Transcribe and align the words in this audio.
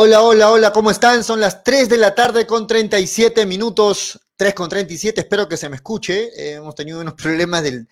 Hola, 0.00 0.22
hola, 0.22 0.52
hola, 0.52 0.72
¿cómo 0.72 0.92
están? 0.92 1.24
Son 1.24 1.40
las 1.40 1.64
3 1.64 1.88
de 1.88 1.96
la 1.96 2.14
tarde 2.14 2.46
con 2.46 2.68
37 2.68 3.44
minutos, 3.46 4.20
3 4.36 4.54
con 4.54 4.68
37, 4.68 5.22
espero 5.22 5.48
que 5.48 5.56
se 5.56 5.68
me 5.68 5.74
escuche. 5.74 6.30
Eh, 6.36 6.52
hemos 6.52 6.76
tenido 6.76 7.00
unos 7.00 7.14
problemas 7.14 7.64
del, 7.64 7.88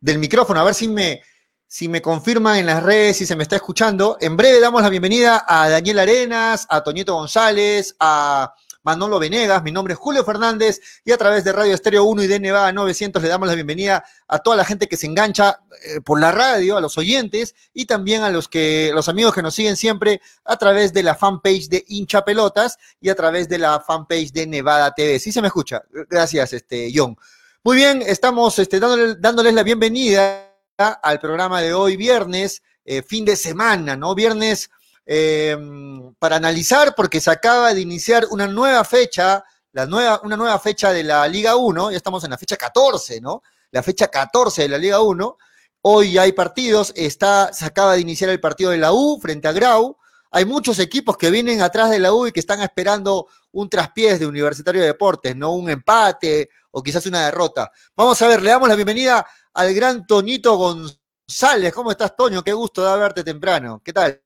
del, 0.00 0.18
micrófono, 0.18 0.58
a 0.58 0.64
ver 0.64 0.72
si 0.72 0.88
me, 0.88 1.20
si 1.66 1.86
me 1.86 2.00
confirman 2.00 2.56
en 2.56 2.64
las 2.64 2.82
redes 2.82 3.18
si 3.18 3.26
se 3.26 3.36
me 3.36 3.42
está 3.42 3.56
escuchando. 3.56 4.16
En 4.22 4.38
breve 4.38 4.58
damos 4.58 4.80
la 4.80 4.88
bienvenida 4.88 5.44
a 5.46 5.68
Daniel 5.68 5.98
Arenas, 5.98 6.66
a 6.70 6.82
Toñito 6.82 7.12
González, 7.12 7.94
a 8.00 8.54
Manolo 8.82 9.18
Venegas, 9.18 9.62
mi 9.62 9.72
nombre 9.72 9.92
es 9.92 10.00
Julio 10.00 10.24
Fernández 10.24 10.80
y 11.04 11.12
a 11.12 11.18
través 11.18 11.44
de 11.44 11.52
Radio 11.52 11.74
Estéreo 11.74 12.04
1 12.04 12.22
y 12.22 12.26
de 12.26 12.40
Nevada 12.40 12.72
900 12.72 13.22
le 13.22 13.28
damos 13.28 13.46
la 13.46 13.54
bienvenida 13.54 14.04
a 14.26 14.38
toda 14.38 14.56
la 14.56 14.64
gente 14.64 14.88
que 14.88 14.96
se 14.96 15.06
engancha 15.06 15.60
eh, 15.84 16.00
por 16.00 16.18
la 16.18 16.32
radio, 16.32 16.78
a 16.78 16.80
los 16.80 16.96
oyentes 16.96 17.54
y 17.74 17.84
también 17.84 18.22
a 18.22 18.30
los 18.30 18.48
que 18.48 18.90
los 18.94 19.08
amigos 19.08 19.34
que 19.34 19.42
nos 19.42 19.54
siguen 19.54 19.76
siempre 19.76 20.22
a 20.44 20.56
través 20.56 20.94
de 20.94 21.02
la 21.02 21.14
fanpage 21.14 21.68
de 21.68 21.84
Hincha 21.88 22.24
Pelotas 22.24 22.78
y 23.00 23.10
a 23.10 23.14
través 23.14 23.48
de 23.48 23.58
la 23.58 23.80
fanpage 23.80 24.32
de 24.32 24.46
Nevada 24.46 24.94
TV. 24.94 25.18
Sí 25.18 25.30
se 25.30 25.42
me 25.42 25.48
escucha. 25.48 25.82
Gracias, 26.08 26.54
este 26.54 26.90
John. 26.94 27.16
Muy 27.62 27.76
bien, 27.76 28.00
estamos 28.00 28.58
este, 28.58 28.80
dándoles 28.80 29.54
la 29.54 29.62
bienvenida 29.62 30.56
al 30.78 31.20
programa 31.20 31.60
de 31.60 31.74
hoy 31.74 31.98
viernes, 31.98 32.62
eh, 32.86 33.02
fin 33.02 33.26
de 33.26 33.36
semana, 33.36 33.96
¿no? 33.96 34.14
Viernes 34.14 34.70
Em, 35.12 36.14
para 36.20 36.36
analizar 36.36 36.94
porque 36.94 37.20
se 37.20 37.32
acaba 37.32 37.74
de 37.74 37.80
iniciar 37.80 38.28
una 38.30 38.46
nueva 38.46 38.84
fecha, 38.84 39.42
la 39.72 39.84
nueva, 39.84 40.20
una 40.22 40.36
nueva 40.36 40.56
fecha 40.60 40.92
de 40.92 41.02
la 41.02 41.26
Liga 41.26 41.56
1, 41.56 41.90
ya 41.90 41.96
estamos 41.96 42.22
en 42.22 42.30
la 42.30 42.38
fecha 42.38 42.56
14, 42.56 43.20
¿no? 43.20 43.42
La 43.72 43.82
fecha 43.82 44.06
14 44.06 44.62
de 44.62 44.68
la 44.68 44.78
Liga 44.78 45.00
1. 45.00 45.36
Hoy 45.82 46.16
hay 46.16 46.30
partidos, 46.30 46.92
está, 46.94 47.52
se 47.52 47.64
acaba 47.64 47.94
de 47.94 48.02
iniciar 48.02 48.30
el 48.30 48.38
partido 48.38 48.70
de 48.70 48.78
la 48.78 48.92
U 48.92 49.18
frente 49.20 49.48
a 49.48 49.52
Grau. 49.52 49.96
Hay 50.30 50.44
muchos 50.44 50.78
equipos 50.78 51.16
que 51.16 51.32
vienen 51.32 51.60
atrás 51.60 51.90
de 51.90 51.98
la 51.98 52.12
U 52.12 52.28
y 52.28 52.32
que 52.32 52.38
están 52.38 52.60
esperando 52.60 53.26
un 53.50 53.68
traspiés 53.68 54.20
de 54.20 54.26
Universitario 54.26 54.80
de 54.80 54.86
Deportes, 54.86 55.34
no 55.34 55.54
un 55.54 55.70
empate 55.70 56.50
o 56.70 56.84
quizás 56.84 57.04
una 57.06 57.24
derrota. 57.24 57.72
Vamos 57.96 58.22
a 58.22 58.28
ver, 58.28 58.42
le 58.42 58.50
damos 58.50 58.68
la 58.68 58.76
bienvenida 58.76 59.26
al 59.54 59.74
gran 59.74 60.06
Toñito 60.06 60.56
González. 60.56 61.74
¿Cómo 61.74 61.90
estás, 61.90 62.14
Toño? 62.14 62.44
Qué 62.44 62.52
gusto 62.52 62.88
de 62.88 62.96
verte 62.96 63.24
temprano. 63.24 63.82
¿Qué 63.84 63.92
tal? 63.92 64.22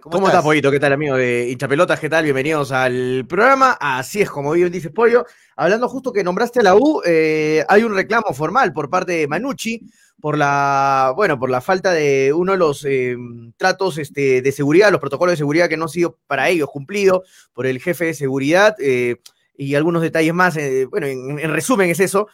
¿Cómo, 0.00 0.26
estás, 0.26 0.42
Pollito? 0.42 0.72
¿Qué 0.72 0.80
tal, 0.80 0.94
amigo 0.94 1.14
de 1.14 1.48
Hinchapelotas? 1.48 2.00
¿Qué 2.00 2.08
tal? 2.08 2.24
Bienvenidos 2.24 2.72
al 2.72 3.24
programa. 3.28 3.78
Así 3.80 4.20
es, 4.20 4.28
como 4.28 4.50
bien 4.50 4.72
dice 4.72 4.90
Pollo. 4.90 5.26
Hablando 5.54 5.88
justo 5.88 6.12
que 6.12 6.24
nombraste 6.24 6.58
a 6.58 6.64
la 6.64 6.74
U, 6.74 7.02
eh, 7.06 7.64
hay 7.68 7.84
un 7.84 7.94
reclamo 7.94 8.34
formal 8.34 8.72
por 8.72 8.90
parte 8.90 9.12
de 9.12 9.28
Manucci 9.28 9.82
por 10.20 10.36
la, 10.36 11.12
bueno, 11.14 11.38
por 11.38 11.50
la 11.50 11.60
falta 11.60 11.92
de 11.92 12.32
uno 12.32 12.50
de 12.50 12.58
los 12.58 12.84
eh, 12.84 13.16
tratos 13.56 13.98
este, 13.98 14.42
de 14.42 14.50
seguridad, 14.50 14.90
los 14.90 14.98
protocolos 14.98 15.34
de 15.34 15.36
seguridad 15.36 15.68
que 15.68 15.76
no 15.76 15.84
han 15.84 15.88
sido 15.88 16.18
para 16.26 16.48
ellos 16.48 16.68
cumplidos 16.68 17.20
por 17.52 17.64
el 17.64 17.80
jefe 17.80 18.06
de 18.06 18.14
seguridad 18.14 18.74
eh, 18.80 19.20
y 19.56 19.76
algunos 19.76 20.02
detalles 20.02 20.34
más. 20.34 20.58
bueno, 20.90 21.06
en, 21.06 21.38
en, 21.38 21.52
resumen 21.52 21.90
es 21.90 22.00
eso. 22.00 22.26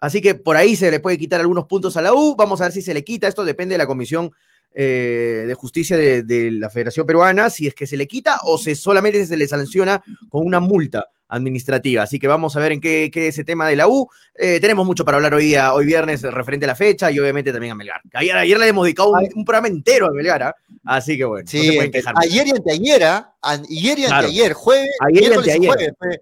así 0.00 0.20
que 0.20 0.34
por 0.34 0.56
ahí 0.56 0.74
se 0.74 0.90
le 0.90 0.98
puede 0.98 1.18
quitar 1.18 1.40
algunos 1.40 1.66
puntos 1.66 1.96
a 1.96 2.02
la 2.02 2.12
U. 2.12 2.34
Vamos 2.34 2.60
a 2.60 2.64
ver 2.64 2.72
si 2.72 2.82
se 2.82 2.94
le 2.94 3.04
quita. 3.04 3.28
Esto 3.28 3.44
depende 3.44 3.74
de 3.74 3.78
la 3.78 3.86
comisión 3.86 4.32
eh, 4.78 5.44
de 5.46 5.54
justicia 5.54 5.96
de, 5.96 6.50
la 6.50 6.68
Federación 6.68 7.06
Peruana, 7.06 7.48
si 7.48 7.66
es 7.66 7.74
que 7.74 7.86
se 7.86 7.96
le 7.96 8.06
quita 8.06 8.40
o 8.42 8.58
se 8.58 8.74
solamente 8.74 9.24
se 9.24 9.34
le 9.38 9.48
sanciona 9.48 10.04
con 10.28 10.44
una 10.44 10.60
multa 10.60 11.08
administrativa. 11.28 12.02
Así 12.02 12.18
que 12.18 12.28
vamos 12.28 12.56
a 12.56 12.60
ver 12.60 12.72
en 12.72 12.80
qué 12.82 13.10
qué 13.10 13.28
ese 13.28 13.42
tema 13.42 13.66
de 13.68 13.76
la 13.76 13.88
U. 13.88 14.06
Eh, 14.34 14.60
tenemos 14.60 14.84
mucho 14.84 15.02
para 15.02 15.16
hablar 15.16 15.32
hoy 15.32 15.46
día, 15.46 15.72
hoy 15.72 15.86
viernes, 15.86 16.20
referente 16.20 16.66
a 16.66 16.68
la 16.68 16.74
fecha 16.74 17.10
y 17.10 17.18
obviamente 17.18 17.52
también 17.52 17.72
a 17.72 17.74
Melgar. 17.74 18.02
Ayer, 18.12 18.36
ayer 18.36 18.58
le 18.58 18.68
hemos 18.68 18.84
dedicado 18.84 19.12
un, 19.12 19.44
programa 19.46 19.68
entero 19.68 20.08
a 20.08 20.10
Melgar, 20.10 20.42
¿ah? 20.42 20.54
así 20.84 21.16
que 21.16 21.24
bueno, 21.24 21.48
sí, 21.48 21.78
Ayer 22.16 22.46
y 22.46 22.50
anteayer, 22.50 23.04
¿ah? 23.04 23.34
ayer 23.40 23.98
y 23.98 24.04
anteayer, 24.04 24.52
jueves, 24.52 24.90
ayer 25.08 25.22
y 25.22 25.34
anteayer. 25.36 25.94
Jueves, 25.96 26.18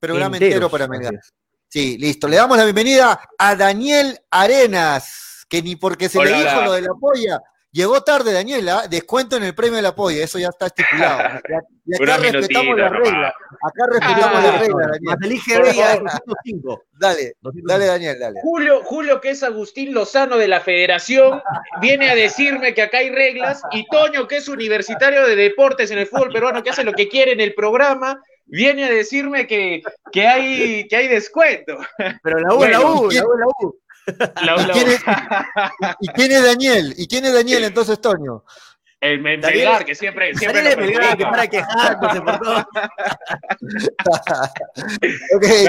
programa 0.00 0.38
entero 0.38 0.68
para 0.68 0.88
Melgar. 0.88 1.20
Sí, 1.68 1.96
listo. 1.98 2.26
Le 2.26 2.34
damos 2.36 2.56
la 2.58 2.64
bienvenida 2.64 3.20
a 3.38 3.54
Daniel 3.54 4.18
Arenas, 4.28 5.46
que 5.48 5.62
ni 5.62 5.76
porque 5.76 6.08
se 6.08 6.22
le 6.22 6.32
dijo 6.32 6.62
lo 6.62 6.72
de 6.72 6.82
la 6.82 6.94
polla, 7.00 7.40
Llegó 7.74 8.02
tarde, 8.02 8.34
Daniela, 8.34 8.86
descuento 8.86 9.38
en 9.38 9.44
el 9.44 9.54
premio 9.54 9.76
de 9.76 9.82
la 9.82 9.94
polla, 9.94 10.22
eso 10.22 10.38
ya 10.38 10.48
está 10.48 10.66
estipulado. 10.66 11.40
Y, 11.84 12.00
acá 12.00 12.16
respetamos 12.18 12.78
la 12.78 12.88
regla. 12.90 13.28
Acá 13.28 13.86
respetamos 13.90 14.44
la 14.44 14.58
regla, 14.58 14.86
Daniel. 14.86 15.16
Elige 15.24 15.54
Dale, 16.92 17.34
dale, 17.64 17.86
Daniel, 17.86 18.18
dale. 18.20 18.40
Julio, 18.40 18.84
Julio, 18.84 19.20
que 19.20 19.30
es 19.30 19.42
Agustín 19.42 19.92
Lozano 19.92 20.36
de 20.36 20.46
la 20.46 20.60
Federación, 20.60 21.42
viene 21.80 22.08
a 22.08 22.14
decirme 22.14 22.72
que 22.72 22.82
acá 22.82 22.98
hay 22.98 23.10
reglas, 23.10 23.62
y 23.72 23.84
Toño, 23.88 24.28
que 24.28 24.36
es 24.36 24.48
universitario 24.48 25.26
de 25.26 25.34
deportes 25.34 25.90
en 25.90 25.98
el 25.98 26.06
fútbol 26.06 26.32
peruano, 26.32 26.62
que 26.62 26.70
hace 26.70 26.84
lo 26.84 26.92
que 26.92 27.08
quiere 27.08 27.32
en 27.32 27.40
el 27.40 27.52
programa, 27.52 28.22
viene 28.46 28.84
a 28.84 28.90
decirme 28.90 29.48
que, 29.48 29.82
que, 30.12 30.26
hay, 30.28 30.86
que 30.86 30.96
hay 30.96 31.08
descuento. 31.08 31.78
Pero 32.22 32.38
la 32.38 32.54
U, 32.54 32.64
la 32.64 32.80
U, 32.80 33.10
la 33.10 33.24
U, 33.24 33.38
la 33.38 33.46
U. 33.60 33.81
¿Y, 36.00 36.08
quién 36.08 36.32
es, 36.32 36.44
Daniel? 36.44 36.94
¿Y 36.96 37.06
quién 37.06 37.24
es 37.24 37.32
Daniel 37.32 37.64
entonces, 37.64 38.00
Toño? 38.00 38.44
El 39.00 39.20
Melgar, 39.20 39.84
que 39.84 39.96
siempre. 39.96 40.32
siempre 40.34 40.72
el 40.72 40.76
Melgar, 40.76 41.16
que 41.16 41.24
para 41.24 41.46
quejarse 41.48 41.96
por 41.96 42.38
todo. 42.38 42.66
okay. 45.36 45.66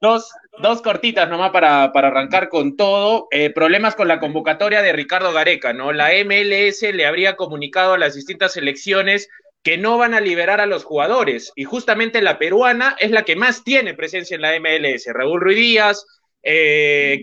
dos, 0.00 0.30
dos 0.58 0.82
cortitas 0.82 1.28
nomás 1.30 1.52
para, 1.52 1.90
para 1.92 2.08
arrancar 2.08 2.50
con 2.50 2.76
todo. 2.76 3.28
Eh, 3.30 3.50
problemas 3.50 3.94
con 3.94 4.08
la 4.08 4.20
convocatoria 4.20 4.82
de 4.82 4.92
Ricardo 4.92 5.32
Gareca, 5.32 5.72
¿no? 5.72 5.92
La 5.92 6.10
MLS 6.24 6.82
le 6.82 7.06
habría 7.06 7.36
comunicado 7.36 7.94
a 7.94 7.98
las 7.98 8.14
distintas 8.14 8.52
selecciones 8.52 9.30
que 9.62 9.78
no 9.78 9.96
van 9.96 10.12
a 10.14 10.20
liberar 10.20 10.60
a 10.60 10.66
los 10.66 10.84
jugadores. 10.84 11.52
Y 11.56 11.64
justamente 11.64 12.20
la 12.20 12.38
peruana 12.38 12.96
es 12.98 13.10
la 13.10 13.22
que 13.22 13.36
más 13.36 13.64
tiene 13.64 13.94
presencia 13.94 14.34
en 14.34 14.42
la 14.42 14.52
MLS. 14.58 15.06
Raúl 15.12 15.40
Ruiz 15.40 15.56
Díaz, 15.56 16.06
eh, 16.42 17.22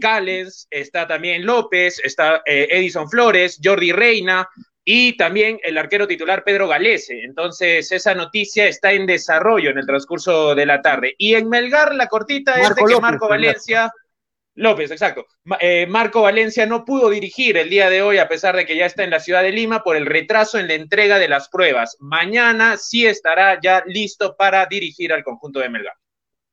está 0.70 1.08
también 1.08 1.46
López, 1.46 2.00
está 2.04 2.42
eh, 2.46 2.68
Edison 2.72 3.10
Flores, 3.10 3.60
Jordi 3.64 3.92
Reina 3.92 4.48
y 4.84 5.16
también 5.18 5.60
el 5.64 5.78
arquero 5.78 6.08
titular 6.08 6.44
Pedro 6.44 6.68
Galese. 6.68 7.22
Entonces, 7.24 7.92
esa 7.92 8.16
noticia 8.16 8.68
está 8.68 8.92
en 8.92 9.06
desarrollo 9.06 9.70
en 9.70 9.78
el 9.78 9.86
transcurso 9.86 10.56
de 10.56 10.66
la 10.66 10.82
tarde. 10.82 11.14
Y 11.18 11.36
en 11.36 11.50
Melgar, 11.50 11.94
la 11.94 12.08
cortita 12.08 12.60
es 12.60 12.70
de 12.74 12.84
que 12.84 13.00
Marco 13.00 13.28
Valencia. 13.28 13.92
López, 14.56 14.92
exacto. 14.92 15.26
Eh, 15.62 15.86
Marco 15.88 16.22
Valencia 16.22 16.66
no 16.66 16.84
pudo 16.84 17.10
dirigir 17.10 17.56
el 17.56 17.70
día 17.70 17.90
de 17.90 18.02
hoy, 18.02 18.18
a 18.18 18.28
pesar 18.28 18.58
de 18.58 18.66
que 18.66 18.76
ya 18.76 18.88
está 18.88 19.04
en 19.04 19.12
la 19.12 19.22
ciudad 19.22 19.42
de 19.42 19.52
Lima, 19.54 19.84
por 19.84 19.96
el 19.96 20.06
retraso 20.06 20.58
en 20.58 20.68
la 20.68 20.74
entrega 20.74 21.18
de 21.18 21.30
las 21.30 21.48
pruebas. 21.50 21.96
Mañana 22.00 22.76
sí 22.76 23.06
estará 23.06 23.60
ya 23.62 23.84
listo 23.86 24.36
para 24.36 24.66
dirigir 24.66 25.14
al 25.14 25.24
conjunto 25.24 25.60
de 25.60 25.70
Melgar. 25.70 25.94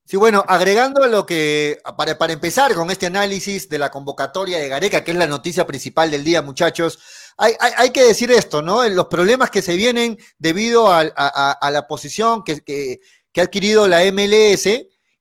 Sí, 0.09 0.17
bueno, 0.17 0.45
agregando 0.47 1.05
lo 1.09 1.27
que, 1.27 1.81
para, 1.97 2.17
para, 2.17 2.33
empezar 2.33 2.73
con 2.75 2.93
este 2.93 3.07
análisis 3.07 3.69
de 3.69 3.81
la 3.81 3.91
convocatoria 3.91 4.59
de 4.59 4.69
Gareca, 4.69 5.03
que 5.03 5.11
es 5.11 5.17
la 5.17 5.27
noticia 5.27 5.67
principal 5.67 6.13
del 6.13 6.23
día, 6.23 6.43
muchachos, 6.43 7.01
hay, 7.37 7.55
hay, 7.59 7.91
que 7.91 8.05
decir 8.05 8.31
esto, 8.31 8.63
¿no? 8.63 8.89
Los 8.89 9.07
problemas 9.07 9.51
que 9.51 9.63
se 9.63 9.75
vienen 9.75 10.17
debido 10.39 10.93
a, 10.93 11.01
a, 11.01 11.71
la 11.73 11.89
posición 11.89 12.45
que, 12.45 12.61
que, 12.61 13.01
que, 13.33 13.41
ha 13.41 13.45
adquirido 13.45 13.89
la 13.89 14.05
MLS 14.13 14.69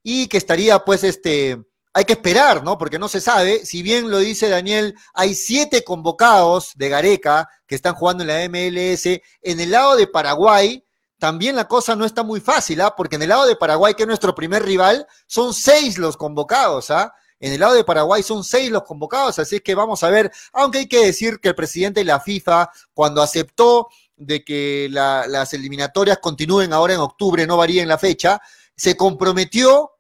y 0.04 0.28
que 0.28 0.38
estaría, 0.38 0.78
pues, 0.86 1.04
este, 1.04 1.58
hay 1.92 2.06
que 2.06 2.14
esperar, 2.14 2.64
¿no? 2.64 2.78
Porque 2.78 3.00
no 3.00 3.08
se 3.08 3.22
sabe, 3.22 3.66
si 3.66 3.82
bien 3.82 4.12
lo 4.12 4.20
dice 4.20 4.50
Daniel, 4.50 4.94
hay 5.16 5.34
siete 5.34 5.84
convocados 5.84 6.74
de 6.76 6.90
Gareca 6.90 7.50
que 7.66 7.74
están 7.74 7.96
jugando 7.96 8.24
en 8.24 8.28
la 8.28 8.48
MLS, 8.48 9.08
en 9.08 9.60
el 9.60 9.72
lado 9.72 9.96
de 9.96 10.06
Paraguay, 10.06 10.86
también 11.18 11.56
la 11.56 11.68
cosa 11.68 11.96
no 11.96 12.06
está 12.06 12.24
muy 12.24 12.42
fácil, 12.42 12.82
¿ah? 12.82 12.96
porque 12.96 13.16
en 13.16 13.24
el 13.24 13.30
lado 13.30 13.46
de 13.46 13.56
Paraguay, 13.56 13.94
que 13.94 14.04
es 14.04 14.08
nuestro 14.08 14.36
primer 14.36 14.64
rival, 14.64 15.08
son 15.28 15.54
seis 15.54 15.98
los 15.98 16.18
convocados, 16.18 16.92
¿ah? 16.92 17.14
En 17.40 17.52
el 17.52 17.60
lado 17.60 17.74
de 17.74 17.84
Paraguay 17.84 18.24
son 18.24 18.44
seis 18.44 18.72
los 18.72 18.84
convocados, 18.84 19.40
así 19.40 19.60
que 19.60 19.76
vamos 19.76 20.04
a 20.04 20.10
ver, 20.10 20.32
aunque 20.54 20.80
hay 20.80 20.88
que 20.88 21.06
decir 21.06 21.40
que 21.40 21.50
el 21.50 21.56
presidente 21.56 22.00
de 22.00 22.06
la 22.06 22.20
FIFA, 22.20 22.70
cuando 22.94 23.22
aceptó 23.22 23.90
de 24.16 24.44
que 24.44 24.88
las 24.90 25.54
eliminatorias 25.54 26.20
continúen 26.20 26.72
ahora 26.72 26.94
en 26.94 27.02
octubre, 27.02 27.46
no 27.46 27.58
varíen 27.58 27.90
la 27.90 27.98
fecha, 27.98 28.42
se 28.76 28.96
comprometió 28.96 29.92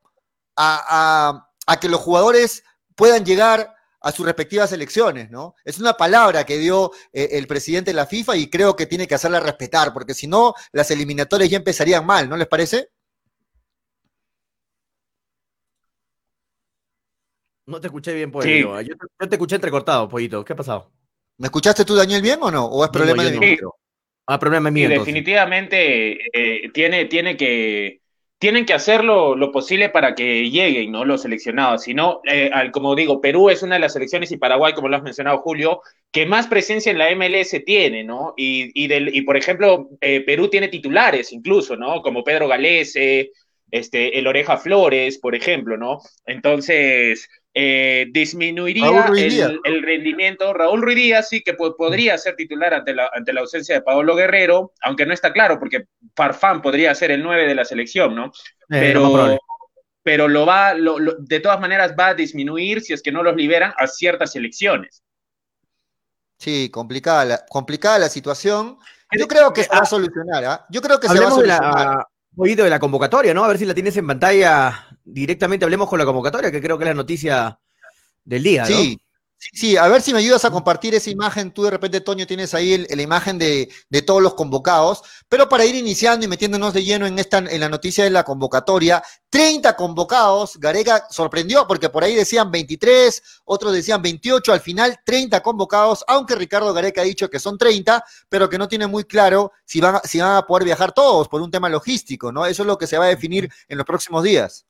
a, 0.56 1.50
a 1.68 1.80
que 1.80 1.90
los 1.90 2.00
jugadores 2.00 2.64
puedan 2.96 3.26
llegar 3.26 3.75
a 4.06 4.12
sus 4.12 4.24
respectivas 4.24 4.72
elecciones, 4.72 5.32
¿no? 5.32 5.56
Es 5.66 5.80
una 5.80 5.94
palabra 5.94 6.46
que 6.46 6.60
dio 6.60 6.92
eh, 7.12 7.30
el 7.32 7.48
presidente 7.48 7.90
de 7.90 7.96
la 7.96 8.06
FIFA 8.06 8.38
y 8.38 8.52
creo 8.52 8.76
que 8.76 8.86
tiene 8.86 9.08
que 9.08 9.16
hacerla 9.16 9.40
respetar, 9.40 9.94
porque 9.94 10.14
si 10.14 10.28
no, 10.28 10.54
las 10.74 10.92
eliminatorias 10.92 11.50
ya 11.50 11.58
empezarían 11.58 12.06
mal, 12.06 12.30
¿no 12.30 12.38
les 12.38 12.48
parece? 12.48 12.90
No 17.66 17.82
te 17.82 17.88
escuché 17.88 18.14
bien, 18.14 18.32
Pollito. 18.32 18.80
Yo, 18.82 18.96
te, 19.28 19.36
escuché 19.36 19.56
entrecortado, 19.56 20.08
Pollito. 20.08 20.46
¿Qué 20.46 20.54
ha 20.54 20.56
pasado? 20.56 20.92
¿Me 21.40 21.48
escuchaste 21.48 21.84
tú, 21.84 21.96
Daniel, 21.96 22.22
bien 22.22 22.38
o 22.44 22.52
no? 22.52 22.64
¿O 22.68 22.86
es 22.86 22.92
problema 22.92 23.24
de 23.24 23.40
mí? 23.40 23.58
Ah, 24.28 24.38
problema 24.38 24.70
mío. 24.70 24.88
definitivamente 24.88 26.20
eh, 26.32 26.70
tiene, 26.72 27.06
tiene 27.06 27.36
que 27.36 28.02
tienen 28.38 28.66
que 28.66 28.74
hacer 28.74 29.04
lo, 29.04 29.52
posible 29.52 29.90
para 29.90 30.14
que 30.14 30.50
lleguen, 30.50 30.92
¿no? 30.92 31.06
Los 31.06 31.22
seleccionados. 31.22 31.84
Si 31.84 31.94
no, 31.94 32.22
eh, 32.26 32.52
como 32.72 32.96
digo, 32.96 33.22
Perú 33.22 33.50
es 33.50 33.64
una 33.64 33.76
de 33.76 33.82
las 33.82 33.94
selecciones 33.94 34.32
y 34.32 34.38
Paraguay, 34.38 34.74
como 34.74 34.90
lo 34.90 34.98
has 34.98 35.04
mencionado, 35.04 35.40
Julio, 35.40 35.82
que 36.12 36.26
más 36.26 36.48
presencia 36.48 36.92
en 36.92 36.98
la 36.98 37.10
MLS 37.16 37.64
tiene, 37.66 38.04
¿no? 38.04 38.34
Y, 38.36 38.72
y, 38.74 38.88
del, 38.88 39.16
y 39.16 39.22
por 39.22 39.38
ejemplo, 39.38 39.90
eh, 40.02 40.22
Perú 40.22 40.50
tiene 40.50 40.68
titulares 40.68 41.32
incluso, 41.32 41.76
¿no? 41.78 42.02
Como 42.02 42.24
Pedro 42.24 42.48
Galese, 42.48 43.32
este, 43.72 44.20
el 44.20 44.28
Oreja 44.28 44.58
Flores, 44.58 45.18
por 45.18 45.36
ejemplo, 45.36 45.78
¿no? 45.78 46.00
Entonces, 46.26 47.30
eh, 47.58 48.08
disminuiría 48.12 49.06
el, 49.64 49.82
rendimiento. 49.82 50.54
Raúl 50.54 50.82
Ruiz 50.82 50.98
Díaz 50.98 51.30
sí 51.30 51.42
que 51.42 51.54
podría 51.54 52.18
ser 52.18 52.36
titular 52.36 52.74
ante 52.74 52.94
la, 52.94 53.10
ante 53.14 53.32
la 53.32 53.40
ausencia 53.40 53.76
de 53.76 53.82
Paolo 53.82 54.14
Guerrero, 54.14 54.74
aunque 54.82 55.06
no 55.06 55.14
está 55.14 55.32
claro, 55.32 55.58
porque 55.58 55.86
Farfán 56.18 56.62
podría 56.62 56.94
ser 56.94 57.12
el 57.12 57.24
9 57.24 57.48
de 57.48 57.56
la 57.56 57.64
selección, 57.64 58.14
¿no? 58.14 58.26
Eh, 58.26 58.32
pero, 58.68 59.38
pero 60.04 60.28
lo 60.28 60.46
va, 60.46 60.74
de 60.74 61.40
todas 61.40 61.62
maneras 61.62 61.96
va 61.98 62.08
a 62.08 62.14
disminuir 62.14 62.82
si 62.82 62.92
es 62.92 63.02
que 63.02 63.14
no 63.14 63.24
los 63.24 63.38
liberan 63.38 63.74
a 63.78 63.88
ciertas 63.88 64.34
selecciones. 64.34 65.02
Sí, 66.38 66.70
complicada 66.70 67.24
la, 67.24 67.46
complicada 67.46 68.00
la 68.00 68.10
situación. 68.10 68.78
Yo 69.18 69.30
creo 69.30 69.54
que 69.54 69.64
se 69.64 69.70
va 69.70 69.80
a 69.80 69.86
solucionar, 69.86 70.44
¿ah? 70.44 70.66
Yo 70.70 70.82
creo 70.82 71.00
que 71.00 71.08
se 71.08 71.18
va 71.18 71.28
a 71.28 71.32
solucionar 71.32 72.06
oído 72.36 72.66
de 72.66 72.70
la 72.70 72.80
convocatoria, 72.80 73.34
¿no? 73.34 73.46
A 73.46 73.48
ver 73.48 73.58
si 73.58 73.66
la 73.66 73.74
tienes 73.74 73.96
en 73.96 74.08
pantalla 74.08 74.95
directamente. 75.06 75.64
Hablemos 75.64 75.88
con 75.88 76.00
la 76.00 76.06
convocatoria, 76.06 76.52
que 76.52 76.62
creo 76.62 76.78
que 76.78 76.84
es 76.84 76.90
la 76.90 76.94
noticia 76.94 77.60
del 78.26 78.44
día. 78.44 78.64
¿no? 78.64 78.68
Sí, 78.68 79.00
Sí, 79.54 79.78
a 79.78 79.88
ver 79.88 80.02
si 80.02 80.12
me 80.12 80.20
ayudas 80.20 80.44
a 80.46 80.52
compartir 80.52 80.96
esa 80.96 81.10
imagen. 81.10 81.52
Tú 81.52 81.64
de 81.64 81.72
repente, 81.72 82.02
Toño, 82.02 82.26
tienes 82.26 82.54
ahí 82.54 82.86
la 82.90 83.02
imagen 83.02 83.38
de, 83.38 83.70
todos 84.06 84.22
los 84.22 84.34
convocados. 84.34 85.04
Pero 85.30 85.48
para 85.48 85.66
ir 85.66 85.76
iniciando 85.76 86.26
y 86.26 86.30
metiéndonos 86.30 86.74
de 86.74 86.84
lleno 86.84 87.06
en, 87.06 87.20
esta, 87.20 87.38
en 87.38 87.60
la 87.60 87.70
noticia 87.70 88.04
de 88.04 88.10
la 88.10 88.24
convocatoria, 88.24 89.04
30 89.30 89.76
convocados. 89.76 90.58
Gareca 90.58 91.08
sorprendió 91.10 91.68
porque 91.68 91.90
por 91.90 92.04
ahí 92.04 92.16
decían 92.16 92.50
23, 92.50 93.22
otros 93.46 93.74
decían 93.74 94.02
28. 94.02 94.54
Al 94.54 94.62
final, 94.62 95.00
30 95.06 95.42
convocados, 95.42 96.04
aunque 96.08 96.36
Ricardo 96.36 96.74
Gareca 96.74 97.02
ha 97.02 97.06
dicho 97.06 97.30
que 97.30 97.40
son 97.40 97.58
30, 97.58 98.04
pero 98.30 98.50
que 98.50 98.58
no 98.58 98.68
tiene 98.68 98.88
muy 98.88 99.04
claro 99.04 99.52
si 99.66 99.80
van, 99.80 100.00
si 100.04 100.20
van 100.20 100.38
a 100.38 100.46
poder 100.46 100.66
viajar 100.66 100.92
todos 100.92 101.28
por 101.28 101.42
un 101.42 101.52
tema 101.52 101.70
logístico, 101.70 102.32
¿no? 102.32 102.46
Eso 102.46 102.64
es 102.64 102.68
lo 102.68 102.78
que 102.78 102.88
se 102.88 102.98
va 102.98 103.06
a 103.06 103.10
definir 103.10 103.50
en 103.68 103.78
los 103.78 103.86
próximos 103.86 104.24
días. 104.24 104.66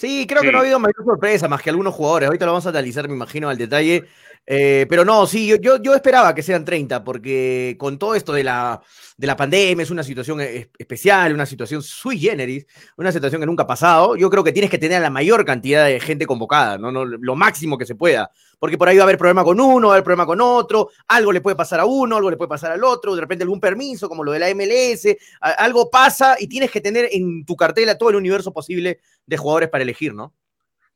Sí, 0.00 0.26
creo 0.26 0.40
que 0.40 0.50
no 0.50 0.56
ha 0.56 0.60
habido 0.62 0.78
mayor 0.78 1.04
sorpresa 1.04 1.46
más 1.46 1.60
que 1.60 1.68
algunos 1.68 1.92
jugadores. 1.92 2.28
Ahorita 2.28 2.46
lo 2.46 2.52
vamos 2.52 2.64
a 2.64 2.70
analizar, 2.70 3.06
me 3.06 3.14
imagino, 3.14 3.50
al 3.50 3.58
detalle. 3.58 4.06
Eh, 4.46 4.86
pero 4.88 5.04
no, 5.04 5.26
sí, 5.26 5.46
yo, 5.46 5.76
yo, 5.80 5.94
esperaba 5.94 6.34
que 6.34 6.42
sean 6.42 6.64
30, 6.64 7.04
porque 7.04 7.76
con 7.78 7.98
todo 7.98 8.16
esto 8.16 8.32
de 8.32 8.42
la, 8.42 8.82
de 9.16 9.26
la 9.26 9.36
pandemia 9.36 9.82
es 9.82 9.90
una 9.90 10.02
situación 10.02 10.40
especial, 10.40 11.32
una 11.32 11.46
situación 11.46 11.82
sui 11.82 12.18
generis, 12.18 12.66
una 12.96 13.12
situación 13.12 13.40
que 13.40 13.46
nunca 13.46 13.62
ha 13.62 13.66
pasado. 13.66 14.16
Yo 14.16 14.28
creo 14.28 14.42
que 14.42 14.50
tienes 14.50 14.70
que 14.70 14.78
tener 14.78 15.00
la 15.02 15.10
mayor 15.10 15.44
cantidad 15.44 15.86
de 15.86 16.00
gente 16.00 16.26
convocada, 16.26 16.78
¿no? 16.78 16.90
no 16.90 17.04
lo 17.04 17.36
máximo 17.36 17.78
que 17.78 17.86
se 17.86 17.94
pueda, 17.94 18.30
porque 18.58 18.76
por 18.76 18.88
ahí 18.88 18.96
va 18.96 19.02
a 19.02 19.04
haber 19.04 19.18
problema 19.18 19.44
con 19.44 19.60
uno, 19.60 19.88
va 19.88 19.94
a 19.94 19.96
haber 19.96 20.04
problema 20.04 20.26
con 20.26 20.40
otro, 20.40 20.90
algo 21.06 21.30
le 21.30 21.40
puede 21.40 21.54
pasar 21.54 21.78
a 21.78 21.84
uno, 21.84 22.16
algo 22.16 22.30
le 22.30 22.36
puede 22.36 22.48
pasar 22.48 22.72
al 22.72 22.82
otro, 22.82 23.14
de 23.14 23.20
repente 23.20 23.44
algún 23.44 23.60
permiso, 23.60 24.08
como 24.08 24.24
lo 24.24 24.32
de 24.32 24.40
la 24.40 24.52
MLS, 24.52 25.16
algo 25.40 25.90
pasa 25.90 26.36
y 26.40 26.48
tienes 26.48 26.72
que 26.72 26.80
tener 26.80 27.08
en 27.12 27.44
tu 27.44 27.54
cartela 27.54 27.96
todo 27.96 28.10
el 28.10 28.16
universo 28.16 28.52
posible 28.52 28.98
de 29.26 29.36
jugadores 29.36 29.68
para 29.68 29.82
elegir, 29.82 30.12
¿no? 30.12 30.34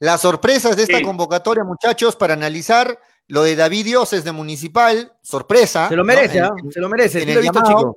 Las 0.00 0.22
sorpresas 0.22 0.76
de 0.76 0.82
esta 0.82 1.00
convocatoria, 1.02 1.62
muchachos, 1.62 2.16
para 2.16 2.34
analizar 2.34 2.98
lo 3.28 3.42
de 3.42 3.56
David 3.56 3.84
Dioses 3.84 4.24
de 4.24 4.32
Municipal, 4.32 5.12
sorpresa. 5.22 5.88
Se 5.88 5.96
lo 5.96 6.04
merece, 6.04 6.40
¿no? 6.40 6.54
se 6.70 6.80
lo 6.80 6.88
merece. 6.88 7.22
En 7.22 7.28
el 7.30 7.40
visto, 7.40 7.62
chico. 7.64 7.96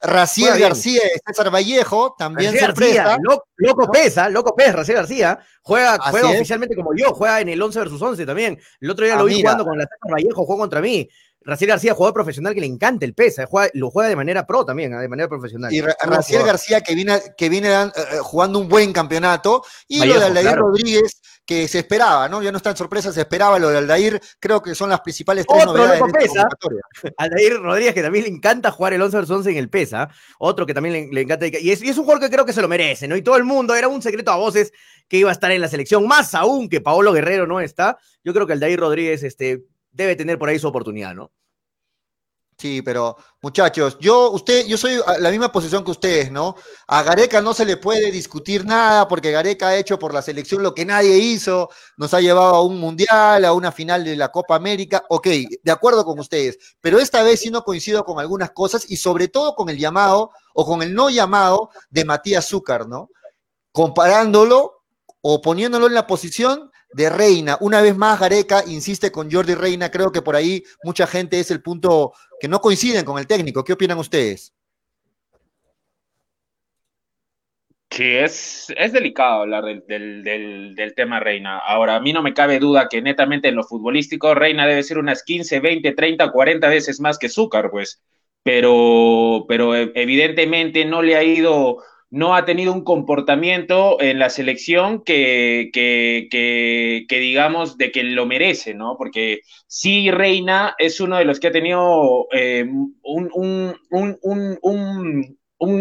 Raciel 0.00 0.58
García 0.58 1.02
y 1.06 1.18
César 1.26 1.52
Vallejo, 1.52 2.14
también 2.16 2.56
sorpresa. 2.56 3.18
loco, 3.56 3.90
pesa, 3.90 4.28
loco 4.28 4.54
pesa, 4.54 4.72
Raciel 4.72 4.98
García. 4.98 5.38
Juega, 5.62 5.98
juega 6.10 6.30
oficialmente 6.30 6.76
como 6.76 6.94
yo, 6.94 7.12
juega 7.12 7.40
en 7.40 7.48
el 7.48 7.60
11 7.60 7.78
versus 7.80 8.00
11 8.00 8.24
también. 8.24 8.58
El 8.80 8.90
otro 8.90 9.04
día 9.04 9.16
lo 9.16 9.22
ah, 9.22 9.24
vi 9.24 9.40
jugando 9.40 9.64
con 9.64 9.76
la 9.76 9.84
César 9.84 10.12
Vallejo, 10.12 10.44
jugó 10.44 10.58
contra 10.58 10.80
mí. 10.80 11.08
Raciel 11.40 11.68
García, 11.68 11.94
jugador 11.94 12.14
profesional 12.14 12.52
que 12.52 12.60
le 12.60 12.66
encanta 12.66 13.06
el 13.06 13.14
pesa, 13.14 13.48
lo 13.72 13.90
juega 13.90 14.08
de 14.08 14.16
manera 14.16 14.46
pro 14.46 14.64
también, 14.64 14.92
¿eh? 14.92 14.98
de 14.98 15.08
manera 15.08 15.28
profesional. 15.28 15.72
Y 15.72 15.80
Raciel 15.80 16.44
García 16.44 16.82
que 16.82 16.94
viene, 16.94 17.20
que 17.36 17.48
viene 17.48 17.68
eh, 17.70 17.86
eh, 17.96 18.18
jugando 18.20 18.58
un 18.58 18.68
buen 18.68 18.92
campeonato. 18.92 19.64
Y 19.86 20.04
lo 20.04 20.18
de 20.18 20.26
Aldair 20.26 20.56
Rodríguez, 20.56 21.22
que 21.48 21.66
se 21.66 21.78
esperaba, 21.78 22.28
¿no? 22.28 22.42
Ya 22.42 22.52
no 22.52 22.58
está 22.58 22.68
en 22.68 22.76
sorpresa, 22.76 23.10
se 23.10 23.22
esperaba 23.22 23.58
lo 23.58 23.70
de 23.70 23.78
Aldair. 23.78 24.20
Creo 24.38 24.60
que 24.60 24.74
son 24.74 24.90
las 24.90 25.00
principales 25.00 25.46
tres 25.46 25.64
Otro 25.64 25.78
novedades 25.78 26.02
de 26.02 26.12
pesa. 26.12 26.46
Aldair 27.16 27.54
Rodríguez, 27.54 27.94
que 27.94 28.02
también 28.02 28.24
le 28.24 28.30
encanta 28.30 28.70
jugar 28.70 28.92
el 28.92 29.00
11 29.00 29.16
vs 29.16 29.30
11 29.30 29.50
en 29.52 29.56
el 29.56 29.70
pesa. 29.70 30.10
Otro 30.38 30.66
que 30.66 30.74
también 30.74 31.08
le, 31.10 31.20
encanta. 31.22 31.46
Y 31.46 31.70
es, 31.70 31.82
y 31.82 31.88
es, 31.88 31.96
un 31.96 32.04
jugador 32.04 32.22
que 32.22 32.30
creo 32.30 32.44
que 32.44 32.52
se 32.52 32.60
lo 32.60 32.68
merece, 32.68 33.08
¿no? 33.08 33.16
Y 33.16 33.22
todo 33.22 33.38
el 33.38 33.44
mundo, 33.44 33.74
era 33.74 33.88
un 33.88 34.02
secreto 34.02 34.30
a 34.30 34.36
voces 34.36 34.74
que 35.08 35.16
iba 35.16 35.30
a 35.30 35.32
estar 35.32 35.50
en 35.50 35.62
la 35.62 35.68
selección, 35.68 36.06
más 36.06 36.34
aún 36.34 36.68
que 36.68 36.82
Paolo 36.82 37.14
Guerrero 37.14 37.46
no 37.46 37.60
está. 37.60 37.96
Yo 38.22 38.34
creo 38.34 38.46
que 38.46 38.52
Aldair 38.52 38.78
Rodríguez 38.78 39.22
este, 39.22 39.64
debe 39.90 40.16
tener 40.16 40.38
por 40.38 40.50
ahí 40.50 40.58
su 40.58 40.68
oportunidad, 40.68 41.14
¿no? 41.14 41.32
Sí, 42.60 42.82
pero 42.82 43.16
muchachos, 43.40 43.98
yo, 44.00 44.32
usted, 44.32 44.66
yo 44.66 44.76
soy 44.76 44.98
la 45.20 45.30
misma 45.30 45.52
posición 45.52 45.84
que 45.84 45.92
ustedes, 45.92 46.32
¿no? 46.32 46.56
A 46.88 47.04
Gareca 47.04 47.40
no 47.40 47.54
se 47.54 47.64
le 47.64 47.76
puede 47.76 48.10
discutir 48.10 48.64
nada 48.64 49.06
porque 49.06 49.30
Gareca 49.30 49.68
ha 49.68 49.76
hecho 49.76 49.96
por 49.96 50.12
la 50.12 50.22
selección 50.22 50.64
lo 50.64 50.74
que 50.74 50.84
nadie 50.84 51.18
hizo, 51.18 51.70
nos 51.96 52.12
ha 52.14 52.20
llevado 52.20 52.56
a 52.56 52.62
un 52.62 52.80
mundial, 52.80 53.44
a 53.44 53.52
una 53.52 53.70
final 53.70 54.02
de 54.02 54.16
la 54.16 54.32
Copa 54.32 54.56
América, 54.56 55.04
ok, 55.08 55.28
de 55.62 55.70
acuerdo 55.70 56.04
con 56.04 56.18
ustedes, 56.18 56.58
pero 56.80 56.98
esta 56.98 57.22
vez 57.22 57.38
sí 57.38 57.50
no 57.50 57.62
coincido 57.62 58.04
con 58.04 58.18
algunas 58.18 58.50
cosas 58.50 58.90
y 58.90 58.96
sobre 58.96 59.28
todo 59.28 59.54
con 59.54 59.68
el 59.68 59.78
llamado 59.78 60.32
o 60.52 60.66
con 60.66 60.82
el 60.82 60.92
no 60.92 61.10
llamado 61.10 61.70
de 61.90 62.04
Matías 62.04 62.48
Zúcar, 62.48 62.88
¿no? 62.88 63.08
Comparándolo 63.70 64.82
o 65.20 65.40
poniéndolo 65.40 65.86
en 65.86 65.94
la 65.94 66.08
posición 66.08 66.72
de 66.92 67.10
Reina. 67.10 67.58
Una 67.60 67.80
vez 67.80 67.96
más, 67.96 68.18
Gareca 68.18 68.64
insiste 68.66 69.12
con 69.12 69.30
Jordi 69.30 69.54
Reina. 69.54 69.90
Creo 69.90 70.10
que 70.12 70.22
por 70.22 70.36
ahí 70.36 70.64
mucha 70.82 71.06
gente 71.06 71.38
es 71.40 71.50
el 71.50 71.62
punto 71.62 72.12
que 72.40 72.48
no 72.48 72.60
coinciden 72.60 73.04
con 73.04 73.18
el 73.18 73.26
técnico. 73.26 73.64
¿Qué 73.64 73.72
opinan 73.72 73.98
ustedes? 73.98 74.52
Sí, 77.90 78.04
es, 78.04 78.72
es 78.76 78.92
delicado 78.92 79.42
hablar 79.42 79.64
del, 79.64 80.92
tema 80.94 81.20
Reina. 81.20 81.58
Ahora, 81.58 81.96
a 81.96 82.00
mí 82.00 82.12
no 82.12 82.22
me 82.22 82.34
cabe 82.34 82.58
duda 82.58 82.88
que 82.88 83.02
netamente 83.02 83.48
en 83.48 83.56
lo 83.56 83.64
futbolístico 83.64 84.34
Reina 84.34 84.66
debe 84.66 84.82
ser 84.82 84.98
unas 84.98 85.24
15, 85.24 85.58
20, 85.60 85.92
30, 85.92 86.30
40 86.30 86.68
veces 86.68 87.00
más 87.00 87.18
que 87.18 87.28
Zúcar, 87.28 87.70
pues. 87.70 88.00
Pero, 88.42 89.46
pero 89.48 89.74
evidentemente 89.74 90.84
no 90.84 91.02
le 91.02 91.16
ha 91.16 91.24
ido 91.24 91.78
no 92.10 92.34
ha 92.34 92.44
tenido 92.44 92.72
un 92.72 92.84
comportamiento 92.84 94.00
en 94.00 94.18
la 94.18 94.30
selección 94.30 95.04
que, 95.04 95.70
que, 95.72 97.06
digamos 97.10 97.76
de 97.76 97.92
que 97.92 98.02
lo 98.02 98.24
merece, 98.24 98.72
¿no? 98.74 98.96
Porque 98.96 99.42
sí, 99.66 100.10
Reina 100.10 100.74
es 100.78 101.00
uno 101.00 101.18
de 101.18 101.26
los 101.26 101.38
que 101.38 101.48
ha 101.48 101.52
tenido 101.52 102.26
eh, 102.32 102.66
un, 103.02 103.74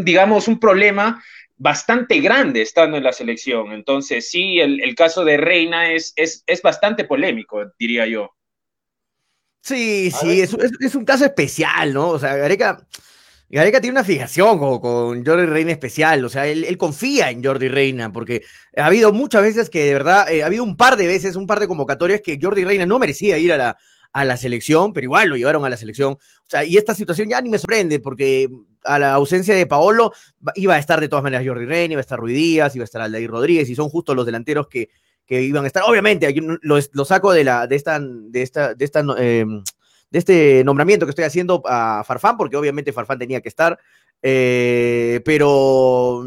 digamos, 0.03 0.47
un 0.49 0.59
problema 0.59 1.23
bastante 1.55 2.19
grande 2.19 2.61
estando 2.61 2.97
en 2.97 3.03
la 3.03 3.13
selección. 3.13 3.71
Entonces, 3.71 4.29
sí, 4.29 4.59
el, 4.59 4.95
caso 4.95 5.23
de 5.23 5.37
Reina 5.37 5.91
es, 5.91 6.11
es, 6.17 6.43
es, 6.45 6.61
bastante 6.61 7.05
polémico, 7.05 7.71
diría 7.79 8.05
yo. 8.05 8.31
Sí, 9.61 10.11
sí, 10.11 10.41
es, 10.41 10.55
es, 10.79 10.95
un 10.95 11.05
caso 11.05 11.25
especial, 11.25 11.93
¿no? 11.93 12.09
O 12.09 12.19
sea, 12.19 12.35
Gareca 12.35 12.85
Gareca 13.49 13.79
tiene 13.79 13.93
una 13.93 14.03
fijación 14.03 14.59
con, 14.59 15.25
Jordi 15.25 15.45
Reina 15.45 15.71
especial, 15.71 16.25
o 16.25 16.29
sea, 16.29 16.47
él, 16.47 16.77
confía 16.77 17.29
en 17.29 17.43
Jordi 17.43 17.69
Reina, 17.69 18.11
porque 18.11 18.43
ha 18.75 18.87
habido 18.87 19.13
muchas 19.13 19.41
veces 19.41 19.69
que 19.69 19.85
de 19.85 19.93
verdad, 19.93 20.29
eh, 20.29 20.43
ha 20.43 20.47
habido 20.47 20.63
un 20.63 20.75
par 20.75 20.97
de 20.97 21.07
veces, 21.07 21.35
un 21.37 21.47
par 21.47 21.59
de 21.59 21.67
convocatorias 21.67 22.21
que 22.21 22.37
Jordi 22.41 22.65
Reina 22.65 22.85
no 22.85 22.99
merecía 22.99 23.37
ir 23.37 23.53
a 23.53 23.57
la, 23.57 23.77
a 24.11 24.25
la 24.25 24.35
selección, 24.35 24.91
pero 24.91 25.05
igual 25.05 25.29
lo 25.29 25.37
llevaron 25.37 25.63
a 25.63 25.69
la 25.69 25.77
selección. 25.77 26.13
O 26.13 26.49
sea, 26.49 26.65
y 26.65 26.75
esta 26.75 26.93
situación 26.93 27.29
ya 27.29 27.39
ni 27.39 27.49
me 27.49 27.57
sorprende, 27.57 27.99
porque 27.99 28.49
a 28.83 28.99
la 28.99 29.13
ausencia 29.13 29.55
de 29.55 29.65
Paolo 29.65 30.11
iba 30.55 30.75
a 30.75 30.79
estar 30.79 30.99
de 30.99 31.07
todas 31.07 31.23
maneras 31.23 31.45
Jordi 31.45 31.65
Reina, 31.65 31.93
iba 31.93 31.99
a 31.99 32.01
estar 32.01 32.19
Ruiz 32.19 32.35
Díaz, 32.35 32.75
iba 32.75 32.83
a 32.83 32.85
estar 32.85 33.01
Aldair 33.01 33.29
Rodríguez, 33.29 33.69
y 33.69 33.75
son 33.75 33.89
justo 33.89 34.13
los 34.13 34.25
delanteros 34.25 34.67
que, 34.67 34.89
que 35.25 35.41
iban 35.41 35.63
a 35.63 35.67
estar. 35.67 35.83
Obviamente, 35.87 36.33
lo, 36.61 37.05
saco 37.05 37.31
de, 37.31 37.43
la, 37.43 37.67
de 37.67 37.75
esta, 37.75 37.99
de 37.99 38.41
esta, 38.41 38.73
de 38.73 38.85
esta 38.85 39.05
eh, 39.19 39.45
de 40.09 40.19
este 40.19 40.63
nombramiento 40.63 41.05
que 41.05 41.11
estoy 41.11 41.25
haciendo 41.25 41.61
a 41.65 42.03
Farfán, 42.05 42.37
porque 42.37 42.57
obviamente 42.57 42.93
Farfán 42.93 43.19
tenía 43.19 43.41
que 43.41 43.49
estar. 43.49 43.77
Eh, 44.21 45.21
pero 45.25 46.23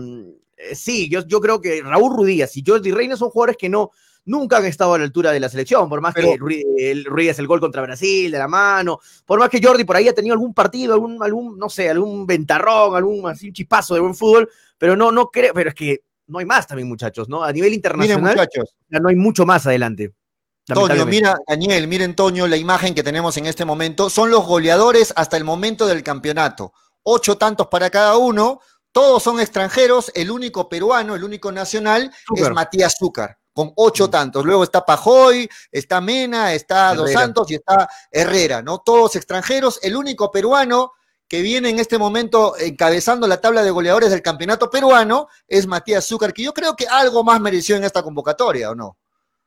eh, 0.57 0.75
sí, 0.75 1.09
yo, 1.09 1.27
yo 1.27 1.41
creo 1.41 1.61
que 1.61 1.83
Raúl 1.83 2.17
Rudíaz 2.17 2.57
y 2.57 2.65
Jordi 2.67 2.93
Reina 2.93 3.17
son 3.17 3.31
jugadores 3.31 3.57
que 3.57 3.69
no, 3.69 3.91
nunca 4.25 4.59
han 4.59 4.67
estado 4.67 4.95
a 4.95 4.99
la 4.99 5.05
altura 5.05 5.33
de 5.33 5.41
la 5.41 5.49
selección, 5.49 5.89
por 5.89 6.01
más 6.01 6.15
que 6.15 6.37
Ruiz 6.37 7.39
el 7.39 7.47
gol 7.47 7.61
contra 7.61 7.83
Brasil 7.83 8.31
de 8.31 8.39
la 8.39 8.49
mano, 8.49 9.01
por 9.27 9.39
más 9.39 9.49
que 9.49 9.61
Jordi 9.63 9.85
por 9.85 9.97
ahí 9.97 10.09
ha 10.09 10.15
tenido 10.15 10.35
algún 10.35 10.55
partido, 10.55 10.95
algún, 10.95 11.23
algún 11.23 11.59
no 11.59 11.69
sé, 11.69 11.91
algún 11.91 12.27
ventarrón, 12.27 12.95
algún 12.97 13.29
así, 13.29 13.49
un 13.49 13.53
chipazo 13.53 13.95
de 13.95 14.01
buen 14.01 14.15
fútbol, 14.15 14.49
pero 14.79 14.97
no, 14.97 15.11
no 15.11 15.31
creo, 15.31 15.53
pero 15.55 15.71
es 15.71 15.75
que 15.75 16.03
no 16.27 16.39
hay 16.39 16.47
más 16.47 16.67
también, 16.67 16.89
muchachos, 16.89 17.29
¿no? 17.29 17.43
A 17.43 17.53
nivel 17.53 17.75
internacional, 17.75 18.49
ya 18.89 19.01
no 19.01 19.09
hay 19.09 19.17
mucho 19.17 19.45
más 19.45 19.67
adelante. 19.67 20.13
Toño, 20.75 21.07
mira, 21.07 21.37
Daniel, 21.47 21.87
miren, 21.89 22.15
Toño, 22.15 22.47
la 22.47 22.57
imagen 22.57 22.95
que 22.95 23.03
tenemos 23.03 23.37
en 23.37 23.47
este 23.47 23.65
momento. 23.65 24.11
Son 24.11 24.31
los 24.31 24.45
goleadores 24.45 25.13
hasta 25.17 25.37
el 25.37 25.45
momento 25.45 25.87
del 25.87 26.03
campeonato. 26.03 26.73
ocho 27.03 27.37
tantos 27.37 27.69
para 27.69 27.91
cada 27.91 28.17
uno, 28.17 28.61
todos 28.93 29.23
son 29.23 29.41
extranjeros, 29.41 30.11
el 30.15 30.31
único 30.31 30.69
peruano, 30.69 31.15
el 31.15 31.25
único 31.25 31.53
nacional 31.53 32.13
es 32.35 32.51
Matías 32.51 32.97
Zúcar, 32.99 33.39
con 33.53 33.73
ocho 33.77 34.09
mm. 34.09 34.11
tantos. 34.11 34.45
Luego 34.45 34.65
está 34.65 34.85
Pajoy, 34.85 35.49
está 35.71 36.01
Mena, 36.01 36.53
está 36.53 36.95
Dos 36.95 37.13
Santos 37.13 37.51
y 37.51 37.55
está 37.55 37.89
Herrera, 38.11 38.63
¿no? 38.63 38.79
Todos 38.79 39.17
extranjeros, 39.17 39.79
el 39.83 39.97
único 39.97 40.31
peruano 40.31 40.93
que 41.29 41.43
viene 41.43 41.71
en 41.71 41.79
este 41.79 41.97
momento 41.97 42.57
encabezando 42.59 43.29
la 43.29 43.41
tabla 43.41 43.63
de 43.63 43.71
goleadores 43.71 44.11
del 44.11 44.21
campeonato 44.21 44.69
peruano 44.69 45.29
es 45.47 45.69
Matías 45.69 46.05
Zúcar, 46.05 46.33
que 46.33 46.43
yo 46.43 46.53
creo 46.53 46.75
que 46.75 46.89
algo 46.89 47.23
más 47.23 47.41
mereció 47.41 47.77
en 47.77 47.85
esta 47.85 48.03
convocatoria, 48.03 48.71
¿o 48.71 48.75
no? 48.75 48.99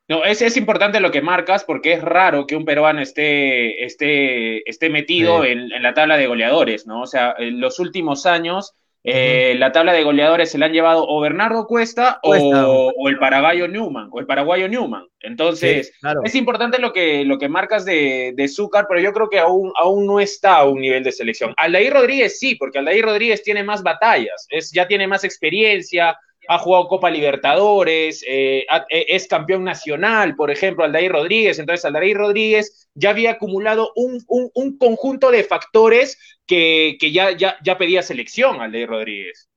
No, 0.09 0.25
es, 0.25 0.41
es 0.41 0.57
importante 0.57 0.99
lo 0.99 1.11
que 1.11 1.21
marcas 1.21 1.63
porque 1.63 1.93
es 1.93 2.01
raro 2.01 2.45
que 2.45 2.55
un 2.55 2.65
peruano 2.65 3.01
esté, 3.01 3.85
esté, 3.85 4.67
esté 4.69 4.89
metido 4.89 5.45
en, 5.45 5.71
en, 5.71 5.81
la 5.81 5.93
tabla 5.93 6.17
de 6.17 6.27
goleadores, 6.27 6.85
¿no? 6.85 7.01
O 7.01 7.07
sea, 7.07 7.35
en 7.37 7.61
los 7.61 7.79
últimos 7.79 8.25
años 8.25 8.75
eh, 9.05 9.55
la 9.59 9.73
tabla 9.73 9.91
de 9.91 10.03
goleadores 10.03 10.49
se 10.49 10.57
la 10.57 10.67
han 10.67 10.71
llevado 10.71 11.05
o 11.05 11.19
Bernardo 11.19 11.67
Cuesta, 11.67 12.19
O, 12.23 13.09
el 13.09 13.19
paraguayo 13.19 13.67
Newman, 13.67 14.07
o 14.11 14.19
el 14.19 14.25
paraguayo 14.25 14.69
Newman. 14.69 15.05
Entonces, 15.19 15.91
es 16.23 16.35
importante 16.35 16.79
lo 16.79 16.93
que, 16.93 17.25
lo 17.25 17.37
que 17.37 17.49
marcas 17.49 17.83
de, 17.83 18.33
de 18.35 18.47
Zúcar, 18.47 18.85
pero 18.87 19.01
yo 19.01 19.11
creo 19.11 19.29
que 19.29 19.39
aún, 19.39 19.73
aún 19.75 20.07
no 20.07 20.21
está 20.21 20.57
a 20.57 20.65
un 20.65 20.79
nivel 20.79 21.03
de 21.03 21.11
selección. 21.11 21.53
Aldair 21.57 21.91
Rodríguez 21.91 22.39
sí, 22.39 22.55
porque 22.55 22.79
Aldair 22.79 23.03
Rodríguez 23.03 23.43
tiene 23.43 23.63
más 23.63 23.83
batallas, 23.83 24.47
es, 24.49 24.71
ya 24.71 24.87
tiene 24.87 25.05
más 25.05 25.25
experiencia, 25.25 26.17
ha 26.47 26.57
jugado 26.59 26.87
Copa 26.87 27.09
Libertadores, 27.09 28.23
eh, 28.27 28.65
e, 28.89 29.05
es 29.09 29.27
campeón 29.27 29.63
nacional, 29.63 30.35
por 30.35 30.51
ejemplo, 30.51 30.83
Aldair 30.83 31.11
Rodríguez. 31.11 31.59
Entonces, 31.59 31.85
Aldair 31.85 32.17
Rodríguez 32.17 32.89
ya 32.93 33.11
había 33.11 33.31
acumulado 33.31 33.91
un, 33.95 34.77
conjunto 34.77 35.31
de 35.31 35.43
factores 35.43 36.17
que, 36.45 36.97
ya, 37.11 37.31
ya, 37.31 37.57
ya, 37.63 37.77
pedía 37.77 38.01
selección, 38.03 38.61
Aldair 38.61 38.89
Rodríguez. 38.89 39.49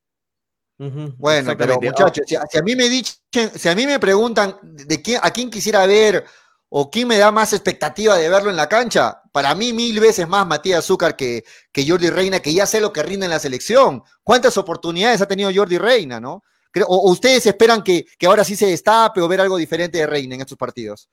Bueno, 0.79 1.57
pero 1.57 1.81
muchachos, 1.81 2.27
si, 2.27 2.37
a 2.37 2.63
mí 2.63 2.77
me 2.77 2.89
dicen, 2.89 3.51
si 3.55 3.69
a 3.69 3.75
mí 3.75 3.87
me 3.87 3.99
preguntan 3.99 4.59
de 4.63 5.01
quién, 5.01 5.21
a 5.23 5.31
quién 5.31 5.51
quisiera 5.51 5.87
ver 5.87 6.25
o 6.69 6.91
quién 6.91 7.09
me 7.09 7.17
da 7.17 7.33
más 7.33 7.55
expectativa 7.55 8.17
de 8.17 8.29
verlo 8.29 8.51
en 8.51 8.57
la 8.57 8.69
cancha, 8.69 9.23
para 9.33 9.55
mí 9.55 9.73
mil 9.73 9.99
veces 10.01 10.29
más 10.29 10.47
Matías 10.47 10.85
Zúcar 10.85 11.17
que, 11.17 11.45
que 11.73 11.89
Jordi 11.89 12.11
Reina, 12.11 12.41
que 12.41 12.53
ya 12.53 12.67
sé 12.67 12.81
lo 12.81 12.93
que 12.93 13.03
rinde 13.03 13.25
en 13.25 13.31
la 13.31 13.39
selección. 13.39 14.03
¿Cuántas 14.23 14.59
oportunidades 14.59 15.23
ha 15.23 15.29
tenido 15.29 15.51
Jordi 15.55 15.79
Reina, 15.79 16.21
no? 16.21 16.43
¿O 16.87 17.11
ustedes 17.11 17.47
esperan 17.47 17.83
que, 17.83 18.07
ahora 18.27 18.45
sí 18.45 18.57
se 18.57 18.67
destape 18.67 19.21
o 19.21 19.29
ver 19.29 19.41
algo 19.41 19.57
diferente 19.57 19.99
de 19.99 20.07
Reina 20.07 20.35
en 20.35 20.41
estos 20.43 20.59
partidos? 20.59 21.09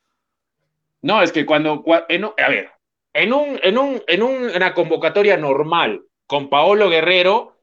No, 1.02 1.22
es 1.22 1.32
que 1.32 1.46
cuando, 1.46 1.84
a 1.88 2.50
ver, 2.50 2.70
en, 3.14 3.34
un, 3.34 3.60
en, 3.62 3.78
un, 3.78 4.02
en 4.08 4.24
una 4.24 4.74
convocatoria 4.74 5.38
normal 5.38 6.02
con 6.26 6.50
Paolo 6.50 6.90
Guerrero, 6.90 7.54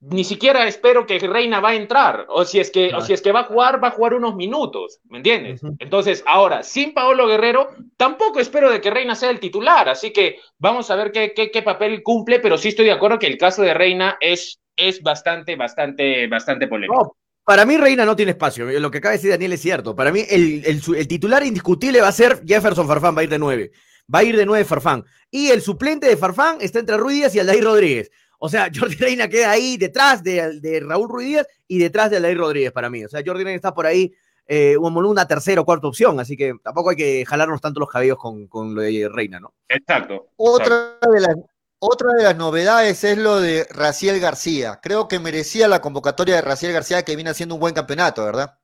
ni 0.00 0.24
siquiera 0.24 0.66
espero 0.66 1.06
que 1.06 1.18
Reina 1.18 1.60
va 1.60 1.70
a 1.70 1.74
entrar, 1.74 2.24
o 2.28 2.44
si 2.44 2.58
es 2.58 2.70
que, 2.70 2.94
o 2.94 3.02
si 3.02 3.12
es 3.12 3.20
que 3.20 3.32
va 3.32 3.40
a 3.40 3.44
jugar, 3.44 3.82
va 3.82 3.88
a 3.88 3.92
jugar 3.92 4.14
unos 4.14 4.34
minutos, 4.34 4.98
¿me 5.04 5.18
entiendes? 5.18 5.60
Entonces, 5.78 6.24
ahora, 6.26 6.62
sin 6.62 6.94
Paolo 6.94 7.26
Guerrero, 7.26 7.68
tampoco 7.98 8.40
espero 8.40 8.70
de 8.70 8.80
que 8.80 8.90
Reina 8.90 9.14
sea 9.14 9.30
el 9.30 9.40
titular, 9.40 9.90
así 9.90 10.10
que 10.10 10.38
vamos 10.58 10.90
a 10.90 10.96
ver 10.96 11.12
qué, 11.12 11.34
qué, 11.34 11.62
papel 11.62 12.02
cumple, 12.02 12.40
pero 12.40 12.56
sí 12.56 12.68
estoy 12.68 12.86
de 12.86 12.92
acuerdo 12.92 13.18
que 13.18 13.26
el 13.26 13.36
caso 13.36 13.60
de 13.60 13.74
Reina 13.74 14.16
es, 14.20 14.58
es 14.74 15.02
bastante, 15.02 15.54
bastante, 15.56 16.26
bastante 16.28 16.66
polémico. 16.66 17.16
Para 17.44 17.64
mí, 17.64 17.76
Reina 17.76 18.04
no 18.04 18.16
tiene 18.16 18.32
espacio. 18.32 18.66
Lo 18.78 18.90
que 18.90 18.98
acaba 18.98 19.12
de 19.12 19.18
decir 19.18 19.30
Daniel 19.30 19.52
es 19.52 19.60
cierto. 19.60 19.96
Para 19.96 20.12
mí, 20.12 20.24
el, 20.28 20.62
titular 21.08 21.42
indiscutible 21.44 22.00
va 22.00 22.08
a 22.08 22.12
ser 22.12 22.42
Jefferson 22.46 22.86
Farfán, 22.86 23.16
va 23.16 23.20
a 23.20 23.24
ir 23.24 23.30
de 23.30 23.38
nueve. 23.38 23.72
Va 24.12 24.20
a 24.20 24.24
ir 24.24 24.36
de 24.36 24.46
nueve 24.46 24.64
Farfán. 24.64 25.04
Y 25.30 25.48
el 25.48 25.62
suplente 25.62 26.06
de 26.06 26.16
Farfán 26.16 26.58
está 26.60 26.78
entre 26.78 26.96
Ruiz 26.96 27.34
y 27.34 27.40
Aldair 27.40 27.64
Rodríguez. 27.64 28.10
O 28.38 28.48
sea, 28.48 28.70
Jordi 28.74 28.96
Reina 28.96 29.28
queda 29.28 29.50
ahí 29.50 29.76
detrás 29.76 30.22
de, 30.22 30.82
Raúl 30.86 31.08
Ruiz 31.08 31.42
y 31.66 31.78
detrás 31.78 32.10
de 32.10 32.16
Aldair 32.16 32.38
Rodríguez 32.38 32.72
para 32.72 32.90
mí. 32.90 33.04
O 33.04 33.08
sea, 33.08 33.22
Jordi 33.24 33.44
Reina 33.44 33.56
está 33.56 33.74
por 33.74 33.86
ahí 33.86 34.12
eh, 34.46 34.74
como 34.78 35.00
una 35.00 35.26
tercera 35.26 35.60
o 35.60 35.64
cuarta 35.64 35.86
opción. 35.86 36.18
Así 36.20 36.36
que 36.36 36.54
tampoco 36.62 36.90
hay 36.90 36.96
que 36.96 37.24
jalarnos 37.26 37.60
tanto 37.60 37.80
los 37.80 37.88
cabellos 37.88 38.18
con, 38.18 38.46
con 38.48 38.74
lo 38.74 38.82
de 38.82 39.08
Reina, 39.08 39.40
¿no? 39.40 39.54
Exacto. 39.68 40.28
Otra 40.36 40.98
de 41.12 41.20
las 41.20 41.36
otra 41.80 42.12
de 42.12 42.22
las 42.22 42.36
novedades 42.36 43.02
es 43.04 43.16
lo 43.16 43.40
de 43.40 43.66
Raciel 43.70 44.20
García. 44.20 44.80
Creo 44.82 45.08
que 45.08 45.18
merecía 45.18 45.66
la 45.66 45.80
convocatoria 45.80 46.36
de 46.36 46.42
Raciel 46.42 46.72
García, 46.72 47.02
que 47.02 47.16
viene 47.16 47.30
haciendo 47.30 47.54
un 47.54 47.60
buen 47.60 47.74
campeonato, 47.74 48.22
¿verdad? 48.22 48.58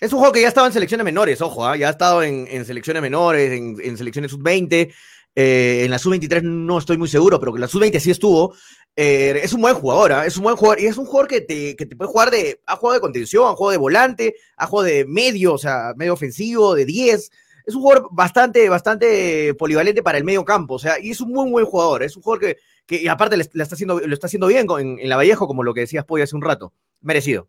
Es 0.00 0.12
un 0.12 0.18
juego 0.18 0.32
que 0.32 0.42
ya 0.42 0.48
estaba 0.48 0.66
en 0.66 0.72
selecciones 0.72 1.04
menores, 1.04 1.40
ojo, 1.42 1.64
¿ah? 1.64 1.76
ya 1.76 1.86
ha 1.86 1.90
estado 1.90 2.22
en, 2.22 2.64
selecciones 2.64 3.02
menores, 3.02 3.52
en, 3.52 3.96
selecciones 3.96 4.32
sub-20. 4.32 4.92
Eh, 5.36 5.82
en 5.84 5.90
la 5.90 5.98
sub-23 6.00 6.42
no 6.42 6.78
estoy 6.78 6.98
muy 6.98 7.08
seguro, 7.08 7.38
pero 7.38 7.52
que 7.52 7.60
la 7.60 7.68
sub-20 7.68 8.00
sí 8.00 8.10
estuvo. 8.10 8.54
Eh, 8.96 9.40
es 9.44 9.52
un 9.52 9.60
buen 9.60 9.76
jugador, 9.76 10.12
¿ah? 10.12 10.26
es 10.26 10.36
un 10.36 10.42
buen 10.42 10.56
jugador. 10.56 10.80
Y 10.80 10.86
es 10.86 10.96
un 10.96 11.06
jugador 11.06 11.28
que 11.28 11.42
te, 11.42 11.76
que 11.76 11.86
te 11.86 11.94
puede 11.94 12.10
jugar 12.10 12.32
de. 12.32 12.60
Ha 12.66 12.74
jugado 12.74 12.94
de 12.94 13.00
contención, 13.00 13.44
ha 13.46 13.54
jugado 13.54 13.70
de 13.70 13.78
volante, 13.78 14.34
ha 14.56 14.66
jugado 14.66 14.88
de 14.88 15.04
medio, 15.04 15.54
o 15.54 15.58
sea, 15.58 15.92
medio 15.96 16.14
ofensivo, 16.14 16.74
de 16.74 16.84
10 16.84 17.30
es 17.70 17.76
un 17.76 17.82
jugador 17.82 18.08
bastante, 18.10 18.68
bastante 18.68 19.54
polivalente 19.54 20.02
para 20.02 20.18
el 20.18 20.24
medio 20.24 20.44
campo, 20.44 20.74
o 20.74 20.78
sea, 20.78 20.98
y 21.00 21.10
es 21.10 21.20
un 21.20 21.32
muy 21.32 21.50
buen 21.50 21.64
jugador, 21.64 22.02
es 22.02 22.16
un 22.16 22.22
jugador 22.22 22.40
que, 22.40 22.56
que 22.86 23.08
aparte 23.08 23.36
le, 23.36 23.44
está 23.44 23.74
haciendo, 23.74 23.98
lo 24.00 24.14
está 24.14 24.26
haciendo 24.26 24.48
bien 24.48 24.66
en, 24.78 25.08
la 25.08 25.16
Vallejo, 25.16 25.46
como 25.46 25.62
lo 25.62 25.72
que 25.72 25.80
decías 25.80 26.04
Poy 26.04 26.22
hace 26.22 26.36
un 26.36 26.42
rato, 26.42 26.72
merecido. 27.00 27.48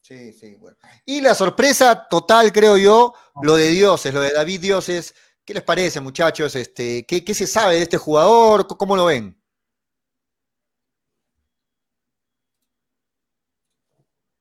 Sí, 0.00 0.32
sí, 0.32 0.54
bueno. 0.54 0.78
Y 1.04 1.20
la 1.20 1.34
sorpresa 1.34 2.06
total, 2.08 2.50
creo 2.52 2.78
yo, 2.78 3.12
lo 3.42 3.56
de 3.56 3.68
Dioses, 3.68 4.14
lo 4.14 4.22
de 4.22 4.32
David 4.32 4.60
Dioses. 4.60 5.14
¿Qué 5.44 5.52
les 5.52 5.62
parece, 5.62 6.00
muchachos? 6.00 6.56
Este, 6.56 7.04
¿qué, 7.04 7.24
¿Qué 7.24 7.34
se 7.34 7.46
sabe 7.46 7.76
de 7.76 7.82
este 7.82 7.98
jugador? 7.98 8.66
¿Cómo 8.66 8.96
lo 8.96 9.06
ven? 9.06 9.37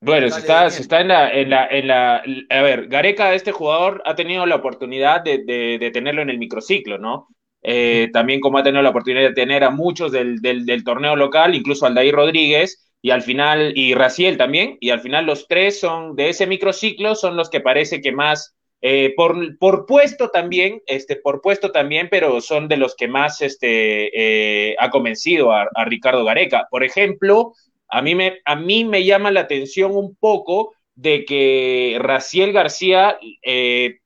Bueno, 0.08 0.28
está, 0.28 0.68
está 0.68 1.02
en, 1.02 1.10
la, 1.10 1.30
en, 1.30 1.50
la, 1.50 1.68
en 1.68 1.88
la... 1.88 2.24
A 2.50 2.62
ver, 2.62 2.88
Gareca, 2.88 3.34
este 3.34 3.52
jugador, 3.52 4.02
ha 4.06 4.16
tenido 4.16 4.46
la 4.46 4.56
oportunidad 4.56 5.22
de, 5.22 5.44
de, 5.46 5.92
tenerlo 5.92 6.22
en 6.22 6.30
el 6.30 6.38
microciclo, 6.38 6.98
¿no? 6.98 7.28
Eh, 7.62 8.10
también 8.14 8.40
como 8.40 8.58
ha 8.58 8.64
tenido 8.64 8.82
la 8.82 8.92
oportunidad 8.92 9.28
de 9.28 9.34
tener 9.34 9.66
a 9.66 9.70
muchos 9.70 10.14
del, 10.14 10.40
del, 10.40 10.84
torneo 10.86 11.18
local, 11.18 11.56
incluso 11.56 11.86
Aldair 11.86 12.16
Rodríguez, 12.16 12.90
y 13.02 13.10
al 13.10 13.22
final, 13.22 13.74
y 13.76 13.96
Raciel 13.96 14.38
también, 14.38 14.78
y 14.80 14.92
al 14.92 15.02
final 15.02 15.26
los 15.26 15.46
tres 15.46 15.82
son 15.82 16.16
de 16.16 16.30
ese 16.30 16.48
microciclo, 16.48 17.14
son 17.16 17.36
los 17.36 17.50
que 17.50 17.60
parece 17.60 18.00
que 18.00 18.14
más, 18.14 18.56
eh, 18.82 19.14
por, 19.18 19.58
por, 19.58 19.86
puesto 19.86 20.30
también, 20.30 20.82
este, 20.86 21.18
por 21.18 21.42
puesto 21.42 21.74
también, 21.74 22.08
pero 22.10 22.40
son 22.40 22.70
de 22.70 22.78
los 22.78 22.96
que 22.96 23.10
más 23.10 23.42
este, 23.42 24.70
eh, 24.70 24.76
ha 24.80 24.90
convencido 24.90 25.52
a, 25.52 25.68
a 25.76 25.84
Ricardo 25.84 26.24
Gareca. 26.24 26.68
Por 26.72 26.86
ejemplo, 26.86 27.52
a 27.90 28.02
mí 28.02 28.16
me, 28.16 28.40
a 28.46 28.56
mí 28.56 28.86
me 28.86 29.04
llama 29.04 29.32
la 29.32 29.42
atención 29.42 29.96
un 29.96 30.16
poco 30.16 30.74
de 30.96 31.26
que 31.26 31.98
Raciel 32.00 32.52
García 32.52 33.18
eh, 33.44 34.00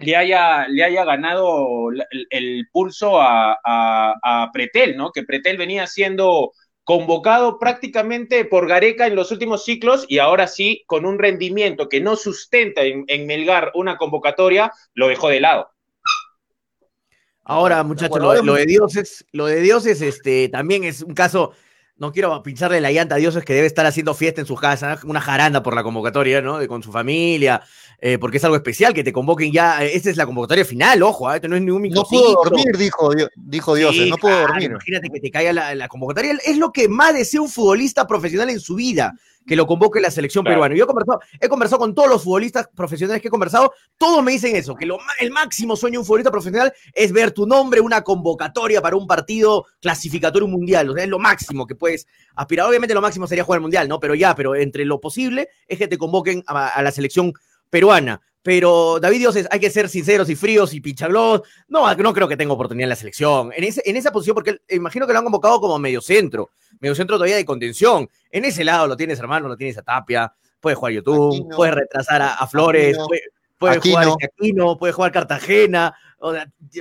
le, 0.00 0.16
haya, 0.16 0.66
le 0.68 0.82
haya 0.82 1.04
ganado 1.04 1.90
el, 2.30 2.68
pulso 2.72 3.20
a, 3.20 3.58
a, 3.64 4.50
Pretel, 4.52 4.96
¿no? 4.96 5.12
Que 5.12 5.22
Pretel 5.22 5.56
venía 5.56 5.86
siendo 5.86 6.52
convocado 6.84 7.58
prácticamente 7.58 8.44
por 8.44 8.68
Gareca 8.68 9.06
en 9.06 9.16
los 9.16 9.32
últimos 9.32 9.64
ciclos 9.64 10.06
y 10.08 10.18
ahora 10.18 10.46
sí, 10.46 10.84
con 10.86 11.04
un 11.04 11.18
rendimiento 11.18 11.88
que 11.88 12.00
no 12.00 12.16
sustenta 12.16 12.82
en, 12.84 13.26
Melgar 13.26 13.72
una 13.74 13.96
convocatoria, 13.96 14.72
lo 14.94 15.08
dejó 15.08 15.28
de 15.28 15.40
lado. 15.40 15.68
Ahora, 17.42 17.82
muchachos, 17.84 18.18
lo, 18.18 18.42
lo, 18.42 18.54
de 18.54 18.66
dioses, 18.66 19.24
lo 19.32 19.46
de 19.46 19.60
dioses, 19.60 20.00
este, 20.00 20.48
también 20.48 20.84
es 20.84 21.02
un 21.02 21.14
caso 21.14 21.52
no 21.98 22.12
quiero 22.12 22.42
pincharle 22.42 22.80
la 22.80 22.92
llanta 22.92 23.14
a 23.14 23.18
Dios, 23.18 23.34
es 23.36 23.44
que 23.44 23.54
debe 23.54 23.66
estar 23.66 23.86
haciendo 23.86 24.14
fiesta 24.14 24.40
en 24.40 24.46
su 24.46 24.54
casa, 24.54 24.98
una 25.04 25.20
jaranda 25.20 25.62
por 25.62 25.74
la 25.74 25.82
convocatoria, 25.82 26.42
¿no? 26.42 26.58
De, 26.58 26.68
con 26.68 26.82
su 26.82 26.92
familia, 26.92 27.62
eh, 28.00 28.18
porque 28.18 28.36
es 28.36 28.44
algo 28.44 28.56
especial 28.56 28.92
que 28.92 29.02
te 29.02 29.12
convoquen 29.12 29.50
ya. 29.50 29.82
Eh, 29.82 29.92
esta 29.94 30.10
es 30.10 30.16
la 30.18 30.26
convocatoria 30.26 30.64
final, 30.64 31.02
ojo, 31.02 31.32
¿eh? 31.32 31.40
no 31.48 31.56
es 31.56 31.62
ningún 31.62 31.88
No 31.88 32.04
puedo 32.04 32.34
dormir, 32.34 32.76
dijo, 32.76 33.10
dijo 33.36 33.74
Dios, 33.74 33.96
no 34.08 34.16
puedo 34.18 34.38
dormir. 34.40 34.70
Imagínate 34.70 35.08
que 35.08 35.20
te 35.20 35.30
caiga 35.30 35.74
la, 35.74 35.88
convocatoria. 35.88 36.36
Es 36.44 36.58
lo 36.58 36.70
que 36.70 36.88
más 36.88 37.14
desea 37.14 37.40
un 37.40 37.48
futbolista 37.48 38.06
profesional 38.06 38.50
en 38.50 38.60
su 38.60 38.74
vida, 38.74 39.14
que 39.46 39.56
lo 39.56 39.66
convoque 39.66 40.00
la 40.00 40.10
selección 40.10 40.44
peruana. 40.44 40.74
Yo 40.74 40.84
he 40.84 40.86
conversado, 40.86 41.20
he 41.40 41.48
conversado 41.48 41.78
con 41.78 41.94
todos 41.94 42.08
los 42.08 42.24
futbolistas 42.24 42.68
profesionales 42.74 43.22
que 43.22 43.28
he 43.28 43.30
conversado, 43.30 43.72
todos 43.96 44.22
me 44.22 44.32
dicen 44.32 44.56
eso, 44.56 44.74
que 44.74 44.86
lo, 44.86 44.98
el 45.20 45.30
máximo 45.30 45.76
sueño 45.76 45.94
de 45.94 45.98
un 45.98 46.04
futbolista 46.04 46.30
profesional 46.30 46.72
es 46.92 47.12
ver 47.12 47.30
tu 47.30 47.46
nombre, 47.46 47.80
una 47.80 48.02
convocatoria 48.02 48.82
para 48.82 48.96
un 48.96 49.06
partido 49.06 49.66
clasificatorio 49.80 50.48
mundial. 50.48 50.90
O 50.90 50.94
sea, 50.94 51.04
es 51.04 51.10
lo 51.10 51.18
máximo 51.18 51.66
que 51.66 51.74
puedes 51.74 52.06
aspirar. 52.34 52.66
Obviamente 52.66 52.94
lo 52.94 53.00
máximo 53.00 53.26
sería 53.26 53.44
jugar 53.44 53.58
al 53.58 53.62
mundial, 53.62 53.88
¿no? 53.88 54.00
Pero 54.00 54.14
ya, 54.14 54.34
pero 54.34 54.54
entre 54.54 54.84
lo 54.84 55.00
posible 55.00 55.48
es 55.68 55.78
que 55.78 55.88
te 55.88 55.98
convoquen 55.98 56.42
a 56.46 56.82
la 56.82 56.90
selección 56.90 57.32
peruana. 57.70 58.20
Pero 58.46 59.00
David 59.00 59.18
Dioses, 59.18 59.48
hay 59.50 59.58
que 59.58 59.70
ser 59.70 59.88
sinceros 59.88 60.30
y 60.30 60.36
fríos 60.36 60.72
y 60.72 60.80
pichaglos. 60.80 61.42
No, 61.66 61.92
no 61.96 62.14
creo 62.14 62.28
que 62.28 62.36
tenga 62.36 62.52
oportunidad 62.52 62.84
en 62.84 62.90
la 62.90 62.94
selección. 62.94 63.50
En, 63.52 63.64
ese, 63.64 63.82
en 63.84 63.96
esa 63.96 64.12
posición, 64.12 64.34
porque 64.34 64.58
imagino 64.68 65.04
que 65.04 65.12
lo 65.12 65.18
han 65.18 65.24
convocado 65.24 65.60
como 65.60 65.76
medio 65.80 66.00
centro. 66.00 66.50
Medio 66.80 66.94
centro 66.94 67.16
todavía 67.16 67.36
de 67.36 67.44
contención. 67.44 68.08
En 68.30 68.44
ese 68.44 68.64
lado 68.64 68.86
lo 68.86 68.96
tienes, 68.96 69.18
hermano, 69.18 69.48
lo 69.48 69.56
tienes 69.56 69.78
a 69.78 69.82
Tapia. 69.82 70.32
Puedes 70.60 70.78
jugar 70.78 70.92
YouTube, 70.92 71.54
puedes 71.54 71.74
retrasar 71.74 72.22
a, 72.22 72.46
Flores, 72.46 72.96
puede, 73.58 73.78
jugar 73.78 74.08
Aquino, 74.22 74.76
puede 74.78 74.92
jugar 74.92 75.12
Cartagena. 75.12 75.94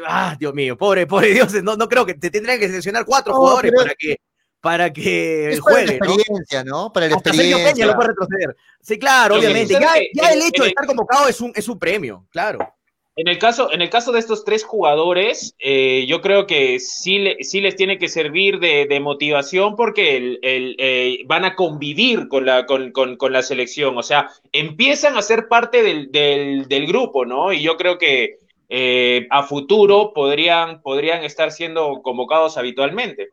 ah, 0.07 0.35
Dios 0.39 0.53
mío, 0.53 0.77
pobre, 0.77 1.05
pobre 1.05 1.27
Dios, 1.33 1.53
no, 1.63 1.75
no 1.75 1.87
creo 1.87 2.05
que 2.05 2.15
te 2.15 2.29
tendrían 2.29 2.59
que 2.59 2.67
seleccionar 2.67 3.05
cuatro 3.05 3.33
jugadores 3.33 3.71
para 3.75 3.93
que 3.95 4.17
para 4.65 4.91
que 4.91 5.51
es 5.51 5.59
juegue. 5.59 5.99
Para 5.99 6.09
la 6.09 6.15
experiencia, 6.15 6.63
¿no? 6.63 6.91
Para 6.91 7.07
la 7.07 7.13
experiencia. 7.13 7.71
Peña 7.71 7.85
lo 7.85 7.93
puede 7.93 8.07
retroceder. 8.07 8.57
Sí, 8.81 8.97
claro, 8.97 9.35
obviamente. 9.35 9.73
Ya, 9.73 10.29
el 10.29 10.41
hecho 10.41 10.63
de 10.63 10.69
estar 10.69 10.87
convocado 10.87 11.27
es 11.27 11.39
un, 11.39 11.51
es 11.53 11.67
un 11.67 11.77
premio, 11.77 12.25
claro. 12.31 12.74
En 13.17 13.29
el 13.29 13.39
caso, 13.39 13.71
en 13.71 13.81
el 13.81 13.89
caso 13.89 14.11
de 14.11 14.19
estos 14.19 14.43
tres 14.43 14.65
jugadores, 14.65 15.55
eh, 15.59 16.05
yo 16.05 16.19
creo 16.19 16.47
que 16.47 16.81
sí, 16.81 17.33
sí, 17.39 17.61
les 17.61 17.77
tiene 17.77 17.97
que 17.97 18.09
servir 18.09 18.59
de, 18.59 18.99
motivación 18.99 19.77
porque 19.77 20.37
eh, 20.41 21.23
van 21.25 21.45
a 21.45 21.55
convivir 21.55 22.27
con 22.27 22.45
la, 22.45 22.65
con, 22.65 22.91
con, 22.91 23.31
la 23.31 23.41
selección. 23.41 23.97
O 23.97 24.03
sea, 24.03 24.29
empiezan 24.51 25.17
a 25.17 25.21
ser 25.21 25.47
parte 25.47 25.81
del, 25.81 26.11
del, 26.11 26.87
grupo, 26.87 27.25
¿no? 27.25 27.53
Y 27.53 27.61
yo 27.61 27.77
creo 27.77 27.97
que 27.97 28.39
eh, 28.67 29.27
a 29.29 29.43
futuro 29.43 30.11
podrían, 30.13 30.81
podrían 30.81 31.23
estar 31.23 31.53
siendo 31.53 32.01
convocados 32.01 32.57
habitualmente. 32.57 33.29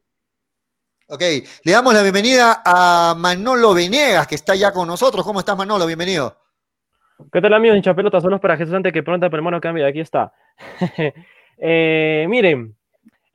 Ok, 1.09 1.23
le 1.65 1.73
damos 1.73 1.93
la 1.93 2.03
bienvenida 2.03 2.63
a 2.65 3.17
Manolo 3.19 3.75
Venegas, 3.75 4.29
que 4.29 4.37
está 4.37 4.55
ya 4.55 4.73
con 4.73 4.87
nosotros. 4.87 5.25
¿Cómo 5.25 5.41
estás, 5.41 5.57
Manolo? 5.57 5.87
Bienvenido. 5.87 6.42
¿Qué 7.31 7.41
tal, 7.41 7.55
amigos? 7.55 7.77
Hincha 7.77 7.95
pelota, 7.95 8.21
solo 8.21 8.41
para 8.41 8.57
Jesús 8.57 8.75
antes 8.75 8.93
que 8.93 9.03
pronto 9.03 9.27
pero 9.27 9.37
hermano 9.39 9.61
cambia. 9.61 9.87
Aquí 9.87 10.01
está. 10.01 10.33
Eh, 11.65 12.27
miren, 12.29 12.75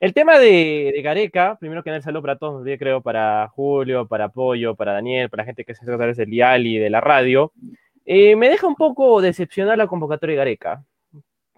el 0.00 0.12
tema 0.12 0.38
de, 0.38 1.00
Gareca, 1.02 1.56
primero 1.58 1.82
que 1.82 1.88
nada, 1.88 2.02
saludo 2.02 2.20
para 2.20 2.36
todos, 2.36 2.62
creo, 2.78 3.00
para 3.00 3.48
Julio, 3.48 4.06
para 4.06 4.28
Pollo, 4.28 4.74
para 4.74 4.92
Daniel, 4.92 5.30
para 5.30 5.44
la 5.44 5.46
gente 5.46 5.64
que 5.64 5.74
se 5.74 5.82
hace 5.82 5.94
a 5.94 5.96
través 5.96 6.18
del 6.18 6.28
dial 6.28 6.66
y 6.66 6.76
de 6.76 6.90
la 6.90 7.00
radio. 7.00 7.52
Eh, 8.04 8.36
me 8.36 8.50
deja 8.50 8.66
un 8.66 8.74
poco 8.74 9.22
decepcionar 9.22 9.78
la 9.78 9.86
convocatoria 9.86 10.34
de 10.34 10.38
Gareca, 10.38 10.84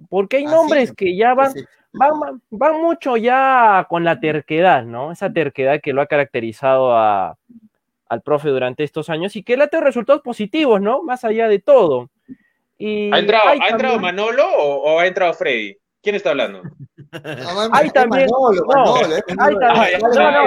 porque 0.09 0.37
hay 0.37 0.45
ah, 0.45 0.51
nombres 0.51 0.93
que 0.93 1.17
ya 1.17 1.35
van, 1.35 1.55
van, 1.93 2.41
van 2.51 2.81
mucho 2.81 3.17
ya 3.17 3.87
con 3.89 4.05
la 4.05 4.21
terquedad, 4.21 4.85
¿no? 4.85 5.11
Esa 5.11 5.33
terquedad 5.33 5.81
que 5.81 5.93
lo 5.93 6.03
ha 6.03 6.07
caracterizado 6.07 6.97
a, 6.97 7.37
al 8.11 8.23
profe 8.23 8.49
durante 8.49 8.83
estos 8.83 9.09
años 9.09 9.37
y 9.37 9.45
que 9.45 9.57
le 9.57 9.65
ha 9.65 9.69
tenido 9.69 9.87
resultados 9.87 10.21
positivos, 10.21 10.81
¿no? 10.81 11.03
Más 11.03 11.25
allá 11.25 11.49
de 11.49 11.61
todo. 11.61 12.11
Y 12.81 13.13
¿Ha, 13.13 13.19
entrado, 13.19 14.01
Manolo 14.01 14.43
o, 14.49 14.99
ha 14.99 15.07
entrado 15.07 15.35
Freddy? 15.35 15.77
¿Quién 16.03 16.15
está 16.15 16.31
hablando? 16.31 16.63
Hay 17.73 17.91
también. 17.91 18.27
Manolo, 18.31 18.65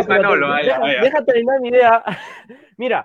Manolo, 0.08 0.56
Déjate 1.04 1.26
terminar 1.26 1.62
mi 1.62 1.70
idea. 1.70 2.04
Mira, 2.78 3.04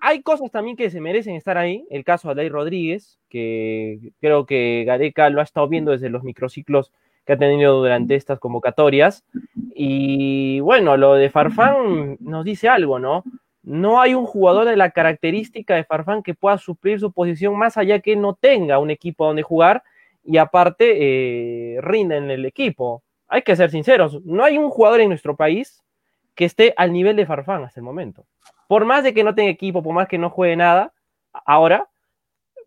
hay 0.00 0.20
cosas 0.22 0.50
también 0.50 0.76
que 0.76 0.90
se 0.90 1.00
merecen 1.00 1.36
estar 1.36 1.56
ahí. 1.56 1.86
El 1.90 2.02
caso 2.02 2.26
de 2.26 2.32
Alay 2.32 2.48
Rodríguez, 2.48 3.20
que 3.28 4.10
creo 4.20 4.46
que 4.46 4.82
Gareca 4.84 5.30
lo 5.30 5.40
ha 5.40 5.44
estado 5.44 5.68
viendo 5.68 5.92
desde 5.92 6.10
los 6.10 6.24
microciclos 6.24 6.92
que 7.24 7.34
ha 7.34 7.38
tenido 7.38 7.76
durante 7.78 8.16
estas 8.16 8.40
convocatorias. 8.40 9.24
Y 9.76 10.58
bueno, 10.58 10.96
lo 10.96 11.14
de 11.14 11.30
Farfán 11.30 12.16
nos 12.18 12.44
dice 12.44 12.68
algo, 12.68 12.98
¿no? 12.98 13.22
No 13.66 14.00
hay 14.00 14.14
un 14.14 14.26
jugador 14.26 14.64
de 14.64 14.76
la 14.76 14.92
característica 14.92 15.74
de 15.74 15.82
Farfán 15.82 16.22
que 16.22 16.34
pueda 16.34 16.56
suplir 16.56 17.00
su 17.00 17.10
posición 17.10 17.58
más 17.58 17.76
allá 17.76 17.98
que 17.98 18.14
no 18.14 18.34
tenga 18.34 18.78
un 18.78 18.90
equipo 18.90 19.26
donde 19.26 19.42
jugar 19.42 19.82
y 20.24 20.38
aparte 20.38 21.74
eh, 21.74 21.80
rinda 21.80 22.16
en 22.16 22.30
el 22.30 22.44
equipo. 22.44 23.02
Hay 23.26 23.42
que 23.42 23.56
ser 23.56 23.70
sinceros, 23.70 24.24
no 24.24 24.44
hay 24.44 24.56
un 24.56 24.70
jugador 24.70 25.00
en 25.00 25.08
nuestro 25.08 25.34
país 25.34 25.82
que 26.36 26.44
esté 26.44 26.74
al 26.76 26.92
nivel 26.92 27.16
de 27.16 27.26
Farfán 27.26 27.64
hasta 27.64 27.80
el 27.80 27.84
momento. 27.84 28.24
Por 28.68 28.84
más 28.84 29.02
de 29.02 29.12
que 29.12 29.24
no 29.24 29.34
tenga 29.34 29.50
equipo, 29.50 29.82
por 29.82 29.92
más 29.92 30.06
que 30.06 30.16
no 30.16 30.30
juegue 30.30 30.54
nada, 30.54 30.92
ahora 31.44 31.88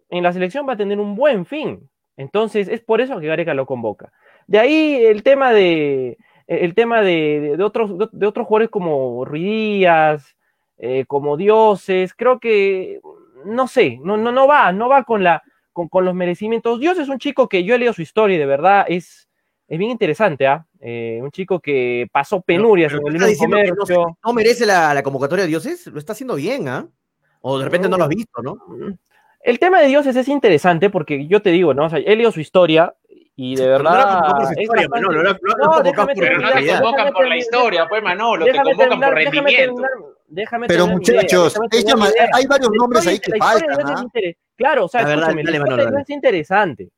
en 0.09 0.21
la 0.21 0.33
selección 0.33 0.67
va 0.67 0.73
a 0.73 0.77
tener 0.77 0.99
un 0.99 1.15
buen 1.15 1.45
fin. 1.45 1.89
Entonces 2.17 2.67
es 2.67 2.81
por 2.81 2.99
eso 2.99 3.21
que 3.21 3.27
Gareca 3.27 3.53
lo 3.53 3.65
convoca. 3.65 4.11
De 4.47 4.59
ahí 4.59 5.05
el 5.05 5.23
tema 5.23 5.53
de 5.53 6.17
el 6.45 6.73
tema 6.73 7.01
de, 7.01 7.55
otros 7.61 7.95
de, 8.11 8.27
otros 8.27 8.47
jugadores 8.47 8.69
como 8.69 9.23
Ruidías, 9.23 10.35
eh, 10.79 11.03
como 11.07 11.35
dioses, 11.35 12.13
creo 12.15 12.39
que, 12.39 13.01
no 13.45 13.67
sé, 13.67 13.99
no, 14.01 14.15
no, 14.15 14.31
no 14.31 14.47
va, 14.47 14.71
no 14.71 14.87
va 14.87 15.03
con, 15.03 15.23
la, 15.23 15.43
con, 15.73 15.89
con, 15.89 16.05
los 16.05 16.15
merecimientos. 16.15 16.79
Dios 16.79 16.97
es 16.97 17.09
un 17.09 17.19
chico 17.19 17.49
que 17.49 17.65
yo 17.65 17.75
he 17.75 17.77
leído 17.77 17.93
su 17.93 18.01
historia 18.01 18.37
y 18.37 18.39
de 18.39 18.45
verdad 18.45 18.85
es, 18.87 19.29
es 19.67 19.77
bien 19.77 19.91
interesante, 19.91 20.47
¿ah? 20.47 20.65
¿eh? 20.79 21.19
un 21.21 21.31
chico 21.31 21.59
que 21.59 22.07
pasó 22.11 22.41
penurias 22.41 22.93
en 22.93 23.05
el 23.05 23.37
comercio. 23.37 24.17
No, 24.25 24.33
merece 24.33 24.65
la, 24.65 24.93
la, 24.93 25.03
convocatoria 25.03 25.43
de 25.43 25.49
dioses, 25.49 25.87
lo 25.87 25.99
está 25.99 26.13
haciendo 26.13 26.35
bien, 26.35 26.67
¿ah? 26.69 26.87
O 27.41 27.59
de 27.59 27.65
repente 27.65 27.89
no 27.89 27.97
lo 27.97 28.03
has 28.05 28.09
visto, 28.09 28.41
¿no? 28.41 28.55
Mm. 28.67 28.93
El 29.41 29.59
tema 29.59 29.79
de 29.81 29.87
dioses 29.87 30.15
es 30.15 30.27
interesante 30.27 30.89
porque 30.89 31.27
yo 31.27 31.41
te 31.41 31.51
digo, 31.51 31.73
¿no? 31.73 31.85
O 31.85 31.89
sea, 31.89 31.99
he 31.99 32.15
leído 32.15 32.31
su 32.31 32.41
historia 32.41 32.93
y 33.35 33.55
de 33.55 33.67
verdad. 33.67 34.21
No, 34.21 34.47
por 34.47 34.61
historia, 34.61 34.87
Manolo, 34.89 35.23
no, 35.23 35.31
no, 35.31 35.81
te 35.81 35.93
convocan 35.93 37.13
por 37.13 37.27
la 37.27 37.37
historia, 37.37 37.87
pues 37.87 38.03
Manolo, 38.03 38.45
te 38.45 38.53
convocan 38.53 38.99
por 38.99 39.13
rendimiento. 39.13 39.83
Déjame 40.29 40.67
Pero 40.67 40.87
muchachos, 40.87 41.55
hay 42.33 42.45
varios 42.45 42.71
nombres 42.71 43.07
ahí 43.07 43.19
que 43.19 43.37
faltan. 43.37 43.79
¿ah? 43.85 44.05
Claro, 44.55 44.85
o 44.85 44.87
sea, 44.87 45.01
escúchame, 45.01 45.43
la 45.43 46.01
es 46.01 46.09
interesante, 46.09 46.89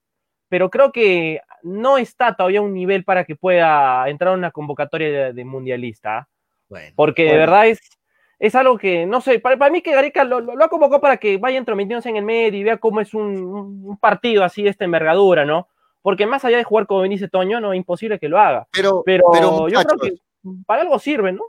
pero 0.49 0.69
creo 0.69 0.91
que 0.91 1.41
no 1.63 1.97
está 1.97 2.35
todavía 2.35 2.61
un 2.61 2.73
nivel 2.73 3.03
para 3.03 3.23
que 3.23 3.35
pueda 3.35 4.07
entrar 4.09 4.33
a 4.33 4.37
una 4.37 4.51
convocatoria 4.51 5.31
de, 5.31 5.45
mundialista. 5.45 6.27
Bueno, 6.67 6.91
porque 6.95 7.25
de 7.25 7.37
verdad 7.37 7.67
es, 7.67 7.79
es 8.39 8.55
algo 8.55 8.77
que, 8.77 9.05
no 9.05 9.21
sé, 9.21 9.39
para, 9.39 9.69
mí 9.69 9.81
que 9.81 9.93
Gareca 9.93 10.23
lo, 10.23 10.41
lo, 10.41 10.63
ha 10.63 10.69
convocado 10.69 10.99
para 10.99 11.17
que 11.17 11.37
vaya 11.37 11.57
entrometiéndose 11.57 12.09
en 12.09 12.17
el 12.17 12.25
medio 12.25 12.59
y 12.59 12.63
vea 12.63 12.77
cómo 12.77 12.99
es 12.99 13.13
un, 13.13 13.83
un 13.85 13.97
partido 13.97 14.43
así 14.43 14.63
de 14.63 14.69
esta 14.69 14.85
envergadura, 14.85 15.45
¿no? 15.45 15.67
Porque 16.01 16.25
más 16.25 16.43
allá 16.43 16.57
de 16.57 16.63
jugar 16.63 16.87
como 16.87 17.01
Benicio 17.01 17.29
Toño, 17.29 17.61
no 17.61 17.73
es 17.73 17.77
imposible 17.77 18.19
que 18.19 18.27
lo 18.27 18.39
haga. 18.39 18.67
Pero, 18.71 19.03
pero, 19.05 19.69
yo 19.69 19.83
creo 19.83 19.99
que 19.99 20.15
para 20.65 20.81
algo 20.81 20.97
sirve, 20.97 21.31
¿no? 21.31 21.43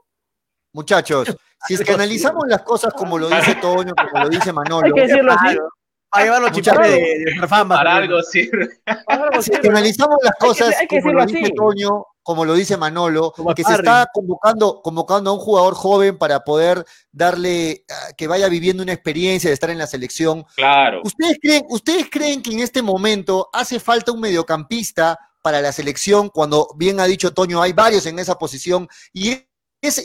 Muchachos, 0.72 1.36
si 1.66 1.74
es 1.74 1.80
que 1.82 1.92
analizamos 1.92 2.44
las 2.46 2.62
cosas 2.62 2.92
como 2.94 3.18
lo 3.18 3.28
dice 3.28 3.54
Toño, 3.56 3.92
como 3.94 4.24
lo 4.24 4.30
dice 4.30 4.52
Manolo. 4.52 4.86
Hay 4.86 4.92
que 4.92 5.06
decirlo 5.06 5.32
así. 5.32 5.56
Para 6.10 6.24
llevarlo 6.24 6.50
de, 6.50 7.24
de 7.40 7.48
Para 7.48 7.96
algo 7.96 8.22
sirve. 8.22 8.68
Si 9.40 9.52
es 9.52 9.60
que 9.60 9.68
analizamos 9.68 10.16
las 10.22 10.34
cosas 10.38 10.74
como 10.88 11.12
lo 11.12 11.24
dice 11.24 11.52
Toño, 11.56 12.04
como 12.22 12.44
lo 12.44 12.54
dice 12.54 12.76
Manolo, 12.76 13.32
que 13.56 13.64
se 13.64 13.72
está 13.72 14.06
convocando, 14.12 14.82
convocando 14.82 15.30
a 15.30 15.32
un 15.32 15.40
jugador 15.40 15.74
joven 15.74 16.18
para 16.18 16.40
poder 16.40 16.84
darle, 17.10 17.84
ah, 17.90 18.12
que 18.16 18.26
vaya 18.26 18.48
viviendo 18.48 18.82
una 18.82 18.92
experiencia 18.92 19.48
de 19.48 19.54
estar 19.54 19.70
en 19.70 19.78
la 19.78 19.86
selección. 19.86 20.44
Claro. 20.54 21.00
¿Ustedes 21.02 21.38
creen, 21.40 21.64
¿Ustedes 21.70 22.06
creen 22.10 22.42
que 22.42 22.52
en 22.52 22.60
este 22.60 22.82
momento 22.82 23.48
hace 23.52 23.80
falta 23.80 24.12
un 24.12 24.20
mediocampista 24.20 25.18
para 25.42 25.60
la 25.60 25.72
selección, 25.72 26.28
cuando 26.28 26.68
bien 26.76 27.00
ha 27.00 27.06
dicho 27.06 27.32
Toño, 27.32 27.60
hay 27.60 27.72
varios 27.72 28.06
en 28.06 28.18
esa 28.18 28.38
posición, 28.38 28.88
y 29.12 29.48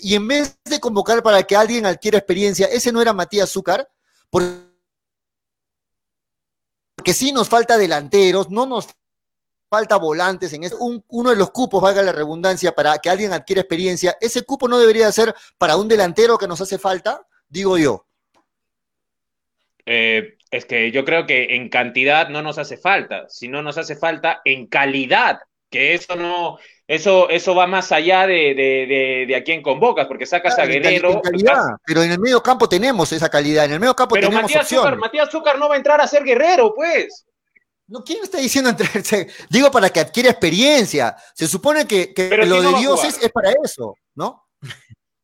y 0.02 0.16
en 0.16 0.28
vez 0.28 0.58
de 0.66 0.80
convocar 0.80 1.22
para 1.22 1.44
que 1.44 1.56
alguien 1.56 1.86
adquiera 1.86 2.18
experiencia, 2.18 2.66
ese 2.68 2.92
no 2.92 3.02
era 3.02 3.14
Matías 3.14 3.52
Zúcar, 3.52 3.88
porque 4.30 4.58
sí 7.14 7.32
nos 7.32 7.48
falta 7.48 7.78
delanteros, 7.78 8.50
no 8.50 8.66
nos 8.66 8.88
falta 9.70 9.98
volantes 9.98 10.52
en 10.54 10.64
uno 10.80 11.30
de 11.30 11.36
los 11.36 11.52
cupos, 11.52 11.82
valga 11.82 12.02
la 12.02 12.12
redundancia, 12.12 12.72
para 12.74 12.98
que 12.98 13.10
alguien 13.10 13.34
adquiera 13.34 13.62
experiencia, 13.62 14.18
ese 14.20 14.44
cupo 14.44 14.68
no 14.68 14.80
debería 14.80 15.12
ser 15.12 15.36
para 15.58 15.78
un 15.78 15.88
delantero 15.88 16.38
que 16.38 16.48
nos 16.48 16.60
hace 16.60 16.80
falta, 16.80 17.22
digo 17.48 17.78
yo. 17.78 18.06
Eh, 19.86 20.38
es 20.50 20.66
que 20.66 20.92
yo 20.92 21.06
creo 21.06 21.26
que 21.26 21.56
en 21.56 21.70
cantidad 21.70 22.30
no 22.30 22.42
nos 22.42 22.58
hace 22.58 22.78
falta, 22.78 23.30
sino 23.30 23.62
nos 23.62 23.78
hace 23.78 23.96
falta 23.96 24.42
en 24.44 24.68
calidad, 24.68 25.40
que 25.70 25.94
eso 25.94 26.16
no, 26.16 26.58
eso, 26.88 27.30
eso 27.30 27.54
va 27.54 27.68
más 27.68 27.92
allá 27.92 28.26
de, 28.26 28.54
de, 28.56 29.26
de, 29.28 29.36
a 29.36 29.44
quién 29.44 29.62
convocas, 29.62 30.08
porque 30.08 30.26
sacas 30.26 30.58
a 30.58 30.66
Guerrero. 30.66 31.22
pero 31.86 32.02
en 32.02 32.12
el 32.12 32.20
medio 32.20 32.42
campo 32.42 32.70
tenemos 32.70 33.12
esa 33.12 33.30
calidad, 33.30 33.66
en 33.66 33.74
el 33.74 33.80
medio 33.80 33.96
campo 33.96 34.16
pero 34.16 34.30
tenemos 34.30 34.50
Matías 34.50 34.70
Zúcar, 34.70 34.98
Matías 34.98 35.30
Zúcar 35.30 35.60
no 35.60 35.68
va 35.68 35.76
a 35.76 35.78
entrar 35.78 36.00
a 36.00 36.08
ser 36.08 36.24
Guerrero, 36.24 36.74
pues. 36.74 37.26
No, 37.88 38.04
¿quién 38.04 38.24
está 38.24 38.38
diciendo 38.38 38.72
Digo 39.50 39.72
para 39.72 39.90
que 39.90 40.02
adquiera 40.02 40.30
experiencia. 40.30 41.16
Se 41.34 41.48
supone 41.48 41.88
que, 41.88 42.14
lo 42.46 42.62
de 42.62 42.80
dioses 42.80 43.18
es 43.22 43.32
para 43.32 43.52
eso, 43.64 43.96
¿no? 44.16 44.46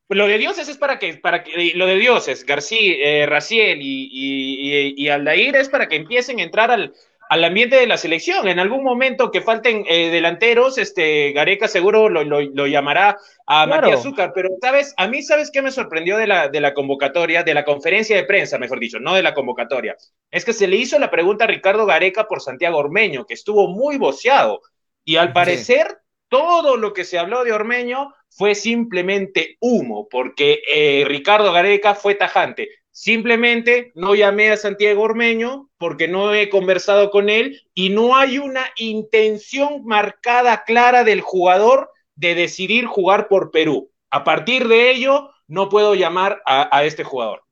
Lo 0.10 0.28
de 0.28 0.38
dioses 0.38 0.68
es 0.68 0.78
para 0.78 1.00
que, 1.00 1.16
para 1.16 1.44
que 1.44 1.72
lo 1.76 1.86
de 1.88 1.96
dioses, 1.96 2.46
García, 2.46 2.96
eh, 3.00 3.26
Raciel 3.26 3.80
y, 3.82 4.10
y, 4.12 4.94
y 4.96 5.10
Aldair 5.10 5.56
es 5.56 5.70
para 5.70 5.88
que 5.88 5.96
empiecen 5.96 6.40
a 6.40 6.44
entrar 6.44 6.72
al, 6.72 6.94
al 7.34 7.44
ambiente 7.46 7.78
de 7.78 7.88
la 7.88 7.98
selección. 7.98 8.48
En 8.48 8.60
algún 8.60 8.84
momento 8.84 9.32
que 9.32 9.42
falten 9.42 9.84
eh, 9.90 10.12
delanteros, 10.12 10.78
este 10.78 11.32
Gareca 11.32 11.68
seguro 11.68 12.08
lo, 12.08 12.68
llamará 12.68 13.18
a 13.48 13.66
Matías 13.66 14.04
Zúcar, 14.04 14.34
pero 14.36 14.50
sabes, 14.62 14.94
a 14.98 15.08
mí 15.08 15.24
sabes 15.24 15.50
qué 15.50 15.64
me 15.64 15.72
sorprendió 15.72 16.18
de 16.18 16.28
la, 16.28 16.50
de 16.50 16.62
la 16.62 16.76
convocatoria, 16.76 17.42
de 17.42 17.56
la 17.56 17.66
conferencia 17.66 18.16
de 18.16 18.26
prensa, 18.26 18.60
mejor 18.60 18.80
dicho, 18.80 19.00
no 19.00 19.16
de 19.16 19.24
la 19.24 19.34
convocatoria. 19.34 19.98
Es 20.30 20.46
que 20.46 20.54
se 20.54 20.68
le 20.68 20.76
hizo 20.76 21.00
la 21.00 21.10
pregunta 21.10 21.46
a 21.46 21.48
Ricardo 21.48 21.88
Gareca 21.88 22.28
por 22.28 22.40
Santiago 22.40 22.78
Ormeño, 22.78 23.26
que 23.26 23.34
estuvo 23.34 23.68
muy 23.68 23.98
boceado. 23.98 24.62
Y 25.04 25.16
al 25.16 25.34
parecer, 25.34 25.88
todo 26.28 26.78
lo 26.78 26.94
que 26.94 27.04
se 27.04 27.18
habló 27.18 27.44
de 27.44 27.52
Ormeño 27.52 28.14
fue 28.30 28.54
simplemente 28.54 29.58
humo, 29.60 30.08
porque 30.08 30.62
eh, 30.72 31.04
Ricardo 31.08 31.52
Gareca 31.52 31.96
fue 31.96 32.14
tajante. 32.14 32.70
Simplemente 32.96 33.92
no 33.96 34.14
llamé 34.14 34.52
a 34.52 34.56
Santiago 34.56 35.02
Ormeño 35.02 35.68
porque 35.80 36.08
no 36.08 36.32
he 36.32 36.48
conversado 36.50 37.10
con 37.10 37.28
él 37.28 37.60
y 37.74 37.90
no 37.90 38.16
hay 38.16 38.38
una 38.38 38.66
intención 38.78 39.84
marcada, 39.84 40.64
clara 40.64 41.04
del 41.04 41.22
jugador 41.22 41.90
de 42.16 42.36
decidir 42.36 42.86
jugar 42.86 43.28
por 43.28 43.50
Perú. 43.50 43.90
A 44.12 44.24
partir 44.24 44.68
de 44.68 44.92
ello, 44.92 45.32
no 45.48 45.70
puedo 45.70 45.96
llamar 45.96 46.44
a, 46.46 46.84
este 46.84 47.04
jugador. 47.04 47.44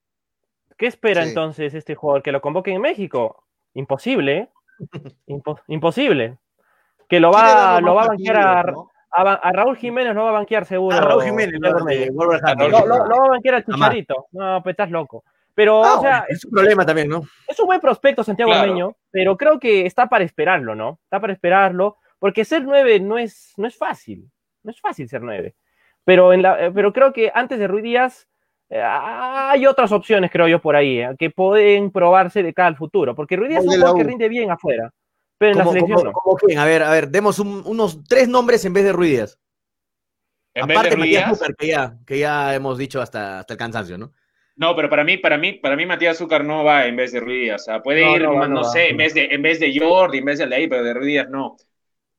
¿Qué 0.78 0.86
espera 0.86 1.24
entonces 1.24 1.74
este 1.74 1.96
jugador? 1.96 2.22
¿Que 2.22 2.32
lo 2.32 2.40
convoquen 2.40 2.76
en 2.76 2.82
México? 2.82 3.44
Imposible, 3.74 4.38
¿eh? 4.38 4.50
imposible. 5.68 6.38
Que 7.10 7.20
lo 7.20 7.32
va, 7.32 7.82
lo 7.82 7.96
va 7.96 8.04
a 8.04 8.08
banquear 8.10 8.38
a, 8.38 8.64
Raúl 9.12 9.78
Jiménez, 9.78 10.15
no 10.15 10.24
va 10.24 10.30
a 10.30 10.34
banquear 10.34 10.65
seguro. 10.65 10.95
A 10.95 11.02
Raúl 11.02 11.24
Jiménez, 11.24 11.60
lo, 11.60 11.74
va 11.74 13.26
a 13.26 13.30
banquear 13.30 13.56
al 13.56 13.65
Chicharito. 13.65 14.28
No, 14.32 14.62
pues 14.63 14.74
estás 14.74 14.89
loco. 14.89 15.24
Pero, 15.54 15.82
o 15.82 16.02
sea, 16.02 16.26
es 16.30 16.45
un 16.45 16.52
problema 16.52 16.86
también, 16.86 17.10
¿no? 17.10 17.24
Es 17.47 17.60
un 17.60 17.65
buen 17.65 17.82
prospecto 17.82 18.24
Santiago 18.24 18.52
claro. 18.52 18.95
pero 19.12 19.36
creo 19.36 19.60
que 19.60 19.86
está 19.86 20.08
para 20.08 20.24
esperarlo, 20.24 20.76
¿no? 20.76 21.00
Está 21.04 21.19
para 21.19 21.34
esperarlo, 21.34 21.97
porque 22.19 22.45
ser 22.45 22.63
nueve 22.63 23.00
no 23.00 23.17
es, 23.17 23.54
no 23.58 23.67
es 23.67 23.78
fácil. 23.78 24.30
No 24.63 24.71
es 24.71 24.80
fácil 24.80 25.10
ser 25.10 25.21
nueve. 25.21 25.56
Pero, 26.06 26.34
en 26.34 26.41
la, 26.41 26.65
eh, 26.65 26.71
pero 26.74 26.93
creo 26.93 27.12
que 27.13 27.32
antes 27.34 27.60
de 27.60 27.67
Ruiz 27.67 27.84
Díaz 27.84 28.28
eh, 28.69 28.82
hay 28.82 29.65
otras 29.65 29.91
opciones, 29.91 30.32
creo 30.32 30.47
yo, 30.47 30.62
por 30.62 30.76
ahí, 30.76 31.00
eh, 31.00 31.15
que 31.19 31.30
pueden 31.30 31.91
probarse 31.91 32.43
de 32.43 32.54
cara 32.54 32.67
al 32.67 32.78
futuro. 32.78 33.13
Porque 33.15 33.36
Ruiz 33.36 33.50
Díaz 33.50 33.63
es 33.63 33.69
un 33.69 33.76
jugador 33.76 33.97
que 33.97 34.04
rinde 34.04 34.30
bien 34.30 34.52
afuera. 34.52 34.91
Pero 35.42 35.54
en 35.54 35.58
la 35.58 35.66
selección 35.66 36.04
no. 36.04 36.62
A 36.62 36.66
ver, 36.66 36.84
a 36.84 36.92
ver, 36.92 37.10
demos 37.10 37.40
unos 37.40 38.04
tres 38.08 38.28
nombres 38.28 38.64
en 38.64 38.74
vez 38.74 38.84
de. 38.84 38.92
En 40.54 40.64
Aparte, 40.66 40.82
vez 40.82 40.90
de 40.90 40.96
Ruiz 40.98 41.10
Díaz. 41.10 41.42
que 41.58 41.68
ya, 41.68 41.98
que 42.06 42.20
ya 42.20 42.54
hemos 42.54 42.78
dicho 42.78 43.02
hasta, 43.02 43.40
hasta 43.40 43.54
el 43.54 43.58
cansancio, 43.58 43.98
¿no? 43.98 44.12
No, 44.56 44.76
pero 44.76 44.88
para 44.88 45.04
mí, 45.04 45.18
para 45.18 45.40
mí, 45.40 45.54
para 45.54 45.76
mí 45.76 45.88
Matías 45.88 46.18
Azúcar 46.18 46.46
no 46.46 46.64
va 46.64 46.86
en 46.86 46.96
vez 46.96 47.12
de 47.12 47.22
Ruiz 47.22 47.42
Díaz. 47.42 47.62
O 47.62 47.66
sea, 47.66 47.82
puede 47.82 48.08
ir, 48.18 48.22
no, 48.22 48.64
sé, 48.66 48.90
en 48.90 48.98
vez 48.98 49.16
de, 49.16 49.30
en 49.32 49.42
vez 49.42 49.60
de 49.60 49.76
Jordi, 49.80 50.20
en 50.20 50.26
vez 50.26 50.38
de 50.38 50.46
Ley, 50.46 50.68
pero 50.68 50.84
de 50.84 50.94
Ruiz 50.94 51.08
Díaz 51.08 51.30
no. 51.32 51.58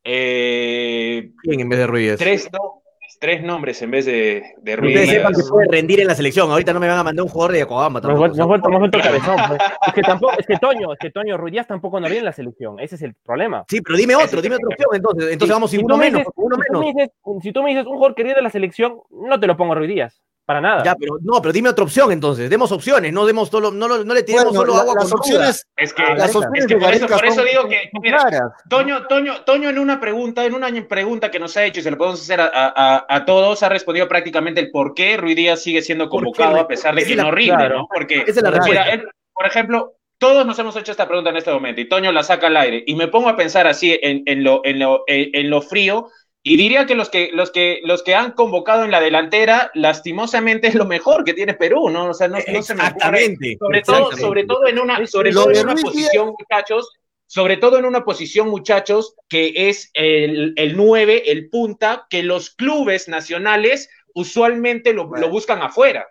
¿Quién 0.02 1.60
en 1.60 1.68
vez 1.68 1.78
de 1.78 1.86
Ruiz 1.86 2.02
Díaz? 2.02 2.18
Tres, 2.18 2.48
no, 2.52 2.81
tres 3.22 3.40
nombres 3.40 3.80
en 3.82 3.92
vez 3.92 4.04
de, 4.04 4.42
de 4.60 4.74
Ruiz. 4.74 4.96
Ustedes 4.96 5.10
sepan 5.10 5.32
que 5.32 5.42
puede 5.48 5.68
rendir 5.70 6.00
en 6.00 6.08
la 6.08 6.14
selección. 6.16 6.50
Ahorita 6.50 6.72
no 6.72 6.80
me 6.80 6.88
van 6.88 6.98
a 6.98 7.04
mandar 7.04 7.22
un 7.22 7.28
jugador 7.28 7.52
de 7.52 7.60
Yokohama. 7.60 8.00
Nos 8.00 8.18
vuelto, 8.18 8.68
vuelto 8.68 8.98
cabezón. 8.98 9.36
Pues. 9.46 9.60
Es 9.86 9.92
que 9.92 10.02
tampoco, 10.02 10.32
es 10.36 10.44
que 10.44 10.56
Toño, 10.56 10.92
es 10.92 10.98
que 10.98 11.10
Toño 11.12 11.36
Ruiz 11.36 11.64
tampoco 11.68 12.00
no 12.00 12.06
viene 12.06 12.18
en 12.18 12.24
la 12.24 12.32
selección. 12.32 12.80
Ese 12.80 12.96
es 12.96 13.02
el 13.02 13.14
problema. 13.14 13.64
Sí, 13.68 13.80
pero 13.80 13.96
dime 13.96 14.16
otro, 14.16 14.42
dime 14.42 14.56
otra 14.56 14.66
opción 14.70 14.88
entonces. 14.92 15.32
Entonces 15.32 15.54
vamos 15.54 15.70
sin 15.70 15.84
uno, 15.84 15.96
menos, 15.96 16.24
uno 16.34 16.56
si 16.56 16.62
menos. 16.62 16.82
Tú 16.82 16.98
dices, 16.98 17.10
si 17.42 17.52
tú 17.52 17.62
me 17.62 17.70
dices 17.70 17.86
un 17.86 17.94
jugador 17.94 18.16
que 18.16 18.24
viene 18.24 18.34
de 18.34 18.42
la 18.42 18.50
selección, 18.50 18.98
no 19.12 19.38
te 19.38 19.46
lo 19.46 19.56
pongo 19.56 19.74
a 19.74 19.76
Ruiz 19.76 19.88
Díaz. 19.88 20.20
Para 20.52 20.60
nada. 20.60 20.84
Ya, 20.84 20.94
pero 20.94 21.16
no, 21.22 21.40
pero 21.40 21.50
dime 21.50 21.70
otra 21.70 21.84
opción 21.84 22.12
entonces. 22.12 22.50
Demos 22.50 22.70
opciones, 22.72 23.10
no 23.10 23.24
demos 23.24 23.48
solo, 23.48 23.70
no, 23.70 23.88
no 23.88 24.14
le 24.14 24.22
tiremos 24.22 24.54
solo 24.54 24.74
agua 24.74 24.96
las 24.96 25.04
con 25.04 25.20
opciones. 25.20 25.66
Es 25.74 25.94
que, 25.94 26.02
las 26.02 26.36
opciones 26.36 26.64
es 26.64 26.66
que 26.66 26.76
por, 26.76 26.92
eso, 26.92 27.06
por 27.06 27.24
eso 27.24 27.42
digo 27.42 27.66
que 27.70 27.88
mira, 28.02 28.52
Toño, 28.68 29.06
Toño, 29.06 29.44
Toño 29.46 29.70
en 29.70 29.78
una 29.78 29.98
pregunta, 29.98 30.44
en 30.44 30.52
una 30.52 30.68
pregunta 30.86 31.30
que 31.30 31.38
nos 31.38 31.56
ha 31.56 31.64
hecho 31.64 31.80
y 31.80 31.82
se 31.82 31.90
lo 31.90 31.96
podemos 31.96 32.20
hacer 32.20 32.42
a, 32.42 32.50
a, 32.52 33.06
a 33.08 33.24
todos, 33.24 33.62
ha 33.62 33.70
respondido 33.70 34.06
prácticamente 34.08 34.60
el 34.60 34.70
por 34.70 34.92
qué 34.92 35.16
Ruiz 35.16 35.36
Díaz 35.36 35.62
sigue 35.62 35.80
siendo 35.80 36.10
convocado 36.10 36.60
a 36.60 36.68
pesar 36.68 36.94
de 36.94 37.06
que 37.06 37.16
no 37.16 37.30
rinde, 37.30 37.70
¿no? 37.70 37.88
Porque, 37.88 38.22
es 38.26 38.36
la 38.42 38.50
mira, 38.50 38.90
él, 38.90 39.08
por 39.32 39.46
ejemplo, 39.46 39.94
todos 40.18 40.44
nos 40.44 40.58
hemos 40.58 40.76
hecho 40.76 40.92
esta 40.92 41.08
pregunta 41.08 41.30
en 41.30 41.36
este 41.38 41.50
momento 41.50 41.80
y 41.80 41.88
Toño 41.88 42.12
la 42.12 42.22
saca 42.22 42.48
al 42.48 42.58
aire 42.58 42.84
y 42.86 42.94
me 42.94 43.08
pongo 43.08 43.30
a 43.30 43.36
pensar 43.36 43.66
así 43.66 43.98
en, 44.02 44.22
en, 44.26 44.44
lo, 44.44 44.60
en, 44.64 44.80
lo, 44.80 45.04
en 45.06 45.48
lo 45.48 45.62
frío 45.62 46.08
y 46.44 46.56
diría 46.56 46.86
que 46.86 46.96
los 46.96 47.08
que, 47.08 47.30
los 47.32 47.52
que 47.52 47.80
los 47.84 48.02
que 48.02 48.16
han 48.16 48.32
convocado 48.32 48.84
en 48.84 48.90
la 48.90 49.00
delantera, 49.00 49.70
lastimosamente 49.74 50.66
es 50.66 50.74
lo 50.74 50.86
mejor 50.86 51.22
que 51.24 51.34
tiene 51.34 51.54
Perú, 51.54 51.88
¿no? 51.88 52.10
O 52.10 52.14
sea, 52.14 52.26
no, 52.26 52.40
se 52.40 52.74
me 52.74 52.88
ocurre. 52.88 53.36
Sobre 53.58 53.82
todo, 53.82 54.16
sobre 54.16 54.44
todo 54.44 54.66
en 54.66 54.80
una, 54.80 55.06
sobre 55.06 55.30
todo 55.30 55.52
en 55.52 55.68
una 55.68 55.76
posición, 55.76 56.34
muchachos, 56.38 56.90
sobre 57.26 57.58
todo 57.58 57.78
en 57.78 57.84
una 57.84 58.04
posición, 58.04 58.48
muchachos, 58.48 59.14
que 59.28 59.68
es 59.68 59.90
el, 59.94 60.52
el 60.56 60.76
9, 60.76 61.30
el 61.30 61.48
punta, 61.48 62.08
que 62.10 62.24
los 62.24 62.50
clubes 62.50 63.06
nacionales 63.06 63.88
usualmente 64.12 64.92
lo, 64.92 65.14
lo, 65.14 65.30
buscan 65.30 65.62
afuera. 65.62 66.08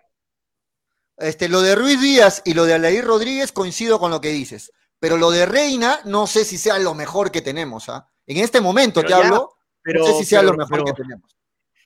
Este, 1.18 1.50
lo 1.50 1.60
de 1.60 1.74
Ruiz 1.74 2.00
Díaz 2.00 2.40
y 2.46 2.54
lo 2.54 2.64
de 2.64 2.72
Alair 2.72 3.04
Rodríguez 3.04 3.52
coincido 3.52 4.00
con 4.00 4.10
lo 4.10 4.22
que 4.22 4.30
dices, 4.30 4.72
pero 4.98 5.18
lo 5.18 5.30
de 5.30 5.44
Reina 5.44 6.00
no 6.06 6.26
sé 6.26 6.46
si 6.46 6.56
sea 6.56 6.78
lo 6.78 6.94
mejor 6.94 7.30
que 7.30 7.42
tenemos, 7.42 7.90
¿ah? 7.90 8.08
En 8.26 8.38
este 8.38 8.60
momento 8.62 9.02
te 9.02 9.12
hablo 9.12 9.56
pero, 9.82 10.00
no 10.00 10.06
sé 10.06 10.14
si 10.14 10.24
sea 10.24 10.42
lo 10.42 10.54
mejor 10.54 10.84
que 10.84 10.92
tenemos. 10.92 11.36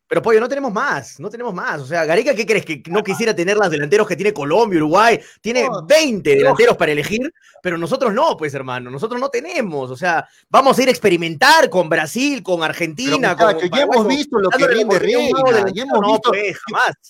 Pero, 0.08 0.22
Pollo, 0.22 0.38
no 0.38 0.48
tenemos 0.48 0.72
más, 0.72 1.18
no 1.18 1.28
tenemos 1.28 1.52
más. 1.52 1.80
O 1.80 1.86
sea, 1.86 2.04
Gareca, 2.04 2.34
¿qué 2.34 2.46
crees? 2.46 2.64
¿Que 2.64 2.80
no 2.86 3.02
quisiera 3.02 3.34
tener 3.34 3.56
los 3.56 3.68
delanteros 3.68 4.06
que 4.06 4.14
tiene 4.14 4.32
Colombia, 4.32 4.78
Uruguay? 4.78 5.18
Tiene 5.40 5.68
20 5.84 6.30
delanteros 6.30 6.76
para 6.76 6.92
elegir, 6.92 7.32
pero 7.60 7.76
nosotros 7.76 8.14
no, 8.14 8.36
pues, 8.36 8.54
hermano. 8.54 8.88
Nosotros 8.88 9.20
no 9.20 9.28
tenemos. 9.30 9.90
O 9.90 9.96
sea, 9.96 10.28
vamos 10.48 10.78
a 10.78 10.82
ir 10.82 10.88
a 10.88 10.92
experimentar 10.92 11.68
con 11.68 11.88
Brasil, 11.88 12.42
con 12.44 12.62
Argentina. 12.62 13.36
con 13.36 13.58
ya 13.68 13.82
hemos 13.82 14.06
visto 14.06 14.38
lo 14.38 14.48
que 14.50 14.68
rinde 14.68 14.98
Reina. 15.00 15.72
Ya 15.74 15.82
hemos, 15.82 16.00
visto, 16.00 16.30
pues, 16.30 16.56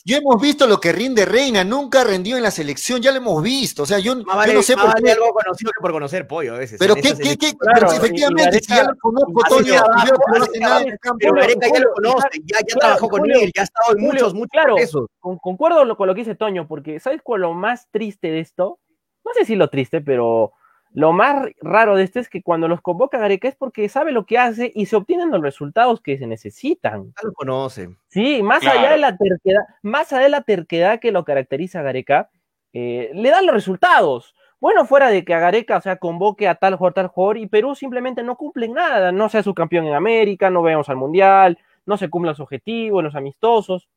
ya 0.05 0.17
hemos 0.17 0.41
visto 0.41 0.67
lo 0.67 0.81
que 0.81 0.93
rinde 0.93 1.27
Reina. 1.27 1.65
Nunca 1.65 2.03
rendió 2.03 2.39
en 2.39 2.43
la 2.43 2.51
selección, 2.51 3.03
ya 3.03 3.11
lo 3.11 3.19
hemos 3.19 3.43
visto. 3.43 3.83
O 3.83 3.87
sea, 3.87 3.99
yo, 3.99 4.15
no 4.15 4.63
sé 4.63 4.75
por 4.75 4.95
qué. 5.03 5.13
algo 5.13 5.35
conocido 5.35 5.71
que 5.77 5.83
por 5.83 5.93
conocer 5.93 6.27
Pollo 6.27 6.55
a 6.55 6.59
veces. 6.59 6.79
Pero, 6.79 6.95
¿qué, 6.95 7.15
qué, 7.15 7.37
qué? 7.37 7.53
pero 7.75 7.93
efectivamente, 7.93 8.61
si 8.61 8.75
ya 8.75 8.85
lo 8.85 8.97
conozco, 8.97 9.43
Toño, 9.51 9.75
no 9.75 10.43
hace 10.43 10.59
nada 10.61 10.81
en 10.81 10.89
el 10.89 10.99
campo. 10.99 11.35
Gareca 11.35 11.69
ya 11.71 11.81
lo 11.81 11.93
conoce, 11.93 12.29
ya, 12.47 12.59
ya 12.67 12.86
trabajó 12.87 13.09
con 13.09 13.31
él, 13.31 13.53
ya 13.55 13.62
ha 13.62 13.64
estado 13.64 13.96
en 13.96 14.03
muchos, 14.03 14.35
muchos 14.35 14.51
claro, 14.51 14.77
concuerdo 15.20 15.96
con 15.96 16.07
lo 16.07 16.14
que 16.14 16.20
dice 16.20 16.35
Toño, 16.35 16.66
porque 16.66 17.01
¿sabes 17.01 17.20
cuál 17.22 17.40
es 17.40 17.42
lo 17.42 17.55
más 17.55 17.88
triste 17.90 18.31
de 18.31 18.40
esto? 18.40 18.79
No 19.25 19.33
sé 19.35 19.44
si 19.44 19.57
lo 19.57 19.68
triste, 19.68 20.01
pero 20.01 20.53
lo 20.92 21.12
más 21.12 21.51
raro 21.61 21.94
de 21.94 22.05
esto 22.05 22.20
es 22.20 22.29
que 22.29 22.42
cuando 22.42 22.68
los 22.68 22.81
convoca 22.81 23.18
Gareca 23.18 23.49
es 23.49 23.55
porque 23.55 23.88
sabe 23.88 24.12
lo 24.12 24.25
que 24.25 24.38
hace 24.38 24.72
y 24.75 24.87
se 24.87 24.96
obtienen 24.96 25.31
los 25.31 25.42
resultados 25.42 26.01
que 26.01 26.16
se 26.16 26.27
necesitan. 26.27 27.07
Ya 27.09 27.22
lo 27.22 27.33
conoce. 27.35 27.90
Sí, 28.09 28.42
más 28.42 28.64
allá 28.66 28.92
de 28.92 28.99
la 28.99 29.16
terquedad, 29.16 29.62
más 29.83 30.12
allá 30.12 30.22
de 30.22 30.29
la 30.31 30.40
terquedad 30.42 30.99
que 30.99 31.12
lo 31.12 31.25
caracteriza 31.25 31.81
a 31.81 31.83
Gareca, 31.83 32.31
eh, 32.72 33.11
le 33.12 33.31
dan 33.31 33.44
los 33.44 33.55
resultados. 33.55 34.35
Bueno, 34.59 34.87
fuera 34.87 35.11
de 35.11 35.25
que 35.25 35.35
a 35.35 35.38
Gareca, 35.38 35.77
o 35.77 35.81
sea, 35.83 35.96
convoque 35.96 36.49
a 36.49 36.55
tal 36.55 36.77
jugador, 36.77 36.94
tal 36.94 37.07
jugador, 37.09 37.38
y 37.38 37.46
Perú 37.46 37.75
simplemente 37.75 38.22
no 38.22 38.37
cumple 38.37 38.68
nada, 38.68 39.12
no 39.12 39.29
sea 39.29 39.42
su 39.42 39.55
campeón 39.55 39.87
en 39.87 39.94
América, 39.94 40.49
no 40.49 40.62
veamos 40.62 40.88
al 40.88 40.96
Mundial, 40.96 41.59
no 41.87 41.96
se 41.96 42.11
cumplen 42.11 42.31
los 42.31 42.40
objetivos, 42.40 43.03
los 43.03 43.14
amistosos. 43.14 43.88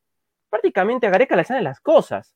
Prácticamente 0.48 1.06
a 1.06 1.10
Gareca 1.10 1.36
le 1.36 1.44
salen 1.44 1.64
las 1.64 1.80
cosas. 1.80 2.34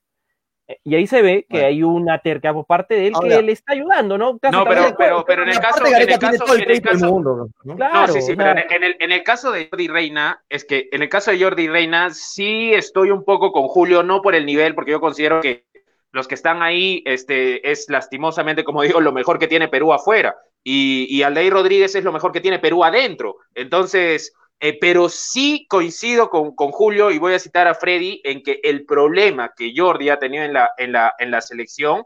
Eh, 0.66 0.78
y 0.84 0.94
ahí 0.94 1.06
se 1.06 1.20
ve 1.20 1.46
que 1.48 1.64
hay 1.64 1.82
una 1.82 2.18
terca 2.18 2.52
por 2.52 2.64
parte 2.64 2.94
de 2.94 3.08
él 3.08 3.14
que 3.20 3.42
le 3.42 3.52
está 3.52 3.72
ayudando, 3.72 4.16
¿no? 4.16 4.38
no, 4.50 4.64
pero, 4.64 4.94
pero, 4.96 5.24
pero, 5.26 5.42
en 5.42 5.50
el 5.50 5.60
caso, 5.60 5.86
en 5.86 5.94
el 5.94 6.18
caso, 6.18 6.54
en 6.54 6.70
el 6.70 6.80
caso 6.80 7.12
mundo, 7.12 7.48
claro, 7.76 8.12
sí, 8.14 8.22
sí, 8.22 8.34
pero 8.34 8.58
en 8.58 8.82
el, 8.82 8.96
en 8.98 9.12
el 9.12 9.22
caso 9.22 9.52
de 9.52 9.68
Jordi 9.68 9.88
Reina, 9.88 10.42
es 10.48 10.64
que 10.64 10.88
en 10.90 11.02
el 11.02 11.10
caso 11.10 11.30
de 11.30 11.42
Jordi 11.42 11.68
Reina 11.68 12.08
sí 12.10 12.72
estoy 12.72 13.10
un 13.10 13.24
poco 13.24 13.52
con 13.52 13.68
Julio, 13.68 14.02
no 14.02 14.22
por 14.22 14.34
el 14.34 14.46
nivel, 14.46 14.74
porque 14.74 14.92
yo 14.92 15.00
considero 15.00 15.42
que 15.42 15.66
los 16.12 16.28
que 16.28 16.34
están 16.34 16.62
ahí 16.62 17.02
este, 17.04 17.70
es 17.70 17.90
lastimosamente, 17.90 18.64
como 18.64 18.82
digo, 18.82 19.00
lo 19.00 19.12
mejor 19.12 19.38
que 19.38 19.48
tiene 19.48 19.68
Perú 19.68 19.92
afuera. 19.92 20.34
Y, 20.62 21.06
y 21.10 21.24
Aldair 21.24 21.52
Rodríguez 21.52 21.94
es 21.94 22.04
lo 22.04 22.12
mejor 22.12 22.32
que 22.32 22.40
tiene 22.40 22.60
Perú 22.60 22.84
adentro. 22.84 23.36
Entonces, 23.54 24.32
eh, 24.64 24.78
pero 24.80 25.10
sí 25.10 25.66
coincido 25.68 26.30
con, 26.30 26.56
con, 26.56 26.72
Julio 26.72 27.10
y 27.10 27.18
voy 27.18 27.34
a 27.34 27.38
citar 27.38 27.68
a 27.68 27.74
Freddy 27.74 28.22
en 28.24 28.42
que 28.42 28.60
el 28.64 28.86
problema 28.86 29.52
que 29.54 29.74
Jordi 29.76 30.08
ha 30.08 30.18
tenido 30.18 30.42
en 30.42 30.54
la, 30.54 30.70
en 30.78 30.90
la, 30.90 31.12
en 31.18 31.30
la 31.30 31.42
selección, 31.42 32.04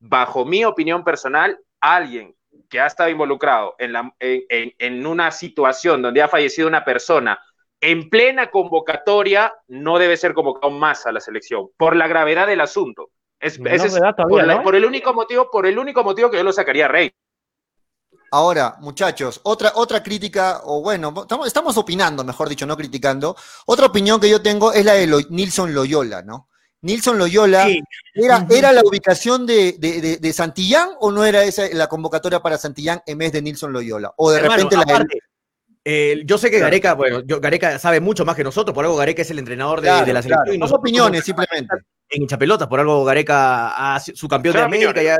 bajo 0.00 0.44
mi 0.44 0.64
opinión 0.64 1.04
personal, 1.04 1.56
alguien 1.80 2.34
que 2.68 2.80
ha 2.80 2.88
estado 2.88 3.10
involucrado 3.10 3.76
en, 3.78 3.92
la, 3.92 4.12
en, 4.18 4.74
en, 4.76 5.06
una 5.06 5.30
situación 5.30 6.02
donde 6.02 6.20
ha 6.20 6.26
fallecido 6.26 6.66
una 6.66 6.84
persona 6.84 7.38
en 7.80 8.10
plena 8.10 8.50
convocatoria, 8.50 9.54
no 9.68 10.00
debe 10.00 10.16
ser 10.16 10.34
convocado 10.34 10.72
más 10.72 11.06
a 11.06 11.12
la 11.12 11.20
selección, 11.20 11.68
por 11.76 11.94
la 11.94 12.08
gravedad 12.08 12.48
del 12.48 12.60
asunto. 12.60 13.10
Es, 13.38 13.60
es 13.64 14.00
por, 14.16 14.62
por, 14.64 14.74
el 14.74 14.84
único 14.84 15.14
motivo, 15.14 15.48
por 15.48 15.64
el 15.64 15.78
único 15.78 16.02
motivo 16.02 16.28
que 16.28 16.38
yo 16.38 16.42
lo 16.42 16.52
sacaría 16.52 16.86
a 16.86 16.88
Rey. 16.88 17.12
Ahora, 18.32 18.76
muchachos, 18.80 19.40
otra, 19.42 19.72
otra 19.74 20.02
crítica, 20.02 20.60
o 20.64 20.80
bueno, 20.82 21.12
estamos, 21.44 21.76
opinando, 21.76 22.22
mejor 22.22 22.48
dicho, 22.48 22.64
no 22.64 22.76
criticando. 22.76 23.36
Otra 23.66 23.86
opinión 23.86 24.20
que 24.20 24.30
yo 24.30 24.40
tengo 24.40 24.72
es 24.72 24.84
la 24.84 24.94
de 24.94 25.26
Nilson 25.30 25.74
Loyola, 25.74 26.22
¿no? 26.22 26.48
Nilson 26.82 27.18
Loyola, 27.18 27.68
¿era, 28.14 28.46
¿era 28.48 28.72
la 28.72 28.82
ubicación 28.82 29.46
de, 29.46 29.72
de, 30.20 30.32
Santillán 30.32 30.90
o 31.00 31.10
no 31.10 31.24
era 31.24 31.42
esa 31.42 31.68
la 31.72 31.88
convocatoria 31.88 32.40
para 32.40 32.56
Santillán 32.56 33.02
en 33.04 33.18
vez 33.18 33.32
de 33.32 33.42
Nilson 33.42 33.72
Loyola? 33.72 34.14
O 34.16 34.30
de 34.30 34.40
repente 34.40 34.76
la. 34.76 35.06
Eh, 35.84 36.22
yo 36.26 36.36
sé 36.36 36.50
que 36.50 36.58
Gareca, 36.58 36.94
bueno, 36.94 37.22
yo, 37.24 37.40
Gareca 37.40 37.78
sabe 37.78 38.00
mucho 38.00 38.24
más 38.24 38.36
que 38.36 38.44
nosotros, 38.44 38.74
por 38.74 38.84
algo 38.84 38.96
Gareca 38.96 39.22
es 39.22 39.30
el 39.30 39.38
entrenador 39.38 39.80
de, 39.80 39.88
la 39.88 40.04
selección. 40.04 40.44
Claro. 40.44 40.58
Dos 40.58 40.72
opiniones, 40.72 41.24
simplemente 41.24 41.74
en 42.08 42.22
hinchapelotas, 42.22 42.68
por 42.68 42.80
algo 42.80 43.04
Gareca 43.04 43.94
a 43.94 44.00
su 44.00 44.28
campeón 44.28 44.56
de 44.56 44.62
América, 44.62 45.02
ya, 45.02 45.16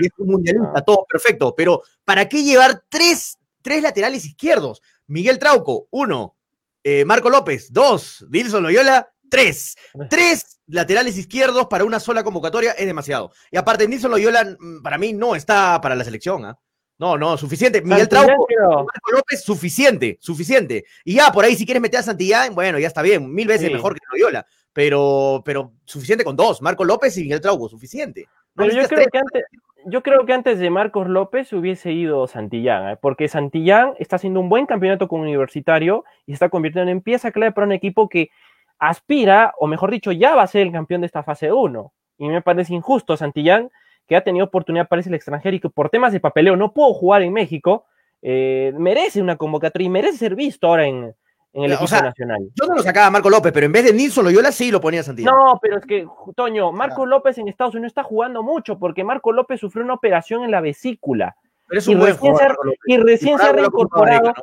y 0.00 0.06
es 0.06 0.12
un 0.18 0.28
mundialista, 0.28 0.82
todo 0.82 1.04
perfecto, 1.08 1.54
pero 1.54 1.82
¿para 2.04 2.28
qué 2.28 2.42
llevar 2.42 2.84
tres, 2.88 3.38
tres 3.60 3.82
laterales 3.82 4.24
izquierdos? 4.24 4.80
Miguel 5.08 5.38
Trauco, 5.38 5.88
uno, 5.90 6.36
eh, 6.82 7.04
Marco 7.04 7.28
López, 7.28 7.72
dos, 7.72 8.24
Dilson 8.28 8.62
Loyola, 8.62 9.12
Tres. 9.32 9.78
Tres 10.10 10.60
laterales 10.66 11.16
izquierdos 11.16 11.66
para 11.68 11.86
una 11.86 11.98
sola 11.98 12.22
convocatoria 12.22 12.72
es 12.72 12.84
demasiado. 12.84 13.32
Y 13.50 13.56
aparte, 13.56 13.88
Nilson 13.88 14.10
Loyola, 14.10 14.44
mm, 14.44 14.82
para 14.82 14.98
mí, 14.98 15.14
no 15.14 15.34
está 15.34 15.80
para 15.80 15.94
la 15.94 16.04
selección. 16.04 16.44
¿ah? 16.44 16.58
No, 16.98 17.18
no, 17.18 17.36
suficiente. 17.36 17.82
Miguel 17.82 18.08
Trauco, 18.08 18.46
Marco 18.58 19.12
López, 19.12 19.42
suficiente, 19.42 20.18
suficiente. 20.20 20.84
Y 21.04 21.14
ya, 21.14 21.32
por 21.32 21.44
ahí, 21.44 21.56
si 21.56 21.64
quieres 21.64 21.82
meter 21.82 22.00
a 22.00 22.02
Santillán, 22.02 22.54
bueno, 22.54 22.78
ya 22.78 22.86
está 22.86 23.02
bien, 23.02 23.32
mil 23.32 23.48
veces 23.48 23.72
mejor 23.72 23.94
que 23.94 24.00
Loyola. 24.12 24.46
Pero, 24.72 25.42
pero 25.44 25.72
suficiente 25.84 26.24
con 26.24 26.36
dos, 26.36 26.62
Marco 26.62 26.84
López 26.84 27.16
y 27.18 27.22
Miguel 27.22 27.40
Trauco, 27.40 27.68
suficiente. 27.68 28.26
pero 28.54 28.72
yo 28.72 28.88
creo 28.88 29.06
que 29.10 29.18
antes, 29.18 29.44
yo 29.86 30.02
creo 30.02 30.24
que 30.24 30.32
antes 30.32 30.58
de 30.58 30.70
Marcos 30.70 31.08
López 31.08 31.52
hubiese 31.52 31.92
ido 31.92 32.26
Santillán, 32.26 32.90
¿eh? 32.90 32.96
porque 33.00 33.28
Santillán 33.28 33.94
está 33.98 34.16
haciendo 34.16 34.40
un 34.40 34.48
buen 34.48 34.66
campeonato 34.66 35.08
con 35.08 35.20
Universitario 35.20 36.04
y 36.26 36.32
se 36.32 36.34
está 36.34 36.48
convirtiendo 36.48 36.90
en 36.90 37.00
pieza 37.00 37.32
clave 37.32 37.52
para 37.52 37.66
un 37.66 37.72
equipo 37.72 38.08
que 38.08 38.30
aspira, 38.78 39.54
o 39.58 39.66
mejor 39.66 39.90
dicho, 39.90 40.12
ya 40.12 40.34
va 40.34 40.42
a 40.42 40.46
ser 40.46 40.62
el 40.62 40.72
campeón 40.72 41.02
de 41.02 41.06
esta 41.06 41.22
fase 41.22 41.52
1. 41.52 41.92
Y 42.18 42.28
me 42.28 42.42
parece 42.42 42.74
injusto 42.74 43.16
Santillán, 43.16 43.70
que 44.06 44.16
ha 44.16 44.24
tenido 44.24 44.46
oportunidad 44.46 44.88
para 44.88 45.00
irse 45.00 45.10
al 45.10 45.14
extranjero 45.14 45.56
y 45.56 45.60
que 45.60 45.70
por 45.70 45.90
temas 45.90 46.12
de 46.12 46.20
papeleo 46.20 46.56
no 46.56 46.72
pudo 46.72 46.92
jugar 46.94 47.22
en 47.22 47.32
México, 47.32 47.86
eh, 48.20 48.72
merece 48.76 49.20
una 49.20 49.36
convocatoria 49.36 49.86
y 49.86 49.90
merece 49.90 50.18
ser 50.18 50.34
visto 50.34 50.66
ahora 50.66 50.86
en, 50.86 51.14
en 51.52 51.64
el 51.64 51.72
equipo 51.72 51.90
nacional. 51.90 52.48
Yo 52.54 52.66
no 52.66 52.74
lo 52.74 52.82
sacaba 52.82 53.06
a 53.06 53.10
Marco 53.10 53.28
López, 53.28 53.52
pero 53.52 53.66
en 53.66 53.72
vez 53.72 53.84
de 53.84 53.92
Nilson 53.92 54.24
Loyola 54.24 54.52
sí 54.52 54.70
lo 54.70 54.80
ponía 54.80 55.02
Santillán. 55.02 55.34
No, 55.34 55.58
pero 55.60 55.78
es 55.78 55.86
que, 55.86 56.06
Toño, 56.34 56.72
Marco 56.72 57.04
López 57.04 57.38
en 57.38 57.48
Estados 57.48 57.74
Unidos 57.74 57.90
está 57.90 58.02
jugando 58.02 58.42
mucho 58.42 58.78
porque 58.78 59.04
Marco 59.04 59.32
López 59.32 59.60
sufrió 59.60 59.84
una 59.84 59.94
operación 59.94 60.44
en 60.44 60.50
la 60.50 60.60
vesícula. 60.60 61.36
Pero 61.68 61.78
es 61.78 61.88
un 61.88 61.94
y, 61.94 61.96
buen 61.96 62.12
recién 62.12 62.36
se, 62.36 62.46
y 62.86 62.96
recién 62.98 63.38
se 63.38 63.44
ha 63.46 63.52
reincorporado, 63.52 64.34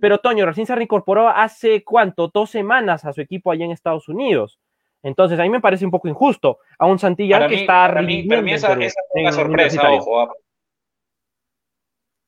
pero, 0.00 0.18
Toño, 0.18 0.46
recién 0.46 0.66
se 0.66 0.72
ha 0.72 0.76
reincorporado 0.76 1.28
hace 1.28 1.84
cuánto, 1.84 2.28
dos 2.28 2.50
semanas 2.50 3.04
a 3.04 3.12
su 3.12 3.20
equipo 3.20 3.50
allá 3.50 3.64
en 3.64 3.72
Estados 3.72 4.08
Unidos. 4.08 4.58
Entonces, 5.02 5.38
a 5.38 5.42
mí 5.42 5.48
me 5.48 5.60
parece 5.60 5.84
un 5.84 5.90
poco 5.90 6.08
injusto 6.08 6.58
a 6.78 6.86
un 6.86 6.98
Santillán 6.98 7.48
que 7.48 7.60
está 7.60 7.88
para 7.88 8.02
mí, 8.02 8.24
para 8.24 8.42
mí 8.42 8.52
esa, 8.52 8.72
es 8.74 8.94
una 9.14 9.32
sorpresa, 9.32 9.90
ojo. 9.90 10.22
Ah. 10.22 10.32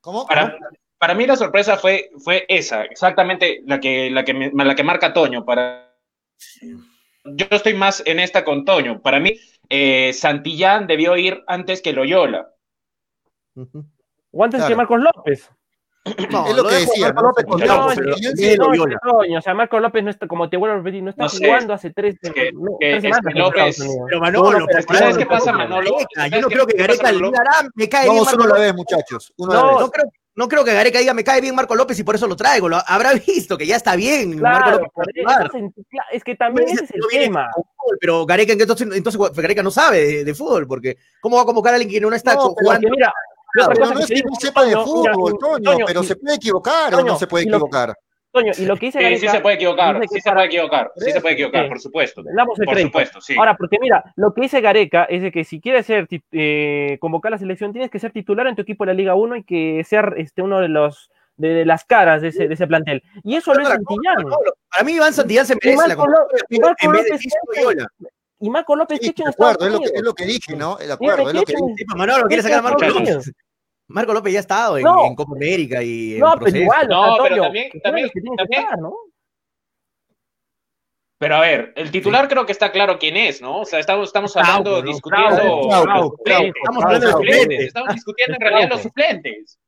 ¿Cómo? 0.01 0.27
Para, 0.27 0.57
para 0.99 1.15
mí 1.15 1.27
la 1.27 1.37
sorpresa 1.37 1.77
fue, 1.77 2.11
fue 2.19 2.45
esa, 2.49 2.85
exactamente 2.85 3.63
la 3.67 3.81
que, 3.81 4.11
la, 4.11 4.25
que, 4.25 4.51
la 4.53 4.75
que 4.75 4.85
marca 4.85 5.13
Toño. 5.13 5.45
Para... 5.45 5.95
Yo 7.25 7.47
estoy 7.51 7.75
más 7.75 8.03
en 8.07 8.21
esta 8.21 8.45
con 8.45 8.65
Toño. 8.65 9.01
Para 9.03 9.21
mí, 9.21 9.33
eh, 9.69 10.13
Santillán 10.13 10.87
debió 10.87 11.17
ir 11.17 11.43
antes 11.47 11.83
que 11.83 11.93
Loyola. 11.93 12.55
O 14.31 14.45
antes 14.45 14.65
que 14.65 14.77
Marcos 14.77 15.01
López. 15.01 15.51
No, 16.31 16.47
es 16.47 16.57
lo, 16.57 16.65
que 16.65 16.75
decía. 16.77 17.13
Marco 17.13 17.23
López 17.29 17.45
con 17.45 17.61
no, 17.61 17.95
no, 17.95 19.39
o 19.39 19.41
sea, 19.43 19.55
Marco 19.55 19.81
López 19.81 20.03
no 20.03 20.11
está, 20.11 20.27
como 20.27 20.49
te 20.49 20.57
vuelvo 20.57 20.75
a 20.75 20.79
repetir, 20.79 21.03
no 21.03 21.11
está 21.11 21.29
jugando 21.29 21.75
hace 21.75 21.91
tres, 21.91 22.17
es 22.23 22.33
que, 22.33 22.53
tres 22.81 23.03
semanas. 23.03 23.35
López, 23.35 23.79
pero 24.07 24.21
Manolo, 24.21 24.67
¿sabes 24.89 25.19
qué 25.19 25.27
pasa, 25.27 25.53
Manolo? 25.53 25.99
Yo 26.31 26.41
no 26.41 26.49
creo 26.49 26.67
que 26.67 26.77
Gareca 26.77 27.13
me 27.75 27.89
cae 27.89 28.09
bien. 28.09 28.25
No, 28.25 28.45
una 28.45 28.55
vez, 28.55 28.75
muchachos. 28.75 29.33
No 29.37 29.91
creo 29.91 30.11
no 30.37 30.49
creo 30.49 30.65
que 30.65 30.73
Gareca 30.73 31.01
diga 31.01 31.13
me 31.13 31.23
cae 31.23 31.41
bien 31.43 31.55
Marco 31.55 31.75
López 31.75 31.99
y 31.99 32.03
por 32.03 32.15
eso 32.15 32.27
lo 32.27 32.35
traigo. 32.35 32.67
Lo 32.67 32.79
habrá 32.87 33.13
visto 33.27 33.59
que 33.59 33.67
ya 33.67 33.77
está 33.77 33.95
bien. 33.95 34.39
Claro, 34.39 34.81
Marco 35.25 35.53
López 35.53 35.73
es 36.13 36.25
que 36.25 36.35
también 36.37 36.69
ese 36.71 36.85
es 36.85 36.91
el 36.93 37.03
tema. 37.11 37.51
pero 38.01 38.25
Gareca 38.25 38.55
entonces, 38.55 38.89
entonces 38.91 39.21
Gareca 39.35 39.63
no 39.63 39.71
sabe 39.71 40.25
de, 40.25 40.35
fútbol, 40.35 40.67
porque 40.67 40.97
¿cómo 41.21 41.37
va 41.37 41.43
a 41.43 41.45
convocar 41.45 41.75
a 41.75 41.77
alguien 41.77 41.93
que 41.93 42.01
no 42.01 42.15
está 42.15 42.37
jugando? 42.37 42.89
Mira, 42.89 43.13
no 43.55 44.01
es 44.01 44.07
que 44.07 44.23
no 44.23 44.35
sepa 44.39 44.65
de 44.65 44.77
fútbol, 44.77 45.39
Toño, 45.39 45.87
pero 45.87 46.03
se 46.03 46.17
puede 46.17 46.37
equivocar 46.37 46.95
o 46.95 47.05
no 47.05 47.17
se 47.17 47.27
puede 47.27 47.45
equivocar. 47.45 47.95
Toño, 48.33 48.53
y 48.57 48.65
lo 48.65 48.77
que 48.77 48.87
dice 48.87 49.01
sí, 49.01 49.19
sí 49.19 49.29
se 49.29 49.41
puede 49.41 49.57
equivocar, 49.57 50.01
sí 50.09 50.21
se 50.21 50.31
puede 50.31 50.47
equivocar, 50.47 50.93
sí 50.97 51.11
se 51.11 51.21
puede 51.21 51.35
equivocar, 51.35 51.69
por 51.69 51.81
supuesto. 51.81 52.23
por 52.23 52.79
supuesto, 52.79 53.21
sí. 53.21 53.35
Ahora, 53.37 53.57
porque 53.57 53.79
mira, 53.81 54.05
lo 54.15 54.33
que 54.33 54.43
dice 54.43 54.61
Gareca 54.61 55.05
es 55.05 55.23
de 55.23 55.33
que 55.33 55.43
si 55.43 55.61
quieres 55.61 55.87
ser 55.87 56.07
eh, 56.31 56.97
convocar 57.01 57.33
la 57.33 57.39
selección, 57.39 57.73
tienes 57.73 57.91
que 57.91 57.99
ser 57.99 58.13
titular 58.13 58.47
en 58.47 58.55
tu 58.55 58.63
equipo 58.63 58.85
de 58.85 58.93
la 58.93 58.97
Liga 58.97 59.15
1 59.17 59.37
y 59.37 59.43
que 59.43 59.83
ser 59.85 60.15
este, 60.17 60.43
uno 60.43 60.61
de 60.61 60.69
los 60.69 61.11
de, 61.41 61.65
las 61.65 61.85
caras 61.85 62.23
de 62.23 62.29
ese, 62.29 62.47
de 62.47 62.55
ese 62.55 62.67
plantel. 62.67 63.03
Y 63.25 63.35
eso 63.37 63.55
lo 63.55 63.63
es 63.63 63.69
Santillán. 63.69 64.25
Para 64.71 64.85
mí, 64.85 64.93
Iván 64.93 65.13
Santillán 65.13 65.47
se 65.47 65.57
merece 65.57 65.89
la 65.89 65.97
en 66.79 66.93
vez 66.93 67.05
de 67.07 67.19
y 68.41 68.51
Marco 68.51 68.75
López, 68.75 68.99
sí, 69.03 69.13
de 69.17 69.29
acuerdo, 69.29 69.67
es 69.67 69.73
lo, 69.73 69.81
que, 69.81 69.91
es 69.95 70.03
lo 70.03 70.15
que 70.15 70.25
dije, 70.25 70.57
¿no? 70.57 70.79
El 70.79 70.91
acuerdo, 70.91 71.29
es 71.29 71.35
lo 71.35 71.43
que 71.43 71.55
dije. 71.55 71.85
Manolo, 71.95 72.27
¿quieres 72.27 72.45
sacar 72.45 72.61
a 72.61 72.63
Marco 72.63 72.83
López? 72.85 73.33
Marco 73.89 74.15
López 74.15 74.33
ya 74.33 74.39
ha 74.39 74.41
estado 74.41 74.79
en, 74.79 74.87
en 74.87 75.15
Copa 75.15 75.33
América 75.35 75.83
y. 75.83 76.17
No, 76.19 76.35
pero 76.39 76.57
igual, 76.57 76.89
no, 76.89 77.17
pero 77.23 77.43
también. 77.43 77.71
también, 77.83 78.11
también 78.37 78.65
¿no? 78.81 78.95
Pero 81.19 81.37
a 81.37 81.41
ver, 81.41 81.75
el 81.77 81.91
titular 81.91 82.29
creo 82.29 82.47
que 82.47 82.53
está 82.53 82.73
claro 82.73 82.99
quién 82.99 83.15
es, 83.15 83.43
¿no? 83.43 83.61
O 83.61 83.65
sea, 83.67 83.79
estamos, 83.79 84.07
estamos 84.07 84.35
hablando, 84.39 84.81
discutiendo. 84.81 85.69
estamos 86.25 86.85
hablando 86.85 87.07
de 87.07 87.13
suplentes. 87.13 87.61
Estamos 87.61 87.95
discutiendo 87.95 88.37
en 88.37 88.41
realidad 88.41 88.71
los 88.71 88.83
suplentes. 88.83 89.59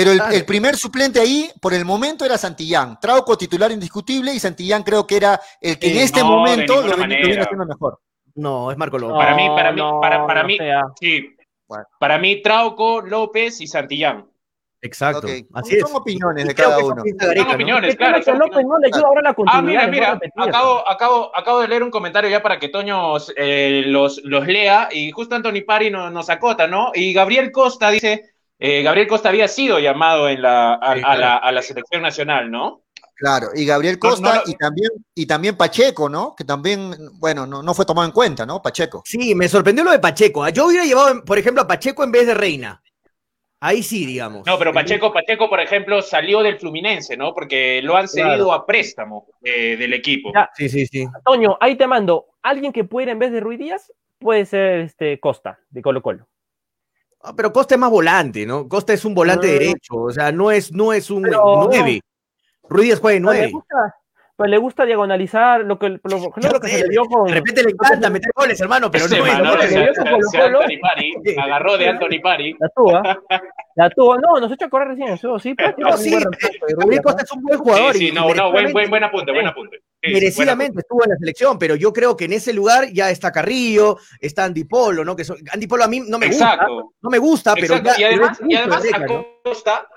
Pero 0.00 0.12
el, 0.12 0.20
el, 0.32 0.46
primer 0.46 0.76
suplente 0.76 1.20
ahí, 1.20 1.50
por 1.60 1.74
el 1.74 1.84
momento, 1.84 2.24
era 2.24 2.38
Santillán. 2.38 2.98
Trauco 2.98 3.36
titular 3.36 3.70
indiscutible 3.70 4.32
y 4.32 4.40
Santillán 4.40 4.82
creo 4.82 5.06
que 5.06 5.18
era 5.18 5.38
el 5.60 5.78
que 5.78 5.90
en 5.90 5.98
este 5.98 6.24
momento 6.24 6.80
lo 6.80 6.96
viene 6.96 7.38
haciendo 7.38 7.66
mejor. 7.66 8.00
No, 8.34 8.70
es 8.70 8.78
Marco 8.78 8.98
López. 8.98 9.18
para 9.18 9.36
mí, 9.36 9.46
para 9.48 9.72
mí, 9.72 9.82
para, 10.00 10.26
para 10.26 10.44
mí, 10.44 10.56
sí, 10.98 11.36
para 11.98 12.18
mí, 12.18 12.40
Trauco, 12.40 13.02
López 13.02 13.60
y 13.60 13.66
Santillán. 13.66 14.26
Exacto. 14.80 15.26
Así 15.52 15.78
son 15.78 15.94
opiniones 15.94 16.46
de 16.46 16.54
cada 16.54 16.78
uno. 16.78 17.02
Son 17.20 17.54
opiniones, 17.54 17.94
claro. 17.96 18.18
López 18.38 18.64
no 18.64 18.78
le 18.78 18.86
ayuda 18.86 19.06
ahora 19.06 19.20
la 19.20 19.34
continuidad. 19.34 19.84
Ah, 19.84 19.88
mira, 19.88 20.16
mira, 20.16 20.48
acabo, 20.48 20.88
acabo, 20.88 21.36
acabo 21.36 21.60
de 21.60 21.68
leer 21.68 21.82
un 21.82 21.90
comentario 21.90 22.30
ya 22.30 22.42
para 22.42 22.58
que 22.58 22.70
Toño 22.70 23.16
eh, 23.36 23.82
los, 23.86 24.22
los 24.24 24.46
lea 24.46 24.88
y 24.90 25.10
justo 25.10 25.34
Anthony 25.34 25.62
Pari 25.66 25.90
nos, 25.90 26.10
nos 26.10 26.30
acota, 26.30 26.66
¿no? 26.66 26.92
Y 26.94 27.12
Gabriel 27.12 27.52
Costa 27.52 27.90
dice, 27.90 28.29
eh, 28.60 28.82
Gabriel 28.82 29.08
Costa 29.08 29.30
había 29.30 29.48
sido 29.48 29.78
llamado 29.78 30.28
en 30.28 30.42
la, 30.42 30.74
a, 30.74 30.94
la, 30.94 31.36
a 31.36 31.50
la 31.50 31.62
selección 31.62 32.02
nacional, 32.02 32.50
¿no? 32.50 32.82
Claro, 33.20 33.48
y 33.54 33.66
Gabriel 33.66 33.98
Costa 33.98 34.42
y 34.46 34.54
también 34.54 34.90
y 35.14 35.26
también 35.26 35.54
Pacheco, 35.54 36.08
¿no? 36.08 36.34
Que 36.34 36.44
también, 36.44 36.94
bueno, 37.18 37.46
no, 37.46 37.62
no, 37.62 37.74
fue 37.74 37.84
tomado 37.84 38.06
en 38.06 38.12
cuenta, 38.12 38.46
¿no? 38.46 38.62
Pacheco. 38.62 39.02
Sí, 39.04 39.34
me 39.34 39.46
sorprendió 39.46 39.84
lo 39.84 39.90
de 39.90 39.98
Pacheco. 39.98 40.42
¿ah? 40.42 40.48
Yo 40.48 40.66
hubiera 40.66 40.86
llevado, 40.86 41.22
por 41.22 41.38
ejemplo, 41.38 41.62
a 41.62 41.66
Pacheco 41.66 42.02
en 42.02 42.12
vez 42.12 42.26
de 42.26 42.32
Reina. 42.32 42.82
Ahí 43.60 43.82
sí, 43.82 44.06
digamos. 44.06 44.46
No, 44.46 44.58
pero 44.58 44.72
Pacheco, 44.72 45.12
Pacheco, 45.12 45.50
por 45.50 45.60
ejemplo, 45.60 46.00
salió 46.00 46.42
del 46.42 46.58
Fluminense, 46.58 47.14
¿no? 47.14 47.34
Porque 47.34 47.82
lo 47.82 47.94
han 47.94 48.08
cedido 48.08 48.54
a 48.54 48.64
préstamo 48.64 49.26
eh, 49.42 49.76
del 49.76 49.92
equipo. 49.92 50.32
Sí, 50.54 50.70
sí, 50.70 50.86
sí. 50.86 51.06
Toño, 51.26 51.58
ahí 51.60 51.76
te 51.76 51.86
mando. 51.86 52.24
Alguien 52.40 52.72
que 52.72 52.84
puede 52.84 53.04
ir 53.04 53.10
en 53.10 53.18
vez 53.18 53.32
de 53.32 53.40
Ruiz 53.40 53.58
Díaz 53.58 53.92
puede 54.18 54.46
ser 54.46 54.80
este 54.80 55.20
Costa, 55.20 55.58
de 55.68 55.82
Colo 55.82 56.00
Colo. 56.00 56.29
Ah, 57.22 57.34
pero 57.36 57.52
Costa 57.52 57.74
es 57.74 57.80
más 57.80 57.90
volante, 57.90 58.46
¿no? 58.46 58.66
Costa 58.68 58.92
es 58.92 59.04
un 59.04 59.14
volante 59.14 59.48
ah. 59.48 59.52
derecho, 59.52 59.96
o 59.96 60.10
sea, 60.10 60.32
no 60.32 60.50
es, 60.50 60.72
no 60.72 60.92
es 60.92 61.10
un 61.10 61.22
9. 61.22 62.00
Ruiz 62.70 62.98
juega 63.00 63.14
de 63.14 63.20
nueve. 63.20 63.52
Pues 64.36 64.48
le 64.48 64.56
gusta 64.56 64.86
diagonalizar 64.86 65.60
lo 65.66 65.78
que, 65.78 65.90
lo, 65.90 66.00
lo 66.02 66.60
que 66.60 66.68
se 66.68 66.82
le 66.84 66.88
dio 66.88 67.04
con. 67.04 67.26
De 67.26 67.34
repente 67.34 67.62
le 67.62 67.72
encanta 67.72 68.08
meter 68.08 68.30
goles, 68.34 68.58
hermano, 68.58 68.90
pero 68.90 69.06
no 69.06 69.16
es. 69.16 69.76
Anthony 70.34 70.80
Pari, 70.80 71.14
agarró 71.38 71.76
de 71.76 71.88
Anthony 71.88 72.22
Pari. 72.22 72.56
La 72.58 72.68
tuvo, 72.70 73.02
la 73.74 73.90
tuvo. 73.90 74.16
No, 74.16 74.40
nos 74.40 74.50
echó 74.50 74.64
a 74.64 74.70
correr 74.70 74.88
recién 74.88 75.08
eso, 75.08 75.38
sí. 75.38 75.54
No, 75.76 75.94
sí, 75.98 76.16
Rubén 76.74 77.02
Costa 77.02 77.22
es 77.22 77.32
un 77.32 77.42
buen 77.42 77.58
jugador. 77.58 77.92
Sí, 77.92 78.08
sí 78.08 78.12
no, 78.12 78.32
no, 78.32 78.50
buen, 78.50 78.72
buen, 78.72 78.88
buen 78.88 79.04
apunte, 79.04 79.30
buen 79.30 79.46
apunte. 79.46 79.82
Merecidamente 80.02 80.80
estuvo 80.80 81.04
en 81.04 81.10
la 81.10 81.16
selección, 81.16 81.58
pero 81.58 81.74
yo 81.76 81.92
creo 81.92 82.16
que 82.16 82.24
en 82.24 82.32
ese 82.32 82.52
lugar 82.52 82.90
ya 82.92 83.10
está 83.10 83.32
Carrillo, 83.32 83.98
está 84.20 84.44
Andy 84.44 84.64
Polo, 84.64 85.04
¿no? 85.04 85.16
Que 85.16 85.24
son, 85.24 85.38
Andy 85.52 85.66
Polo 85.66 85.84
a 85.84 85.88
mí 85.88 86.00
no 86.00 86.18
me 86.18 86.28
gusta, 86.28 86.66
no 87.00 87.10
me 87.10 87.18
gusta, 87.18 87.54
pero 87.54 87.82
ya, 87.82 87.98
y 87.98 88.04
además, 88.04 88.40
y 88.48 88.54
además 88.54 88.84
Acosta, 88.92 89.88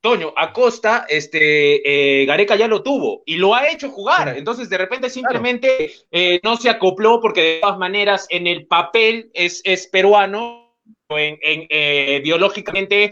Toño, 0.00 0.32
Acosta, 0.36 1.06
este, 1.08 2.22
eh, 2.22 2.26
Gareca 2.26 2.54
ya 2.54 2.68
lo 2.68 2.82
tuvo 2.82 3.22
y 3.26 3.36
lo 3.36 3.54
ha 3.54 3.68
hecho 3.68 3.90
jugar. 3.90 4.36
Entonces, 4.36 4.68
de 4.68 4.78
repente, 4.78 5.10
simplemente 5.10 5.94
eh, 6.12 6.38
no 6.44 6.56
se 6.56 6.70
acopló 6.70 7.20
porque 7.20 7.42
de 7.42 7.58
todas 7.60 7.78
maneras 7.78 8.26
en 8.30 8.46
el 8.46 8.66
papel 8.66 9.30
es, 9.34 9.62
es 9.64 9.88
peruano, 9.88 10.76
en, 11.08 11.38
eh, 11.42 12.20
biológicamente 12.22 13.10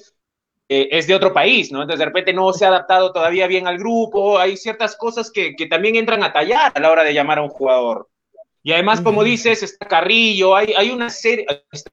es 0.69 1.07
de 1.07 1.15
otro 1.15 1.33
país, 1.33 1.71
¿no? 1.71 1.83
Entonces, 1.83 1.99
de 1.99 2.07
repente 2.07 2.33
no 2.33 2.53
se 2.53 2.65
ha 2.65 2.69
adaptado 2.69 3.13
todavía 3.13 3.47
bien 3.47 3.67
al 3.67 3.79
grupo. 3.79 4.39
Hay 4.39 4.57
ciertas 4.57 4.97
cosas 4.97 5.31
que, 5.31 5.55
también 5.69 5.97
entran 5.97 6.23
a 6.23 6.33
tallar 6.33 6.73
a 6.75 6.81
la 6.81 6.91
hora 6.91 7.05
de 7.05 7.15
llamar 7.15 7.39
a 7.39 7.43
un 7.43 7.51
jugador. 7.51 8.09
Y 8.63 8.73
además, 8.73 9.03
como 9.03 9.23
dices, 9.23 9.63
está 9.63 9.87
Carrillo, 9.87 10.57
hay, 10.57 10.73
hay 10.75 10.91
una 10.91 11.11
serie, 11.11 11.45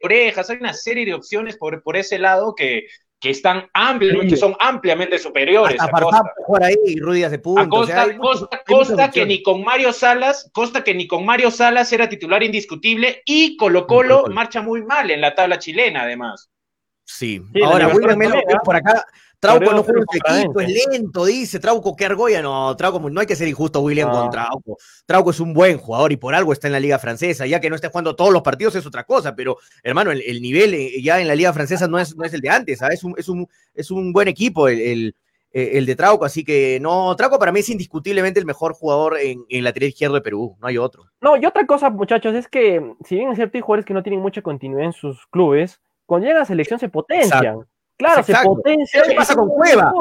orejas, 0.01 0.49
hay 0.49 0.57
una 0.57 0.73
serie 0.73 1.05
de 1.05 1.13
opciones 1.13 1.57
por, 1.57 1.83
por 1.83 1.97
ese 1.97 2.17
lado 2.17 2.55
que, 2.55 2.85
que 3.21 3.29
están 3.29 3.69
amplios, 3.73 4.25
que 4.27 4.35
son 4.35 4.55
ampliamente 4.59 5.19
superiores 5.19 5.79
a 5.79 5.89
Costa. 5.89 6.23
por 6.47 6.63
ahí, 6.63 6.75
de 6.75 7.39
punto. 7.39 7.69
Costa, 7.69 8.63
Costa, 8.65 9.11
que 9.11 9.25
ni 9.27 9.43
con 9.43 9.63
Mario 9.63 9.93
Salas, 9.93 10.49
Costa 10.51 10.83
que 10.83 10.95
ni 10.95 11.07
con 11.07 11.23
Mario 11.23 11.51
Salas 11.51 11.93
era 11.93 12.09
titular 12.09 12.41
indiscutible 12.41 13.21
y 13.25 13.57
Colo 13.57 13.85
Colo 13.85 14.25
marcha 14.27 14.63
muy 14.63 14.83
mal 14.83 15.11
en 15.11 15.21
la 15.21 15.35
tabla 15.35 15.59
chilena, 15.59 16.01
además. 16.01 16.50
Sí. 17.17 17.41
Ahora, 17.63 17.87
William 17.89 18.17
Melo 18.17 18.41
por 18.63 18.75
acá. 18.75 19.05
Trauco 19.41 19.71
no 19.71 19.81
juega 19.81 20.01
en 20.35 20.41
equipo, 20.41 20.61
es 20.61 20.69
lento, 20.91 21.25
dice. 21.25 21.59
Trauco, 21.59 21.95
qué 21.95 22.05
argolla. 22.05 22.43
No, 22.43 22.75
Trauco, 22.77 23.09
no 23.09 23.21
hay 23.21 23.25
que 23.25 23.35
ser 23.35 23.47
injusto, 23.47 23.81
William, 23.81 24.11
con 24.11 24.29
Trauco. 24.29 24.77
Trauco 25.07 25.31
es 25.31 25.39
un 25.39 25.51
buen 25.51 25.79
jugador 25.79 26.11
y 26.11 26.17
por 26.17 26.35
algo 26.35 26.53
está 26.53 26.67
en 26.67 26.73
la 26.73 26.79
Liga 26.79 26.99
Francesa. 26.99 27.47
Ya 27.47 27.59
que 27.59 27.67
no 27.67 27.75
esté 27.75 27.87
jugando 27.87 28.15
todos 28.15 28.31
los 28.31 28.43
partidos 28.43 28.75
es 28.75 28.85
otra 28.85 29.03
cosa, 29.03 29.35
pero 29.35 29.57
hermano, 29.81 30.11
el, 30.11 30.41
nivel 30.43 30.75
eh, 30.75 31.01
ya 31.01 31.19
en 31.19 31.27
la 31.27 31.33
Liga 31.33 31.53
Francesa 31.53 31.87
no 31.87 31.97
es, 31.97 32.15
no 32.15 32.23
es 32.23 32.35
el 32.35 32.41
de 32.41 32.49
antes, 32.51 32.77
¿sabes? 32.77 32.99
Es 32.99 33.03
un, 33.03 33.15
es 33.17 33.29
un, 33.29 33.47
es 33.73 33.89
un 33.89 34.13
buen 34.13 34.27
equipo 34.27 34.67
el, 34.67 35.15
eh, 35.53 35.71
el, 35.73 35.87
de 35.87 35.95
Trauco, 35.95 36.23
así 36.23 36.43
que 36.43 36.79
no, 36.79 37.15
Trauco 37.15 37.39
para 37.39 37.51
mí 37.51 37.61
es 37.61 37.69
indiscutiblemente 37.69 38.39
el 38.39 38.45
mejor 38.45 38.73
jugador 38.73 39.17
en, 39.17 39.43
en 39.49 39.63
la 39.63 39.73
tierra 39.73 39.87
izquierda 39.87 40.15
de 40.15 40.21
Perú, 40.21 40.55
no 40.61 40.67
hay 40.67 40.77
otro. 40.77 41.05
No, 41.19 41.35
y 41.35 41.45
otra 41.47 41.65
cosa, 41.65 41.89
muchachos, 41.89 42.35
es 42.35 42.47
que 42.47 42.93
si 43.05 43.15
bien 43.15 43.29
es 43.31 43.37
cierto, 43.37 43.57
hay 43.57 43.61
jugadores 43.61 43.85
que 43.85 43.95
no 43.95 44.03
tienen 44.03 44.21
mucha 44.21 44.43
continuidad 44.43 44.85
en 44.85 44.93
sus 44.93 45.25
clubes, 45.27 45.81
cuando 46.11 46.27
llegan 46.27 46.41
a 46.41 46.45
selección 46.45 46.77
se 46.77 46.89
potencian. 46.89 47.65
Claro, 47.95 48.21
se 48.21 48.35
potencia. 48.43 49.01
¿Qué 49.03 49.15
pasa 49.15 49.33
con 49.33 49.47
Cueva? 49.47 49.93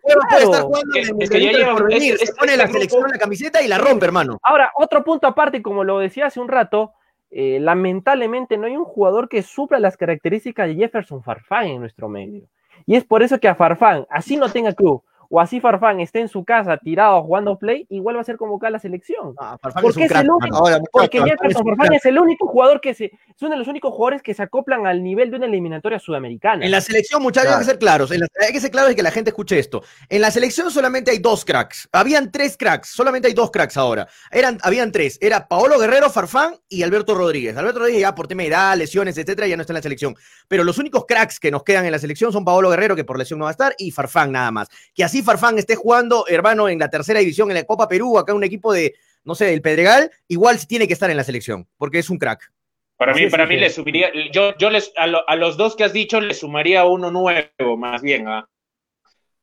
Cueva 0.00 0.26
puede 0.30 0.44
estar 0.44 0.62
jugando 0.62 0.94
es, 0.94 1.28
que 1.28 1.42
ya 1.42 2.16
se 2.16 2.32
pone 2.32 2.56
la 2.56 2.68
selección 2.68 3.04
en 3.04 3.10
la 3.10 3.18
camiseta 3.18 3.60
y 3.60 3.68
la 3.68 3.76
rompe, 3.76 4.06
hermano. 4.06 4.38
Ahora, 4.42 4.72
otro 4.76 5.04
punto 5.04 5.26
aparte, 5.26 5.60
como 5.60 5.84
lo 5.84 5.98
decía 5.98 6.24
hace 6.24 6.40
un 6.40 6.48
rato, 6.48 6.94
eh, 7.30 7.58
lamentablemente 7.60 8.56
no 8.56 8.66
hay 8.66 8.78
un 8.78 8.86
jugador 8.86 9.28
que 9.28 9.42
supla 9.42 9.78
las 9.78 9.98
características 9.98 10.68
de 10.68 10.76
Jefferson 10.76 11.22
Farfán 11.22 11.66
en 11.66 11.80
nuestro 11.80 12.08
medio. 12.08 12.48
Y 12.86 12.96
es 12.96 13.04
por 13.04 13.22
eso 13.22 13.38
que 13.38 13.48
a 13.48 13.54
Farfán, 13.54 14.06
así 14.08 14.38
no 14.38 14.50
tenga 14.50 14.72
club, 14.72 15.02
o 15.28 15.40
así 15.40 15.60
Farfán 15.60 16.00
esté 16.00 16.20
en 16.20 16.28
su 16.28 16.44
casa 16.44 16.76
tirado 16.78 17.22
jugando 17.22 17.58
play, 17.58 17.86
igual 17.90 18.16
va 18.16 18.20
a 18.20 18.24
ser 18.24 18.36
convocado 18.36 18.68
a 18.68 18.72
la 18.72 18.78
selección. 18.78 19.34
Ah, 19.38 19.58
porque 19.80 20.04
es, 20.04 20.10
el 20.10 20.30
único, 20.30 20.64
porque 20.90 21.20
Farfán 21.20 21.94
es 21.94 22.06
el 22.06 22.18
único 22.18 22.46
jugador 22.46 22.80
que 22.80 22.94
se, 22.94 23.06
es 23.06 23.42
uno 23.42 23.50
de 23.50 23.56
los 23.56 23.68
únicos 23.68 23.92
jugadores 23.92 24.22
que 24.22 24.34
se 24.34 24.42
acoplan 24.42 24.86
al 24.86 25.02
nivel 25.02 25.30
de 25.30 25.36
una 25.36 25.46
eliminatoria 25.46 25.98
sudamericana. 25.98 26.64
En 26.64 26.70
la 26.70 26.80
selección, 26.80 27.22
muchachos, 27.22 27.52
hay 27.52 27.58
que 27.58 27.64
ser 27.64 27.78
claros. 27.78 28.10
hay 28.10 28.52
que 28.52 28.60
ser 28.60 28.70
claros 28.70 28.92
y 28.92 28.94
que 28.94 29.02
la 29.02 29.10
gente 29.10 29.30
escuche 29.30 29.58
esto. 29.58 29.82
En 30.08 30.20
la 30.20 30.30
selección 30.30 30.70
solamente 30.70 31.10
hay 31.10 31.18
dos 31.18 31.44
cracks. 31.44 31.88
Habían 31.92 32.32
tres 32.32 32.56
cracks, 32.56 32.88
solamente 32.88 33.28
hay 33.28 33.34
dos 33.34 33.50
cracks 33.50 33.76
ahora. 33.76 34.08
Eran, 34.30 34.58
habían 34.62 34.92
tres. 34.92 35.18
Era 35.20 35.46
Paolo 35.46 35.78
Guerrero, 35.78 36.10
Farfán 36.10 36.56
y 36.68 36.82
Alberto 36.82 37.14
Rodríguez. 37.14 37.56
Alberto 37.56 37.80
Rodríguez 37.80 38.02
ya 38.02 38.14
por 38.14 38.28
tema 38.28 38.42
de 38.42 38.48
edad, 38.48 38.76
lesiones, 38.76 39.18
etcétera, 39.18 39.46
ya 39.46 39.56
no 39.56 39.62
está 39.62 39.72
en 39.72 39.78
la 39.78 39.82
selección. 39.82 40.16
Pero 40.48 40.64
los 40.64 40.78
únicos 40.78 41.04
cracks 41.06 41.38
que 41.38 41.50
nos 41.50 41.64
quedan 41.64 41.84
en 41.84 41.92
la 41.92 41.98
selección 41.98 42.32
son 42.32 42.44
Paolo 42.44 42.70
Guerrero, 42.70 42.96
que 42.96 43.04
por 43.04 43.18
lesión 43.18 43.38
no 43.38 43.44
va 43.44 43.50
a 43.50 43.52
estar, 43.52 43.74
y 43.78 43.90
Farfán 43.90 44.32
nada 44.32 44.50
más. 44.50 44.68
Que 44.94 45.04
así 45.04 45.17
Farfán 45.22 45.58
esté 45.58 45.76
jugando, 45.76 46.24
hermano, 46.28 46.68
en 46.68 46.78
la 46.78 46.90
tercera 46.90 47.20
división, 47.20 47.50
en 47.50 47.56
la 47.56 47.64
Copa 47.64 47.88
Perú, 47.88 48.18
acá 48.18 48.34
un 48.34 48.44
equipo 48.44 48.72
de, 48.72 48.94
no 49.24 49.34
sé, 49.34 49.46
del 49.46 49.62
Pedregal, 49.62 50.10
igual 50.28 50.58
tiene 50.66 50.86
que 50.86 50.92
estar 50.94 51.10
en 51.10 51.16
la 51.16 51.24
selección, 51.24 51.66
porque 51.76 51.98
es 51.98 52.10
un 52.10 52.18
crack. 52.18 52.50
Para 52.96 53.14
mí, 53.14 53.30
para 53.30 53.46
mí 53.46 53.56
le 53.56 53.70
subiría, 53.70 54.10
yo, 54.32 54.56
yo 54.58 54.70
les, 54.70 54.92
a, 54.96 55.36
los 55.36 55.56
dos 55.56 55.76
que 55.76 55.84
has 55.84 55.92
dicho 55.92 56.20
le 56.20 56.34
sumaría 56.34 56.84
uno 56.84 57.12
nuevo, 57.12 57.76
más 57.76 58.02
bien. 58.02 58.26
¿ah? 58.26 58.48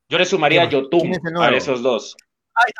Yo 0.09 0.17
le 0.17 0.25
sumaría 0.25 0.63
a 0.63 0.69
Yotun 0.69 1.13
a 1.39 1.49
esos 1.51 1.81
dos. 1.81 2.17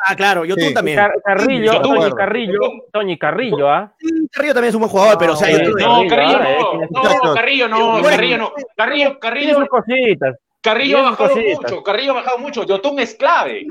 Ah, 0.06 0.14
claro, 0.14 0.44
Yotun 0.44 0.74
también. 0.74 0.98
Carrillo, 1.24 1.80
Tony 1.80 2.10
Carrillo, 2.12 2.60
Tony 2.92 3.18
Carrillo, 3.18 3.70
¿ah? 3.70 3.94
Carrillo 4.30 4.54
también 4.54 4.68
es 4.70 4.74
un 4.74 4.80
buen 4.80 4.90
jugador, 4.90 5.16
pero 5.18 5.32
o 5.32 5.36
sea, 5.36 5.48
no, 5.48 6.06
Carrillo 6.08 6.38
no, 6.38 6.82
no, 6.90 7.34
Carrillo 7.34 7.68
no, 7.68 8.02
Carrillo 8.02 8.38
no, 8.38 8.52
Carrillo, 8.76 9.18
Carrillo. 9.18 9.66
cositas. 9.68 10.36
Carrillo 10.66 10.98
ha 10.98 11.10
bajado 11.10 11.36
mucho, 11.36 11.82
Carrillo 11.84 12.10
ha 12.10 12.14
bajado 12.14 12.38
mucho. 12.38 12.64
Yotun 12.64 12.98
es 12.98 13.14
clave. 13.14 13.66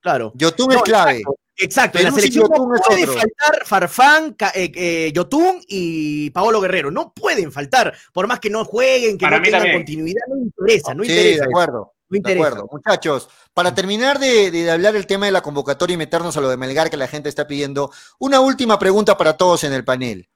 claro. 0.00 0.32
Yotun 0.34 0.72
es 0.72 0.82
clave. 0.82 1.22
Exacto, 1.60 1.98
en 1.98 2.04
la 2.04 2.10
selección 2.12 2.48
no 2.48 2.66
puede 2.86 3.06
faltar 3.06 3.64
Farfán, 3.64 4.36
eh, 4.54 4.70
eh, 4.74 5.12
Yotun 5.12 5.60
y 5.66 6.30
Paolo 6.30 6.60
Guerrero. 6.60 6.90
No 6.90 7.12
pueden 7.12 7.50
faltar, 7.52 7.94
por 8.12 8.26
más 8.26 8.40
que 8.40 8.50
no 8.50 8.64
jueguen, 8.64 9.16
que 9.16 9.28
no 9.28 9.42
tengan 9.42 9.72
continuidad. 9.72 10.22
No 10.28 10.36
interesa, 10.38 10.94
no 10.94 11.04
sí, 11.04 11.10
interesa. 11.10 11.44
De 11.44 11.50
acuerdo. 11.50 11.92
No 12.08 12.20
de 12.20 12.32
acuerdo. 12.32 12.68
Muchachos, 12.70 13.28
para 13.54 13.74
terminar 13.74 14.18
de, 14.18 14.50
de, 14.50 14.70
hablar 14.70 14.96
el 14.96 15.06
tema 15.06 15.26
de 15.26 15.32
la 15.32 15.42
convocatoria 15.42 15.94
y 15.94 15.98
meternos 15.98 16.36
a 16.36 16.40
lo 16.40 16.48
de 16.48 16.56
Melgar 16.56 16.90
que 16.90 16.96
la 16.96 17.08
gente 17.08 17.28
está 17.28 17.46
pidiendo, 17.46 17.92
una 18.18 18.40
última 18.40 18.78
pregunta 18.78 19.16
para 19.16 19.36
todos 19.36 19.62
en 19.64 19.72
el 19.72 19.84
panel. 19.84 20.28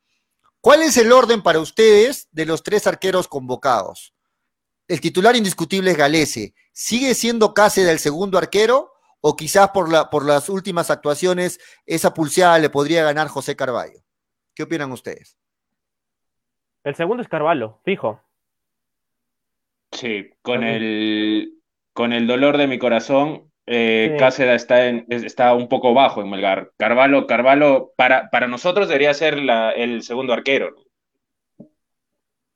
¿Cuál 0.61 0.83
es 0.83 0.97
el 0.97 1.11
orden 1.11 1.43
para 1.43 1.61
ustedes 1.61 2.28
de 2.30 2.47
los 2.47 2.62
tres 2.62 2.87
arqueros 2.87 3.26
convocados? 3.26 4.12
El 4.93 5.01
titular 5.01 5.34
indiscutible 5.34 5.93
es 5.93 5.97
Galese. 5.97 6.53
¿Sigue 6.70 7.14
siendo 7.14 7.55
Cáceres 7.55 7.90
el 7.90 7.99
segundo 7.99 8.36
arquero? 8.36 8.93
¿O 9.22 9.36
quizás 9.36 9.70
por, 9.70 9.90
la, 9.90 10.11
por 10.11 10.26
las 10.26 10.51
últimas 10.51 10.90
actuaciones 10.90 11.61
esa 11.86 12.12
pulseada 12.12 12.59
le 12.59 12.68
podría 12.68 13.03
ganar 13.03 13.28
José 13.28 13.57
Carballo? 13.57 14.01
¿Qué 14.55 14.64
opinan 14.64 14.93
ustedes? 14.93 15.38
El 16.84 16.95
segundo 16.95 17.22
es 17.22 17.28
Carvalho, 17.30 17.80
fijo. 17.86 18.20
Sí, 19.93 20.28
con 20.43 20.62
el, 20.62 21.55
con 21.95 22.12
el 22.12 22.26
dolor 22.26 22.59
de 22.59 22.66
mi 22.66 22.78
corazón, 22.78 23.51
eh, 23.64 24.16
Cáceres 24.18 24.57
está, 24.57 24.88
está 24.88 25.55
un 25.55 25.70
poco 25.70 25.95
bajo 25.95 26.20
en 26.20 26.28
Melgar. 26.28 26.70
Carvalho, 26.76 27.26
Carvalho 27.26 27.93
para, 27.97 28.28
para 28.28 28.47
nosotros 28.47 28.88
debería 28.88 29.14
ser 29.14 29.38
el 29.38 30.03
segundo 30.03 30.34
arquero. 30.34 30.74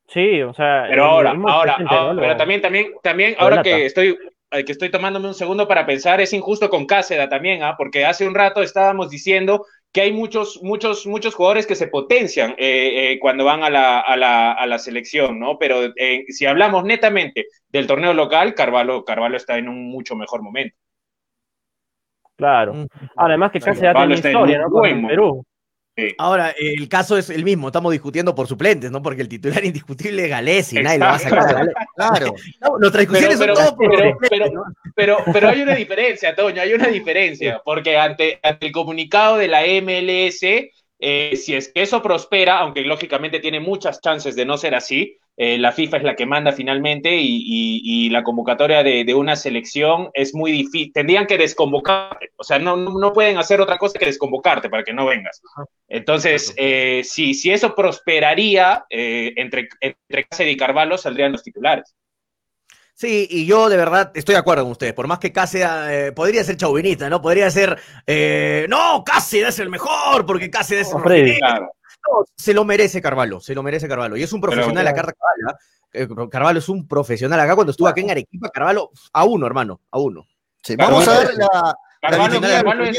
Sí, 0.07 0.41
o 0.41 0.53
sea. 0.53 0.85
Pero 0.89 1.03
ahora, 1.03 1.35
ahora, 1.47 1.77
pero 2.17 2.37
también, 2.37 2.61
también, 2.61 2.93
también, 3.03 3.35
ahora 3.37 3.61
que 3.61 3.85
estoy, 3.85 4.17
eh, 4.51 4.63
que 4.63 4.71
estoy 4.71 4.89
tomándome 4.89 5.27
un 5.27 5.33
segundo 5.33 5.67
para 5.67 5.85
pensar, 5.85 6.21
es 6.21 6.31
injusto 6.31 6.69
con 6.69 6.85
Cáceres 6.85 7.29
también, 7.29 7.61
¿ah? 7.61 7.75
porque 7.77 8.05
hace 8.05 8.25
un 8.25 8.33
rato 8.33 8.61
estábamos 8.61 9.09
diciendo 9.09 9.65
que 9.91 10.01
hay 10.01 10.13
muchos, 10.13 10.61
muchos, 10.63 11.05
muchos 11.05 11.35
jugadores 11.35 11.67
que 11.67 11.75
se 11.75 11.87
potencian 11.87 12.51
eh, 12.51 13.11
eh, 13.11 13.19
cuando 13.19 13.43
van 13.43 13.63
a 13.63 13.69
la, 13.69 13.99
a 13.99 14.15
la, 14.15 14.53
a 14.53 14.65
la 14.65 14.79
selección, 14.79 15.39
¿no? 15.39 15.57
Pero 15.57 15.93
si 16.27 16.45
hablamos 16.45 16.85
netamente 16.85 17.47
del 17.67 17.87
torneo 17.87 18.13
local, 18.13 18.53
Carvalho, 18.53 19.03
Carvalho 19.03 19.35
está 19.35 19.57
en 19.57 19.67
un 19.67 19.89
mucho 19.89 20.15
mejor 20.15 20.41
momento. 20.41 20.77
Claro. 22.37 22.85
Además 23.15 23.51
que 23.51 23.59
Cáceres 23.59 23.93
tiene 23.93 24.13
historia, 24.13 24.59
¿no? 24.59 24.69
Con 24.69 25.07
Perú. 25.07 25.43
Ahora, 26.17 26.53
el 26.57 26.87
caso 26.87 27.17
es 27.17 27.29
el 27.29 27.43
mismo, 27.43 27.67
estamos 27.67 27.91
discutiendo 27.91 28.35
por 28.35 28.47
suplentes, 28.47 28.91
¿no? 28.91 29.01
Porque 29.01 29.21
el 29.21 29.27
titular 29.27 29.63
indiscutible 29.65 30.23
es 30.23 30.29
Galés 30.29 30.73
y 30.73 30.75
nadie 30.77 30.99
lo 30.99 31.05
va 31.05 31.15
a 31.15 31.19
sacar. 31.19 31.67
Claro. 31.95 32.33
nuestras 32.79 33.01
discusiones 33.01 33.37
son 33.37 33.47
todas 33.47 33.73
pero, 34.29 34.51
pero, 34.95 35.17
pero, 35.33 35.49
hay 35.49 35.61
una 35.61 35.75
diferencia, 35.75 36.35
Toño, 36.35 36.61
hay 36.61 36.73
una 36.73 36.87
diferencia, 36.87 37.61
porque 37.63 37.97
ante, 37.97 38.39
ante 38.43 38.67
el 38.67 38.71
comunicado 38.71 39.37
de 39.37 39.47
la 39.47 39.61
MLS, 39.81 40.41
eh, 40.99 41.35
si 41.35 41.55
es 41.55 41.71
que 41.71 41.83
eso 41.83 42.01
prospera, 42.01 42.59
aunque 42.59 42.81
lógicamente 42.81 43.39
tiene 43.39 43.59
muchas 43.59 44.01
chances 44.01 44.35
de 44.35 44.45
no 44.45 44.57
ser 44.57 44.75
así, 44.75 45.17
eh, 45.35 45.59
la 45.59 45.71
FIFA 45.71 45.97
es 45.97 46.03
la 46.03 46.15
que 46.15 46.25
manda 46.25 46.51
finalmente 46.51 47.15
y, 47.15 48.09
la 48.09 48.23
convocatoria 48.23 48.81
de, 48.81 49.13
una 49.13 49.35
selección 49.35 50.09
es 50.13 50.33
muy 50.33 50.51
difícil. 50.51 50.91
Tendrían 50.93 51.27
que 51.27 51.37
desconvocarte, 51.37 52.31
o 52.37 52.43
sea, 52.43 52.57
no, 52.57 52.75
no, 52.75 53.13
pueden 53.13 53.37
hacer 53.37 53.61
otra 53.61 53.77
cosa 53.77 53.99
que 53.99 54.05
desconvocarte 54.05 54.69
para 54.69 54.83
que 54.83 54.93
no 54.93 55.05
vengas. 55.05 55.41
Entonces, 55.87 56.55
eh, 56.57 57.01
si, 57.03 57.35
si 57.35 57.51
eso 57.51 57.75
prosperaría, 57.75 58.85
entre, 58.89 59.69
entre 59.79 60.25
Cáceres 60.25 60.53
y 60.53 60.57
Carvalho 60.57 60.97
saldrían 60.97 61.33
los 61.33 61.43
titulares. 61.43 61.95
Sí, 62.99 63.27
y 63.29 63.45
yo 63.45 63.69
de 63.69 63.77
verdad 63.77 64.11
estoy 64.15 64.33
de 64.33 64.39
acuerdo 64.39 64.63
con 64.63 64.71
ustedes. 64.71 64.93
Por 64.93 65.05
más 65.07 65.19
que 65.19 65.31
Cáceres 65.31 66.11
podría 66.13 66.43
ser 66.43 66.57
chauvinista, 66.57 67.09
¿no? 67.09 67.21
Podría 67.21 67.51
ser, 67.51 67.79
no, 68.67 69.03
Cáceres 69.05 69.49
es 69.49 69.59
el 69.59 69.69
mejor, 69.69 70.25
porque 70.25 70.49
Cáceres 70.49 70.87
es 70.87 70.93
el 70.93 70.99
mejor 71.03 71.71
se 72.35 72.53
lo 72.53 72.65
merece 72.65 73.01
Carvalho, 73.01 73.39
se 73.39 73.53
lo 73.53 73.63
merece 73.63 73.87
Carvalho. 73.87 74.17
Y 74.17 74.23
es 74.23 74.33
un 74.33 74.41
profesional 74.41 74.83
la 74.85 74.93
carta 74.93 75.13
Carvalho. 75.13 75.59
¿eh? 75.93 76.29
Carvalho 76.29 76.59
es 76.59 76.69
un 76.69 76.87
profesional 76.87 77.39
acá. 77.39 77.55
Cuando 77.55 77.71
estuvo 77.71 77.87
aquí 77.87 78.01
en 78.01 78.11
Arequipa, 78.11 78.49
Carvalho, 78.49 78.91
a 79.13 79.23
uno, 79.25 79.45
hermano, 79.45 79.81
a 79.91 79.99
uno. 79.99 80.25
vamos 80.77 81.07
a 81.07 81.19
ver 81.19 81.33
la. 81.35 81.75
Carvalho, 82.09 82.41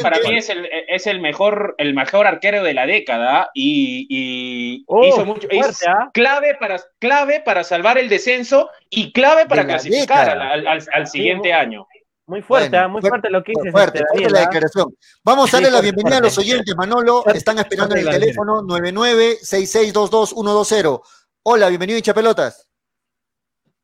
para 0.03 0.19
mí 0.21 0.37
es 0.37 0.51
el, 0.51 0.69
es 0.89 1.07
el, 1.07 1.21
mejor, 1.21 1.77
el 1.79 1.95
mejor 1.95 2.27
arquero 2.27 2.63
de 2.63 2.75
la 2.75 2.85
década 2.87 3.51
y, 3.55 4.85
hizo 4.87 5.25
mucho. 5.25 5.49
es 5.51 5.83
¿ah? 5.87 6.11
clave, 6.13 6.55
para, 6.61 6.79
clave 6.99 7.41
para 7.41 7.65
salvar 7.65 7.97
el 7.99 8.11
descenso 8.11 8.69
y 8.91 9.11
clave 9.13 9.47
para 9.47 9.65
clasificar 9.65 10.29
al, 10.31 11.07
siguiente 11.07 11.55
año. 11.55 11.87
Muy 12.27 12.43
fuerte, 12.43 12.77
¿ah? 12.77 12.89
muy 12.89 13.01
fuerte, 13.01 13.31
lo 13.31 13.43
que 13.43 13.53
dices. 13.57 13.73
Fuerte, 13.73 14.01
este, 14.01 14.11
fuerte 14.11 14.31
la 14.31 14.41
declaración. 14.41 14.95
Vamos 15.25 15.55
a 15.55 15.57
darle 15.57 15.71
la 15.71 15.81
bienvenida 15.81 16.19
a 16.19 16.21
los 16.21 16.37
oyentes, 16.37 16.77
Manolo. 16.77 17.25
Están 17.33 17.59
esperando 17.59 17.97
en 17.97 18.07
el 18.07 18.11
teléfono 18.11 18.61
9966222120. 18.63 21.01
Hola, 21.45 21.71
bienvenido, 21.71 21.97
hincha 21.97 22.13
pelotas. 22.13 22.69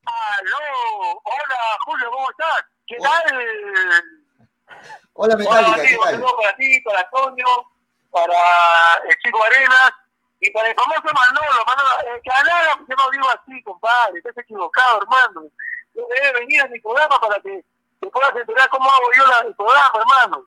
Aló, 0.04 0.58
hola, 1.24 1.78
Julio, 1.86 2.10
¿cómo 2.10 2.30
estás? 2.30 2.66
¿Qué 2.86 2.98
tal? 2.98 3.22
Hola, 5.14 5.36
Metallica. 5.36 5.70
Hola, 5.70 5.98
Un 5.98 6.04
saludo 6.10 6.36
para 6.36 6.56
ti, 6.56 6.80
para 6.80 7.00
Antonio, 7.00 7.46
para 8.10 8.34
el 9.08 9.16
chico 9.18 9.44
Arenas 9.44 9.92
y 10.40 10.50
para 10.50 10.68
el 10.68 10.74
famoso 10.74 11.02
Manolo. 11.02 11.64
Manolo, 11.66 12.16
eh, 12.16 12.22
hablara, 12.34 12.78
yo 12.88 12.96
no 12.96 13.10
digo 13.10 13.28
así, 13.30 13.62
compadre, 13.62 14.18
estás 14.18 14.36
equivocado, 14.38 15.02
hermano. 15.02 15.48
Yo 15.94 16.02
debe 16.08 16.40
venir 16.40 16.60
a 16.62 16.66
mi 16.66 16.80
programa 16.80 17.20
para 17.20 17.40
que 17.40 17.64
te 18.00 18.10
puedas 18.10 18.34
enterar 18.34 18.68
cómo 18.70 18.90
hago 18.90 19.06
yo 19.16 19.26
la, 19.26 19.38
el 19.46 19.54
programa, 19.54 19.92
hermano. 19.94 20.46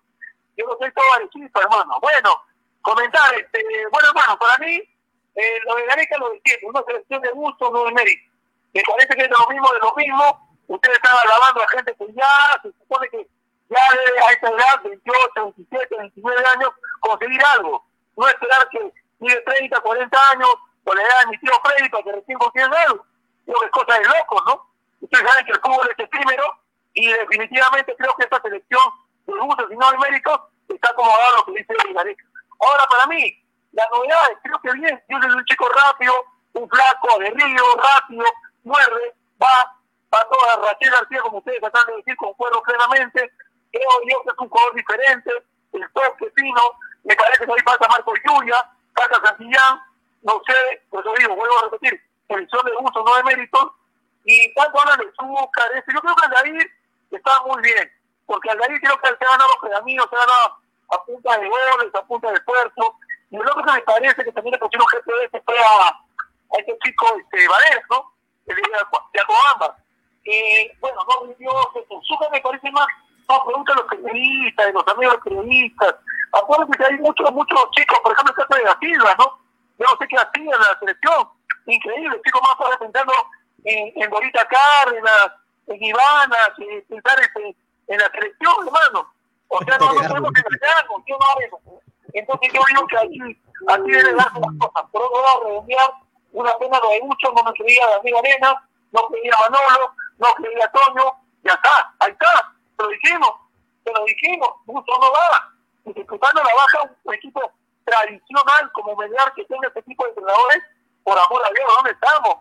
Yo 0.58 0.66
no 0.68 0.78
soy 0.78 0.92
todo 0.92 1.14
arechista, 1.14 1.62
hermano. 1.62 1.98
Bueno, 2.02 2.44
comentar, 2.82 3.34
este, 3.36 3.64
bueno, 3.90 4.10
hermano, 4.10 4.38
para 4.38 4.58
mí, 4.58 4.84
eh, 5.36 5.60
lo 5.66 5.76
de 5.76 5.86
Gareca 5.86 6.18
lo 6.18 6.34
entiendo, 6.34 6.68
una 6.68 6.84
selección 6.84 7.22
de 7.22 7.30
gusto, 7.32 7.72
no 7.72 7.86
de 7.86 7.92
mérito. 7.94 8.34
Me 8.74 8.82
parece 8.84 9.16
que 9.16 9.24
es 9.24 9.30
lo 9.30 9.48
mismo 9.48 9.72
de 9.72 9.80
lo 9.80 9.96
mismo. 9.96 10.58
Ustedes 10.68 10.98
están 10.98 11.16
alabando 11.24 11.64
a 11.64 11.70
gente 11.70 11.96
que 11.96 12.14
ya 12.14 12.60
se 12.62 12.72
supone 12.74 13.08
que 13.10 13.26
ya 13.70 13.80
a 14.28 14.32
esta 14.32 14.50
edad, 14.50 14.82
28, 14.84 15.32
27, 15.36 15.98
29 15.98 16.44
años, 16.56 16.70
conseguir 17.00 17.42
algo. 17.46 17.86
No 18.16 18.28
esperar 18.28 18.70
que 18.70 18.94
tiene 19.20 19.42
30, 19.42 19.80
40 19.80 20.30
años, 20.32 20.50
o 20.84 20.94
le 20.94 21.02
edad 21.02 21.20
de 21.22 21.28
mi 21.32 21.38
tío 21.40 21.52
Freddy 21.64 21.90
para 21.90 22.04
que 22.04 22.12
recién 22.14 22.38
consigan 22.38 22.74
algo. 22.74 23.06
Creo 23.46 23.60
que 23.60 23.66
es 23.66 23.72
cosa 23.72 24.00
de 24.00 24.06
locos, 24.06 24.44
¿no? 24.46 24.68
Ustedes 25.02 25.30
saben 25.30 25.46
que 25.46 25.52
el 25.52 25.60
fútbol 25.60 25.90
es 25.98 26.10
primero 26.10 26.44
y 26.94 27.12
definitivamente 27.12 27.96
creo 27.98 28.16
que 28.16 28.24
esta 28.24 28.42
selección 28.42 28.82
de 29.28 29.34
gustos 29.34 29.72
y 29.72 29.76
no 29.76 30.76
está 30.76 30.90
acomodado 30.90 31.38
lo 31.38 31.46
que 31.46 31.52
dice 31.60 31.74
Gareca. 31.94 32.26
Ahora, 32.60 32.88
para 32.90 33.08
mí, 33.08 33.44
la 33.74 33.88
novedad 33.92 34.32
es, 34.32 34.38
creo 34.44 34.60
que 34.62 34.72
bien, 34.80 35.04
yo 35.08 35.18
soy 35.22 35.32
un 35.32 35.46
chico 35.46 35.70
rápido, 35.70 36.14
un 36.54 36.70
flaco, 36.70 37.20
río, 37.20 37.64
rápido, 37.76 38.26
muerde, 38.64 39.16
va, 39.42 39.76
va 40.14 40.28
toda 40.30 40.68
Rachel 40.68 40.92
García, 40.92 41.22
como 41.22 41.38
ustedes 41.38 41.60
tratan 41.60 41.86
de 41.88 41.96
decir, 41.98 42.16
con 42.18 42.34
cuero 42.34 42.62
plenamente. 42.64 43.32
Creo 43.72 43.92
yo 44.10 44.24
que 44.24 44.30
es 44.30 44.40
un 44.40 44.50
jugador 44.50 44.76
diferente, 44.76 45.32
el 45.74 45.92
toque 45.94 46.32
fino, 46.36 46.62
me 47.04 47.16
parece 47.16 47.46
que 47.46 47.52
ahí 47.52 47.64
pasa 47.64 47.88
Marco 47.90 48.14
Yuya, 48.26 48.58
pasa 48.94 49.22
Santillán, 49.24 49.82
no 50.24 50.42
sé, 50.46 50.82
por 50.90 51.02
eso 51.02 51.14
digo, 51.18 51.36
vuelvo 51.36 51.60
a 51.60 51.64
repetir, 51.70 52.02
selección 52.28 52.66
de 52.66 52.72
uso, 52.80 53.04
no 53.04 53.16
de 53.16 53.24
méritos, 53.24 53.72
y 54.26 54.54
tanto 54.54 54.82
hablan 54.82 55.00
de 55.00 55.08
azúcar, 55.08 55.72
eso, 55.74 55.92
yo 55.94 56.02
creo 56.02 56.16
que 56.16 56.26
Aldair 56.26 56.72
está 57.12 57.32
muy 57.46 57.62
bien, 57.62 57.92
porque 58.26 58.50
Aldair 58.50 58.80
creo 58.82 58.98
que 59.00 59.08
se 59.08 59.26
ha 59.26 59.32
ganado 59.32 59.50
los 59.50 59.70
pedamíos, 59.70 60.08
se 60.10 60.16
ha 60.16 60.20
ganado 60.20 60.58
a 60.90 61.04
punta 61.06 61.38
de 61.38 61.50
goles, 61.50 61.96
a 61.96 62.02
punta 62.04 62.30
de 62.30 62.36
esfuerzo, 62.36 62.96
y 63.30 63.38
lo 63.38 63.56
que 63.56 63.72
me 63.72 63.82
parece 63.82 64.24
que 64.24 64.32
también 64.32 64.54
le 64.54 64.60
pusieron 64.60 64.88
GPS 64.88 65.42
fue 65.46 65.60
a, 65.60 65.88
a 65.90 66.60
este 66.60 66.78
chico, 66.84 67.06
este, 67.20 67.48
Varela, 67.48 67.82
¿no? 67.90 68.14
El 68.48 68.56
de, 68.56 69.22
Acobamba. 69.22 69.78
Y 70.24 70.72
bueno, 70.80 71.00
no 71.08 71.26
rindió, 71.26 71.52
Suca 72.04 72.30
me 72.30 72.42
parece 72.42 72.72
más, 72.72 72.88
no, 73.30 73.44
pregunta 73.46 73.74
a 73.74 73.76
los 73.76 73.86
periodistas, 73.86 74.66
de 74.66 74.74
los 74.74 74.88
amigos 74.88 75.18
periodistas. 75.24 75.96
Acuérdense 76.32 76.78
que 76.78 76.86
hay 76.86 76.98
muchos, 77.00 77.32
muchos 77.32 77.72
chicos, 77.72 78.00
por 78.00 78.14
ejemplo, 78.14 78.34
el 78.36 78.48
caso 78.48 78.60
de 78.60 78.66
la 78.66 78.78
Silva, 78.80 79.16
¿no? 79.20 79.40
Yo 79.80 79.86
no 79.86 79.98
sé 80.00 80.08
qué 80.08 80.18
hacía 80.18 80.44
en 80.44 80.62
la 80.62 80.80
selección. 80.80 81.30
Increíble, 81.66 82.16
el 82.16 82.22
chico 82.24 82.40
más 82.42 82.56
para 82.58 82.78
pensando 82.80 83.14
en, 83.66 83.92
en 83.96 84.10
Dorita 84.10 84.48
Cárdenas, 84.48 85.32
en 85.68 85.84
Ivana, 85.84 86.38
en 86.58 86.86
pensar 86.88 87.20
en, 87.36 87.56
en 87.88 87.98
la 87.98 88.10
selección, 88.12 88.56
hermano. 88.66 89.14
O 89.50 89.64
sea, 89.64 89.78
no, 89.78 89.94
no 89.94 90.08
podemos 90.08 90.32
engañarnos, 90.32 91.02
¿qué 91.06 91.14
no? 91.14 91.80
Entonces 92.14 92.54
yo 92.54 92.62
digo 92.68 92.88
que 92.88 92.98
aquí, 92.98 93.42
aquí 93.68 93.92
debe 93.92 94.14
darse 94.14 94.40
las 94.40 94.52
cosas. 94.60 94.90
Por 94.92 95.04
otro 95.04 95.22
lado, 95.22 95.44
redondear, 95.44 95.92
una 96.32 96.58
pena 96.58 96.80
lo 96.82 96.90
de 96.90 97.02
mucho, 97.02 97.32
no 97.34 97.44
me 97.44 97.54
creía 97.54 97.88
David 97.88 98.16
Arena, 98.16 98.64
no 98.92 99.08
creía 99.08 99.34
Manolo, 99.40 99.94
no 100.18 100.28
creía 100.36 100.72
Toño, 100.72 101.14
ya 101.44 101.54
está, 101.54 101.94
ahí 102.00 102.12
está, 102.12 102.54
te 102.78 102.84
lo 102.84 102.90
dijimos, 102.90 103.32
te 103.84 103.92
lo 103.92 104.06
dijimos, 104.06 104.50
mucho 104.66 104.92
no 105.00 105.12
va. 105.12 105.54
Y 105.86 105.94
disputando 105.94 106.42
la 106.44 106.54
baja 106.54 106.96
un 107.04 107.14
equipo 107.14 107.42
tradicional 107.86 108.72
como 108.74 108.96
Melgar 108.96 109.34
que 109.34 109.46
tenga 109.46 109.68
este 109.68 109.82
tipo 109.84 110.04
de 110.04 110.10
entrenadores, 110.10 110.64
por 111.04 111.18
amor 111.18 111.42
a 111.46 111.50
Dios, 111.50 111.74
¿dónde 111.76 111.92
estamos? 111.92 112.38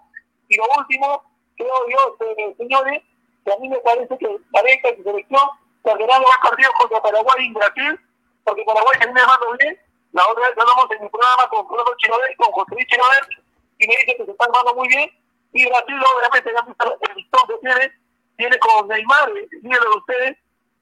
Y 0.49 0.57
lo 0.57 0.65
último, 0.77 1.23
creo 1.57 1.89
yo, 1.89 2.17
este, 2.21 2.57
señores, 2.57 3.03
que 3.45 3.53
a 3.53 3.57
mí 3.59 3.69
me 3.69 3.79
parece 3.79 4.19
que 4.19 4.37
Gareca 4.53 4.91
y 4.91 5.03
selección 5.03 5.49
perderán 5.83 6.21
los 6.21 6.37
partidos 6.43 6.73
contra 6.79 7.01
Paraguay 7.01 7.47
y 7.47 7.53
Brasil, 7.53 8.01
porque 8.45 8.65
Paraguay 8.65 8.99
se 8.99 9.07
viene 9.07 9.21
dando 9.21 9.57
bien. 9.59 9.81
La 10.13 10.27
otra 10.27 10.49
vez 10.49 10.59
hablamos 10.59 10.91
en 10.91 11.03
mi 11.03 11.09
programa 11.09 11.49
con 11.49 11.69
Bruno 11.69 11.85
Chinover, 11.99 12.37
con 12.37 12.53
José 12.53 12.75
Luis 12.75 12.87
y 13.79 13.87
me 13.87 13.97
dice 13.97 14.17
que 14.17 14.25
se 14.25 14.31
están 14.31 14.51
dando 14.51 14.75
muy 14.75 14.89
bien. 14.89 15.11
Y 15.53 15.67
Brasil, 15.67 16.03
obviamente, 16.17 16.53
ya 16.53 16.63
visto 16.63 16.99
el 17.01 17.15
listón 17.15 17.49
que 17.49 17.59
tiene, 17.59 17.93
viene 18.39 18.59
con 18.59 18.89
Neymar, 18.89 19.31
el 19.31 19.49
líder 19.63 19.81
de 19.81 19.99
ustedes, 19.99 20.37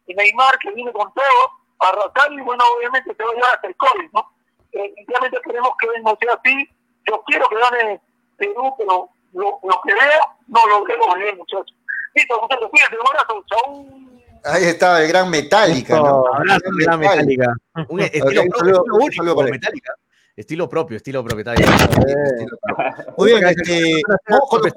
y 0.06 0.14
Neymar 0.14 0.58
que 0.58 0.70
viene 0.72 0.92
con 0.92 1.12
todo, 1.14 1.42
a 1.80 1.88
arrasar, 1.88 2.32
y 2.32 2.40
bueno, 2.40 2.62
obviamente 2.76 3.14
se 3.14 3.22
va 3.22 3.30
a 3.30 3.34
llevar 3.34 3.54
hasta 3.54 3.68
el 3.68 3.76
COVID, 3.76 4.10
¿no? 4.12 4.30
Definitivamente 4.72 5.38
queremos 5.44 5.70
que 5.80 5.86
no 6.02 6.16
sea 6.20 6.34
así. 6.34 6.68
Yo 7.06 7.22
quiero 7.26 7.48
que 7.48 7.56
gane 7.56 8.00
Perú, 8.36 8.74
pero 8.78 9.08
lo, 9.32 9.58
lo 9.62 9.80
que 9.84 9.94
veo, 9.94 10.20
no 10.48 10.66
lo 10.66 10.84
veo 10.84 11.14
bien, 11.16 11.36
muchachos. 11.38 11.74
Listo, 12.14 12.40
muchachos, 12.40 12.70
cuídense, 12.70 12.96
un 12.98 13.06
abrazo, 13.06 13.44
chau. 13.46 13.86
Ahí 14.46 14.64
estaba 14.64 15.00
el 15.00 15.08
gran 15.08 15.30
Metallica, 15.30 15.96
¿no? 15.96 16.26
Abrazo, 16.34 16.60
El 16.66 16.84
gran 16.84 17.00
Metallica. 17.00 17.46
Un 17.88 18.00
estilo 18.00 18.24
propio, 18.26 18.52
saludo- 18.56 18.76
estilo 18.78 18.94
único 18.96 19.12
saludo 19.16 19.34
para 19.36 19.44
de 19.46 19.50
él. 19.50 19.60
Metallica. 19.60 19.94
Estilo 20.36 20.68
propio, 20.68 20.96
estilo 20.96 21.24
propio. 21.24 21.38
Está 21.40 21.52
bien. 21.54 22.48
Muy 23.16 23.30
bien, 23.30 23.46
este, 23.46 24.02
vamos 24.28 24.48
con 24.50 24.62
los, 24.62 24.72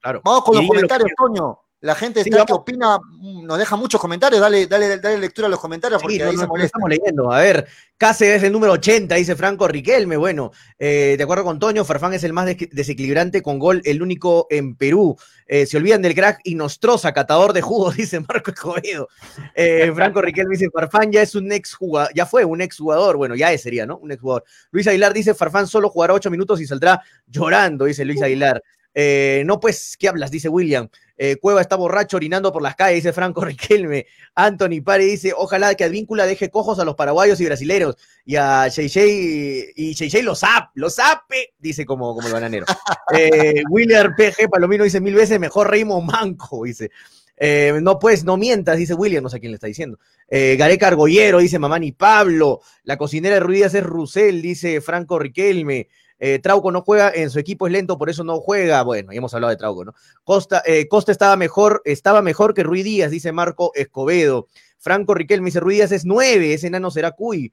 Claro. 0.00 0.20
vamos 0.24 0.44
con 0.44 0.56
los 0.56 0.66
comentarios, 0.66 1.10
Toño. 1.16 1.58
La 1.82 1.94
gente 1.94 2.20
está 2.20 2.44
que 2.44 2.52
opina, 2.52 2.98
mm, 2.98 3.46
nos 3.46 3.56
deja 3.58 3.74
muchos 3.74 3.98
comentarios. 3.98 4.38
Dale, 4.40 4.66
dale, 4.66 4.98
dale 4.98 5.16
lectura 5.16 5.46
a 5.46 5.50
los 5.50 5.58
comentarios 5.58 6.02
porque 6.02 6.16
Sí, 6.16 6.22
ahí 6.22 6.26
no, 6.26 6.32
se 6.32 6.36
no, 6.36 6.42
no 6.42 6.48
molesta. 6.48 6.66
estamos 6.66 6.88
leyendo. 6.90 7.32
A 7.32 7.40
ver, 7.40 7.66
Case 7.96 8.34
es 8.34 8.42
el 8.42 8.52
número 8.52 8.72
80, 8.74 9.14
dice 9.14 9.34
Franco 9.34 9.66
Riquelme. 9.66 10.18
Bueno, 10.18 10.52
eh, 10.78 11.14
de 11.16 11.22
acuerdo 11.24 11.44
con 11.44 11.58
Toño, 11.58 11.84
Farfán 11.86 12.12
es 12.12 12.22
el 12.24 12.34
más 12.34 12.44
des- 12.44 12.68
desequilibrante 12.70 13.40
con 13.42 13.58
gol, 13.58 13.80
el 13.84 14.02
único 14.02 14.46
en 14.50 14.74
Perú. 14.76 15.16
Eh, 15.46 15.64
se 15.64 15.78
olvidan 15.78 16.02
del 16.02 16.14
crack 16.14 16.40
y 16.44 16.54
Nostroza, 16.54 17.12
catador 17.14 17.54
de 17.54 17.62
jugos, 17.62 17.96
dice 17.96 18.20
Marco 18.20 18.50
Escobedo. 18.50 19.08
Eh, 19.54 19.90
Franco 19.94 20.20
Riquelme 20.20 20.56
dice, 20.56 20.68
Farfán 20.70 21.10
ya 21.10 21.22
es 21.22 21.34
un 21.34 21.50
ex 21.50 21.72
jugador, 21.74 22.12
ya 22.14 22.26
fue 22.26 22.44
un 22.44 22.60
ex 22.60 22.76
jugador, 22.76 23.16
bueno, 23.16 23.34
ya 23.36 23.52
es, 23.52 23.62
sería, 23.62 23.86
¿no? 23.86 23.96
Un 23.96 24.12
ex 24.12 24.20
jugador. 24.20 24.44
Luis 24.70 24.86
Aguilar 24.86 25.14
dice, 25.14 25.32
Farfán 25.34 25.66
solo 25.66 25.88
jugará 25.88 26.12
ocho 26.12 26.30
minutos 26.30 26.60
y 26.60 26.66
saldrá 26.66 27.02
llorando, 27.26 27.86
dice 27.86 28.04
Luis 28.04 28.20
Aguilar. 28.22 28.62
Eh, 28.94 29.42
no, 29.46 29.60
pues, 29.60 29.96
¿qué 29.98 30.08
hablas? 30.08 30.30
Dice 30.30 30.48
William. 30.48 30.88
Eh, 31.16 31.36
Cueva 31.36 31.60
está 31.60 31.76
borracho 31.76 32.16
orinando 32.16 32.50
por 32.50 32.62
las 32.62 32.76
calles, 32.76 32.96
dice 32.96 33.12
Franco 33.12 33.44
Riquelme. 33.44 34.06
Anthony 34.34 34.82
Pare 34.82 35.04
dice, 35.04 35.32
ojalá 35.36 35.74
que 35.74 35.84
Advíncula 35.84 36.26
deje 36.26 36.50
cojos 36.50 36.78
a 36.78 36.84
los 36.84 36.94
paraguayos 36.94 37.40
y 37.40 37.44
brasileros. 37.44 37.96
Y 38.24 38.36
a 38.36 38.68
Shey 38.68 39.72
y 39.76 39.92
Shey 39.92 40.22
lo 40.22 40.34
zap, 40.34 40.70
lo 40.74 40.88
zape, 40.88 41.54
dice 41.58 41.84
como, 41.84 42.14
como 42.14 42.26
el 42.26 42.32
bananero. 42.32 42.66
Eh, 43.12 43.64
William 43.68 44.14
PG 44.14 44.48
Palomino 44.48 44.84
dice 44.84 45.00
mil 45.00 45.14
veces 45.14 45.40
mejor 45.40 45.68
Reimo 45.68 46.00
Manco, 46.00 46.62
dice. 46.62 46.92
Eh, 47.42 47.80
no, 47.82 47.98
pues, 47.98 48.22
no 48.22 48.36
mientas, 48.36 48.76
dice 48.76 48.92
William, 48.92 49.22
no 49.22 49.30
sé 49.30 49.40
quién 49.40 49.50
le 49.50 49.56
está 49.56 49.66
diciendo. 49.66 49.98
Eh, 50.28 50.56
Gareca 50.58 50.88
Argollero, 50.88 51.38
dice 51.38 51.58
Mamani 51.58 51.92
Pablo. 51.92 52.60
La 52.84 52.98
cocinera 52.98 53.36
de 53.36 53.40
Ruidas 53.40 53.74
es 53.74 53.82
Rusel, 53.82 54.42
dice 54.42 54.82
Franco 54.82 55.18
Riquelme. 55.18 55.88
Eh, 56.22 56.38
Trauco 56.38 56.70
no 56.70 56.82
juega, 56.82 57.10
en 57.14 57.30
su 57.30 57.38
equipo 57.38 57.66
es 57.66 57.72
lento, 57.72 57.96
por 57.96 58.10
eso 58.10 58.22
no 58.22 58.38
juega. 58.40 58.82
Bueno, 58.82 59.10
ya 59.10 59.18
hemos 59.18 59.32
hablado 59.32 59.50
de 59.50 59.56
Trauco, 59.56 59.86
¿no? 59.86 59.94
Costa, 60.22 60.62
eh, 60.66 60.86
Costa 60.86 61.12
estaba 61.12 61.34
mejor, 61.36 61.80
estaba 61.86 62.20
mejor 62.20 62.52
que 62.52 62.62
Ruiz 62.62 62.84
Díaz, 62.84 63.10
dice 63.10 63.32
Marco 63.32 63.72
Escobedo. 63.74 64.46
Franco 64.78 65.14
Riquelme 65.14 65.46
dice, 65.46 65.60
Ruiz 65.60 65.78
Díaz 65.78 65.92
es 65.92 66.04
nueve, 66.04 66.52
ese 66.52 66.66
enano 66.66 66.90
será 66.90 67.12
Cuy. 67.12 67.52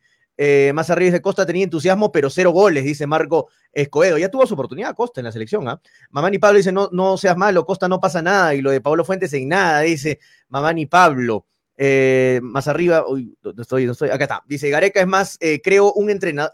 Más 0.73 0.89
arriba 0.91 1.11
dice 1.11 1.21
Costa 1.21 1.47
tenía 1.47 1.63
entusiasmo, 1.63 2.11
pero 2.11 2.29
cero 2.29 2.51
goles, 2.51 2.83
dice 2.83 3.07
Marco 3.07 3.47
Escobedo. 3.71 4.17
Ya 4.17 4.29
tuvo 4.29 4.45
su 4.45 4.53
oportunidad 4.53 4.95
Costa 4.95 5.19
en 5.21 5.25
la 5.25 5.31
selección, 5.31 5.67
¿ah? 5.67 5.81
Mamani 6.11 6.37
Pablo 6.37 6.57
dice, 6.57 6.71
no, 6.71 6.89
no 6.91 7.17
seas 7.17 7.35
malo, 7.37 7.65
Costa 7.65 7.87
no 7.87 7.99
pasa 7.99 8.21
nada. 8.21 8.53
Y 8.53 8.61
lo 8.61 8.69
de 8.69 8.79
Pablo 8.81 9.03
Fuentes 9.03 9.33
en 9.33 9.47
nada, 9.47 9.79
dice 9.81 10.19
Mamani 10.49 10.85
Pablo. 10.85 11.45
Eh, 11.75 12.39
más 12.43 12.67
arriba, 12.67 13.07
uy, 13.07 13.35
no 13.41 13.61
estoy, 13.61 13.85
estoy, 13.85 14.09
acá 14.09 14.25
está. 14.25 14.43
Dice, 14.45 14.69
Gareca 14.69 14.99
es 14.99 15.07
más, 15.07 15.39
creo, 15.63 15.93
un 15.93 16.09
entrenador. 16.09 16.51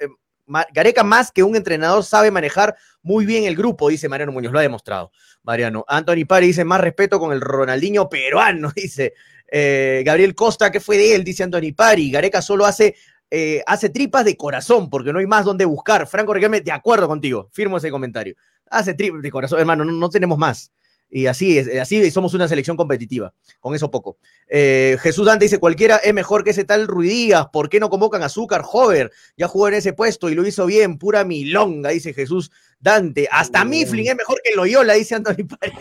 Gareca 0.74 1.04
más 1.04 1.32
que 1.32 1.44
un 1.44 1.56
entrenador 1.56 2.04
sabe 2.04 2.32
manejar 2.32 2.76
muy 3.02 3.26
bien 3.26 3.46
el 3.46 3.56
grupo, 3.56 3.90
dice 3.90 4.10
Mariano 4.10 4.32
Muñoz, 4.32 4.52
lo 4.52 4.60
ha 4.60 4.64
demostrado. 4.64 5.12
Mariano. 5.44 5.86
Anthony 5.88 6.26
Pari 6.28 6.48
dice 6.48 6.66
más 6.66 6.82
respeto 6.82 7.20
con 7.20 7.32
el 7.32 7.42
Ronaldinho 7.42 8.10
peruano, 8.10 8.72
dice. 8.76 9.14
Eh, 9.56 10.02
Gabriel 10.06 10.34
Costa, 10.34 10.72
¿qué 10.72 10.80
fue 10.80 10.98
de 10.98 11.16
él? 11.16 11.24
Dice 11.24 11.44
Anthony 11.44 11.74
Pari. 11.76 12.10
Gareca 12.12 12.42
solo 12.42 12.66
hace, 12.66 12.96
eh, 13.30 13.62
hace 13.68 13.90
tripas 13.90 14.26
de 14.26 14.36
corazón 14.36 14.90
porque 14.90 15.14
no 15.14 15.20
hay 15.20 15.28
más 15.28 15.46
donde 15.46 15.66
buscar. 15.66 16.08
Franco 16.08 16.34
Riquelme, 16.34 16.62
de 16.62 16.72
acuerdo 16.72 17.08
contigo, 17.08 17.50
firmo 17.52 17.78
ese 17.78 17.92
comentario. 17.92 18.36
Hace 18.70 18.94
tripas 18.94 19.22
de 19.22 19.30
corazón, 19.32 19.60
hermano, 19.60 19.86
no, 19.86 19.92
no 19.92 20.10
tenemos 20.10 20.38
más. 20.38 20.72
Y 21.16 21.28
así 21.28 21.60
es, 21.60 21.70
así 21.80 22.10
somos 22.10 22.34
una 22.34 22.48
selección 22.48 22.76
competitiva, 22.76 23.36
con 23.60 23.76
eso 23.76 23.92
poco. 23.92 24.18
Eh, 24.48 24.98
Jesús 25.00 25.28
Dante 25.28 25.46
dice, 25.46 25.60
cualquiera 25.60 25.98
es 25.98 26.12
mejor 26.12 26.44
que 26.44 26.50
ese 26.50 26.64
tal 26.64 26.88
Ruidías, 26.88 27.50
¿por 27.54 27.70
qué 27.70 27.80
no 27.80 27.92
convocan 27.92 28.24
a 28.24 28.26
Azúcar 28.26 28.64
Hover? 28.68 29.12
Ya 29.38 29.48
jugó 29.48 29.68
en 29.68 29.76
ese 29.76 29.94
puesto 29.94 30.28
y 30.30 30.34
lo 30.34 30.44
hizo 30.44 30.66
bien, 30.66 30.98
pura 30.98 31.24
milonga, 31.24 31.92
dice 31.92 32.16
Jesús 32.16 32.50
Dante. 32.80 33.28
Hasta 33.32 33.64
Mifflin 33.64 34.08
es 34.08 34.16
mejor 34.16 34.42
que 34.44 34.56
Loyola, 34.56 34.96
dice 34.96 35.14
Anthony 35.14 35.46
Pari. 35.48 35.74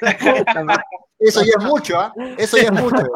Eso 1.20 1.44
ya 1.44 1.52
es 1.56 1.64
mucho, 1.64 2.00
¿ah? 2.00 2.12
Eso 2.36 2.56
ya 2.56 2.64
es 2.64 2.72
mucho. 2.72 3.06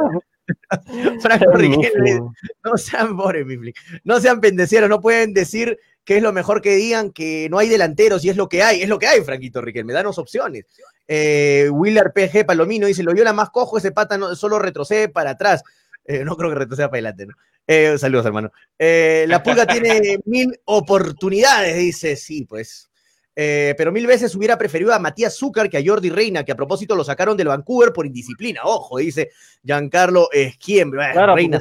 Franco 1.22 1.50
Riquelme, 1.54 2.20
no 2.62 2.76
sean 2.76 3.16
pobre 3.16 3.44
Mifflin, 3.44 3.74
no 4.04 4.20
sean 4.20 4.40
pendeceros, 4.40 4.88
no 4.88 5.00
pueden 5.00 5.34
decir 5.34 5.76
que 6.06 6.16
es 6.18 6.22
lo 6.22 6.32
mejor 6.32 6.62
que 6.62 6.76
digan, 6.76 7.10
que 7.10 7.48
no 7.50 7.58
hay 7.58 7.68
delanteros 7.68 8.24
y 8.24 8.30
es 8.30 8.36
lo 8.36 8.48
que 8.48 8.62
hay, 8.62 8.80
es 8.80 8.88
lo 8.88 8.96
que 8.96 9.08
hay, 9.08 9.22
Franquito 9.22 9.60
Riquelme, 9.60 9.92
danos 9.92 10.18
opciones. 10.18 10.64
Eh, 11.08 11.68
Willard 11.68 12.12
PG 12.12 12.46
Palomino 12.46 12.86
dice, 12.86 13.02
Loyola 13.02 13.32
más 13.32 13.50
cojo, 13.50 13.76
ese 13.76 13.90
pata 13.90 14.16
no, 14.16 14.36
solo 14.36 14.60
retrocede 14.60 15.08
para 15.08 15.30
atrás. 15.30 15.64
Eh, 16.04 16.24
no 16.24 16.36
creo 16.36 16.50
que 16.50 16.56
retroceda 16.60 16.86
para 16.86 16.98
adelante, 16.98 17.26
¿no? 17.26 17.34
Eh, 17.66 17.98
saludos, 17.98 18.24
hermano. 18.24 18.52
Eh, 18.78 19.24
la 19.26 19.42
pulga 19.42 19.66
tiene 19.66 20.20
mil 20.26 20.56
oportunidades, 20.66 21.76
dice, 21.76 22.14
sí, 22.14 22.44
pues. 22.44 22.88
Pero 23.34 23.92
mil 23.92 24.06
veces 24.06 24.34
hubiera 24.34 24.56
preferido 24.56 24.94
a 24.94 24.98
Matías 24.98 25.36
Zúcar 25.36 25.68
que 25.68 25.76
a 25.76 25.82
Jordi 25.84 26.08
Reina, 26.08 26.42
que 26.42 26.52
a 26.52 26.56
propósito 26.56 26.94
lo 26.94 27.04
sacaron 27.04 27.36
del 27.36 27.48
Vancouver 27.48 27.92
por 27.92 28.06
indisciplina. 28.06 28.62
Ojo, 28.64 28.96
dice 28.96 29.30
Giancarlo 29.62 30.30
Esquiembre. 30.32 31.10
Claro, 31.12 31.34
Reina 31.34 31.58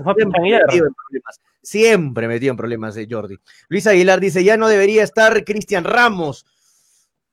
siempre 1.66 2.28
metido 2.28 2.52
en 2.52 2.58
problemas. 2.58 2.96
De 2.96 3.08
Jordi. 3.10 3.38
Luis 3.68 3.88
Aguilar 3.88 4.20
dice, 4.20 4.44
ya 4.44 4.56
no 4.56 4.68
debería 4.68 5.04
estar 5.04 5.44
Cristian 5.44 5.84
Ramos. 5.84 6.46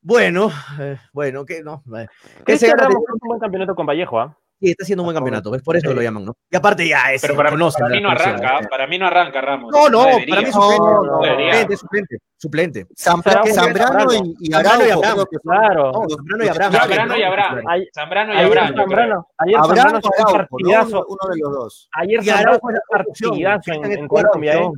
Bueno, 0.01 0.51
eh, 0.81 0.99
bueno, 1.13 1.45
que 1.47 1.63
no. 1.63 1.85
eh. 1.97 2.09
Cristian 2.45 2.77
Ramos 2.77 2.97
un 2.97 3.29
buen 3.29 3.39
campeonato 3.39 3.75
con 3.75 3.87
Vallejo, 3.87 4.19
¿ah? 4.19 4.37
Sí, 4.63 4.71
está 4.71 4.85
haciendo 4.85 5.03
un 5.03 5.07
buen 5.07 5.17
campeonato, 5.17 5.51
¿ves? 5.51 5.61
Por 5.61 5.77
eso 5.77 5.89
Sí. 5.89 5.95
lo 5.97 6.01
llaman, 6.03 6.25
¿no? 6.25 6.37
Y 6.49 6.57
aparte 6.57 6.87
ya 6.87 7.13
es. 7.13 7.21
Pero 7.21 7.35
para, 7.35 7.51
para 7.51 7.61
la 7.89 7.89
mí 7.97 8.01
no 8.01 8.11
arranca, 8.11 8.61
¿eh? 8.61 8.67
para 8.71 8.87
mí 8.87 8.97
no 8.97 9.07
arranca 9.09 9.41
Ramos. 9.41 9.73
No, 9.73 9.89
no, 9.89 10.05
debería. 10.05 10.27
para 10.29 10.43
mí 10.43 10.49
es 10.49 10.55
No, 10.55 10.63
suplente, 10.63 11.77
suplente, 11.77 11.77
suplente, 11.77 12.19
suplente. 12.37 12.87
Zambra- 12.97 13.43
Zambrano 13.53 14.13
y, 14.15 14.35
y 14.39 14.53
Zambrano 14.53 14.87
y 14.87 14.91
Araujo 14.91 15.27
Claro. 15.43 15.93
No, 15.93 16.09
Zambrano 16.09 16.45
y 16.45 16.49
Abraham. 16.49 16.73
Zambrano 16.73 17.17
y 17.19 17.23
Abraham. 17.25 17.61
Zambrano 17.93 18.33
y 18.33 18.37
Ayer 18.37 18.47
Abraham. 18.47 19.25
ayer 19.39 19.57
Zambrano 19.57 19.99
hizo 19.99 20.11
un 20.17 20.33
partidazo. 20.33 20.97
Uno, 20.99 21.07
uno 21.09 21.35
de 21.35 21.41
los 21.41 21.53
dos. 21.53 21.89
Ayer 21.95 22.25
Zambrano 22.25 22.53
es 22.53 22.61
un 22.63 22.79
partidazo 22.89 23.73
en, 23.73 23.85
es 23.93 24.09
Colombia, 24.09 24.55
¿eh? 24.55 24.71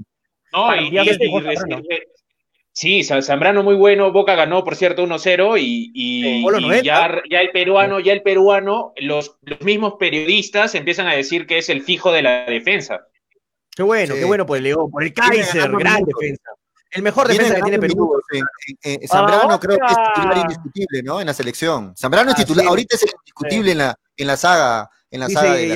No, 0.55 0.77
y- 0.77 0.99
sí, 2.75 3.03
Zambrano 3.05 3.63
muy 3.63 3.75
bueno, 3.77 4.13
Boca 4.13 4.35
ganó, 4.35 4.63
por 4.65 4.77
cierto, 4.77 5.03
1-0 5.05 5.57
y, 5.59 5.91
y- 5.95 6.43
Gol 6.43 6.57
a 6.57 6.59
y 6.59 6.63
90. 6.63 6.85
ya, 6.85 7.23
ya 7.31 7.41
el 7.41 7.51
peruano, 7.53 8.01
ya 8.01 8.13
el 8.13 8.21
peruano, 8.23 8.93
los, 8.97 9.39
los 9.43 9.61
mismos 9.63 9.95
periodistas 9.99 10.75
empiezan 10.75 11.07
a 11.07 11.15
decir 11.15 11.47
que 11.47 11.59
es 11.59 11.69
el 11.71 11.83
fijo 11.83 12.13
de 12.13 12.23
la 12.23 12.45
defensa. 12.45 13.07
Qué 13.75 13.83
bueno, 13.83 14.15
Sí. 14.15 14.21
qué 14.21 14.27
bueno 14.27 14.45
por 14.45 14.59
el 14.59 14.65
León, 14.65 14.91
por 14.91 15.03
el 15.03 15.13
Kaiser, 15.15 15.71
gran 15.71 15.95
minutos. 15.95 16.15
defensa. 16.21 16.51
El 16.91 17.03
mejor 17.03 17.27
Viene 17.27 17.43
defensa 17.45 17.65
que 17.65 17.71
tiene 17.71 17.79
Perú. 17.89 18.23
eh, 18.33 18.99
eh, 19.03 19.09
Zambrano 19.09 19.59
creo 19.59 19.79
que 19.79 19.85
es 19.93 19.97
titular 20.15 20.39
indiscutible, 20.39 21.03
¿no? 21.03 21.21
En 21.21 21.27
la 21.27 21.35
selección. 21.35 21.93
Zambrano 21.97 22.31
es 22.31 22.37
Ah, 22.37 22.39
titular, 22.43 22.63
sí. 22.63 22.69
ahorita 22.69 22.95
es 22.97 23.03
el 23.03 23.11
indiscutible 23.19 23.73
en 23.73 23.79
la, 23.79 23.95
en 24.17 24.27
la 24.29 24.37
saga, 24.37 24.89
en 25.11 25.21
la 25.21 25.29
saga 25.29 25.55
de 25.55 25.69
la- 25.69 25.75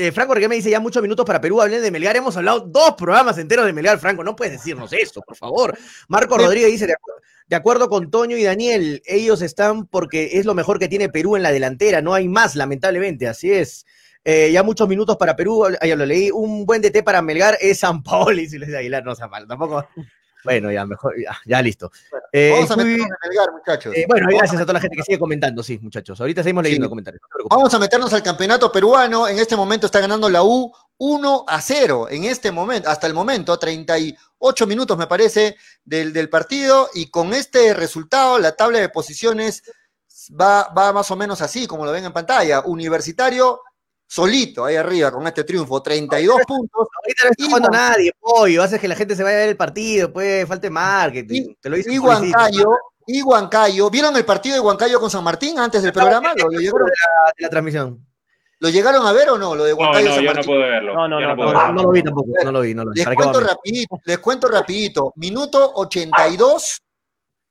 Eh, 0.00 0.12
Franco 0.12 0.32
Regué 0.32 0.48
me 0.48 0.54
dice 0.54 0.70
ya 0.70 0.80
muchos 0.80 1.02
minutos 1.02 1.26
para 1.26 1.42
Perú, 1.42 1.60
hablé 1.60 1.78
de 1.78 1.90
Melgar, 1.90 2.16
hemos 2.16 2.34
hablado 2.34 2.60
dos 2.60 2.94
programas 2.94 3.36
enteros 3.36 3.66
de 3.66 3.74
Melgar, 3.74 3.98
Franco, 3.98 4.24
no 4.24 4.34
puedes 4.34 4.54
decirnos 4.54 4.90
eso, 4.94 5.20
por 5.20 5.36
favor. 5.36 5.76
Marco. 6.08 6.38
Rodríguez 6.38 6.70
dice, 6.70 6.86
de 6.86 6.94
acuerdo, 6.94 7.20
de 7.46 7.56
acuerdo 7.56 7.88
con 7.90 8.10
Toño 8.10 8.38
y 8.38 8.44
Daniel, 8.44 9.02
ellos 9.04 9.42
están 9.42 9.86
porque 9.86 10.38
es 10.38 10.46
lo 10.46 10.54
mejor 10.54 10.78
que 10.78 10.88
tiene 10.88 11.10
Perú 11.10 11.36
en 11.36 11.42
la 11.42 11.52
delantera, 11.52 12.00
no 12.00 12.14
hay 12.14 12.28
más, 12.28 12.56
lamentablemente, 12.56 13.28
así 13.28 13.52
es. 13.52 13.84
Eh, 14.24 14.50
ya 14.50 14.62
muchos 14.62 14.88
minutos 14.88 15.18
para 15.18 15.36
Perú, 15.36 15.66
ya 15.82 15.96
lo 15.96 16.06
leí, 16.06 16.30
un 16.30 16.64
buen 16.64 16.80
DT 16.80 17.02
para 17.04 17.20
Melgar 17.20 17.58
es 17.60 17.80
San 17.80 18.02
Paoli, 18.02 18.48
si 18.48 18.58
les 18.58 18.74
Aguilar, 18.74 19.04
no 19.04 19.14
San 19.14 19.28
Paolo, 19.28 19.46
tampoco. 19.46 19.86
Bueno, 20.44 20.70
ya 20.72 20.86
mejor, 20.86 21.14
ya, 21.22 21.36
ya 21.44 21.62
listo. 21.62 21.90
Eh, 22.32 22.50
Vamos 22.54 22.70
a 22.70 22.76
meternos 22.76 23.06
en 23.06 23.28
Melgar, 23.30 23.52
muchachos. 23.52 23.94
eh, 23.96 24.04
bueno, 24.08 24.26
Vamos 24.26 24.38
gracias 24.40 24.60
a 24.60 24.64
toda 24.64 24.74
la 24.74 24.80
gente 24.80 24.96
que 24.96 25.02
sigue 25.02 25.18
comentando, 25.18 25.62
sí, 25.62 25.78
muchachos. 25.82 26.20
Ahorita 26.20 26.42
seguimos 26.42 26.64
leyendo 26.64 26.86
Sí. 26.86 26.88
comentarios. 26.88 27.22
no. 27.38 27.44
Vamos 27.48 27.74
a 27.74 27.78
meternos 27.78 28.12
al 28.12 28.22
campeonato 28.22 28.70
peruano. 28.72 29.28
En 29.28 29.38
este 29.38 29.56
momento 29.56 29.86
está 29.86 30.00
ganando 30.00 30.28
la 30.28 30.42
U 30.42 30.72
1 30.98 31.44
a 31.46 31.60
0. 31.60 32.08
En 32.10 32.24
este 32.24 32.50
momento, 32.52 32.88
hasta 32.88 33.06
el 33.06 33.14
momento, 33.14 33.58
38 33.58 34.66
minutos 34.66 34.96
me 34.98 35.06
parece 35.06 35.56
del, 35.84 36.12
del 36.12 36.28
partido. 36.28 36.88
Y 36.94 37.10
con 37.10 37.32
este 37.34 37.74
resultado, 37.74 38.38
la 38.38 38.52
tabla 38.52 38.78
de 38.80 38.88
posiciones 38.88 39.62
va, 40.40 40.68
va 40.76 40.92
más 40.92 41.10
o 41.10 41.16
menos 41.16 41.40
así, 41.42 41.66
como 41.66 41.84
lo 41.84 41.92
ven 41.92 42.04
en 42.04 42.12
pantalla. 42.12 42.60
Universitario 42.60 43.60
solito 44.10 44.64
ahí 44.64 44.74
arriba 44.74 45.12
con 45.12 45.24
este 45.28 45.44
triunfo, 45.44 45.80
32 45.80 46.40
puntos. 46.46 46.88
Ahorita 47.00 47.24
no 47.24 47.30
está 47.30 47.44
Y 47.44 47.46
jugando 47.46 47.68
nadie, 47.70 48.12
pollo. 48.18 48.62
Haces 48.62 48.80
que 48.80 48.88
la 48.88 48.96
gente 48.96 49.14
se 49.14 49.22
vaya 49.22 49.36
a 49.36 49.40
ver 49.40 49.48
el 49.50 49.56
partido, 49.56 50.12
pues, 50.12 50.46
falta 50.48 50.68
marketing. 50.68 51.54
Te 51.60 51.70
lo 51.70 51.76
dice 51.76 51.92
Y. 51.92 51.98
Huancayo, 51.98 52.70
y 53.06 53.22
Huancayo. 53.22 53.88
¿Vieron 53.88 54.16
el 54.16 54.24
partido 54.24 54.56
de 54.56 54.60
Huancayo 54.60 54.98
con 54.98 55.10
San 55.10 55.22
Martín 55.22 55.58
antes 55.60 55.82
del 55.82 55.92
programa? 55.92 56.34
¿Lo, 56.36 56.50
lo 56.50 56.58
llegaron, 56.58 56.86
de 56.88 57.42
la 57.44 57.48
transmisión. 57.50 58.04
lo 58.58 58.68
llegaron 58.68 59.06
a 59.06 59.12
ver 59.12 59.30
o 59.30 59.38
no? 59.38 59.54
Lo 59.54 59.62
de 59.62 59.70
No, 59.72 59.78
Huancayo 59.78 60.08
no, 60.08 60.14
San 60.16 60.24
yo 60.24 60.34
no 60.34 60.42
pude 60.42 60.58
verlo. 60.58 60.94
No, 60.94 61.08
no, 61.08 61.20
no, 61.20 61.36
No, 61.36 61.46
verlo. 61.46 61.72
no 61.72 61.82
lo 61.84 61.90
vi 61.92 62.02
tampoco, 62.02 62.28
no 62.44 62.52
lo 62.52 62.60
vi, 62.62 62.74
no 62.74 62.84
lo 62.84 62.90
vi. 62.90 62.96
Les 62.96 63.04
¿Para 63.04 63.16
qué 63.16 63.22
cuento 63.22 63.40
rapidito, 63.40 63.96
les 64.04 64.18
cuento 64.18 64.48
rapidito. 64.48 65.12
Minuto 65.16 65.72
82, 65.76 66.82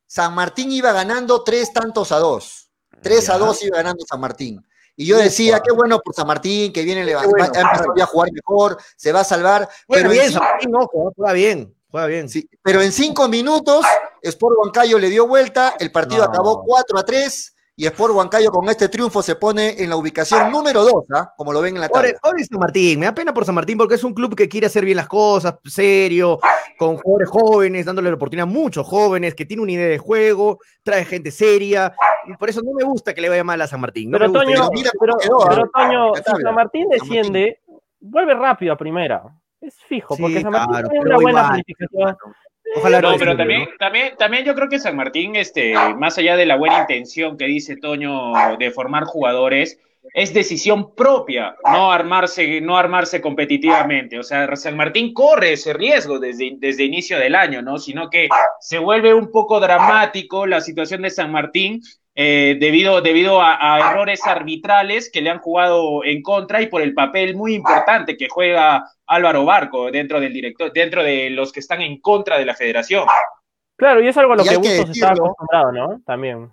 San 0.05 0.35
Martín 0.35 0.71
iba 0.73 0.91
ganando 0.91 1.41
tres 1.41 1.71
tantos 1.71 2.11
a 2.11 2.17
dos. 2.19 2.69
Tres 3.01 3.29
a 3.29 3.37
dos 3.37 3.63
iba 3.63 3.77
ganando 3.77 4.03
San 4.05 4.19
Martín. 4.19 4.61
Y 4.99 5.05
yo 5.05 5.17
decía, 5.17 5.61
qué 5.61 5.71
bueno 5.71 5.97
por 6.03 6.13
San 6.13 6.27
Martín, 6.27 6.73
que 6.73 6.83
viene, 6.83 7.05
le 7.05 7.15
va, 7.15 7.25
bueno. 7.25 7.53
va- 7.55 8.03
a 8.03 8.05
jugar 8.05 8.29
mejor, 8.33 8.77
se 8.97 9.13
va 9.13 9.21
a 9.21 9.23
salvar. 9.23 9.69
Juega 9.87 10.01
pero, 10.01 10.09
bien, 10.09 10.25
en, 10.25 10.31
San 10.33 10.41
Martín, 10.43 10.71
juega 11.15 11.31
bien, 11.33 11.73
juega 11.89 12.07
bien. 12.07 12.27
sí, 12.27 12.49
pero 12.61 12.81
en 12.81 12.91
cinco 12.91 13.29
minutos, 13.29 13.85
Sport 14.21 14.57
Huancayo 14.59 14.99
le 14.99 15.07
dio 15.09 15.25
vuelta, 15.25 15.75
el 15.79 15.89
partido 15.93 16.25
No. 16.25 16.29
acabó 16.29 16.63
4 16.65 16.99
a 16.99 17.03
3 17.05 17.55
y 17.81 17.85
Sport 17.85 18.13
Huancayo 18.13 18.51
con 18.51 18.67
este 18.67 18.89
triunfo 18.89 19.21
se 19.21 19.37
pone 19.37 19.81
en 19.81 19.89
la 19.89 19.95
ubicación 19.95 20.51
número 20.51 20.83
2, 20.83 20.93
¿ah? 21.15 21.33
como 21.37 21.53
lo 21.53 21.61
ven 21.61 21.75
en 21.75 21.81
la 21.81 21.87
Pobre, 21.87 22.09
tabla. 22.11 22.19
pobre 22.21 22.43
San 22.43 22.59
Martín, 22.59 22.99
me 22.99 23.05
da 23.05 23.13
pena 23.13 23.33
por 23.33 23.45
San 23.45 23.55
Martín 23.55 23.77
porque 23.77 23.95
es 23.95 24.03
un 24.03 24.13
club 24.13 24.35
que 24.35 24.49
quiere 24.49 24.67
hacer 24.67 24.83
bien 24.83 24.97
las 24.97 25.07
cosas, 25.07 25.55
serio, 25.63 26.39
con 26.77 26.97
jugadores 26.97 27.29
jóvenes, 27.29 27.85
dándole 27.85 28.09
la 28.09 28.15
oportunidad 28.15 28.43
a 28.49 28.51
muchos 28.51 28.85
jóvenes, 28.85 29.33
que 29.33 29.45
tiene 29.45 29.63
una 29.63 29.71
idea 29.71 29.87
de 29.87 29.97
juego, 29.97 30.59
trae 30.83 31.05
gente 31.05 31.31
seria, 31.31 31.95
y 32.27 32.35
por 32.35 32.49
eso 32.49 32.61
no 32.61 32.71
me 32.73 32.83
gusta 32.83 33.13
que 33.13 33.21
le 33.21 33.29
vaya 33.29 33.45
mal 33.45 33.61
a 33.61 33.67
San 33.67 33.79
Martín. 33.79 34.11
No 34.11 34.17
Pero. 34.17 34.31
Toño, 34.33 34.45
Pero 34.55 34.69
mira 34.73 34.91
pero, 34.99 35.13
cómo 35.17 35.39
quedó, 35.39 35.49
pero. 35.49 35.69
Toño, 35.73 36.09
La 36.11 36.17
si 36.17 36.23
tabla. 36.23 36.43
San 36.43 36.55
Martín 36.55 36.81
San 36.81 36.89
Martín. 36.99 37.09
desciende, 37.21 37.59
vuelve 38.01 38.33
rápido 38.33 38.73
a 38.73 38.77
primera. 38.77 39.23
Es 39.61 39.75
fijo, 39.87 40.15
Sí, 40.17 40.21
porque 40.21 40.41
San 40.41 40.51
Martín 40.51 40.69
claro, 40.71 40.89
tiene 40.89 41.05
una 41.05 41.15
buena 41.15 41.29
igual. 41.39 41.47
planificación. 41.47 42.17
Ojalá 42.75 43.01
No, 43.01 43.15
pero 43.17 43.35
también, 43.35 43.61
¿no? 43.61 43.67
también, 43.79 44.15
también 44.17 44.45
yo 44.45 44.55
creo 44.55 44.69
que 44.69 44.79
San 44.79 44.95
Martín, 44.95 45.35
este, 45.35 45.73
más 45.97 46.17
allá 46.17 46.35
de 46.35 46.45
la 46.45 46.55
buena 46.55 46.79
intención 46.79 47.37
que 47.37 47.45
dice 47.45 47.77
Toño 47.77 48.33
de 48.57 48.71
formar 48.71 49.05
jugadores, 49.05 49.79
es 50.13 50.33
decisión 50.33 50.95
propia 50.95 51.55
no 51.63 51.91
armarse, 51.91 52.61
no 52.61 52.77
armarse 52.77 53.21
competitivamente. 53.21 54.17
O 54.17 54.23
sea, 54.23 54.55
San 54.55 54.77
Martín 54.77 55.13
corre 55.13 55.53
ese 55.53 55.73
riesgo 55.73 56.19
desde, 56.19 56.53
desde 56.57 56.83
inicio 56.83 57.19
del 57.19 57.35
año, 57.35 57.61
¿no? 57.61 57.77
Sino 57.77 58.09
que 58.09 58.29
se 58.59 58.79
vuelve 58.79 59.13
un 59.13 59.31
poco 59.31 59.59
dramático 59.59 60.45
la 60.45 60.61
situación 60.61 61.01
de 61.01 61.09
San 61.09 61.31
Martín 61.31 61.81
eh, 62.21 62.57
debido, 62.59 62.99
debido 62.99 63.41
a, 63.41 63.57
a 63.61 63.91
errores 63.91 64.27
arbitrales 64.27 65.09
que 65.09 65.21
le 65.21 65.29
han 65.29 65.39
jugado 65.39 66.03
en 66.03 66.21
contra 66.21 66.61
y 66.61 66.67
por 66.67 66.81
el 66.81 66.93
papel 66.93 67.33
muy 67.33 67.53
importante 67.53 68.17
que 68.17 68.27
juega 68.27 68.83
Álvaro 69.07 69.45
Barco 69.45 69.89
dentro 69.89 70.19
del 70.19 70.33
director, 70.33 70.73
dentro 70.73 71.01
de 71.01 71.29
los 71.29 71.53
que 71.53 71.61
están 71.61 71.81
en 71.81 72.01
contra 72.01 72.37
de 72.37 72.43
la 72.43 72.55
federación. 72.55 73.07
Claro, 73.77 74.01
y 74.01 74.09
es 74.09 74.17
algo 74.17 74.33
a 74.33 74.35
lo 74.35 74.43
que 74.43 74.49
hay 74.49 74.59
que 74.59 74.77
Bustos 74.79 74.97
está 74.97 75.13
acostumbrado, 75.13 75.71
¿no? 75.71 76.01
También. 76.05 76.51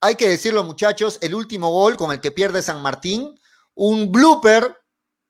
Hay 0.00 0.16
que 0.16 0.28
decirlo, 0.28 0.64
muchachos, 0.64 1.20
el 1.22 1.32
último 1.32 1.70
gol 1.70 1.96
con 1.96 2.10
el 2.10 2.20
que 2.20 2.32
pierde 2.32 2.60
San 2.60 2.82
Martín, 2.82 3.38
un 3.76 4.10
blooper 4.10 4.64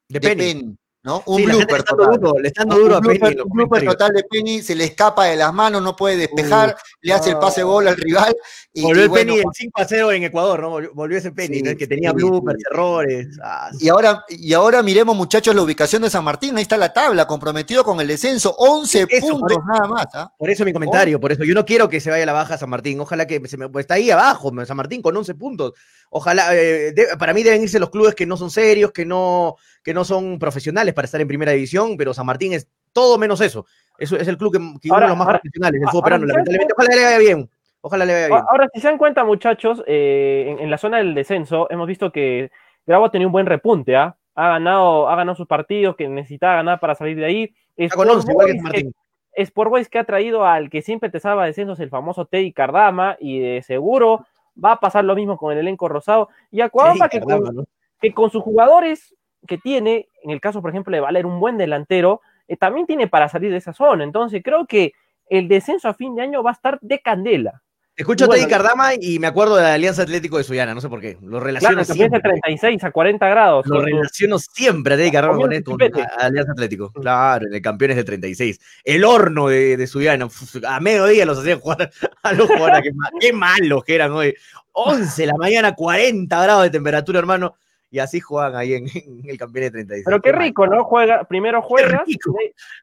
De 0.08 0.18
de 0.18 0.20
Penny. 0.20 0.54
Penny, 0.54 0.78
¿no? 1.08 1.22
Un 1.24 1.38
Sí, 1.38 1.46
blooper 1.46 1.82
total. 1.84 2.20
duro, 2.20 2.38
le 2.38 2.48
están 2.48 2.68
dando 2.68 2.82
Un 2.84 2.88
duro 2.88 2.96
a 2.98 3.00
Penny 3.00 3.14
blooper, 3.18 3.32
en 3.32 3.38
los 3.38 3.46
un 3.46 3.52
blooper 3.52 3.68
comentarios. 3.80 3.94
total 3.94 4.12
de 4.14 4.24
Penny, 4.30 4.62
se 4.62 4.74
le 4.74 4.84
escapa 4.84 5.24
de 5.24 5.36
las 5.36 5.54
manos, 5.54 5.80
no 5.82 5.96
puede 5.96 6.16
despejar, 6.18 6.76
le 7.00 7.12
hace 7.14 7.30
el 7.30 7.38
pase 7.38 7.62
gol 7.62 7.88
al 7.88 7.96
rival. 7.96 8.36
Y, 8.74 8.82
Volvió 8.82 9.00
y 9.00 9.04
el 9.04 9.08
bueno, 9.08 9.32
Penny 9.32 9.36
del 9.38 9.46
5 9.54 9.80
a 9.80 9.84
0 9.86 10.12
en 10.12 10.22
Ecuador, 10.24 10.60
¿no? 10.60 10.70
Volvió, 10.94 11.16
ese 11.16 11.32
Penny, 11.32 11.56
Sí, 11.56 11.62
¿no? 11.62 11.70
el 11.70 11.76
que 11.78 11.86
tenía 11.86 12.10
sí, 12.10 12.16
bloopers, 12.16 12.58
errores. 12.70 13.26
Ah, 13.42 13.70
y 13.80 13.88
ahora, 13.88 14.22
y 14.28 14.52
ahora 14.52 14.82
miremos, 14.82 15.16
muchachos, 15.16 15.54
la 15.54 15.62
ubicación 15.62 16.02
de 16.02 16.10
San 16.10 16.22
Martín. 16.24 16.56
Ahí 16.56 16.62
está 16.62 16.76
la 16.76 16.92
tabla, 16.92 17.26
comprometido 17.26 17.82
con 17.84 17.98
el 18.00 18.06
descenso, 18.06 18.54
11 18.58 19.06
Eso, 19.08 19.26
puntos 19.28 19.58
nada 19.66 19.88
más. 19.88 20.06
¿ah? 20.14 20.32
Por 20.38 20.50
eso 20.50 20.64
mi 20.64 20.72
comentario, 20.74 21.18
por 21.18 21.32
eso 21.32 21.42
yo 21.44 21.54
no 21.54 21.64
quiero 21.64 21.88
que 21.88 22.00
se 22.00 22.10
vaya 22.10 22.24
a 22.24 22.26
la 22.26 22.32
baja 22.34 22.58
San 22.58 22.68
Martín. 22.68 23.00
Ojalá 23.00 23.26
que 23.26 23.40
se 23.48 23.56
me, 23.56 23.68
pues 23.68 23.84
está 23.84 23.94
ahí 23.94 24.10
abajo, 24.10 24.52
San 24.66 24.76
Martín 24.76 25.00
con 25.00 25.16
11 25.16 25.34
puntos. 25.34 25.72
Ojalá, 26.10 26.54
eh, 26.54 26.92
de- 26.92 27.16
para 27.18 27.34
mí 27.34 27.42
deben 27.42 27.62
irse 27.62 27.78
los 27.78 27.90
clubes 27.90 28.14
que 28.14 28.26
no 28.26 28.36
son 28.36 28.50
serios, 28.50 28.92
que 28.92 29.04
no, 29.04 29.56
que 29.82 29.92
no 29.94 30.04
son 30.04 30.38
profesionales 30.38 30.94
para 30.94 31.04
estar 31.06 31.20
en 31.20 31.28
primera 31.28 31.52
división, 31.52 31.96
pero 31.96 32.14
San 32.14 32.26
Martín 32.26 32.52
es 32.54 32.68
todo 32.92 33.18
menos 33.18 33.40
eso. 33.40 33.66
Eso 33.98 34.16
es 34.16 34.26
el 34.28 34.38
club 34.38 34.52
que, 34.52 34.58
que 34.80 34.88
uno 34.88 34.94
Ahora- 34.94 35.06
de 35.06 35.10
los 35.10 35.18
más 35.18 35.26
ahora- 35.26 35.38
profesionales 35.40 35.80
del 35.80 35.88
fútbol 35.90 36.02
peruano, 36.04 36.22
¿sabes 36.26 36.34
lamentablemente. 36.34 36.74
Ojalá 36.76 36.96
le 36.96 37.04
vaya 37.04 37.18
bien. 37.18 37.50
Ojalá 37.80 38.04
le 38.04 38.12
vaya 38.14 38.26
bien. 38.28 38.40
Ahora, 38.50 38.68
si 38.72 38.80
se 38.80 38.88
dan 38.88 38.98
cuenta, 38.98 39.24
muchachos, 39.24 39.82
eh, 39.86 40.46
en, 40.48 40.58
en 40.60 40.70
la 40.70 40.78
zona 40.78 40.98
del 40.98 41.14
descenso 41.14 41.68
hemos 41.70 41.86
visto 41.86 42.10
que 42.10 42.50
Grau 42.86 43.04
ha 43.04 43.10
tenido 43.10 43.28
un 43.28 43.32
buen 43.32 43.46
repunte, 43.46 43.94
¿ah? 43.96 44.16
Ha 44.34 44.48
ganado, 44.48 45.08
ha 45.08 45.16
ganado 45.16 45.36
sus 45.36 45.46
partidos 45.46 45.96
que 45.96 46.08
necesitaba 46.08 46.54
ganar 46.56 46.80
para 46.80 46.94
salir 46.94 47.16
de 47.16 47.24
ahí. 47.24 47.54
Con 47.94 48.08
11, 48.08 48.30
igual 48.30 48.46
que 48.46 48.52
Boys 48.52 48.62
San 48.62 48.72
Martín. 48.72 48.94
Sport 49.34 49.70
Boys 49.70 49.88
que 49.88 49.98
ha 49.98 50.04
traído 50.04 50.44
al 50.46 50.70
que 50.70 50.80
siempre 50.82 51.10
te 51.10 51.20
salva 51.20 51.44
descensos, 51.46 51.78
el 51.80 51.90
famoso 51.90 52.24
Teddy 52.26 52.52
Cardama, 52.52 53.16
y 53.20 53.38
de 53.40 53.62
seguro 53.62 54.26
va 54.62 54.72
a 54.72 54.80
pasar 54.80 55.04
lo 55.04 55.14
mismo 55.14 55.36
con 55.36 55.52
el 55.52 55.58
elenco 55.58 55.88
rosado. 55.88 56.28
Y 56.50 56.60
a 56.60 56.68
Cuauhtémoc, 56.68 57.10
Sí, 57.10 57.18
que, 57.18 57.24
caramba, 57.24 57.46
con, 57.46 57.56
¿no? 57.56 57.64
que 58.00 58.12
con 58.12 58.30
sus 58.30 58.42
jugadores 58.42 59.14
que 59.46 59.58
tiene, 59.58 60.08
en 60.22 60.30
el 60.30 60.40
caso, 60.40 60.60
por 60.60 60.70
ejemplo, 60.70 60.94
de 60.94 61.00
Valer, 61.00 61.26
un 61.26 61.40
buen 61.40 61.56
delantero, 61.58 62.20
eh, 62.48 62.56
también 62.56 62.86
tiene 62.86 63.06
para 63.06 63.28
salir 63.28 63.50
de 63.50 63.58
esa 63.58 63.72
zona. 63.72 64.04
Entonces, 64.04 64.42
creo 64.42 64.66
que 64.66 64.92
el 65.28 65.48
descenso 65.48 65.88
a 65.88 65.94
fin 65.94 66.14
de 66.14 66.22
año 66.22 66.42
va 66.42 66.50
a 66.50 66.54
estar 66.54 66.78
de 66.80 67.00
candela. 67.00 67.62
Escucho 67.98 68.26
a 68.26 68.28
Teddy 68.28 68.46
Cardama 68.46 68.90
y 68.94 69.18
me 69.18 69.26
acuerdo 69.26 69.56
de 69.56 69.62
la 69.62 69.74
Alianza 69.74 70.02
Atlético 70.02 70.38
de 70.38 70.44
Suyana, 70.44 70.72
no 70.72 70.80
sé 70.80 70.88
por 70.88 71.00
qué. 71.00 71.18
Lo 71.20 71.40
relaciono 71.40 71.82
claro, 71.82 71.92
siempre. 71.92 72.20
36 72.20 72.84
a 72.84 72.92
40 72.92 73.28
grados. 73.28 73.66
Lo 73.66 73.80
relaciono 73.80 74.38
siempre 74.38 74.94
a 74.94 74.96
Teddy 74.96 75.10
Cardama 75.10 75.36
con, 75.36 75.52
esto, 75.52 75.76
a 76.16 76.26
Alianza 76.26 76.52
Atlético. 76.52 76.92
Claro, 76.92 77.48
en 77.48 77.54
el 77.54 77.60
campeones 77.60 77.96
de 77.96 78.04
36. 78.04 78.60
El 78.84 79.04
horno 79.04 79.48
de, 79.48 79.76
de 79.76 79.86
Suyana. 79.88 80.28
A 80.68 80.78
mediodía 80.78 81.26
los 81.26 81.40
hacían 81.40 81.58
jugar 81.58 81.90
a 82.22 82.32
los 82.34 82.46
jugadores. 82.46 82.92
qué, 83.18 83.32
malos 83.32 83.82
que 83.82 83.96
eran 83.96 84.12
hoy. 84.12 84.32
11 84.74 85.20
de 85.20 85.26
la 85.26 85.34
mañana, 85.36 85.74
40 85.74 86.40
grados 86.40 86.62
de 86.62 86.70
temperatura, 86.70 87.18
hermano. 87.18 87.56
Y 87.90 87.98
así 87.98 88.20
juegan 88.20 88.54
ahí 88.54 88.74
en, 88.74 88.86
el 89.24 89.36
campeones 89.36 89.72
de 89.72 89.78
36. 89.78 90.04
Pero 90.06 90.22
qué 90.22 90.30
rico, 90.30 90.68
¿no? 90.68 90.84
Juega, 90.84 91.24
primero 91.24 91.62
juegas. 91.62 92.02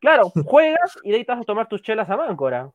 claro, 0.01 0.33
juegas 0.43 0.99
y 1.03 1.11
de 1.11 1.15
ahí 1.15 1.23
te 1.23 1.31
vas 1.31 1.41
a 1.41 1.45
tomar 1.45 1.69
tus 1.69 1.81
chelas 1.81 2.09
a 2.09 2.17
Máncora. 2.17 2.69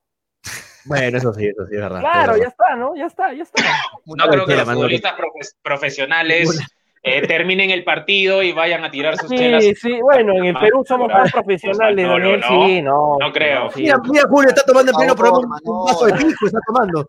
Bueno, 0.84 1.18
eso 1.18 1.32
sí, 1.34 1.46
eso 1.46 1.66
sí 1.66 1.74
es 1.74 1.80
verdad. 1.80 2.00
Claro, 2.00 2.36
ya 2.36 2.48
está, 2.48 2.76
¿no? 2.76 2.96
Ya 2.96 3.06
está, 3.06 3.32
ya 3.32 3.42
está. 3.42 3.62
No 4.06 4.28
creo 4.28 4.46
que 4.46 4.56
los 4.56 4.68
futbolistas 4.68 5.14
profesionales 5.62 6.60
eh, 7.02 7.26
terminen 7.26 7.70
el 7.70 7.82
partido 7.84 8.42
y 8.42 8.52
vayan 8.52 8.84
a 8.84 8.90
tirar 8.90 9.16
sus 9.16 9.28
sí, 9.30 9.36
chelas. 9.36 9.64
Sí, 9.64 9.74
sí, 9.74 10.00
bueno, 10.00 10.34
en 10.36 10.44
el 10.46 10.54
Perú 10.56 10.84
somos 10.86 11.08
más 11.08 11.32
profesionales, 11.32 12.06
no, 12.06 12.12
Daniel, 12.12 12.40
no, 12.40 12.66
sí, 12.66 12.82
no. 12.82 13.16
No 13.18 13.32
creo. 13.32 13.70
Mira, 13.74 13.98
mira, 14.04 14.24
Julio 14.28 14.50
está 14.50 14.62
tomando 14.64 14.92
en 14.92 14.98
pleno 14.98 15.14
programa 15.14 15.58
un 15.64 15.84
vaso 15.84 16.06
de 16.06 16.12
pisco, 16.12 16.46
está 16.46 16.58
tomando. 16.66 17.08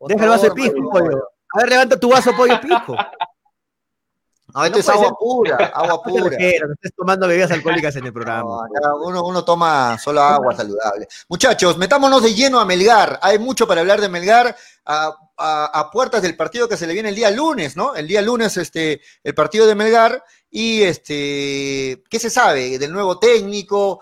Deja 0.00 0.24
el 0.24 0.30
vaso 0.30 0.44
de 0.44 0.52
pisco, 0.52 0.90
pollo. 0.90 1.28
A 1.54 1.58
ver, 1.60 1.68
levanta 1.70 1.98
tu 1.98 2.10
vaso, 2.10 2.32
pollo, 2.36 2.60
pisco. 2.60 2.96
No, 4.54 4.64
esto 4.64 4.78
es 4.78 4.88
agua 4.88 5.14
pura, 5.18 5.56
agua 5.74 6.02
pura. 6.02 6.36
No 6.38 6.72
estés 6.72 6.94
tomando 6.96 7.28
bebidas 7.28 7.50
alcohólicas 7.50 7.94
en 7.96 8.06
el 8.06 8.12
programa. 8.12 8.66
uno, 9.04 9.22
uno, 9.24 9.44
toma 9.44 9.98
solo 9.98 10.22
agua 10.22 10.54
saludable. 10.56 11.06
Muchachos, 11.28 11.76
metámonos 11.76 12.22
de 12.22 12.34
lleno 12.34 12.58
a 12.58 12.64
Melgar. 12.64 13.18
Hay 13.22 13.38
mucho 13.38 13.66
para 13.68 13.82
hablar 13.82 14.00
de 14.00 14.08
Melgar 14.08 14.56
a, 14.86 15.14
a, 15.36 15.90
puertas 15.90 16.22
del 16.22 16.36
partido 16.36 16.68
que 16.68 16.78
se 16.78 16.86
le 16.86 16.94
viene 16.94 17.10
el 17.10 17.14
día 17.14 17.30
lunes, 17.30 17.76
¿no? 17.76 17.94
El 17.94 18.08
día 18.08 18.22
lunes, 18.22 18.56
este, 18.56 19.02
el 19.22 19.34
partido 19.34 19.66
de 19.66 19.74
Melgar. 19.74 20.24
Y 20.50 20.82
este, 20.82 22.02
¿qué 22.08 22.18
se 22.18 22.30
sabe 22.30 22.78
del 22.78 22.92
nuevo 22.92 23.18
técnico? 23.18 24.00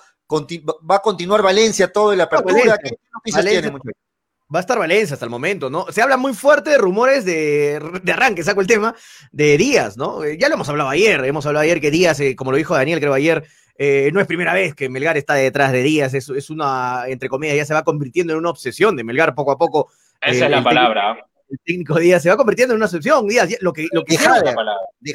¿Va 0.89 0.97
a 0.97 1.03
continuar 1.03 1.43
Valencia 1.43 1.93
todo 1.93 2.13
en 2.13 2.19
la 2.19 2.25
apertura? 2.25 2.79
¿Qué 2.79 2.99
noticias 3.13 3.45
tiene, 3.45 3.71
muchachos? 3.73 4.06
Va 4.55 4.61
a 4.61 4.63
estar 4.63 4.79
Valencia 4.79 5.15
hasta 5.15 5.27
el 5.27 5.31
momento, 5.31 5.71
¿no? 5.71 5.87
Se 5.91 6.01
habla 6.01 6.17
muy 6.17 6.33
fuerte 6.33 6.71
de 6.71 6.79
rumores 6.79 7.25
de, 7.25 7.81
de 8.03 8.13
arranque, 8.13 8.45
saco 8.45 8.61
el 8.61 8.69
tema, 8.69 8.95
de 9.33 9.57
Díaz, 9.59 9.97
¿no? 9.97 10.23
Eh, 10.23 10.39
ya 10.39 10.49
lo 10.49 10.55
hemos 10.55 10.69
hablado 10.69 10.89
ayer, 10.89 11.25
hemos 11.25 11.45
hablado 11.47 11.65
ayer 11.65 11.81
que 11.81 11.91
Díaz, 11.91 12.21
eh, 12.21 12.37
como 12.37 12.53
lo 12.53 12.57
dijo 12.57 12.75
Daniel, 12.77 13.01
creo 13.01 13.13
ayer, 13.13 13.45
eh, 13.77 14.09
no 14.13 14.21
es 14.21 14.27
primera 14.29 14.55
vez 14.55 14.73
que 14.77 14.89
Melgar 14.89 15.17
está 15.17 15.35
detrás 15.35 15.73
de 15.73 15.83
Díaz, 15.83 16.15
es, 16.15 16.29
es, 16.29 16.49
una, 16.49 17.09
entre 17.09 17.29
comillas, 17.29 17.57
ya 17.57 17.65
se 17.65 17.75
va 17.75 17.83
convirtiendo 17.83 18.35
en 18.35 18.39
una 18.39 18.51
obsesión 18.51 18.95
de 18.95 19.03
Melgar 19.03 19.35
poco 19.35 19.51
a 19.51 19.59
poco. 19.59 19.91
Esa 20.21 20.45
es 20.45 20.51
la 20.51 20.63
palabra. 20.63 21.19
el 21.51 21.59
técnico 21.65 21.99
Díaz 21.99 22.23
se 22.23 22.29
va 22.29 22.37
convirtiendo 22.37 22.73
en 22.73 22.77
una 22.77 22.87
obsesión, 22.87 23.27
Díaz, 23.27 23.49
lo 23.61 23.73
que, 23.73 23.89
lo 23.91 24.05
que 24.05 24.17
de 25.01 25.15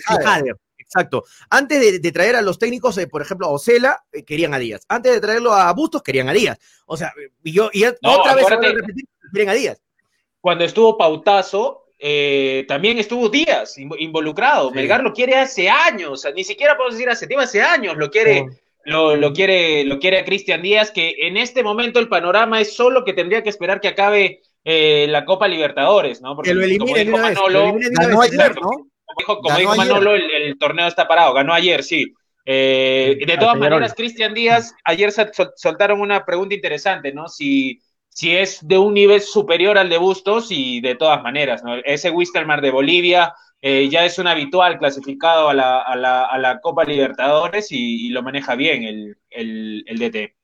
Exacto. 0.78 1.24
Antes 1.50 2.02
de, 2.02 2.12
traer 2.12 2.36
a 2.36 2.42
los 2.42 2.60
técnicos, 2.60 3.00
por 3.10 3.22
ejemplo, 3.22 3.48
a 3.48 3.52
Ocela, 3.52 4.04
querían 4.28 4.54
a 4.54 4.60
Díaz. 4.60 4.82
Antes 4.90 5.14
de 5.14 5.22
traerlo 5.22 5.54
a 5.54 5.72
Bustos, 5.72 6.04
querían 6.04 6.28
a 6.28 6.34
Díaz. 6.34 6.60
O 6.86 6.98
sea, 6.98 7.14
y 7.42 7.54
yo, 7.54 7.70
y 7.72 7.86
otra 7.86 8.36
vez 8.36 8.46
repetir, 8.50 9.06
a 9.48 9.54
Díaz. 9.54 9.82
Cuando 10.40 10.64
estuvo 10.64 10.98
Pautazo, 10.98 11.86
eh, 12.00 12.66
también 12.68 12.98
estuvo 12.98 13.30
Díaz 13.30 13.78
involucrado. 13.78 14.72
Melgar 14.72 15.04
lo 15.04 15.14
quiere 15.14 15.36
hace 15.36 15.70
años, 15.70 16.28
ni 16.36 16.44
siquiera 16.44 16.76
puedo 16.76 16.90
decir 16.90 17.10
hace 17.10 17.28
tiempo, 17.28 17.44
hace 17.44 17.62
años 17.62 17.96
lo 17.98 18.10
quiere. 18.10 18.46
Lo, 18.84 19.16
lo, 19.16 19.32
quiere, 19.32 19.84
lo 19.84 20.00
quiere 20.00 20.18
a 20.18 20.26
Cristian 20.26 20.64
Díaz, 20.64 20.90
que 20.90 21.14
en 21.20 21.38
este 21.38 21.62
momento 21.62 22.00
el 22.00 22.10
panorama 22.10 22.60
es 22.60 22.76
solo 22.76 23.06
que 23.06 23.14
tendría 23.14 23.44
que 23.44 23.50
esperar 23.50 23.80
que 23.80 23.90
acabe 23.90 24.42
eh, 24.64 25.06
la 25.08 25.24
Copa 25.24 25.48
Libertadores, 25.48 26.20
¿no? 26.20 26.36
Porque 26.36 26.50
que 26.50 26.56
lo 26.56 26.64
eliminen 26.64 27.12
como 27.12 27.24
dijo 27.28 27.42
Manolo, 27.44 27.76
ganó 27.92 28.22
ayer, 28.24 28.56
¿no? 28.60 28.70
Como 29.26 29.58
dijo, 29.58 29.76
Manolo, 29.76 30.16
el, 30.16 30.32
el, 30.32 30.58
torneo 30.58 30.88
está 30.88 31.08
parado, 31.08 31.34
ganó 31.34 31.54
ayer, 31.54 31.84
sí. 31.84 32.12
Eh, 32.46 33.20
de 33.26 33.38
todas 33.38 33.58
maneras, 33.58 33.94
Cristian 33.94 34.34
Díaz, 34.34 34.74
ayer 34.84 35.12
soltaron 35.56 36.02
una 36.02 36.26
pregunta 36.26 36.56
interesante, 36.56 37.14
¿no? 37.14 37.28
Si 37.28 37.80
si 38.14 38.36
es 38.36 38.68
de 38.68 38.78
un 38.78 38.94
nivel 38.94 39.22
superior 39.22 39.78
al 39.78 39.90
de 39.90 39.98
Bustos 39.98 40.48
y 40.52 40.82
de 40.82 40.96
todas 40.96 41.24
maneras, 41.24 41.64
¿no? 41.64 41.76
Ese 41.76 42.12
Wistermar 42.12 42.62
de 42.62 42.70
Bolivia 42.70 43.34
eh, 43.62 43.88
ya 43.90 44.04
es 44.06 44.20
un 44.20 44.28
habitual 44.28 44.78
clasificado 44.80 45.50
a 45.50 45.54
la, 45.54 45.80
a 45.80 45.96
la, 45.96 46.26
a 46.26 46.38
la 46.38 46.60
Copa 46.60 46.84
Libertadores 46.84 47.72
y, 47.72 48.08
y, 48.08 48.10
lo 48.10 48.22
maneja 48.22 48.56
bien 48.56 48.84
el, 48.84 49.18
el, 49.30 49.84
el 49.88 50.00
DT. 50.00 50.36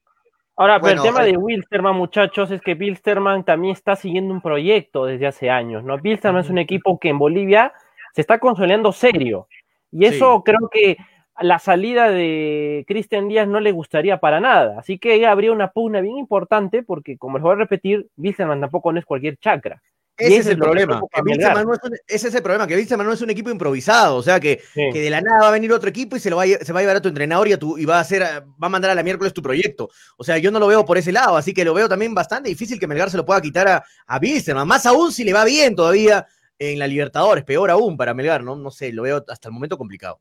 Ahora, 0.55 0.79
pero 0.79 1.01
el 1.01 1.07
tema 1.07 1.23
de 1.23 1.35
Wilstermann, 1.35 1.95
muchachos, 1.95 2.51
es 2.51 2.61
que 2.61 2.73
Wilstermann 2.73 3.43
también 3.43 3.73
está 3.73 3.95
siguiendo 3.95 4.33
un 4.33 4.41
proyecto 4.41 5.05
desde 5.05 5.27
hace 5.27 5.49
años, 5.49 5.83
¿no? 5.83 5.95
Wilstermann 5.95 6.43
es 6.43 6.49
un 6.49 6.57
equipo 6.57 6.99
que 6.99 7.09
en 7.09 7.19
Bolivia 7.19 7.73
se 8.13 8.21
está 8.21 8.39
consolidando 8.39 8.91
serio. 8.91 9.47
Y 9.91 10.05
eso 10.05 10.37
sí. 10.37 10.51
creo 10.51 10.69
que 10.71 10.97
la 11.39 11.59
salida 11.59 12.09
de 12.09 12.83
Cristian 12.87 13.27
Díaz 13.27 13.47
no 13.47 13.59
le 13.59 13.71
gustaría 13.71 14.19
para 14.19 14.39
nada. 14.39 14.79
Así 14.79 14.97
que 14.97 15.25
habría 15.25 15.51
una 15.51 15.71
pugna 15.71 16.01
bien 16.01 16.17
importante 16.17 16.83
porque, 16.83 17.17
como 17.17 17.37
les 17.37 17.43
voy 17.43 17.53
a 17.53 17.57
repetir, 17.57 18.07
Wilstermann 18.17 18.61
tampoco 18.61 18.91
no 18.91 18.99
es 18.99 19.05
cualquier 19.05 19.37
chacra. 19.37 19.81
Ese, 20.17 20.31
ese 20.31 20.39
es 20.39 20.47
el 20.47 20.57
problema. 20.57 20.99
Que 21.13 21.21
no 21.21 21.73
es 21.73 21.79
un, 21.83 21.95
ese 22.07 22.27
es 22.29 22.33
el 22.33 22.41
problema, 22.41 22.65
que 22.65 22.75
no 22.97 23.13
es 23.13 23.21
un 23.21 23.29
equipo 23.29 23.51
improvisado, 23.51 24.15
o 24.15 24.23
sea 24.23 24.39
que, 24.39 24.63
sí. 24.73 24.89
que, 24.91 24.99
de 24.99 25.11
la 25.11 25.21
nada 25.21 25.41
va 25.41 25.49
a 25.49 25.51
venir 25.51 25.71
otro 25.71 25.89
equipo 25.89 26.15
y 26.15 26.19
se, 26.19 26.31
lo 26.31 26.37
va 26.37 26.43
a, 26.43 26.47
se 26.47 26.73
va 26.73 26.79
a 26.79 26.81
llevar 26.81 26.95
a 26.95 27.01
tu 27.01 27.09
entrenador 27.09 27.47
y, 27.47 27.53
a 27.53 27.59
tu, 27.59 27.77
y 27.77 27.85
va 27.85 27.97
a 27.97 27.99
hacer, 27.99 28.23
va 28.23 28.65
a 28.65 28.69
mandar 28.69 28.89
a 28.89 28.95
la 28.95 29.03
miércoles 29.03 29.31
tu 29.31 29.43
proyecto. 29.43 29.89
O 30.17 30.23
sea, 30.23 30.39
yo 30.39 30.49
no 30.49 30.57
lo 30.57 30.65
veo 30.65 30.83
por 30.85 30.97
ese 30.97 31.11
lado, 31.11 31.37
así 31.37 31.53
que 31.53 31.63
lo 31.63 31.75
veo 31.75 31.87
también 31.87 32.15
bastante 32.15 32.49
difícil 32.49 32.79
que 32.79 32.87
Melgar 32.87 33.11
se 33.11 33.17
lo 33.17 33.25
pueda 33.27 33.41
quitar 33.41 33.67
a, 33.67 33.83
a 34.07 34.65
más 34.65 34.87
aún 34.87 35.11
si 35.11 35.23
le 35.23 35.33
va 35.33 35.45
bien 35.45 35.75
todavía 35.75 36.25
en 36.57 36.79
la 36.79 36.87
Libertadores, 36.87 37.43
peor 37.43 37.69
aún 37.69 37.95
para 37.95 38.15
Melgar, 38.15 38.43
¿no? 38.43 38.55
No 38.55 38.71
sé, 38.71 38.91
lo 38.91 39.03
veo 39.03 39.23
hasta 39.27 39.49
el 39.49 39.53
momento 39.53 39.77
complicado. 39.77 40.19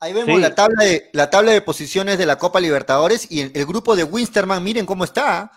Ahí 0.00 0.12
vemos 0.12 0.36
sí. 0.36 0.40
la, 0.40 0.54
tabla 0.54 0.84
de, 0.84 1.10
la 1.12 1.28
tabla 1.28 1.52
de 1.52 1.60
posiciones 1.60 2.18
de 2.18 2.26
la 2.26 2.38
Copa 2.38 2.60
Libertadores 2.60 3.30
y 3.30 3.40
el, 3.40 3.52
el 3.54 3.66
grupo 3.66 3.96
de 3.96 4.04
Winsterman, 4.04 4.62
miren 4.62 4.86
cómo 4.86 5.04
está. 5.04 5.50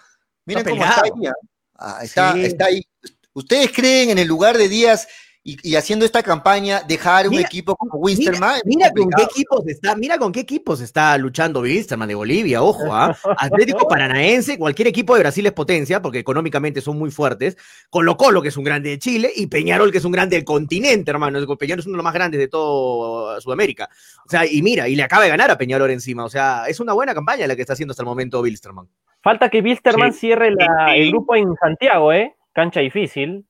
Miren 0.45 0.67
está 0.67 0.71
cómo 0.71 0.83
está 0.83 1.01
ahí. 1.03 1.33
Ah, 1.75 1.99
está, 2.01 2.33
sí. 2.33 2.45
está, 2.45 2.65
ahí. 2.65 2.85
¿Ustedes 3.33 3.71
creen 3.71 4.11
en 4.11 4.17
el 4.19 4.27
lugar 4.27 4.57
de 4.57 4.67
Díaz 4.67 5.07
y, 5.43 5.57
y 5.69 5.75
haciendo 5.75 6.05
esta 6.05 6.21
campaña 6.21 6.81
dejar 6.87 7.27
un 7.27 7.31
mira, 7.31 7.47
equipo 7.47 7.75
como 7.75 7.95
Winsterman? 7.95 8.61
Mira, 8.65 8.91
mira 8.91 8.91
con 8.91 9.09
qué 9.09 9.23
equipos 9.23 9.67
está, 9.67 9.95
mira 9.95 10.17
con 10.17 10.31
qué 10.31 10.39
equipos 10.41 10.81
está 10.81 11.17
luchando 11.17 11.61
Winsterman 11.61 12.07
de 12.07 12.15
Bolivia, 12.15 12.61
ojo, 12.61 12.93
¿ah? 12.93 13.15
¿eh? 13.25 13.29
Atlético 13.37 13.87
Paranaense, 13.87 14.57
cualquier 14.57 14.87
equipo 14.89 15.15
de 15.15 15.21
Brasil 15.21 15.45
es 15.45 15.51
potencia, 15.51 16.01
porque 16.01 16.19
económicamente 16.19 16.81
son 16.81 16.97
muy 16.97 17.11
fuertes. 17.11 17.57
Colo 17.89 18.17
Colo, 18.17 18.41
que 18.41 18.49
es 18.49 18.57
un 18.57 18.63
grande 18.63 18.91
de 18.91 18.99
Chile, 18.99 19.31
y 19.35 19.47
Peñarol, 19.47 19.91
que 19.91 19.97
es 19.97 20.05
un 20.05 20.11
grande 20.11 20.35
del 20.35 20.45
continente, 20.45 21.09
hermano. 21.11 21.39
Peñarol 21.57 21.79
es 21.79 21.85
uno 21.85 21.93
de 21.93 21.97
los 21.97 22.03
más 22.03 22.13
grandes 22.13 22.39
de 22.39 22.47
toda 22.47 23.41
Sudamérica. 23.41 23.89
O 24.25 24.29
sea, 24.29 24.45
y 24.45 24.61
mira, 24.61 24.87
y 24.87 24.95
le 24.95 25.03
acaba 25.03 25.23
de 25.23 25.29
ganar 25.29 25.51
a 25.51 25.57
Peñarol 25.57 25.91
encima. 25.91 26.23
O 26.23 26.29
sea, 26.29 26.65
es 26.67 26.79
una 26.79 26.93
buena 26.93 27.13
campaña 27.13 27.47
la 27.47 27.55
que 27.55 27.61
está 27.61 27.73
haciendo 27.73 27.91
hasta 27.91 28.03
el 28.03 28.07
momento 28.07 28.41
Wilstermann. 28.41 28.87
Falta 29.21 29.49
que 29.49 29.61
Wilstermann 29.61 30.13
sí. 30.13 30.19
cierre 30.19 30.51
la, 30.51 30.95
el 30.95 31.09
grupo 31.09 31.35
en 31.35 31.55
Santiago, 31.55 32.11
¿eh? 32.11 32.35
Cancha 32.53 32.79
difícil. 32.79 33.45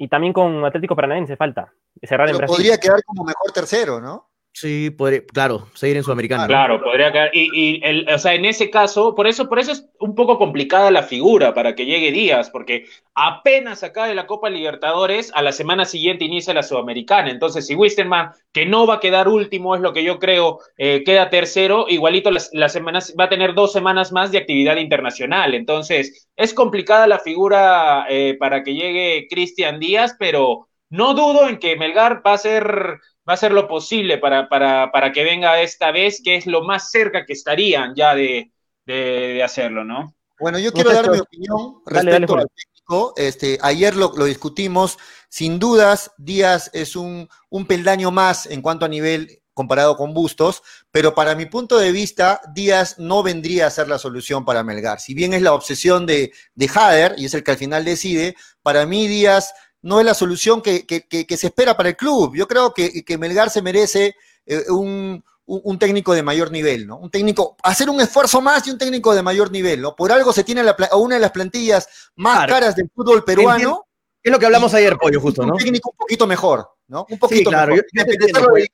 Y 0.00 0.08
también 0.08 0.32
con 0.32 0.64
Atlético 0.64 0.96
Paranaense 0.96 1.36
falta. 1.36 1.74
Cerrar 2.02 2.28
Pero 2.28 2.36
en 2.36 2.38
Brasil. 2.38 2.56
podría 2.56 2.78
quedar 2.78 3.04
como 3.04 3.22
mejor 3.22 3.52
tercero, 3.52 4.00
¿no? 4.00 4.29
Sí, 4.52 4.90
podría, 4.90 5.24
claro, 5.24 5.68
seguir 5.74 5.96
en 5.96 6.02
Sudamericana. 6.02 6.46
Claro, 6.46 6.82
podría 6.82 7.12
quedar. 7.12 7.30
Y, 7.32 7.50
y 7.52 7.80
el, 7.84 8.08
o 8.08 8.18
sea, 8.18 8.34
en 8.34 8.44
ese 8.44 8.68
caso, 8.68 9.14
por 9.14 9.28
eso, 9.28 9.48
por 9.48 9.60
eso 9.60 9.70
es 9.72 9.88
un 10.00 10.14
poco 10.14 10.38
complicada 10.38 10.90
la 10.90 11.04
figura 11.04 11.54
para 11.54 11.74
que 11.74 11.86
llegue 11.86 12.10
Díaz, 12.10 12.50
porque 12.50 12.86
apenas 13.14 13.84
acabe 13.84 14.14
la 14.14 14.26
Copa 14.26 14.50
Libertadores, 14.50 15.30
a 15.34 15.42
la 15.42 15.52
semana 15.52 15.84
siguiente 15.84 16.24
inicia 16.24 16.52
la 16.52 16.64
Sudamericana. 16.64 17.30
Entonces, 17.30 17.66
si 17.66 17.76
Wisterman, 17.76 18.32
que 18.52 18.66
no 18.66 18.86
va 18.86 18.94
a 18.94 19.00
quedar 19.00 19.28
último, 19.28 19.76
es 19.76 19.80
lo 19.80 19.92
que 19.92 20.02
yo 20.02 20.18
creo, 20.18 20.58
eh, 20.76 21.04
queda 21.04 21.30
tercero, 21.30 21.86
igualito 21.88 22.32
las, 22.32 22.50
las, 22.52 22.72
semanas, 22.72 23.14
va 23.18 23.24
a 23.24 23.30
tener 23.30 23.54
dos 23.54 23.72
semanas 23.72 24.10
más 24.10 24.32
de 24.32 24.38
actividad 24.38 24.76
internacional. 24.76 25.54
Entonces, 25.54 26.28
es 26.36 26.52
complicada 26.54 27.06
la 27.06 27.20
figura 27.20 28.04
eh, 28.10 28.36
para 28.38 28.64
que 28.64 28.74
llegue 28.74 29.28
Cristian 29.30 29.78
Díaz, 29.78 30.16
pero 30.18 30.66
no 30.90 31.14
dudo 31.14 31.48
en 31.48 31.58
que 31.58 31.76
Melgar 31.76 32.20
va 32.26 32.32
a 32.32 32.38
ser 32.38 32.98
va 33.30 33.34
a 33.34 33.36
hacer 33.36 33.52
lo 33.52 33.68
posible 33.68 34.18
para, 34.18 34.48
para, 34.48 34.90
para 34.90 35.12
que 35.12 35.22
venga 35.22 35.60
esta 35.60 35.92
vez, 35.92 36.20
que 36.22 36.34
es 36.34 36.46
lo 36.46 36.64
más 36.64 36.90
cerca 36.90 37.24
que 37.24 37.32
estarían 37.32 37.94
ya 37.94 38.12
de, 38.16 38.50
de, 38.84 38.94
de 38.94 39.42
hacerlo, 39.44 39.84
¿no? 39.84 40.16
Bueno, 40.40 40.58
yo 40.58 40.72
quiero 40.72 40.92
dar 40.92 41.08
mi 41.08 41.18
opinión 41.18 41.76
respecto 41.86 42.10
dale, 42.10 42.26
dale, 42.26 42.42
al 42.42 42.48
técnico. 42.48 43.14
Este, 43.16 43.58
ayer 43.62 43.94
lo, 43.94 44.12
lo, 44.16 44.24
discutimos. 44.24 44.98
Sin 45.28 45.60
dudas, 45.60 46.10
Díaz 46.18 46.70
es 46.72 46.96
un, 46.96 47.28
un 47.50 47.66
peldaño 47.66 48.10
más 48.10 48.46
en 48.46 48.62
cuanto 48.62 48.84
a 48.84 48.88
nivel 48.88 49.42
comparado 49.54 49.96
con 49.96 50.12
Bustos, 50.12 50.62
pero 50.90 51.14
para 51.14 51.36
mi 51.36 51.46
punto 51.46 51.78
de 51.78 51.92
vista, 51.92 52.40
Díaz 52.52 52.98
no 52.98 53.22
vendría 53.22 53.68
a 53.68 53.70
ser 53.70 53.86
la 53.86 53.98
solución 53.98 54.44
para 54.44 54.64
Melgar. 54.64 54.98
Si 54.98 55.14
bien 55.14 55.34
es 55.34 55.42
la 55.42 55.52
obsesión 55.52 56.04
de, 56.04 56.32
de 56.54 56.70
Hader, 56.74 57.14
y 57.16 57.26
es 57.26 57.34
el 57.34 57.44
que 57.44 57.52
al 57.52 57.58
final 57.58 57.84
decide, 57.84 58.34
para 58.62 58.86
mí 58.86 59.06
Díaz 59.06 59.52
no 59.82 59.98
es 60.00 60.06
la 60.06 60.14
solución 60.14 60.60
que, 60.60 60.86
que, 60.86 61.02
que, 61.06 61.26
que, 61.26 61.36
se 61.36 61.48
espera 61.48 61.76
para 61.76 61.88
el 61.90 61.96
club. 61.96 62.34
Yo 62.36 62.46
creo 62.46 62.74
que, 62.74 63.04
Melgar 63.18 63.50
se 63.50 63.62
merece 63.62 64.14
eh, 64.46 64.64
un, 64.68 65.24
un, 65.46 65.60
un, 65.64 65.78
técnico 65.78 66.12
de 66.14 66.22
mayor 66.22 66.50
nivel, 66.50 66.86
¿no? 66.86 66.96
Un 66.98 67.10
técnico, 67.10 67.56
hacer 67.62 67.88
un 67.88 68.00
esfuerzo 68.00 68.40
más 68.40 68.66
y 68.66 68.70
un 68.70 68.78
técnico 68.78 69.14
de 69.14 69.22
mayor 69.22 69.50
nivel, 69.50 69.80
¿no? 69.80 69.96
Por 69.96 70.12
algo 70.12 70.32
se 70.32 70.44
tiene 70.44 70.62
la, 70.62 70.76
una 70.96 71.14
de 71.16 71.20
las 71.20 71.30
plantillas 71.30 72.10
más 72.16 72.38
claro. 72.38 72.52
caras 72.52 72.76
del 72.76 72.90
fútbol 72.94 73.24
peruano. 73.24 73.86
Es 74.22 74.30
lo 74.30 74.38
que 74.38 74.46
hablamos 74.46 74.74
ayer, 74.74 74.96
Pollo, 74.98 75.18
justo, 75.20 75.46
¿no? 75.46 75.54
Un 75.54 75.58
técnico 75.58 75.90
un 75.90 75.96
poquito 75.96 76.26
mejor, 76.26 76.68
¿no? 76.88 77.06
Un 77.08 77.18
poquito 77.18 77.48
claro, 77.50 77.72
mejor. 77.72 77.86
yo- 77.92 78.00
yo 78.00 78.04
te 78.04 78.12
entiendo, 78.12 78.48
pues. 78.50 78.68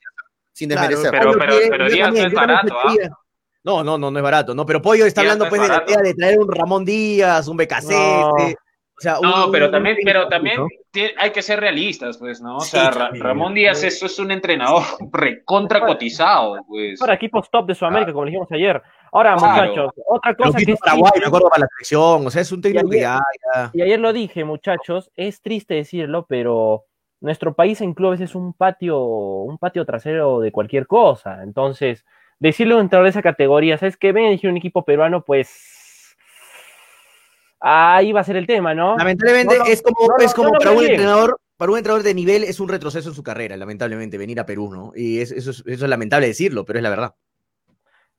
sin 0.51 0.69
Claro, 0.69 0.89
desmerecer. 0.89 1.11
pero- 1.11 1.39
pero- 1.39 1.69
pero 1.69 1.89
Díaz 1.89 2.13
no 2.13 2.27
es 2.27 2.33
barato, 2.33 2.73
¿ah? 2.83 2.95
No, 3.63 3.83
no, 3.83 3.97
no, 3.97 4.11
no 4.11 4.19
es 4.19 4.23
barato, 4.23 4.53
¿no? 4.53 4.65
Pero 4.65 4.81
Pollo 4.81 5.05
está 5.05 5.21
Díaz 5.21 5.33
hablando 5.33 5.45
no 5.45 5.49
pues 5.49 5.61
es 5.61 5.67
de 5.69 5.75
la 5.75 5.83
idea 5.85 6.01
de 6.01 6.13
traer 6.13 6.39
un 6.39 6.51
Ramón 6.51 6.83
Díaz, 6.83 7.47
un 7.47 7.57
Becacete. 7.57 8.57
No. 9.03 9.11
O 9.13 9.19
sea, 9.19 9.19
No, 9.21 9.45
un- 9.45 9.51
pero 9.51 9.65
un 9.67 9.71
también, 9.71 9.97
pero 10.03 10.27
también 10.27 10.61
hay 11.19 11.29
que 11.31 11.41
ser 11.43 11.59
realistas, 11.59 12.17
pues, 12.17 12.41
¿no? 12.41 12.57
O 12.57 12.61
Sí, 12.61 12.71
sea, 12.71 12.89
Ra- 12.89 12.97
también. 13.05 13.23
Ramón 13.23 13.53
Díaz 13.53 13.83
eso 13.83 14.07
es 14.07 14.17
un 14.17 14.31
entrenador 14.31 14.81
recontra 15.13 15.81
cotizado, 15.81 16.57
pues. 16.67 16.99
Para 16.99 17.13
equipos 17.13 17.49
top 17.51 17.67
de 17.67 17.75
Sudamérica, 17.75 18.11
como 18.11 18.25
dijimos 18.25 18.47
ayer. 18.51 18.81
Ahora, 19.11 19.35
Claro. 19.35 19.71
muchachos, 19.71 19.93
otra 20.07 20.35
cosa 20.35 20.57
que 20.57 20.71
es 20.71 20.79
Paraguay, 20.79 21.11
triste, 21.11 21.19
me 21.21 21.27
acuerdo 21.27 21.49
para 21.49 21.61
la 21.61 21.67
selección. 21.67 22.27
O 22.27 22.29
sea, 22.31 22.41
es 22.41 22.51
un 22.51 22.61
técnico 22.61 22.89
que 22.89 22.99
ya, 23.01 23.19
ya- 23.55 23.71
y 23.73 23.81
ayer 23.83 23.99
lo 23.99 24.11
dije, 24.13 24.43
muchachos, 24.43 25.11
es 25.15 25.41
triste 25.41 25.75
decirlo, 25.75 26.25
pero 26.27 26.85
nuestro 27.21 27.53
país 27.53 27.79
en 27.81 27.93
clubes 27.93 28.19
es 28.21 28.35
un 28.35 28.53
patio, 28.53 28.99
un 28.99 29.57
patio 29.59 29.85
trasero 29.85 30.39
de 30.39 30.51
cualquier 30.51 30.87
cosa. 30.87 31.41
Entonces, 31.43 32.03
decirle 32.39 32.73
a 32.73 32.77
un 32.77 32.81
entrenador 32.83 33.05
de 33.05 33.09
esa 33.11 33.21
categoría, 33.21 33.77
¿sabes 33.77 33.95
qué? 33.97 34.11
Ven 34.11 34.25
a 34.43 34.49
un 34.49 34.57
equipo 34.57 34.83
peruano, 34.83 35.23
pues 35.23 35.75
ahí 37.59 38.11
va 38.11 38.21
a 38.21 38.23
ser 38.23 38.37
el 38.37 38.47
tema, 38.47 38.73
¿no? 38.73 38.97
Lamentablemente 38.97 39.57
No 39.57 39.65
es 39.65 39.81
como, 39.81 40.07
no 40.07 40.23
es 40.23 40.33
como 40.33 40.51
para 40.53 40.71
un 40.71 40.79
bien. 40.79 40.91
entrenador, 40.91 41.39
para 41.57 41.71
un 41.71 41.77
entrenador 41.77 42.03
de 42.03 42.13
nivel 42.13 42.43
es 42.43 42.59
un 42.59 42.69
retroceso 42.69 43.09
en 43.09 43.15
su 43.15 43.23
carrera, 43.23 43.57
lamentablemente, 43.57 44.17
venir 44.17 44.39
a 44.39 44.45
Perú, 44.45 44.71
¿no? 44.73 44.91
Y 44.95 45.19
es- 45.19 45.31
eso, 45.31 45.51
es, 45.51 45.63
eso 45.65 45.85
es 45.85 45.89
lamentable 45.89 46.27
decirlo, 46.27 46.65
pero 46.65 46.79
es 46.79 46.83
la 46.83 46.89
verdad. 46.89 47.15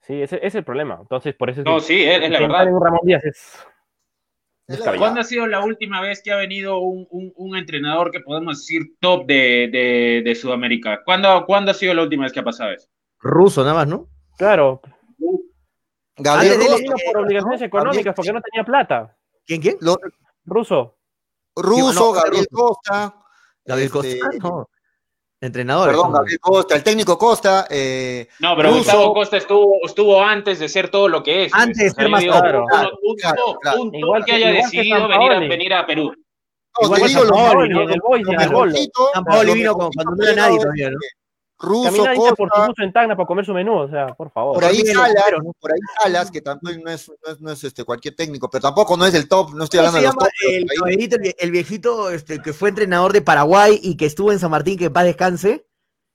Sí, 0.00 0.22
ese, 0.22 0.36
ese 0.36 0.46
es 0.46 0.54
el 0.56 0.64
problema. 0.64 0.98
Entonces, 1.00 1.34
por 1.34 1.50
eso 1.50 1.60
es 1.60 1.66
No, 1.66 1.76
que 1.76 1.82
sí, 1.82 2.02
es, 2.02 2.22
es 2.22 2.30
la 2.30 2.40
verdad. 2.40 2.66
Ramón 2.80 3.00
Díaz 3.04 3.24
es. 3.24 3.66
¿Cuándo 4.98 5.20
ha 5.20 5.24
sido 5.24 5.46
la 5.46 5.64
última 5.64 6.00
vez 6.02 6.22
que 6.22 6.30
ha 6.30 6.36
venido 6.36 6.78
un, 6.80 7.06
un- 7.10 7.32
un 7.36 7.56
entrenador 7.56 8.10
que 8.10 8.20
podemos 8.20 8.58
decir 8.58 8.96
top 9.00 9.26
de, 9.26 9.68
de- 9.72 10.22
de 10.24 10.34
Sudamérica? 10.34 11.02
¿Cuándo, 11.04 11.44
¿Cuándo 11.46 11.70
ha 11.70 11.74
sido 11.74 11.94
la 11.94 12.02
última 12.02 12.24
vez 12.24 12.32
que 12.32 12.40
ha 12.40 12.44
pasado 12.44 12.72
eso? 12.72 12.86
Ruso 13.20 13.62
nada 13.62 13.74
más, 13.74 13.86
¿no? 13.88 14.08
Claro, 14.36 14.80
Gabriel 16.16 16.54
Antes 16.54 16.70
de 16.70 16.82
vino 16.82 16.96
por 17.12 17.22
obligaciones 17.22 17.62
económicas 17.62 18.14
porque 18.14 18.32
no 18.32 18.40
tenía 18.42 18.64
plata. 18.64 19.16
¿Quién, 19.48 19.60
quién? 19.62 19.76
lo- 19.80 19.98
Ruso. 20.44 20.94
Ruso, 21.56 21.92
no, 21.94 22.12
Gabriel 22.12 22.46
Ruso. 22.50 22.64
Costa. 22.66 23.14
Gabriel 23.64 23.90
Costa. 23.90 24.08
este, 24.08 24.38
no. 24.40 24.68
Entrenador. 25.40 25.88
Perdón, 25.88 26.12
Gabriel 26.12 26.40
Costa, 26.40 26.74
el 26.76 26.82
técnico 26.84 27.16
Costa. 27.16 27.66
eh, 27.70 28.28
No, 28.40 28.54
pero 28.56 28.68
Russo. 28.68 28.78
Gustavo 28.80 29.14
Costa 29.14 29.36
estuvo, 29.38 29.74
estuvo 29.84 30.22
antes 30.22 30.58
de 30.58 30.68
ser 30.68 30.90
todo 30.90 31.08
lo 31.08 31.22
que 31.22 31.44
es. 31.46 31.54
Antes 31.54 31.76
de 31.78 31.90
ser 31.90 32.08
más 32.10 32.22
Claro, 32.24 32.66
Igual 33.92 34.24
que 34.24 34.32
haya 34.32 34.50
igual 34.50 34.70
que 34.70 34.76
decidido 34.76 35.08
venir 35.08 35.32
a, 35.32 35.38
venir 35.40 35.74
a 35.74 35.86
Perú. 35.86 36.12
no, 36.12 36.86
Igual 36.86 37.00
te 37.02 37.08
digo 37.08 37.24
lo 37.24 37.64
en 37.64 37.72
el 37.90 38.00
Boys, 38.00 38.26
en 38.28 38.40
el 38.40 39.54
vino 39.54 39.74
con- 39.74 39.90
cuando 39.92 40.14
no 40.16 40.22
era 40.24 40.34
nadie 40.34 40.58
todavía, 40.58 40.90
¿no? 40.90 40.98
Ruso, 41.60 41.90
por 42.04 42.14
su 42.14 42.36
Costa, 42.36 42.66
gusto 42.66 42.82
en 42.84 42.92
Tacna 42.92 43.16
para 43.16 43.26
comer 43.26 43.44
su 43.44 43.52
menú, 43.52 43.74
o 43.78 43.88
sea, 43.90 44.06
por 44.08 44.30
favor. 44.30 44.54
por 44.54 44.64
ahí 44.64 44.76
Salas, 44.86 45.14
¿no? 45.42 45.52
por 45.58 45.72
ahí 45.72 45.78
Salas, 46.00 46.30
que 46.30 46.40
también 46.40 46.82
no 46.84 46.90
es, 46.90 47.08
no 47.08 47.32
es, 47.32 47.40
no 47.40 47.50
es, 47.50 47.64
este, 47.64 47.82
cualquier 47.84 48.14
técnico, 48.14 48.48
pero 48.48 48.62
tampoco 48.62 48.96
no 48.96 49.04
es 49.06 49.14
el 49.14 49.28
top, 49.28 49.54
no 49.54 49.64
estoy 49.64 49.78
¿Cómo 49.80 49.88
hablando 49.88 49.98
de 49.98 50.04
los 50.06 50.14
top. 50.14 50.28
el, 50.48 50.62
por 50.66 50.70
ahí- 50.70 50.76
caballito, 50.78 51.16
el, 51.16 51.22
vie- 51.22 51.34
el 51.38 51.50
viejito 51.50 52.10
este, 52.10 52.38
que 52.40 52.52
fue 52.52 52.68
entrenador 52.68 53.12
de 53.12 53.22
Paraguay 53.22 53.78
y 53.82 53.96
que 53.96 54.06
estuvo 54.06 54.30
en 54.30 54.38
San 54.38 54.50
Martín, 54.52 54.78
que 54.78 54.84
en 54.84 54.92
paz 54.92 55.04
descanse? 55.04 55.66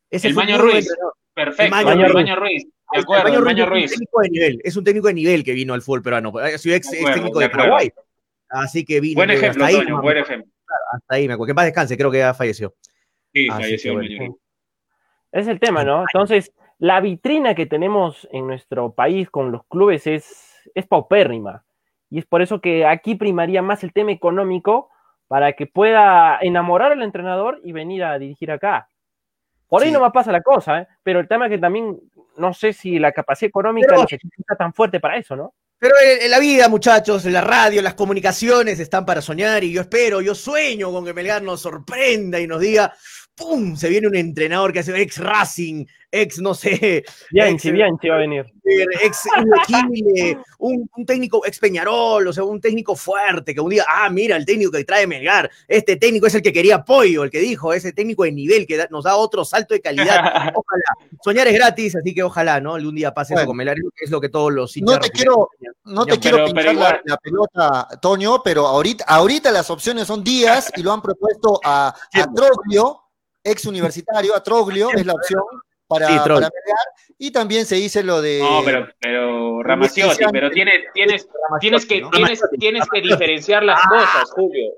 Ese 0.09 0.27
El 0.29 0.35
Maño 0.35 0.57
Ruiz. 0.59 0.75
entrenador. 0.87 1.13
Perfecto, 1.33 1.75
Maño 1.75 2.05
el. 2.05 2.13
Maño 2.13 2.35
Ruiz. 2.37 2.63
De 2.63 2.69
El 2.99 3.01
acuerdo, 3.03 3.23
Maño 3.23 3.35
el 3.39 3.43
Ruiz 3.43 3.53
Maño 3.55 3.63
es 3.63 3.69
Ruiz. 3.69 3.83
un 3.83 3.89
técnico 3.97 4.21
de 4.21 4.29
nivel, 4.29 4.61
es 4.63 4.75
un 4.77 4.83
técnico 4.83 5.07
de 5.07 5.13
nivel 5.15 5.43
que 5.43 5.51
vino 5.53 5.73
al 5.73 5.81
fútbol 5.81 6.01
peruano. 6.03 6.31
Ha 6.37 6.57
sido 6.57 6.75
ex, 6.75 6.89
De 6.89 6.97
ex 6.97 7.01
acuerdo, 7.01 7.15
técnico 7.15 7.39
de. 7.39 7.49
Paraguay. 7.49 7.91
Así 8.49 8.85
que 8.85 9.01
vino. 9.01 9.15
Buen 9.17 9.31
hasta 9.31 9.39
ejemplo, 9.47 9.65
ahí, 9.65 9.75
Toño, 9.75 10.01
buen 10.01 10.17
ejemplo. 10.17 10.51
hasta 10.93 11.15
ahí 11.15 11.27
me 11.27 11.33
acuerdo. 11.33 11.47
Que 11.47 11.51
en 11.51 11.55
paz 11.55 11.65
descanse, 11.65 11.97
creo 11.97 12.11
que 12.11 12.19
ya 12.19 12.33
falleció. 12.33 12.73
Sí, 13.33 13.47
Así 13.49 13.63
falleció 13.63 13.99
que 13.99 14.05
el 14.05 14.17
bueno. 14.19 14.37
Es 15.33 15.47
el 15.47 15.59
tema, 15.59 15.83
¿no? 15.83 16.01
Entonces, 16.03 16.53
la 16.79 17.01
vitrina 17.01 17.55
que 17.55 17.65
tenemos 17.65 18.27
en 18.31 18.47
nuestro 18.47 18.93
país 18.93 19.29
con 19.29 19.51
los 19.51 19.65
clubes 19.65 20.07
es, 20.07 20.69
es 20.75 20.87
paupérrima. 20.87 21.65
Y 22.09 22.19
es 22.19 22.25
por 22.25 22.41
eso 22.41 22.61
que 22.61 22.85
aquí 22.85 23.15
primaría 23.15 23.61
más 23.61 23.83
el 23.83 23.91
tema 23.91 24.11
económico 24.11 24.89
para 25.27 25.53
que 25.53 25.65
pueda 25.65 26.37
enamorar 26.41 26.91
al 26.91 27.01
entrenador 27.01 27.59
y 27.63 27.71
venir 27.71 28.03
a 28.03 28.17
dirigir 28.19 28.51
acá. 28.51 28.87
Por 29.67 29.81
ahí 29.81 29.87
Sí. 29.89 29.93
no 29.93 30.01
me 30.01 30.11
pasa 30.11 30.31
la 30.31 30.41
cosa, 30.43 30.81
¿eh? 30.81 30.87
Pero 31.01 31.19
el 31.19 31.27
tema 31.27 31.47
es 31.47 31.51
que 31.51 31.57
también 31.57 31.99
no 32.37 32.53
sé 32.53 32.71
si 32.71 32.99
la 32.99 33.11
capacidad 33.11 33.49
económica 33.49 33.87
Pero- 33.89 34.05
que 34.05 34.15
está 34.37 34.55
tan 34.55 34.71
fuerte 34.73 34.99
para 34.99 35.17
eso, 35.17 35.35
¿no? 35.35 35.53
Pero 35.79 35.95
en, 36.01 36.21
en 36.25 36.31
la 36.31 36.39
vida, 36.39 36.69
muchachos, 36.69 37.25
en 37.25 37.33
la 37.33 37.41
radio, 37.41 37.81
las 37.81 37.95
comunicaciones 37.95 38.79
están 38.79 39.05
para 39.05 39.21
soñar 39.21 39.63
y 39.65 39.73
yo 39.73 39.81
espero, 39.81 40.21
yo 40.21 40.33
sueño 40.35 40.91
con 40.93 41.03
que 41.03 41.13
Melgar 41.13 41.41
nos 41.41 41.61
sorprenda 41.61 42.39
y 42.39 42.47
nos 42.47 42.61
diga, 42.61 42.93
¡pum! 43.35 43.75
Se 43.75 43.89
viene 43.89 44.07
un 44.07 44.15
entrenador 44.15 44.71
que 44.73 44.79
hace 44.79 44.99
ex 45.01 45.17
Racing, 45.17 45.85
ex, 46.11 46.39
no 46.39 46.53
sé, 46.53 47.03
Bianchi, 47.31 47.69
Ex- 47.69 47.73
Bianchi 47.75 48.09
va 48.09 48.15
a 48.15 48.19
venir. 48.19 48.45
ex 49.01 49.23
Chile, 49.67 50.37
un, 50.59 50.87
un 50.95 51.05
técnico 51.05 51.43
ex 51.45 51.57
Peñarol, 51.59 52.27
o 52.27 52.33
sea, 52.33 52.43
un 52.43 52.61
técnico 52.61 52.95
fuerte 52.95 53.53
que 53.55 53.59
un 53.61 53.69
día, 53.71 53.85
ah, 53.87 54.09
mira, 54.09 54.35
el 54.35 54.45
técnico 54.45 54.71
que 54.71 54.83
trae 54.83 55.07
Melgar, 55.07 55.49
este 55.67 55.95
técnico 55.95 56.27
es 56.27 56.35
el 56.35 56.41
que 56.43 56.53
quería 56.53 56.75
apoyo, 56.75 57.23
el 57.23 57.31
que 57.31 57.39
dijo, 57.39 57.73
ese 57.73 57.91
técnico 57.93 58.23
de 58.23 58.31
nivel 58.31 58.67
que 58.67 58.77
da- 58.77 58.87
nos 58.91 59.03
da 59.05 59.15
otro 59.15 59.43
salto 59.45 59.73
de 59.73 59.81
calidad. 59.81 60.03
Ojalá. 60.55 60.83
Soñar 61.23 61.47
es 61.47 61.53
gratis, 61.55 61.95
así 61.95 62.13
que 62.13 62.21
ojalá, 62.23 62.59
¿no? 62.59 62.75
Algún 62.75 62.95
día 62.95 63.13
pase 63.13 63.33
eso 63.33 63.39
Bueno. 63.39 63.47
con 63.47 63.57
Melgar, 63.57 63.77
es 64.01 64.11
lo 64.11 64.21
que 64.21 64.29
todos 64.29 64.51
los 64.53 64.75
No 64.77 64.99
te 64.99 65.09
quiero, 65.09 65.49
no 65.85 66.05
te 66.05 66.11
Pero- 66.17 66.21
quiero 66.21 66.37
pero 66.37 66.45
pinchar 66.47 66.65
la, 66.65 66.71
igual- 66.73 67.01
la 67.05 67.17
pelota, 67.17 67.87
Toño, 68.01 68.43
pero 68.43 68.67
ahorita, 68.67 69.05
ahorita 69.07 69.51
las 69.51 69.69
opciones 69.71 70.07
son 70.07 70.23
Díaz 70.23 70.71
y 70.77 70.83
lo 70.83 70.91
han 70.93 71.01
propuesto 71.01 71.59
a, 71.63 71.87
a. 72.13 72.33
Troglio, 72.33 73.02
ex 73.43 73.65
universitario, 73.65 74.35
a 74.35 74.43
Troglio 74.43 74.89
es 74.95 75.05
la 75.05 75.13
opción 75.13 75.43
para, 75.87 76.07
Sí, 76.07 76.17
para 76.17 76.49
y 77.17 77.31
también 77.31 77.65
se 77.65 77.75
dice 77.75 78.03
lo 78.03 78.21
de 78.21 78.39
No, 78.39 78.61
pero, 78.65 78.87
pero 78.99 79.63
Ramaciotti, 79.63 80.25
pero 80.31 80.49
tienes, 80.49 80.85
tienes, 80.93 81.27
tienes 81.59 81.85
que, 81.85 82.01
¿no? 82.01 82.09
tienes, 82.09 82.41
tienes 82.59 82.87
que 82.91 83.01
diferenciar 83.01 83.63
las 83.63 83.81
cosas, 83.87 84.31
Julio. 84.31 84.71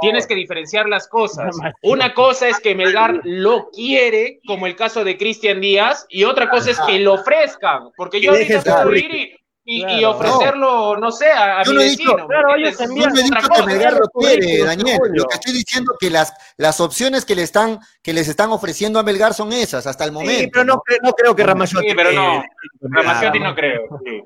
Tienes 0.00 0.26
que 0.26 0.34
diferenciar 0.34 0.88
las 0.88 1.08
cosas. 1.08 1.56
Una 1.82 2.14
cosa 2.14 2.46
es 2.48 2.60
que 2.60 2.74
Melgar 2.74 3.20
lo 3.24 3.70
quiere, 3.70 4.40
como 4.46 4.66
el 4.66 4.76
caso 4.76 5.02
de 5.02 5.16
Cristian 5.16 5.60
Díaz, 5.60 6.06
y 6.08 6.24
otra 6.24 6.50
cosa 6.50 6.70
es 6.70 6.78
que 6.86 7.00
lo 7.00 7.14
ofrezcan, 7.14 7.90
porque 7.96 8.20
yo 8.20 8.30
ahorita 8.30 8.62
puedo 8.62 8.82
su 8.82 8.94
ir 8.94 9.14
y, 9.14 9.37
y- 9.76 10.04
ofrecerlo, 10.04 10.96
no 10.96 11.10
sé, 11.12 11.30
a, 11.30 11.60
a 11.60 11.62
Yo 11.64 11.72
mi 11.72 11.76
no 11.76 11.82
vecino. 11.82 12.16
Yo 12.18 12.26
no 12.42 12.54
he 12.56 13.22
dicho 13.22 13.48
que. 13.54 13.62
Melgar 13.66 13.92
lo 13.94 14.08
quiere, 14.08 14.64
Daniel. 14.64 14.98
Lo 15.12 15.24
que 15.26 15.34
estoy 15.34 15.52
diciendo 15.52 15.92
es 15.92 15.98
que 16.00 16.10
las, 16.10 16.32
las 16.56 16.80
opciones 16.80 17.24
que 17.24 17.34
le 17.34 17.42
están, 17.42 17.78
que 18.02 18.12
les 18.12 18.28
están 18.28 18.50
ofreciendo 18.50 18.98
a 18.98 19.02
Melgar 19.02 19.34
son 19.34 19.52
esas 19.52 19.86
hasta 19.86 20.04
el 20.04 20.12
momento. 20.12 20.40
Sí, 20.40 20.46
pero 20.52 20.64
no, 20.64 20.82
no 21.02 21.12
creo 21.12 21.36
que 21.36 21.42
Ramaciotti. 21.44 21.88
Sí, 21.90 21.94
pero 21.94 22.12
no. 22.12 22.38
eh, 22.42 23.40
no 23.40 23.54
creo. 23.54 23.82
sí. 24.04 24.22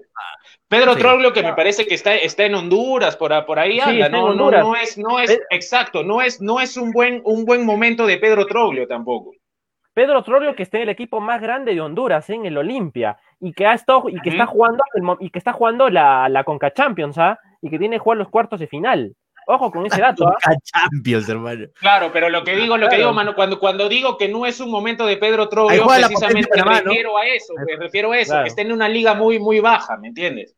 Pedro 0.68 0.94
Sí. 0.94 1.00
Troglio, 1.00 1.32
que 1.34 1.42
me 1.42 1.52
parece 1.52 1.86
que 1.86 1.94
está, 1.94 2.14
está 2.14 2.44
en 2.44 2.54
Honduras, 2.54 3.14
por, 3.16 3.44
por 3.44 3.58
ahí 3.58 3.78
anda, 3.78 4.08
no, 4.08 4.32
no, 4.34 4.50
no 4.50 4.74
es, 4.74 4.96
no 4.96 5.20
es, 5.20 5.28
Eh. 5.30 5.40
exacto, 5.50 6.02
no 6.02 6.22
es, 6.22 6.40
no 6.40 6.60
es 6.60 6.78
un 6.78 6.92
buen, 6.92 7.20
un 7.24 7.44
buen 7.44 7.66
momento 7.66 8.06
de 8.06 8.16
Pedro 8.16 8.46
Troglio 8.46 8.86
tampoco. 8.86 9.32
Pedro 9.94 10.22
Trollio 10.22 10.54
que 10.54 10.62
está 10.62 10.78
en 10.78 10.84
el 10.84 10.88
equipo 10.88 11.20
más 11.20 11.40
grande 11.40 11.74
de 11.74 11.80
Honduras, 11.80 12.28
¿eh? 12.30 12.34
en 12.34 12.46
el 12.46 12.56
Olimpia, 12.56 13.18
y 13.40 13.52
que 13.52 13.66
ha 13.66 13.74
estado 13.74 14.08
y 14.08 14.18
que 14.20 14.30
está 14.30 14.46
jugando 14.46 14.82
el 14.94 15.02
mo- 15.02 15.18
y 15.20 15.30
que 15.30 15.38
está 15.38 15.52
jugando 15.52 15.88
la, 15.90 16.28
la 16.28 16.44
Conca 16.44 16.72
Champions, 16.72 17.18
¿ah? 17.18 17.38
Y 17.60 17.68
que 17.70 17.78
tiene 17.78 17.96
que 17.96 18.00
jugar 18.00 18.18
los 18.18 18.28
cuartos 18.28 18.58
de 18.60 18.66
final. 18.66 19.14
Ojo 19.46 19.70
con 19.72 19.84
ese 19.86 20.00
dato, 20.00 20.26
¿ah? 20.28 20.36
Conca 20.42 20.58
Champions, 20.62 21.28
hermano. 21.28 21.66
Claro, 21.80 22.10
pero 22.12 22.28
lo 22.30 22.44
que 22.44 22.54
digo, 22.56 22.76
lo 22.76 22.88
que 22.88 22.96
digo, 22.96 23.12
mano, 23.12 23.34
cuando, 23.34 23.58
cuando 23.58 23.88
digo 23.88 24.16
que 24.16 24.28
no 24.28 24.46
es 24.46 24.60
un 24.60 24.70
momento 24.70 25.04
de 25.04 25.16
Pedro 25.16 25.48
Troglio, 25.48 25.84
precisamente 25.86 26.62
me 26.64 26.80
refiero 26.80 27.18
a 27.18 27.26
eso, 27.26 27.52
me 27.66 27.76
refiero 27.76 28.12
a 28.12 28.18
eso, 28.18 28.30
Claro. 28.30 28.44
que 28.44 28.48
está 28.48 28.62
en 28.62 28.72
una 28.72 28.88
liga 28.88 29.14
muy, 29.14 29.38
muy 29.40 29.60
baja, 29.60 29.96
¿me 29.98 30.08
entiendes? 30.08 30.56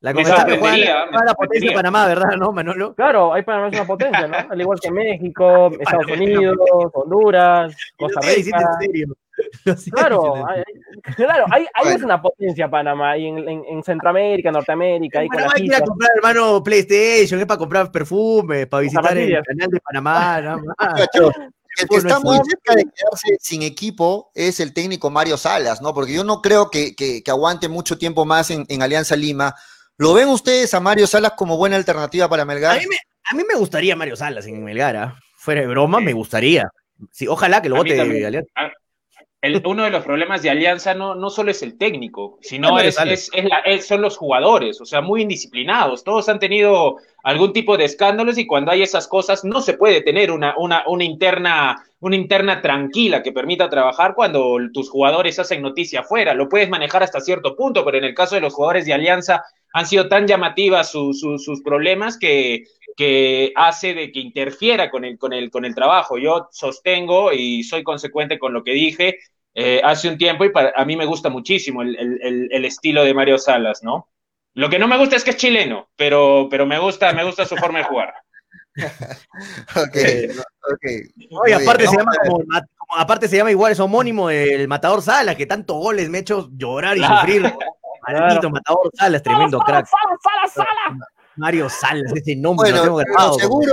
La 0.00 0.12
Me 0.14 0.22
Conca 0.22 0.36
Champions 0.38 0.60
juega 0.60 0.76
la- 0.78 1.04
me 1.04 1.10
juega 1.10 1.24
la 1.26 1.34
potencia 1.34 1.70
de. 1.70 1.76
Panamá, 1.76 2.06
¿verdad? 2.06 2.36
¿No, 2.38 2.52
Manolo? 2.52 2.94
Claro, 2.94 3.34
ahí 3.34 3.42
Panamá 3.42 3.68
es 3.68 3.74
una 3.74 3.86
potencia, 3.86 4.26
¿no? 4.26 4.36
Al 4.50 4.60
igual 4.60 4.78
que 4.80 4.90
México, 4.92 5.70
Estados 5.78 6.06
Unidos, 6.10 6.56
Honduras, 6.94 7.74
Costa 7.98 8.20
Rica. 8.22 8.58
Claro, 9.92 10.34
ahí- 10.46 10.62
claro, 11.16 11.44
ahí, 11.50 11.62
ahí 11.74 11.84
Bueno. 11.84 11.96
es 11.96 12.02
una 12.02 12.20
potencia 12.20 12.68
Panamá, 12.68 13.16
y 13.16 13.26
en, 13.26 13.38
en- 13.48 13.64
en 13.70 13.82
Centroamérica, 13.82 14.50
Norteamérica, 14.50 15.20
ahí 15.20 15.28
con 15.28 15.36
Panamá 15.36 15.54
quiere 15.54 15.80
comprar, 15.82 16.10
hermano, 16.16 16.62
PlayStation, 16.62 17.40
es 17.40 17.46
para 17.46 17.56
comprar 17.58 17.90
perfumes, 17.90 18.66
para 18.66 18.82
visitar 18.82 19.16
el 19.16 19.42
canal 19.42 19.70
de 19.70 19.80
Panamá, 19.80 20.40
nada 20.42 20.56
más. 20.78 21.08
El 21.78 21.88
que 21.88 21.96
está 21.96 22.16
es 22.18 22.24
muy 22.24 22.36
cerca 22.44 22.74
de 22.74 22.82
quedarse 22.84 23.36
sin 23.40 23.62
equipo 23.62 24.30
es 24.34 24.60
el 24.60 24.74
técnico 24.74 25.08
Mario 25.08 25.38
Salas, 25.38 25.80
¿no? 25.80 25.94
Porque 25.94 26.12
yo 26.12 26.24
no 26.24 26.42
creo 26.42 26.68
que, 26.70 26.94
que- 26.94 27.22
que 27.22 27.30
aguante 27.30 27.68
mucho 27.68 27.96
tiempo 27.96 28.26
más 28.26 28.50
en, 28.50 28.66
en 28.68 28.82
Alianza 28.82 29.16
Lima. 29.16 29.54
¿Lo 30.00 30.14
ven 30.14 30.28
ustedes 30.28 30.72
a 30.72 30.80
Mario 30.80 31.06
Salas 31.06 31.32
como 31.36 31.58
buena 31.58 31.76
alternativa 31.76 32.26
para 32.26 32.44
A 32.44 32.46
Melgar? 32.46 32.78
mí, 32.78 32.86
me, 32.88 32.96
a 33.22 33.34
mí 33.34 33.42
me 33.46 33.54
gustaría 33.54 33.94
Mario 33.94 34.16
Salas 34.16 34.46
en 34.46 34.64
Melgar, 34.64 34.96
¿ah? 34.96 35.20
Fuera 35.36 35.60
de 35.60 35.66
broma, 35.66 36.00
me 36.00 36.14
gustaría. 36.14 36.70
Sí, 37.12 37.28
ojalá 37.28 37.60
que 37.60 37.68
lo 37.68 37.76
vote 37.76 37.94
también. 37.98 38.24
Alianza. 38.24 38.50
A, 38.54 38.70
uno 39.66 39.84
de 39.84 39.90
los 39.90 40.02
problemas 40.02 40.40
de 40.40 40.48
Alianza 40.48 40.94
no, 40.94 41.14
no 41.14 41.28
solo 41.28 41.50
es 41.50 41.62
el 41.62 41.76
técnico, 41.76 42.38
sino 42.40 42.78
es, 42.78 43.28
son 43.86 44.00
los 44.00 44.16
jugadores, 44.16 44.80
o 44.80 44.86
sea, 44.86 45.02
muy 45.02 45.20
indisciplinados. 45.20 46.02
Todos 46.02 46.30
han 46.30 46.38
tenido 46.38 46.96
algún 47.22 47.52
tipo 47.52 47.76
de 47.76 47.84
escándalos 47.84 48.38
y 48.38 48.46
cuando 48.46 48.70
hay 48.70 48.80
esas 48.80 49.06
cosas 49.06 49.44
no 49.44 49.60
se 49.60 49.74
puede 49.74 50.00
tener 50.00 50.30
una, 50.30 50.54
una, 50.56 50.82
una, 50.86 51.04
interna, 51.04 51.76
una 52.00 52.16
interna 52.16 52.62
tranquila 52.62 53.22
que 53.22 53.32
permita 53.32 53.68
trabajar 53.68 54.14
cuando 54.14 54.56
tus 54.72 54.88
jugadores 54.88 55.38
hacen 55.38 55.60
noticia 55.60 56.00
afuera. 56.00 56.32
Lo 56.32 56.48
puedes 56.48 56.70
manejar 56.70 57.02
hasta 57.02 57.20
cierto 57.20 57.54
punto, 57.54 57.84
pero 57.84 57.98
en 57.98 58.04
el 58.04 58.14
caso 58.14 58.34
de 58.34 58.40
los 58.40 58.54
jugadores 58.54 58.86
de 58.86 58.94
Alianza 58.94 59.44
han 59.72 59.86
sido 59.86 60.08
tan 60.08 60.26
llamativas 60.26 60.90
sus 60.90 61.62
problemas 61.64 62.18
que, 62.18 62.64
que 62.96 63.52
hace 63.56 63.94
de 63.94 64.12
que 64.12 64.20
interfiera 64.20 64.90
con 64.90 65.04
el, 65.04 65.18
con, 65.18 65.32
el, 65.32 65.50
con 65.50 65.64
el 65.64 65.74
trabajo. 65.74 66.18
Yo 66.18 66.48
sostengo 66.52 67.32
y 67.32 67.62
soy 67.62 67.82
consecuente 67.82 68.38
con 68.38 68.52
lo 68.52 68.64
que 68.64 68.72
dije 68.72 69.18
eh, 69.54 69.80
hace 69.82 70.08
un 70.08 70.16
tiempo 70.16 70.44
y 70.44 70.50
para, 70.50 70.72
a 70.76 70.84
mí 70.84 70.96
me 70.96 71.06
gusta 71.06 71.28
muchísimo 71.28 71.82
el, 71.82 71.96
el, 71.96 72.48
el, 72.52 72.64
estilo 72.64 73.04
de 73.04 73.14
Mario 73.14 73.36
Salas, 73.36 73.82
¿no? 73.82 74.08
Lo 74.54 74.70
que 74.70 74.78
no 74.78 74.86
me 74.86 74.96
gusta 74.96 75.16
es 75.16 75.24
que 75.24 75.30
es 75.30 75.36
chileno, 75.36 75.88
pero, 75.96 76.46
pero 76.50 76.66
me, 76.66 76.78
gusta, 76.78 77.12
me 77.12 77.24
gusta 77.24 77.44
su 77.44 77.56
forma 77.56 77.78
de 77.80 77.84
jugar. 77.84 78.14
ok, 79.76 79.96
ok. 80.72 81.52
aparte 81.60 81.86
se, 81.88 81.96
llama 81.96 82.12
como, 82.24 82.44
aparte 82.96 83.28
se 83.28 83.36
llama 83.36 83.50
igual, 83.50 83.72
es 83.72 83.80
homónimo 83.80 84.30
el 84.30 84.68
Matador 84.68 85.02
Salas, 85.02 85.36
que 85.36 85.46
tantos 85.46 85.76
goles 85.76 86.08
me 86.08 86.18
ha 86.18 86.20
hecho 86.20 86.48
llorar 86.52 86.96
y 86.96 87.02
sufrir. 87.02 87.42
Maldito 88.06 88.50
Matador 88.50 88.90
Salas, 88.94 89.22
tremendo 89.22 89.58
crack. 89.60 89.86
Salas, 89.86 90.18
Salas, 90.22 90.52
Salas. 90.52 91.08
Mario 91.36 91.68
Salas, 91.68 92.12
ese 92.14 92.36
nombre 92.36 92.70
lo 92.70 92.82
tengo 92.82 92.96
grabado. 92.96 93.34
Seguro, 93.34 93.72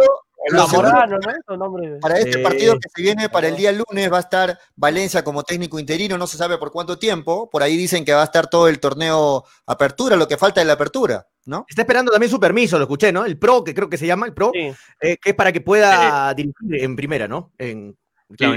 para 2.02 2.20
este 2.20 2.40
partido 2.40 2.80
que 2.80 2.90
se 2.90 3.02
viene 3.02 3.30
para 3.30 3.48
el 3.48 3.56
día 3.56 3.72
lunes 3.72 4.12
va 4.12 4.18
a 4.18 4.22
estar 4.22 4.58
Valencia 4.76 5.24
como 5.24 5.44
técnico 5.44 5.80
interino, 5.80 6.18
no 6.18 6.28
se 6.28 6.38
sabe 6.38 6.58
por 6.58 6.72
cuánto 6.72 6.98
tiempo. 6.98 7.50
Por 7.50 7.64
ahí 7.64 7.76
dicen 7.76 8.06
que 8.06 8.14
va 8.14 8.22
a 8.22 8.26
estar 8.26 8.48
todo 8.48 8.68
el 8.68 8.80
torneo 8.80 9.44
apertura, 9.66 10.16
lo 10.16 10.28
que 10.28 10.38
falta 10.38 10.62
es 10.62 10.68
la 10.68 10.74
apertura, 10.74 11.28
¿no? 11.46 11.66
Está 11.68 11.82
esperando 11.82 12.12
también 12.12 12.32
su 12.32 12.40
permiso, 12.40 12.78
lo 12.78 12.84
escuché, 12.84 13.12
¿no? 13.12 13.26
El 13.26 13.38
PRO, 13.38 13.64
que 13.64 13.74
creo 13.74 13.90
que 13.90 13.98
se 13.98 14.08
llama 14.08 14.26
el 14.26 14.34
PRO, 14.34 14.52
eh, 14.54 15.18
que 15.18 15.30
es 15.30 15.36
para 15.36 15.52
que 15.52 15.62
pueda 15.62 16.34
dirigir 16.34 16.84
en 16.84 16.96
primera, 16.96 17.28
¿no? 17.28 17.52
En, 17.58 17.98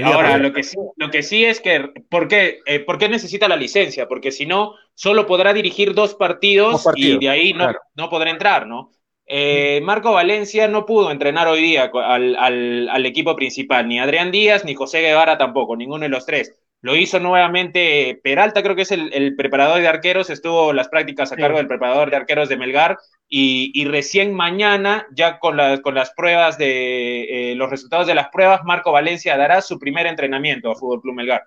ahora, 0.03 0.37
lo 0.37 0.53
que, 0.53 0.63
sí, 0.63 0.77
lo 0.95 1.09
que 1.09 1.23
sí 1.23 1.45
es 1.45 1.61
que, 1.61 1.91
¿por 2.09 2.27
qué, 2.27 2.59
eh, 2.65 2.79
¿por 2.79 2.97
qué 2.97 3.09
necesita 3.09 3.47
la 3.47 3.55
licencia? 3.55 4.07
Porque 4.07 4.31
si 4.31 4.45
no, 4.45 4.75
solo 4.93 5.25
podrá 5.25 5.53
dirigir 5.53 5.93
dos 5.93 6.15
partidos, 6.15 6.85
y 6.95 7.17
de 7.17 7.29
ahí 7.29 7.53
no, 7.53 7.71
no 7.95 8.09
podrá 8.09 8.31
entrar, 8.31 8.67
¿no? 8.67 8.91
Eh, 9.33 9.79
Marco 9.83 10.11
Valencia 10.11 10.67
no 10.67 10.85
pudo 10.85 11.09
entrenar 11.09 11.47
hoy 11.47 11.61
día 11.61 11.89
al, 11.93 13.05
equipo 13.05 13.33
principal, 13.33 13.87
ni 13.87 13.97
Adrián 13.97 14.29
Díaz 14.29 14.65
ni 14.65 14.75
José 14.75 14.99
Guevara 14.99 15.37
tampoco, 15.37 15.77
ninguno 15.77 16.03
de 16.03 16.09
los 16.09 16.25
tres. 16.25 16.53
Lo 16.81 16.95
hizo 16.95 17.19
nuevamente 17.19 18.19
Peralta, 18.23 18.63
creo 18.63 18.75
que 18.75 18.81
es 18.81 18.91
el, 18.91 19.35
preparador 19.35 19.79
de 19.79 19.87
arqueros, 19.87 20.31
estuvo 20.31 20.73
las 20.73 20.89
prácticas 20.89 21.31
a 21.31 21.35
cargo 21.35 21.57
del 21.57 21.67
preparador 21.67 22.09
de 22.09 22.15
arqueros 22.15 22.49
de 22.49 22.57
Melgar 22.57 22.97
y, 23.27 23.85
recién 23.85 24.33
mañana, 24.33 25.05
ya 25.11 25.39
con, 25.39 25.57
con 25.81 25.95
las 25.95 26.11
pruebas 26.11 26.57
de 26.57 27.51
eh, 27.51 27.55
los 27.55 27.69
resultados 27.69 28.07
de 28.07 28.15
las 28.15 28.29
pruebas, 28.29 28.63
Marco 28.63 28.91
Valencia 28.91 29.37
dará 29.37 29.61
su 29.61 29.77
primer 29.77 30.07
entrenamiento 30.07 30.71
a 30.71 30.75
Fútbol 30.75 31.01
Club 31.01 31.15
Melgar. 31.15 31.43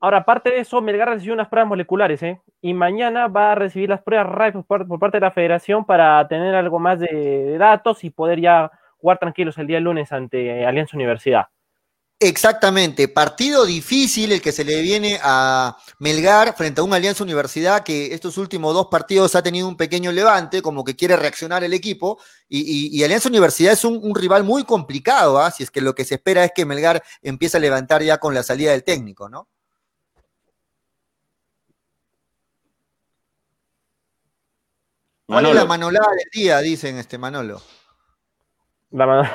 Ahora, 0.00 0.18
aparte 0.18 0.50
de 0.50 0.58
eso, 0.58 0.82
Melgar 0.82 1.08
recibió 1.08 1.32
unas 1.32 1.48
pruebas 1.48 1.68
moleculares, 1.68 2.22
¿eh? 2.22 2.38
Y 2.60 2.74
mañana 2.74 3.26
va 3.26 3.52
a 3.52 3.54
recibir 3.54 3.88
las 3.88 4.02
pruebas 4.02 4.26
RAID 4.26 4.54
por, 4.66 4.86
parte 4.98 5.16
de 5.16 5.22
la 5.22 5.30
federación 5.30 5.86
para 5.86 6.28
tener 6.28 6.54
algo 6.54 6.78
más 6.78 6.98
de, 6.98 7.56
datos 7.56 8.04
y 8.04 8.10
poder 8.10 8.38
ya 8.38 8.70
jugar 8.98 9.18
tranquilos 9.18 9.56
el 9.56 9.66
día 9.66 9.80
lunes 9.80 10.12
ante 10.12 10.66
Alianza 10.66 10.96
Universidad. 10.96 11.46
Exactamente, 12.26 13.06
partido 13.06 13.66
difícil 13.66 14.32
el 14.32 14.40
que 14.40 14.50
se 14.50 14.64
le 14.64 14.80
viene 14.80 15.20
a 15.22 15.76
Melgar 15.98 16.56
frente 16.56 16.80
a 16.80 16.84
una 16.84 16.96
Alianza 16.96 17.22
Universidad 17.22 17.82
que 17.84 18.14
estos 18.14 18.38
últimos 18.38 18.72
dos 18.72 18.86
partidos 18.86 19.34
ha 19.34 19.42
tenido 19.42 19.68
un 19.68 19.76
pequeño 19.76 20.10
levante, 20.10 20.62
como 20.62 20.84
que 20.84 20.96
quiere 20.96 21.16
reaccionar 21.16 21.64
el 21.64 21.74
equipo, 21.74 22.18
y, 22.48 23.04
Alianza 23.04 23.28
Universidad 23.28 23.74
es 23.74 23.84
un, 23.84 24.14
rival 24.14 24.42
muy 24.42 24.64
complicado, 24.64 25.38
¿ah? 25.38 25.50
si 25.50 25.64
es 25.64 25.70
que 25.70 25.82
lo 25.82 25.94
que 25.94 26.06
se 26.06 26.14
espera 26.14 26.44
es 26.44 26.52
que 26.54 26.64
Melgar 26.64 27.02
empiece 27.20 27.58
a 27.58 27.60
levantar 27.60 28.02
ya 28.02 28.16
con 28.16 28.32
la 28.32 28.42
salida 28.42 28.70
del 28.70 28.84
técnico, 28.84 29.28
¿no? 29.28 29.46
¿Cuál 35.26 35.44
es 35.44 35.54
la 35.54 35.66
manolada 35.66 36.08
del 36.16 36.28
día? 36.32 36.58
Dicen 36.60 36.96
este 36.96 37.18
Manolo. 37.18 37.60
La, 38.92 39.04
manolada. 39.04 39.30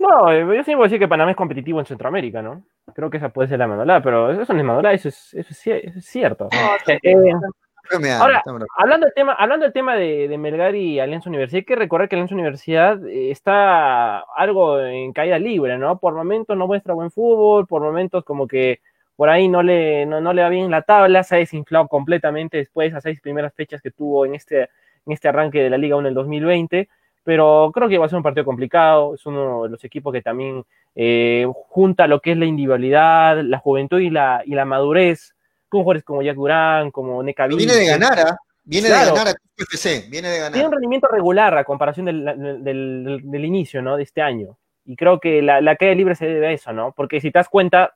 No, 0.00 0.32
eh, 0.32 0.56
yo 0.56 0.64
sí 0.64 0.74
voy 0.74 0.84
a 0.84 0.86
decir 0.86 0.98
que 0.98 1.06
Panamá 1.06 1.32
es 1.32 1.36
competitivo 1.36 1.78
en 1.78 1.84
Centroamérica, 1.84 2.40
¿no? 2.40 2.64
Creo 2.94 3.10
que 3.10 3.18
esa 3.18 3.28
puede 3.28 3.48
ser 3.48 3.58
la 3.58 3.66
manolada, 3.66 4.02
pero 4.02 4.30
eso 4.30 4.50
no 4.54 4.58
es 4.58 4.64
manolada, 4.64 4.94
eso 4.94 5.10
es, 5.10 5.34
eso 5.34 5.70
es, 5.70 6.04
cierto. 6.06 6.48
Eh, 7.92 8.12
ahora, 8.12 8.40
hablando 8.76 9.06
del 9.06 9.14
tema, 9.14 9.32
hablando 9.32 9.64
del 9.64 9.72
tema 9.72 9.96
de, 9.96 10.28
de, 10.28 10.38
Melgar 10.38 10.76
y 10.76 11.00
Alianza 11.00 11.28
Universidad, 11.28 11.58
hay 11.58 11.64
que 11.64 11.74
recordar 11.74 12.08
que 12.08 12.14
Alianza 12.14 12.34
Universidad 12.34 13.04
eh, 13.04 13.32
está 13.32 14.20
algo 14.36 14.78
en 14.78 15.12
caída 15.12 15.40
libre, 15.40 15.76
¿no? 15.76 15.98
Por 15.98 16.14
momentos 16.14 16.56
no 16.56 16.68
muestra 16.68 16.94
buen 16.94 17.10
fútbol, 17.10 17.66
por 17.66 17.82
momentos 17.82 18.22
como 18.22 18.46
que 18.46 18.80
por 19.16 19.28
ahí 19.28 19.48
no 19.48 19.64
le, 19.64 20.06
no, 20.06 20.32
le 20.32 20.42
va 20.42 20.48
bien 20.50 20.70
la 20.70 20.82
tabla, 20.82 21.24
se 21.24 21.34
ha 21.34 21.38
desinflado 21.38 21.88
completamente 21.88 22.58
después 22.58 22.84
de 22.84 22.88
esas 22.90 23.02
seis 23.02 23.20
primeras 23.20 23.52
fechas 23.54 23.82
que 23.82 23.90
tuvo 23.90 24.24
en 24.24 24.36
este, 24.36 24.62
en 25.06 25.12
este 25.12 25.26
arranque 25.26 25.60
de 25.60 25.70
la 25.70 25.78
Liga 25.78 25.96
1 25.96 26.06
en 26.06 26.10
el 26.10 26.14
2020, 26.14 26.88
pero 27.24 27.70
creo 27.74 27.88
que 27.88 27.98
va 27.98 28.06
a 28.06 28.08
ser 28.08 28.16
un 28.16 28.22
partido 28.22 28.44
complicado, 28.44 29.14
es 29.14 29.24
uno 29.26 29.64
de 29.64 29.68
los 29.68 29.84
equipos 29.84 30.12
que 30.12 30.22
también 30.22 30.64
eh, 30.94 31.46
junta 31.68 32.06
lo 32.06 32.20
que 32.20 32.32
es 32.32 32.38
la 32.38 32.46
individualidad, 32.46 33.42
la 33.42 33.58
juventud 33.58 34.00
y 34.00 34.10
la, 34.10 34.42
y 34.44 34.54
la 34.54 34.64
madurez, 34.64 35.34
con 35.68 35.82
jugadores 35.82 36.04
como 36.04 36.22
Jack 36.22 36.36
Durán, 36.36 36.90
como 36.90 37.22
Neca 37.22 37.46
Viene 37.46 37.74
de 37.74 37.86
ganar, 37.86 38.18
¿ah? 38.18 38.36
Viene 38.64 38.88
de 38.88 38.94
ganar 38.94 39.28
a 39.28 39.34
UFC, 39.58 40.08
viene 40.10 40.28
de 40.28 40.38
ganar. 40.38 40.52
Tiene 40.52 40.66
un 40.66 40.72
rendimiento 40.72 41.08
regular 41.08 41.56
a 41.56 41.64
comparación 41.64 42.06
del, 42.06 42.24
del, 42.62 43.44
inicio, 43.44 43.82
¿no? 43.82 43.96
De 43.96 44.02
este 44.02 44.22
año. 44.22 44.58
Y 44.84 44.96
creo 44.96 45.18
que 45.18 45.42
la, 45.42 45.60
la 45.60 45.76
caída 45.76 45.94
libre 45.94 46.14
se 46.14 46.26
debe 46.26 46.48
a 46.48 46.52
eso, 46.52 46.72
¿no? 46.72 46.92
Porque 46.92 47.20
si 47.20 47.30
te 47.30 47.38
das 47.38 47.48
cuenta, 47.48 47.94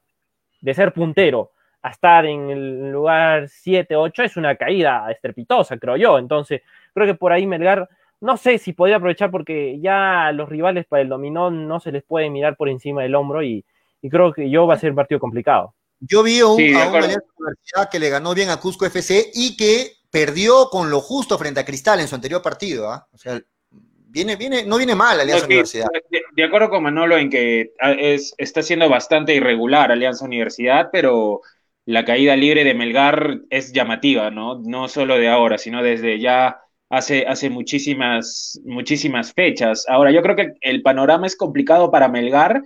de 0.65 0.73
ser 0.73 0.93
puntero 0.93 1.53
a 1.83 1.91
estar 1.91 2.25
en 2.25 2.49
el 2.49 2.91
lugar 2.91 3.49
7, 3.51 3.95
8 3.95 4.23
es 4.23 4.37
una 4.39 4.57
caída 4.57 5.11
estrepitosa, 5.11 5.77
creo 5.77 5.97
yo. 5.99 6.19
Entonces, 6.19 6.63
creo 6.95 7.07
que 7.07 7.15
por 7.15 7.33
ahí 7.33 7.47
Melgar, 7.47 7.87
no 8.25 8.39
sé 8.39 8.57
si 8.57 8.73
podría 8.73 8.97
aprovechar 8.97 9.31
porque 9.31 9.79
ya 9.81 10.33
los 10.33 10.49
rivales 10.49 10.87
para 10.87 11.03
el 11.03 11.11
dominó 11.11 11.51
no 11.51 11.79
se 11.79 11.93
les 11.93 12.03
puede 12.03 12.31
mirar 12.31 12.57
por 12.57 12.71
encima 12.71 13.03
del 13.03 13.15
hombro 13.15 13.43
y, 13.43 13.65
creo 14.11 14.33
que 14.33 14.49
yo 14.49 14.67
va 14.67 14.75
a 14.75 14.79
ser 14.79 14.91
un 14.91 14.97
partido 14.97 15.21
complicado. 15.21 15.75
Yo 16.01 16.23
vi 16.23 16.41
a, 16.41 16.47
un, 16.47 16.63
una 16.63 16.89
Universidad 16.89 17.91
que 17.91 17.99
le 17.99 18.09
ganó 18.09 18.35
bien 18.35 18.49
a 18.49 18.59
Cusco 18.59 18.87
FC 18.87 19.31
y 19.35 19.57
que 19.57 19.93
perdió 20.11 20.69
con 20.71 20.91
lo 20.91 21.01
justo 21.01 21.39
frente 21.39 21.61
a 21.61 21.65
Cristal 21.65 22.01
en 22.01 22.09
su 22.09 22.15
anterior 22.15 22.41
partido. 22.41 22.91
¿ah? 22.91 23.07
O 23.13 23.19
sea, 23.19 23.41
viene, 23.71 24.37
viene, 24.37 24.65
no 24.65 24.79
viene 24.79 24.95
mal 24.95 25.21
Alianza 25.21 25.47
Universidad. 25.47 25.89
De, 26.35 26.45
acuerdo 26.45 26.71
con 26.71 26.83
Manolo 26.83 27.19
en 27.19 27.29
que 27.29 27.73
ah, 27.81 27.93
es, 27.93 28.35
está 28.39 28.63
siendo 28.63 28.89
bastante 28.89 29.35
irregular 29.35 29.93
Alianza 29.93 30.25
Universidad, 30.25 30.89
pero 30.91 31.43
la 31.85 32.07
caída 32.07 32.37
libre 32.37 32.65
de 32.65 32.75
Melgar 32.75 33.41
es 33.51 33.73
llamativa, 33.73 34.31
¿no? 34.31 34.61
No 34.61 34.89
solo 34.89 35.17
de 35.17 35.29
ahora, 35.29 35.59
sino 35.59 35.83
desde 35.83 36.19
ya 36.21 36.64
hace, 36.97 37.27
hace 37.27 37.51
muchísimas, 37.51 38.61
muchísimas 38.65 39.33
fechas. 39.33 39.85
Ahora, 39.89 40.11
yo 40.11 40.23
creo 40.23 40.37
que 40.37 40.55
el 40.61 40.83
panorama 40.83 41.27
es 41.27 41.37
complicado 41.37 41.91
para 41.91 42.09
Melgar, 42.09 42.63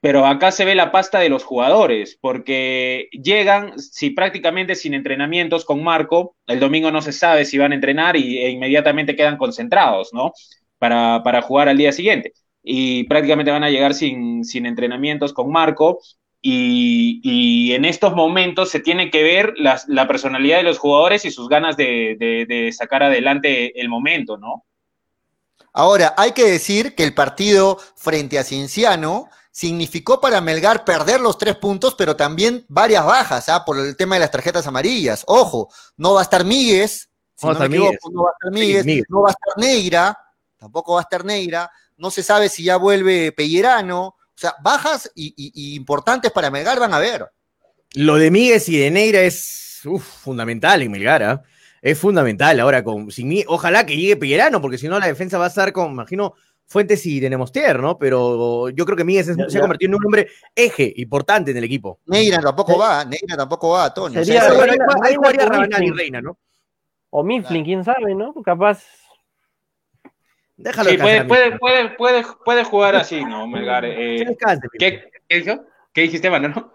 pero 0.00 0.26
acá 0.26 0.50
se 0.50 0.64
ve 0.64 0.74
la 0.74 0.92
pasta 0.92 1.18
de 1.20 1.28
los 1.28 1.44
jugadores, 1.44 2.18
porque 2.20 3.08
llegan, 3.12 3.78
si 3.78 4.10
prácticamente 4.10 4.74
sin 4.74 4.94
entrenamientos 4.94 5.64
con 5.64 5.82
Marco, 5.82 6.36
el 6.46 6.60
domingo 6.60 6.90
no 6.90 7.02
se 7.02 7.12
sabe 7.12 7.44
si 7.44 7.58
van 7.58 7.72
a 7.72 7.74
entrenar 7.74 8.16
y, 8.16 8.38
e 8.38 8.50
inmediatamente 8.50 9.16
quedan 9.16 9.36
concentrados, 9.36 10.10
¿no? 10.14 10.32
para, 10.80 11.22
para 11.22 11.42
jugar 11.42 11.68
al 11.68 11.76
día 11.78 11.92
siguiente. 11.92 12.32
Y 12.62 13.04
prácticamente 13.04 13.52
van 13.52 13.64
a 13.64 13.70
llegar 13.70 13.94
sin, 13.94 14.44
sin 14.44 14.66
entrenamientos 14.66 15.32
con 15.32 15.52
Marco. 15.52 16.00
Y, 16.42 17.20
y, 17.22 17.74
en 17.74 17.84
estos 17.84 18.14
momentos 18.14 18.70
se 18.70 18.80
tiene 18.80 19.10
que 19.10 19.22
ver 19.22 19.52
la 19.56 20.08
personalidad 20.08 20.56
de 20.56 20.62
los 20.62 20.78
jugadores 20.78 21.26
y 21.26 21.30
sus 21.30 21.48
ganas 21.48 21.76
de, 21.76 22.16
de, 22.18 22.72
sacar 22.72 23.02
adelante 23.02 23.78
el 23.78 23.90
momento, 23.90 24.38
¿no? 24.38 24.64
Ahora, 25.72 26.14
hay 26.16 26.32
que 26.32 26.50
decir 26.50 26.94
que 26.94 27.04
el 27.04 27.14
partido 27.14 27.78
frente 27.94 28.38
a 28.38 28.44
Cienciano 28.44 29.28
significó 29.50 30.20
para 30.20 30.40
Melgar 30.40 30.84
perder 30.84 31.20
los 31.20 31.36
tres 31.36 31.56
puntos, 31.56 31.94
pero 31.94 32.16
también 32.16 32.64
varias 32.68 33.04
bajas, 33.04 33.48
¿ah? 33.50 33.64
por 33.64 33.78
el 33.78 33.94
tema 33.96 34.16
de 34.16 34.20
las 34.20 34.30
tarjetas 34.30 34.66
amarillas. 34.66 35.24
Ojo, 35.26 35.68
no 35.98 36.14
va 36.14 36.20
a 36.20 36.22
estar 36.22 36.44
Míguez, 36.44 37.10
no, 37.42 37.52
no, 37.52 37.68
no 37.68 38.22
va 38.22 38.30
a 38.30 38.32
estar 38.32 38.52
Míguez, 38.52 39.06
no 39.08 39.22
va 39.22 39.28
a 39.28 39.32
estar 39.32 39.58
Negra, 39.58 40.18
tampoco 40.58 40.94
va 40.94 41.00
a 41.00 41.02
estar 41.02 41.24
Negra, 41.24 41.70
no 41.96 42.10
se 42.10 42.22
sabe 42.22 42.48
si 42.48 42.64
ya 42.64 42.76
vuelve 42.76 43.32
Pellerano, 43.32 44.16
sea, 44.40 44.54
bajas 44.62 45.10
y, 45.14 45.76
importantes 45.76 46.30
para 46.30 46.50
Melgar 46.50 46.78
van 46.78 46.94
a 46.94 46.98
ver. 46.98 47.26
Lo 47.94 48.16
de 48.16 48.30
Míguez 48.30 48.68
y 48.68 48.78
de 48.78 48.90
Negra 48.90 49.20
es 49.20 49.80
fundamental 50.22 50.82
en 50.82 50.90
Melgar, 50.90 51.22
¿ah? 51.22 51.42
es 51.82 51.98
fundamental. 51.98 52.60
Ahora, 52.60 52.84
con, 52.84 53.10
sin, 53.10 53.44
ojalá 53.46 53.84
que 53.86 53.96
llegue 53.96 54.16
Pellerano, 54.16 54.60
porque 54.60 54.78
si 54.78 54.88
no 54.88 54.98
la 54.98 55.06
defensa 55.06 55.38
va 55.38 55.46
a 55.46 55.48
estar 55.48 55.72
con, 55.72 55.92
imagino, 55.92 56.34
Fuentes 56.66 57.04
y 57.04 57.18
Denemostier, 57.18 57.80
¿no? 57.80 57.98
Pero 57.98 58.68
yo 58.68 58.84
creo 58.84 58.96
que 58.96 59.02
Míguez 59.02 59.26
se 59.26 59.58
ha 59.58 59.60
convertido 59.60 59.88
en 59.88 59.94
un 59.96 60.06
hombre 60.06 60.28
eje 60.54 60.92
importante 60.98 61.50
en 61.50 61.56
el 61.56 61.64
equipo. 61.64 61.98
Neira 62.06 62.40
tampoco 62.40 62.78
va, 62.78 63.04
Neira 63.04 63.36
tampoco 63.36 63.70
va, 63.70 63.92
Tony. 63.92 64.14
Sería, 64.14 64.44
o 64.44 64.50
sea, 64.50 64.54
bueno, 64.54 64.72
ahí, 64.72 64.78
ahí 65.02 65.14
jugaría 65.16 65.42
Mifflin. 65.46 65.52
Rabanal 65.52 65.84
y 65.84 65.90
Reina, 65.90 66.20
¿no? 66.20 66.38
O 67.10 67.24
Mifflin, 67.24 67.64
quién 67.64 67.84
sabe, 67.84 68.14
¿no? 68.14 68.32
Capaz. 68.44 68.84
Déjalo 70.62 70.90
Sí, 70.90 70.98
puede, 70.98 71.24
puede, 71.24 71.58
puede, 71.58 71.88
puede, 71.96 72.24
puede 72.44 72.64
jugar 72.64 72.94
así, 72.96 73.24
¿no, 73.24 73.46
Melgar? 73.46 73.82
Que 73.84 74.16
Eh, 74.16 74.24
descanse. 74.26 74.68
¿qué, 74.78 75.10
¿Qué 75.28 75.36
dijo? 75.40 75.64
¿Qué 75.92 76.02
dijiste, 76.02 76.28
Manolo? 76.30 76.72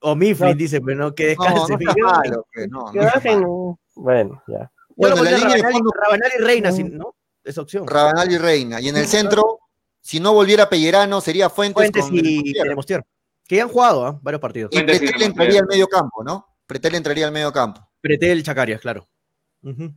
O 0.00 0.14
Mifflin 0.14 0.56
dice, 0.56 0.80
pero 0.80 0.96
no, 0.96 1.14
que 1.14 1.34
No, 1.36 1.44
descanse. 1.44 1.84
no 1.84 2.06
malo, 2.06 2.46
que 2.52 2.68
no, 2.68 2.92
no. 2.92 3.78
Bueno, 3.96 4.42
ya. 4.46 4.70
Bueno, 4.94 5.16
la 5.16 5.30
línea 5.32 5.56
de 5.56 5.62
Rabanal, 5.62 5.70
y- 5.70 5.74
fondo, 5.74 5.90
Rabanal 6.00 6.30
y 6.38 6.42
Reina, 6.42 6.72
sí, 6.72 6.84
¿no? 6.84 7.14
Esa 7.42 7.60
opción. 7.62 7.86
Rabanal 7.86 8.30
y 8.30 8.38
Reina. 8.38 8.80
Y 8.80 8.88
en 8.88 8.96
el 8.96 9.06
centro, 9.06 9.58
si 10.00 10.20
no 10.20 10.32
volviera 10.32 10.68
Pellerano, 10.68 11.20
sería 11.20 11.50
Fuentes, 11.50 11.90
Fuentes 11.90 12.04
con 12.04 12.14
y. 12.14 12.52
Denemostier. 12.52 13.04
Que 13.48 13.56
ya 13.56 13.62
han 13.64 13.68
jugado, 13.68 14.06
¿ah? 14.06 14.18
Varios 14.22 14.40
partidos. 14.40 14.70
Y 14.72 14.82
Pretel 14.82 15.22
entraría 15.22 15.60
al 15.60 15.66
medio 15.66 15.86
campo, 15.88 16.22
¿no? 16.24 16.46
Pretel 16.66 16.94
entraría 16.94 17.26
al 17.26 17.32
medio 17.32 17.52
campo. 17.52 17.80
Pretel, 18.00 18.42
Chacarias, 18.42 18.80
claro. 18.80 19.06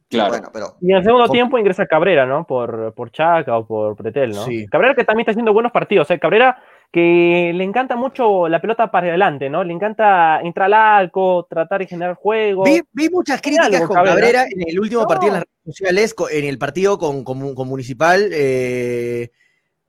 Claro. 0.10 0.30
Bueno, 0.32 0.50
pero 0.52 0.66
Y 0.82 0.92
en 0.92 0.98
el 0.98 1.04
segundo 1.04 1.30
tiempo 1.30 1.58
ingresa 1.60 1.86
Cabrera, 1.86 2.26
¿no? 2.26 2.46
Por, 2.48 2.94
por 2.96 3.12
Chaca 3.12 3.58
o 3.58 3.68
por 3.68 3.96
Pretel, 3.96 4.32
¿no? 4.32 4.44
Sí. 4.46 4.66
Cabrera 4.68 4.96
que 4.96 5.04
también 5.04 5.22
está 5.22 5.32
haciendo 5.32 5.54
buenos 5.54 5.72
partidos. 5.72 6.10
¿eh? 6.12 6.18
Cabrera 6.20 6.58
que 6.92 7.52
le 7.54 7.64
encanta 7.64 7.96
mucho 7.96 8.48
la 8.48 8.60
pelota 8.60 8.90
para 8.90 9.10
adelante, 9.10 9.48
¿no? 9.48 9.64
Le 9.64 9.72
encanta 9.74 10.42
entrar 10.42 10.66
al 10.66 10.74
arco, 10.74 11.46
tratar 11.48 11.82
de 11.82 11.86
generar 11.88 12.16
juego. 12.16 12.64
Vi, 12.64 12.82
vi 12.94 13.10
muchas 13.10 13.40
críticas 13.42 13.68
algo, 13.68 13.88
con 13.88 13.96
Cabrera, 13.98 14.16
Cabrera. 14.16 14.44
en 14.50 14.70
el 14.70 14.80
último 14.80 15.02
No. 15.02 15.08
partido 15.08 15.34
en 15.34 15.40
las 15.40 15.44
redes 15.44 15.78
sociales, 15.78 16.16
en 16.32 16.46
el 16.46 16.58
partido 16.58 16.98
con, 16.98 17.24
con- 17.24 17.54
con 17.54 17.68
Municipal. 17.68 18.30
eh, 18.34 19.30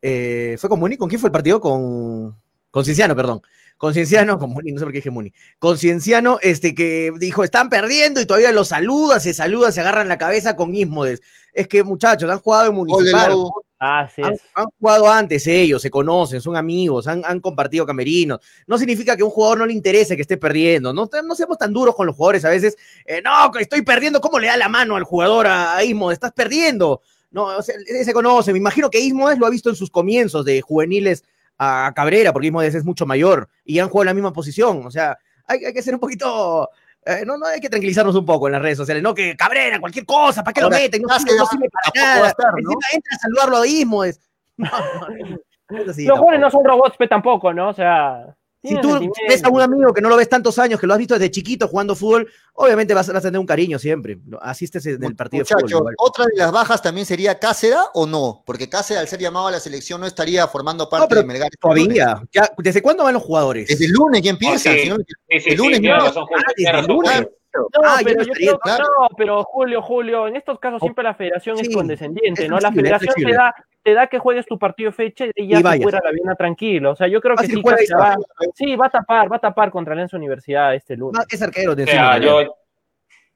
eh, 0.02 0.56
¿Fue 0.58 0.68
con 0.68 0.78
Muni? 0.78 0.98
¿Con 0.98 1.08
quién 1.08 1.20
fue 1.20 1.28
el 1.28 1.32
partido? 1.32 1.58
Con, 1.58 2.34
con 2.70 2.84
Cienciano, 2.84 3.16
perdón. 3.16 3.40
Con 3.80 3.94
Cienciano, 3.94 4.38
con 4.38 4.50
Muni, 4.50 4.72
no 4.72 4.78
sé 4.78 4.84
por 4.84 4.92
qué 4.92 4.98
dije 4.98 5.10
Muni. 5.10 5.32
Con 5.58 5.78
Cienciano, 5.78 6.38
este, 6.42 6.74
que 6.74 7.12
dijo, 7.18 7.44
están 7.44 7.70
perdiendo 7.70 8.20
y 8.20 8.26
todavía 8.26 8.52
los 8.52 8.68
saluda, 8.68 9.20
se 9.20 9.32
saluda, 9.32 9.72
se 9.72 9.80
agarran 9.80 10.06
la 10.06 10.18
cabeza 10.18 10.54
con 10.54 10.74
Ismodes. 10.74 11.22
Es 11.54 11.66
que, 11.66 11.82
muchachos, 11.82 12.28
han 12.28 12.40
jugado 12.40 12.68
en 12.68 12.74
Municipal. 12.74 13.32
Ah, 13.78 14.06
sí 14.14 14.20
Han, 14.20 14.34
es. 14.34 14.40
han 14.54 14.66
jugado 14.78 15.10
antes 15.10 15.46
ellos, 15.46 15.80
se 15.80 15.88
conocen, 15.88 16.42
son 16.42 16.56
amigos, 16.56 17.06
han, 17.06 17.22
han 17.24 17.40
compartido 17.40 17.86
camerinos. 17.86 18.40
No 18.66 18.76
significa 18.76 19.16
que 19.16 19.22
a 19.22 19.24
un 19.24 19.30
jugador 19.30 19.60
no 19.60 19.64
le 19.64 19.72
interese 19.72 20.14
que 20.14 20.20
esté 20.20 20.36
perdiendo. 20.36 20.92
No, 20.92 21.08
no 21.24 21.34
seamos 21.34 21.56
tan 21.56 21.72
duros 21.72 21.94
con 21.96 22.06
los 22.06 22.14
jugadores 22.14 22.44
a 22.44 22.50
veces. 22.50 22.76
eh, 23.06 23.22
no, 23.24 23.50
estoy 23.58 23.80
perdiendo. 23.80 24.20
¿Cómo 24.20 24.38
le 24.38 24.48
da 24.48 24.58
la 24.58 24.68
mano 24.68 24.96
al 24.96 25.04
jugador 25.04 25.46
a, 25.46 25.74
a 25.74 25.82
Ismo? 25.82 26.12
Estás 26.12 26.32
perdiendo. 26.32 27.00
No, 27.30 27.44
o 27.56 27.62
sea, 27.62 27.76
él 27.76 28.04
se 28.04 28.12
conoce. 28.12 28.52
Me 28.52 28.58
imagino 28.58 28.90
que 28.90 29.00
Ismodes 29.00 29.38
lo 29.38 29.46
ha 29.46 29.50
visto 29.50 29.70
en 29.70 29.76
sus 29.76 29.88
comienzos 29.90 30.44
de 30.44 30.60
juveniles 30.60 31.24
a 31.62 31.92
Cabrera, 31.94 32.32
porque 32.32 32.46
Ismodes 32.46 32.74
es 32.74 32.86
mucho 32.86 33.04
mayor 33.04 33.46
y 33.64 33.78
han 33.78 33.90
jugado 33.90 34.04
en 34.04 34.06
la 34.06 34.14
misma 34.14 34.32
posición. 34.32 34.86
O 34.86 34.90
sea, 34.90 35.18
hay, 35.46 35.62
hay 35.62 35.74
que 35.74 35.82
ser 35.82 35.92
un 35.92 36.00
poquito. 36.00 36.70
eh, 37.04 37.22
no, 37.26 37.36
no 37.36 37.44
hay 37.44 37.60
que 37.60 37.68
tranquilizarnos 37.68 38.14
un 38.14 38.24
poco 38.24 38.46
en 38.46 38.52
las 38.52 38.62
redes 38.62 38.78
sociales, 38.78 39.02
no 39.02 39.14
que 39.14 39.36
Cabrera, 39.36 39.78
cualquier 39.78 40.06
cosa, 40.06 40.42
¿para 40.42 40.54
qué 40.54 40.62
Ahora, 40.62 40.78
lo 40.78 40.82
meten? 40.82 41.02
No 41.02 41.18
sirve, 41.18 41.36
no 41.36 41.46
sirve 41.46 41.68
para 41.68 42.06
nada. 42.06 42.28
estar, 42.28 42.52
¿no? 42.52 42.58
Encima 42.58 42.80
entra 42.94 43.14
a 43.14 43.18
saludarlo 43.18 43.56
a 43.58 43.66
Ismodes. 43.66 44.20
No, 44.56 44.68
no, 44.68 45.38
no 45.70 45.78
es 45.82 45.88
así 45.88 46.04
Los 46.04 46.18
jugadores 46.18 46.40
no 46.40 46.50
son 46.50 46.64
robots, 46.64 46.96
pe, 46.96 47.06
tampoco, 47.08 47.52
¿no? 47.52 47.68
O 47.68 47.72
sea. 47.74 48.34
Si 48.62 48.78
tú 48.80 49.10
ves 49.26 49.42
a 49.42 49.48
un 49.48 49.60
amigo 49.62 49.92
que 49.94 50.02
no 50.02 50.10
lo 50.10 50.16
ves 50.16 50.28
tantos 50.28 50.58
años, 50.58 50.78
que 50.78 50.86
lo 50.86 50.92
has 50.92 50.98
visto 50.98 51.14
desde 51.14 51.30
chiquito 51.30 51.66
jugando 51.66 51.94
fútbol, 51.96 52.30
obviamente 52.52 52.92
vas, 52.92 53.08
a 53.08 53.20
tener 53.20 53.38
un 53.38 53.46
cariño 53.46 53.78
siempre. 53.78 54.18
Asistes 54.42 54.84
en 54.84 55.02
el 55.02 55.16
partido 55.16 55.38
de 55.44 55.44
Muchachos, 55.54 55.62
fútbol. 55.70 55.80
igual. 55.80 55.94
otra 55.98 56.24
de 56.26 56.36
las 56.36 56.52
bajas 56.52 56.82
también 56.82 57.06
sería 57.06 57.38
Cáceres 57.38 57.78
o 57.94 58.06
no, 58.06 58.42
porque 58.44 58.68
Cáceres 58.68 59.00
al 59.00 59.08
ser 59.08 59.20
llamado 59.20 59.46
a 59.46 59.50
la 59.52 59.60
selección 59.60 60.00
no 60.02 60.06
estaría 60.06 60.46
formando 60.46 60.90
parte 60.90 61.06
pero 61.08 61.22
de 61.22 61.26
Melgar. 61.26 61.50
Todavía. 61.58 62.22
Ya, 62.32 62.50
¿Desde 62.58 62.82
cuándo 62.82 63.04
van 63.04 63.14
los 63.14 63.22
jugadores? 63.22 63.66
Desde 63.66 63.86
el 63.86 63.92
lunes 63.92 64.20
ya 64.20 64.30
empieza. 64.30 64.72
sí. 64.72 64.80
si 64.80 64.88
no 64.90 64.96
me- 64.98 65.04
Sí, 65.04 65.40
sí, 65.40 65.50
El 65.50 65.56
lunes 65.56 65.80
no. 65.80 65.92
Ah, 65.94 66.12
desde 66.56 66.78
el 66.80 66.86
lunes. 66.86 67.28
No, 67.52 67.66
Ah, 67.82 67.96
pero 68.04 68.20
no 68.20 68.22
yo 68.26 68.32
estaría, 68.32 68.46
creo, 68.52 68.58
claro. 68.60 68.84
no, 69.00 69.08
pero 69.16 69.42
Julio, 69.42 69.82
Julio, 69.82 70.28
en 70.28 70.36
estos 70.36 70.60
casos 70.60 70.80
siempre 70.80 71.02
la 71.02 71.14
federación 71.16 71.56
Sí, 71.56 71.66
es 71.68 71.74
condescendiente, 71.74 72.44
es 72.44 72.48
¿no? 72.48 72.60
La 72.60 72.70
flexible, 72.70 72.96
federación 72.98 73.26
te 73.26 73.32
da, 73.36 73.54
te 73.82 73.94
da 73.94 74.06
que 74.08 74.18
juegues 74.18 74.46
tu 74.46 74.58
partido 74.58 74.90
de 74.90 74.96
fecha 74.96 75.24
y 75.34 75.48
ya 75.48 75.58
Y 75.76 75.82
fuera 75.82 76.00
la 76.04 76.10
viena 76.10 76.34
tranquilo. 76.34 76.92
O 76.92 76.96
sea, 76.96 77.06
yo 77.08 77.20
creo 77.20 77.34
que 77.36 77.44
Fácil 77.44 77.62
sí, 77.86 77.92
va, 77.94 78.16
sí, 78.54 78.76
va 78.76 78.86
a 78.86 78.90
tapar, 78.90 79.32
va 79.32 79.36
a 79.36 79.40
tapar 79.40 79.70
contra 79.70 79.92
Alianza 79.94 80.16
Universidad 80.16 80.74
este 80.74 80.96
lunes. 80.96 81.18
No, 81.18 81.24
es 81.28 81.40
arquero 81.42 81.74
de 81.74 81.84
O 81.84 82.16
yo 82.20 82.54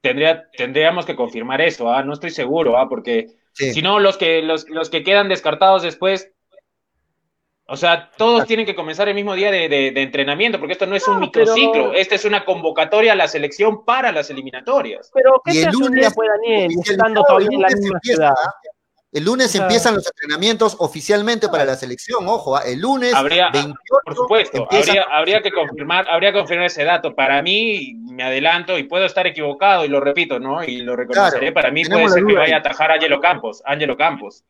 tendría, 0.01 0.45
tendríamos 0.57 1.07
que 1.07 1.17
confirmar 1.17 1.61
eso, 1.63 1.91
¿ah? 1.91 2.03
No 2.03 2.13
estoy 2.13 2.31
seguro, 2.31 2.77
¿ah? 2.77 2.89
Porque 2.89 3.29
Sí. 3.53 3.73
si 3.73 3.83
no, 3.83 4.01
los 4.01 4.19
que, 4.19 4.43
los, 4.43 4.69
los 4.69 4.91
que 4.91 5.03
quedan 5.05 5.29
descartados 5.29 5.83
después, 5.83 6.31
o 7.67 7.77
sea, 7.77 8.11
todos 8.19 8.45
tienen 8.47 8.67
que 8.67 8.75
comenzar 8.75 9.09
el 9.09 9.15
mismo 9.15 9.35
día 9.35 9.51
de, 9.51 9.69
de- 9.71 9.91
de 9.93 10.03
entrenamiento, 10.03 10.59
porque 10.59 10.73
esto 10.73 10.87
no 10.87 10.97
es 10.97 11.09
un 11.09 11.21
microciclo, 11.21 11.73
pero- 11.73 11.93
esta 11.95 12.17
es 12.17 12.25
una 12.27 12.45
convocatoria 12.45 13.13
a 13.13 13.17
la 13.17 13.29
selección 13.29 13.85
para 13.87 14.13
las 14.13 14.29
eliminatorias. 14.29 15.11
Pero 15.15 15.41
¿qué 15.45 15.53
Y 15.53 15.55
se 15.55 15.71
día, 15.95 16.11
pues, 16.15 16.29
Daniel, 16.29 16.71
estando 16.85 17.23
todavía 17.23 17.49
en 17.53 17.63
la 17.63 17.69
misma 17.69 17.99
ciudad? 18.03 18.35
¿Ah? 19.15 19.19
El 19.19 19.25
lunes 19.25 19.47
O 19.47 19.49
sea- 19.51 19.63
empiezan 19.63 19.95
los 19.95 20.07
entrenamientos 20.07 20.77
oficialmente 20.79 21.49
para 21.49 21.65
la 21.65 21.77
selección, 21.77 22.27
ojo, 22.29 22.57
¿ah? 22.57 22.63
el 22.67 22.81
lunes 22.81 23.15
Habría, 23.15 23.51
28 23.51 23.75
por 24.05 24.15
supuesto, 24.17 24.69
habría, 24.71 25.03
habría 25.11 25.41
que 25.41 25.53
confirmar, 25.53 26.07
habría 26.09 26.33
que 26.33 26.39
confirmar 26.39 26.67
ese 26.67 26.85
dato. 26.85 27.15
Para 27.15 27.41
mí, 27.43 27.95
me 28.11 28.23
adelanto 28.23 28.79
y 28.79 28.85
puedo 28.85 29.05
estar 29.07 29.27
equivocado 29.27 29.85
y 29.85 29.89
lo 29.89 30.01
repito, 30.01 30.39
¿no? 30.39 30.63
Y 30.65 30.79
lo 30.83 30.97
reconoceré. 30.97 31.53
Claro, 31.53 31.55
para 31.55 31.71
mí 31.71 31.85
puede 31.85 32.09
ser 32.09 32.25
que 32.25 32.35
vaya 32.35 32.57
a 32.57 32.59
atajar 32.59 32.91
a 32.91 32.95
Angelo 32.95 33.21
Campos, 33.21 33.63
Angelo 33.65 33.97
Campos. 33.97 34.45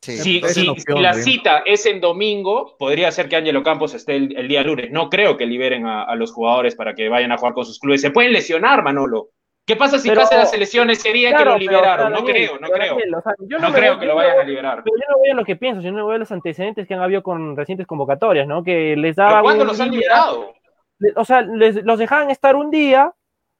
Sí. 0.00 0.40
Si, 0.42 0.68
opción, 0.68 1.00
la 1.00 1.12
bien. 1.12 1.24
cita 1.24 1.62
es 1.64 1.86
en 1.86 2.00
domingo, 2.00 2.76
podría 2.76 3.12
ser 3.12 3.28
que 3.28 3.36
Angelo 3.36 3.62
Campos 3.62 3.94
esté 3.94 4.16
el, 4.16 4.36
el 4.36 4.48
día 4.48 4.62
lunes. 4.62 4.90
No 4.90 5.08
creo 5.08 5.36
que 5.36 5.46
liberen 5.46 5.86
a, 5.86 6.02
a 6.02 6.16
los 6.16 6.32
jugadores 6.32 6.74
para 6.74 6.94
que 6.94 7.08
vayan 7.08 7.30
a 7.30 7.38
jugar 7.38 7.54
con 7.54 7.64
sus 7.64 7.78
clubes. 7.78 8.00
Se 8.00 8.10
pueden 8.10 8.32
lesionar, 8.32 8.82
Manolo. 8.82 9.28
¿Qué 9.64 9.76
pasa 9.76 9.98
si 9.98 10.08
Pero- 10.08 10.22
Cáceres 10.22 10.50
se 10.50 10.58
lesiona 10.58 10.92
ese 10.92 11.12
día 11.12 11.36
que 11.36 11.44
lo 11.44 11.56
liberaron? 11.56 12.10
no 12.12 12.18
Daniel, 12.18 12.34
creo, 12.48 12.58
no 12.58 12.68
creo. 12.68 12.94
Daniel, 12.94 13.14
o 13.14 13.20
sea, 13.22 13.32
yo 13.38 13.58
No 13.60 13.72
creo 13.72 13.98
que 13.98 14.06
lo 14.06 14.16
vayan 14.16 14.40
a 14.40 14.42
liberar. 14.44 14.82
Pero 14.82 14.96
yo 14.96 15.16
no 15.26 15.32
a 15.32 15.34
lo 15.36 15.44
que 15.44 15.54
pienso, 15.56 15.80
yo 15.82 15.92
no 15.92 16.10
a 16.10 16.18
los 16.18 16.32
antecedentes 16.32 16.86
que 16.88 16.94
han 16.94 17.00
habido 17.00 17.22
con 17.22 17.56
recientes 17.56 17.86
convocatorias, 17.86 18.46
¿no? 18.48 18.64
Que 18.64 18.96
les 18.96 19.14
daban. 19.16 19.34
¿Pero 19.34 19.42
cuándo 19.44 19.64
los 19.64 19.80
han 19.80 19.90
día- 19.90 20.00
liberado? 20.00 20.52
o 21.16 21.24
sea, 21.24 21.42
les, 21.42 21.84
los 21.84 21.98
dejaban 21.98 22.30
estar 22.30 22.54
un 22.56 22.70
día, 22.70 23.12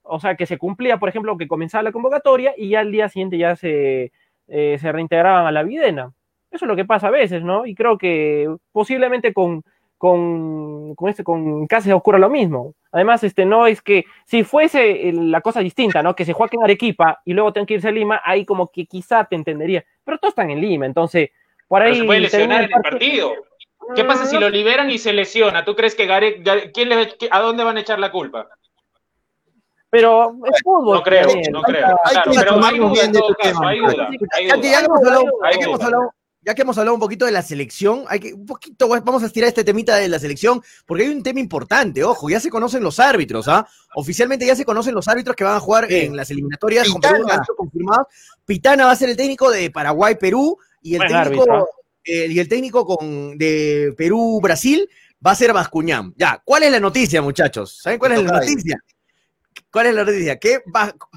o 0.02 0.18
sea, 0.20 0.34
que 0.36 0.46
se 0.46 0.58
cumplía, 0.58 0.98
por 0.98 1.08
ejemplo, 1.08 1.36
que 1.38 1.46
comenzaba 1.48 1.82
la 1.82 1.92
convocatoria 1.92 2.52
y 2.56 2.70
ya 2.70 2.80
al 2.80 2.90
día 2.92 3.08
siguiente 3.08 3.38
ya 3.38 3.54
se, 3.56 4.12
eh, 4.48 4.76
se 4.80 4.92
reintegraban 4.92 5.46
a 5.46 5.52
la 5.52 5.62
videna. 5.62 6.12
Eso 6.50 6.64
es 6.64 6.68
lo 6.68 6.76
que 6.76 6.84
pasa 6.84 7.08
a 7.08 7.10
veces, 7.12 7.42
¿no? 7.44 7.64
Y 7.64 7.74
creo 7.76 7.96
que 7.96 8.48
posiblemente 8.72 9.32
con, 9.32 9.62
con, 10.06 10.96
con, 10.96 11.10
este, 11.10 11.22
con 11.22 11.64
Cáceres 11.68 11.94
ocurra 11.96 12.18
lo 12.18 12.28
mismo. 12.28 12.74
Además, 12.90 13.22
este, 13.22 13.44
no 13.44 13.68
es 13.68 13.80
que 13.80 14.04
si 14.26 14.42
fuese 14.42 15.08
el- 15.08 15.30
la 15.30 15.40
cosa 15.42 15.60
distinta, 15.60 16.02
¿no? 16.02 16.16
Que 16.16 16.24
se 16.24 16.32
juegue 16.32 16.56
en 16.56 16.64
Arequipa 16.64 17.20
y 17.24 17.34
luego 17.34 17.52
tengan 17.52 17.66
que 17.66 17.74
irse 17.74 17.86
a 17.86 17.92
Lima, 17.92 18.20
ahí 18.24 18.44
como 18.44 18.66
que 18.72 18.86
quizá 18.86 19.24
te 19.26 19.36
entendería. 19.36 19.84
Pero 20.04 20.18
todos 20.18 20.32
están 20.32 20.50
en 20.50 20.60
Lima, 20.60 20.86
entonces, 20.86 21.30
por 21.68 21.82
Pero 21.82 21.92
ahí... 21.94 22.00
se 22.00 22.04
puede 22.04 22.18
lesionar 22.18 22.64
el 22.64 22.70
partido. 22.70 23.30
¿Qué 23.94 24.02
pasa 24.02 24.26
si 24.26 24.36
lo 24.40 24.48
liberan 24.50 24.90
y 24.90 24.98
se 24.98 25.12
lesiona? 25.12 25.64
¿Tú 25.64 25.76
crees 25.76 25.94
que 25.94 26.06
Gareth, 26.06 26.44
Gare- 26.44 26.72
¿quién 26.74 26.88
le, 26.88 27.08
a 27.30 27.38
dónde 27.40 27.62
van 27.62 27.76
a 27.76 27.80
echar 27.82 28.00
la 28.00 28.10
culpa? 28.10 28.48
Pero 29.88 30.34
es 30.52 30.60
fútbol. 30.64 30.96
No 30.96 31.02
creo, 31.04 31.28
también, 31.28 31.52
no 31.52 31.62
creo. 31.62 31.86
hay 32.04 32.12
Claro, 32.12 32.32
que 32.32 32.38
pero 32.40 32.64
hay 32.64 32.78
duda 32.78 33.04
en 33.04 33.12
de 33.12 33.18
todo 33.20 33.34
caso, 33.36 33.50
tema, 33.54 33.68
hay 33.68 33.78
duda, 33.78 34.08
hay 34.10 34.48
Ya, 34.48 34.56
duda. 34.56 34.56
ya 34.56 34.60
que 34.60 34.68
ya 34.70 34.80
hemos 34.80 35.80
hablado- 35.80 36.14
ya 36.44 36.54
que 36.54 36.62
hemos 36.62 36.76
hablado 36.76 36.94
un 36.94 37.00
poquito 37.00 37.24
de 37.24 37.32
la 37.32 37.42
selección, 37.42 38.04
hay 38.08 38.18
que 38.20 38.34
un 38.34 38.44
poquito, 38.46 38.88
vamos 38.88 39.22
a 39.22 39.26
estirar 39.26 39.48
este 39.48 39.62
temita 39.64 39.96
de 39.96 40.08
la 40.08 40.18
selección, 40.18 40.60
porque 40.86 41.04
hay 41.04 41.10
un 41.10 41.22
tema 41.22 41.38
importante, 41.40 42.02
ojo, 42.02 42.28
ya 42.28 42.40
se 42.40 42.50
conocen 42.50 42.82
los 42.82 42.98
árbitros, 42.98 43.46
¿ah? 43.48 43.66
Oficialmente 43.94 44.44
ya 44.46 44.56
se 44.56 44.64
conocen 44.64 44.94
los 44.94 45.06
árbitros 45.08 45.36
que 45.36 45.44
van 45.44 45.54
a 45.56 45.60
jugar 45.60 45.86
Sí. 45.88 45.94
en 45.96 46.16
las 46.16 46.30
eliminatorias 46.30 46.88
con 46.88 47.00
Pitana. 47.00 47.16
Perú, 47.18 47.28
han 47.30 47.44
sido 47.44 47.56
confirmados. 47.56 48.06
Pitana 48.44 48.86
va 48.86 48.90
a 48.92 48.96
ser 48.96 49.10
el 49.10 49.16
técnico 49.16 49.50
de 49.50 49.70
Paraguay, 49.70 50.16
Perú, 50.16 50.58
y 50.82 50.94
el 50.94 50.98
Buen 50.98 51.08
técnico, 51.12 51.42
árbitro. 51.42 51.68
eh, 52.04 52.26
y 52.28 52.38
el 52.40 52.48
técnico 52.48 52.84
con, 52.84 53.38
de 53.38 53.94
Perú, 53.96 54.40
Brasil, 54.42 54.88
va 55.24 55.30
a 55.30 55.36
ser 55.36 55.52
Bascuñán. 55.52 56.12
Ya, 56.16 56.42
¿cuál 56.44 56.64
es 56.64 56.72
la 56.72 56.80
noticia, 56.80 57.22
muchachos? 57.22 57.78
¿Saben 57.80 57.98
cuál 58.00 58.12
es 58.12 58.22
la 58.24 58.32
noticia? 58.40 58.82
¿Cuál 59.70 59.86
es 59.86 59.94
la 59.94 60.04
noticia? 60.04 60.38
Que, 60.40 60.58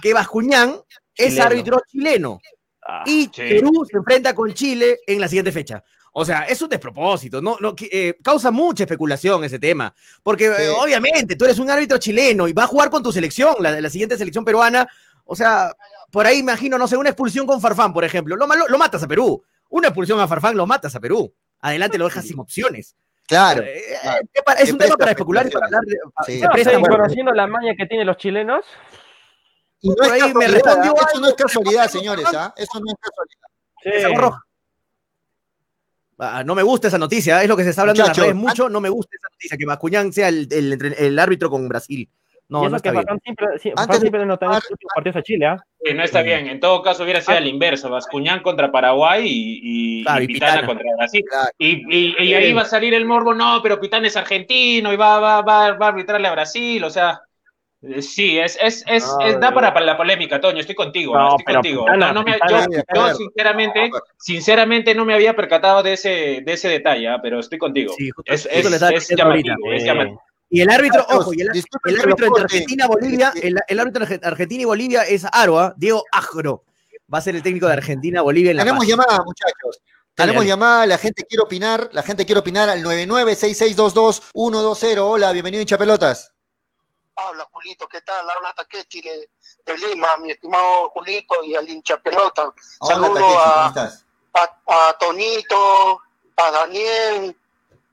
que 0.01 0.13
Bascuñán 0.13 0.75
es 1.15 1.39
árbitro 1.39 1.81
chileno 1.89 2.39
Ah, 2.85 3.03
y 3.05 3.23
sí. 3.23 3.31
Perú 3.35 3.85
se 3.89 3.97
enfrenta 3.97 4.35
con 4.35 4.53
Chile 4.53 4.99
en 5.07 5.19
la 5.19 5.27
siguiente 5.27 5.51
fecha. 5.51 5.83
O 6.17 6.23
sea, 6.23 6.43
es 6.43 6.61
un 6.61 6.69
despropósito, 6.69 7.41
no, 7.41 7.57
no, 7.59 7.75
que, 7.75 7.89
eh, 7.91 8.17
causa 8.23 8.49
mucha 8.49 8.83
especulación 8.83 9.43
ese 9.43 9.59
tema, 9.59 9.93
porque 10.23 10.45
eh, 10.45 10.69
obviamente 10.69 11.35
tú 11.35 11.43
eres 11.43 11.59
un 11.59 11.69
árbitro 11.69 11.97
chileno 11.97 12.47
y 12.47 12.53
va 12.53 12.63
a 12.63 12.67
jugar 12.67 12.89
con 12.89 13.03
tu 13.03 13.11
selección, 13.11 13.55
la, 13.59 13.81
la 13.81 13.89
siguiente 13.89 14.17
selección 14.17 14.45
peruana, 14.45 14.87
o 15.25 15.35
sea, 15.35 15.73
por 16.11 16.25
ahí 16.25 16.37
imagino, 16.37 16.77
no 16.77 16.87
sé, 16.87 16.95
una 16.95 17.09
expulsión 17.09 17.45
con 17.45 17.59
Farfán, 17.59 17.91
por 17.91 18.05
ejemplo, 18.05 18.35
lo, 18.35 18.47
matas 18.77 19.03
a 19.03 19.07
Perú, 19.07 19.43
una 19.69 19.89
expulsión 19.89 20.19
a 20.19 20.27
Farfán 20.27 20.55
lo 20.55 20.65
matas 20.65 20.95
a 20.95 20.99
Perú, 20.99 21.33
adelante 21.59 21.97
lo 21.97 22.05
dejas 22.05 22.25
sin 22.25 22.39
opciones. 22.39 22.95
Claro. 23.27 23.63
Eh, 23.63 23.79
eh, 23.79 23.97
claro. 24.45 24.59
es 24.59 24.71
un 24.71 24.77
tema 24.77 24.95
para 24.95 25.11
especular 25.11 25.47
y 25.47 25.49
para 25.49 25.65
hablar 25.65 25.81
de... 25.83 25.97
Sí. 26.25 26.41
no 26.41 26.81
conociendo 26.81 27.33
la 27.33 27.47
maña 27.47 27.73
que 27.75 27.87
tienen 27.87 28.05
los 28.05 28.17
chilenos, 28.17 28.63
Y 29.85 29.89
no 29.89 30.11
ahí 30.11 30.33
me 30.33 30.47
respondió 30.47 30.95
¿ah? 30.99 31.07
eso 31.11 31.21
no 31.21 31.27
es 31.27 31.33
casualidad, 31.35 31.87
señores, 31.87 32.25
¿ah? 32.33 32.51
Eso 32.57 32.79
no 32.79 32.91
es 32.91 32.97
casualidad. 32.99 34.31
Ah, 36.17 36.43
no 36.43 36.55
me 36.55 36.63
gusta 36.63 36.87
esa 36.87 36.97
noticia, 36.97 37.43
es 37.43 37.49
lo 37.49 37.55
que 37.55 37.63
se 37.63 37.69
está 37.69 37.81
hablando 37.81 38.01
en 38.01 38.07
las 38.07 38.17
redes 38.17 38.35
mucho, 38.35 38.67
no 38.67 38.81
me 38.81 38.89
gusta 38.89 39.15
esa 39.15 39.27
noticia, 39.31 39.57
que 39.57 39.65
Bascuñán 39.65 40.11
sea 40.11 40.29
el, 40.29 40.47
el, 40.97 41.19
árbitro 41.19 41.51
con 41.51 41.67
Brasil. 41.67 42.09
No, 42.47 42.67
no 42.67 42.77
está 42.77 42.91
bien. 42.91 43.03
Siempre, 43.23 43.59
siempre, 43.99 44.25
no 44.25 44.39
partidos 44.39 45.15
a 45.17 45.21
Chile, 45.21 45.45
¿ah? 45.45 45.63
no 45.93 46.03
está 46.03 46.21
bien. 46.21 46.47
En 46.47 46.59
todo 46.59 46.81
caso 46.81 47.03
hubiera 47.03 47.21
sido 47.21 47.37
al 47.37 47.47
inverso, 47.47 47.89
Bascuñán 47.89 48.41
contra 48.41 48.71
Paraguay 48.71 49.23
y, 49.27 50.03
Pitana, 50.25 50.65
contra 50.65 50.85
Brasil. 50.97 51.23
Y, 51.59 52.33
ahí 52.33 52.53
va 52.53 52.63
a 52.63 52.65
salir 52.65 52.95
el 52.95 53.05
morbo, 53.05 53.35
no, 53.35 53.59
pero 53.61 53.79
Pitana 53.79 54.07
es 54.07 54.17
argentino 54.17 54.91
y 54.91 54.95
va, 54.95 55.19
va, 55.19 55.41
va, 55.41 55.73
va 55.73 55.85
a 55.85 55.89
arbitrarle 55.89 56.27
a 56.27 56.31
Brasil, 56.31 56.83
o 56.83 56.89
sea... 56.89 57.21
Eh, 57.87 58.01
sí, 58.01 58.39
es, 58.39 58.57
es, 58.61 58.83
es, 58.87 59.05
da 59.39 59.53
para, 59.53 59.73
para, 59.73 59.85
la 59.85 59.97
polémica, 59.97 60.41
Toño, 60.41 60.59
estoy 60.59 60.75
contigo, 60.75 61.15
estoy 61.37 61.53
contigo. 61.53 61.85
yo, 62.95 63.15
sinceramente, 63.15 63.91
sinceramente 64.17 64.95
no 64.95 65.05
me 65.05 65.13
había 65.13 65.35
percatado 65.35 65.83
de 65.83 65.93
ese, 65.93 66.41
de 66.43 66.53
ese 66.53 66.67
detalle, 66.67 67.07
¿ah? 67.07 67.19
pero 67.21 67.39
estoy 67.39 67.59
contigo. 67.59 67.93
es, 68.25 68.49
es, 68.51 69.15
llamativo, 69.15 69.55
Y 70.49 70.61
el 70.61 70.69
árbitro, 70.69 71.05
ojo, 71.09 71.33
y 71.33 71.41
el, 71.41 71.49
árbitro 71.49 72.27
entre 72.27 72.43
Argentina 72.43 72.87
Bolivia, 72.87 73.33
el, 73.41 73.55
el, 73.67 73.79
árbitro 73.79 74.03
entre 74.03 74.27
Argentina 74.27 74.61
y 74.63 74.65
Bolivia 74.65 75.03
es 75.03 75.25
Aroa, 75.31 75.73
Diego 75.77 76.03
Agro. 76.11 76.63
Va 77.13 77.19
a 77.19 77.21
ser 77.21 77.35
el 77.35 77.43
técnico 77.43 77.67
de 77.67 77.73
Argentina, 77.73 78.23
Bolivia 78.23 78.49
en 78.51 78.57
la 78.57 78.63
Tenemos 78.63 78.87
llamada, 78.87 79.21
muchachos. 79.23 79.79
Tenemos 80.15 80.43
llamada, 80.45 80.87
la 80.87 80.97
gente 80.97 81.23
quiere 81.25 81.43
opinar, 81.43 81.89
la 81.91 82.01
gente 82.01 82.25
quiere 82.25 82.39
opinar 82.39 82.69
al 82.69 82.81
9966222120. 82.83 84.97
Hola, 84.99 85.31
bienvenido 85.33 85.61
hincha 85.61 85.77
pelotas. 85.77 86.34
Habla 87.17 87.47
Julito, 87.51 87.87
¿qué 87.87 88.01
tal? 88.01 88.29
Habla 88.29 88.53
Takechi 88.53 89.01
de, 89.01 89.29
de, 89.65 89.77
Lima, 89.77 90.17
mi 90.17 90.31
estimado 90.31 90.89
Julito 90.89 91.43
y 91.43 91.55
al 91.55 91.69
hincha 91.69 91.97
pelota. 91.97 92.53
Saludo 92.85 93.39
a, 93.39 93.73
a, 94.67 94.97
Tonito, 94.99 96.01
a 96.35 96.51
Daniel 96.51 97.35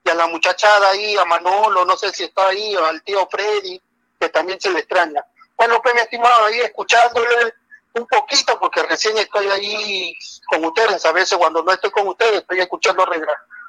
y 0.05 0.11
a 0.11 0.14
la 0.14 0.27
muchachada 0.27 0.91
ahí, 0.91 1.16
a 1.16 1.25
Manolo, 1.25 1.85
no 1.85 1.97
sé 1.97 2.11
si 2.12 2.25
está 2.25 2.49
ahí, 2.49 2.75
al 2.75 3.01
tío 3.05 3.29
Freddy, 3.31 3.81
que 4.18 4.29
también 4.29 4.61
se 4.61 4.70
le 4.70 4.81
extraña. 4.81 5.25
Bueno, 5.57 5.81
pues 5.81 5.95
mi 5.95 6.01
estimado, 6.01 6.47
ahí 6.47 6.59
escuchándole 6.59 7.55
un 7.95 8.07
poquito, 8.09 8.59
porque 8.59 8.83
recién 8.83 9.16
estoy 9.18 9.47
ahí 9.49 10.16
con 10.49 10.64
ustedes, 10.64 11.05
a 11.05 11.12
veces 11.12 11.39
cuando 11.39 11.62
no 11.62 11.73
estoy 11.73 11.93
con 11.93 12.09
ustedes 12.09 12.41
estoy 12.41 12.59
escuchando 12.59 13.07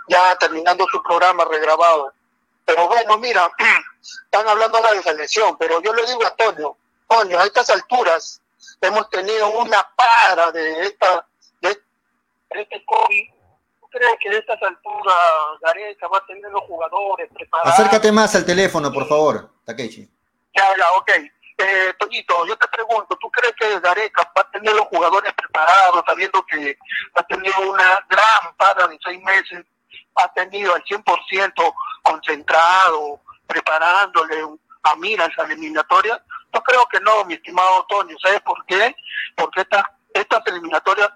ya 0.07 0.35
terminando 0.37 0.85
su 0.91 1.01
programa 1.03 1.45
regrabado. 1.45 2.11
Pero 2.65 2.87
bueno, 2.87 3.17
mira, 3.17 3.49
están 4.25 4.47
hablando 4.47 4.77
de 4.77 4.95
la 4.95 5.01
selección, 5.01 5.57
pero 5.57 5.81
yo 5.81 5.93
le 5.93 6.05
digo 6.05 6.25
a 6.25 6.35
Toño, 6.35 6.77
Toño, 7.07 7.39
a 7.39 7.45
estas 7.45 7.69
alturas 7.69 8.41
hemos 8.81 9.09
tenido 9.09 9.49
una 9.51 9.87
para 9.95 10.51
de 10.51 10.85
esta 10.85 11.25
de 11.61 12.61
este 12.61 12.85
COVID. 12.85 13.29
¿Tú 13.79 13.87
crees 13.89 14.15
que 14.19 14.29
de 14.29 14.37
estas 14.37 14.61
alturas 14.61 15.15
Gareca 15.61 16.07
va 16.07 16.17
a 16.17 16.25
tener 16.25 16.51
los 16.51 16.63
jugadores 16.63 17.29
preparados? 17.33 17.73
Acércate 17.73 18.11
más 18.11 18.35
al 18.35 18.45
teléfono, 18.45 18.91
por 18.91 19.07
favor, 19.07 19.51
Takechi. 19.65 20.09
Ya, 20.55 20.65
ya, 20.77 20.91
ok. 20.97 21.09
Eh, 21.57 21.93
Toñito, 21.99 22.45
yo 22.47 22.57
te 22.57 22.67
pregunto, 22.67 23.15
¿tú 23.19 23.29
crees 23.29 23.53
que 23.55 23.79
Gareca 23.79 24.31
va 24.37 24.41
a 24.41 24.51
tener 24.51 24.73
los 24.73 24.87
jugadores 24.87 25.33
preparados, 25.33 26.03
sabiendo 26.05 26.43
que 26.45 26.77
ha 27.15 27.23
tenido 27.23 27.71
una 27.71 28.05
gran 28.09 28.55
para 28.57 28.87
de 28.87 28.97
seis 29.03 29.21
meses, 29.23 29.65
ha 30.15 30.33
tenido 30.33 30.73
al 30.73 30.83
100% 30.83 31.73
concentrado, 32.13 33.21
preparándole 33.47 34.43
a 34.83 34.95
miras 34.97 35.29
a 35.37 35.43
la 35.43 35.53
eliminatoria? 35.53 36.21
Yo 36.53 36.61
creo 36.61 36.85
que 36.91 36.99
no, 36.99 37.25
mi 37.25 37.33
estimado 37.33 37.81
Antonio. 37.81 38.17
¿Sabes 38.21 38.41
por 38.41 38.63
qué? 38.65 38.95
Porque 39.35 39.61
estas 39.61 39.83
esta 40.13 40.43
eliminatorias, 40.45 41.09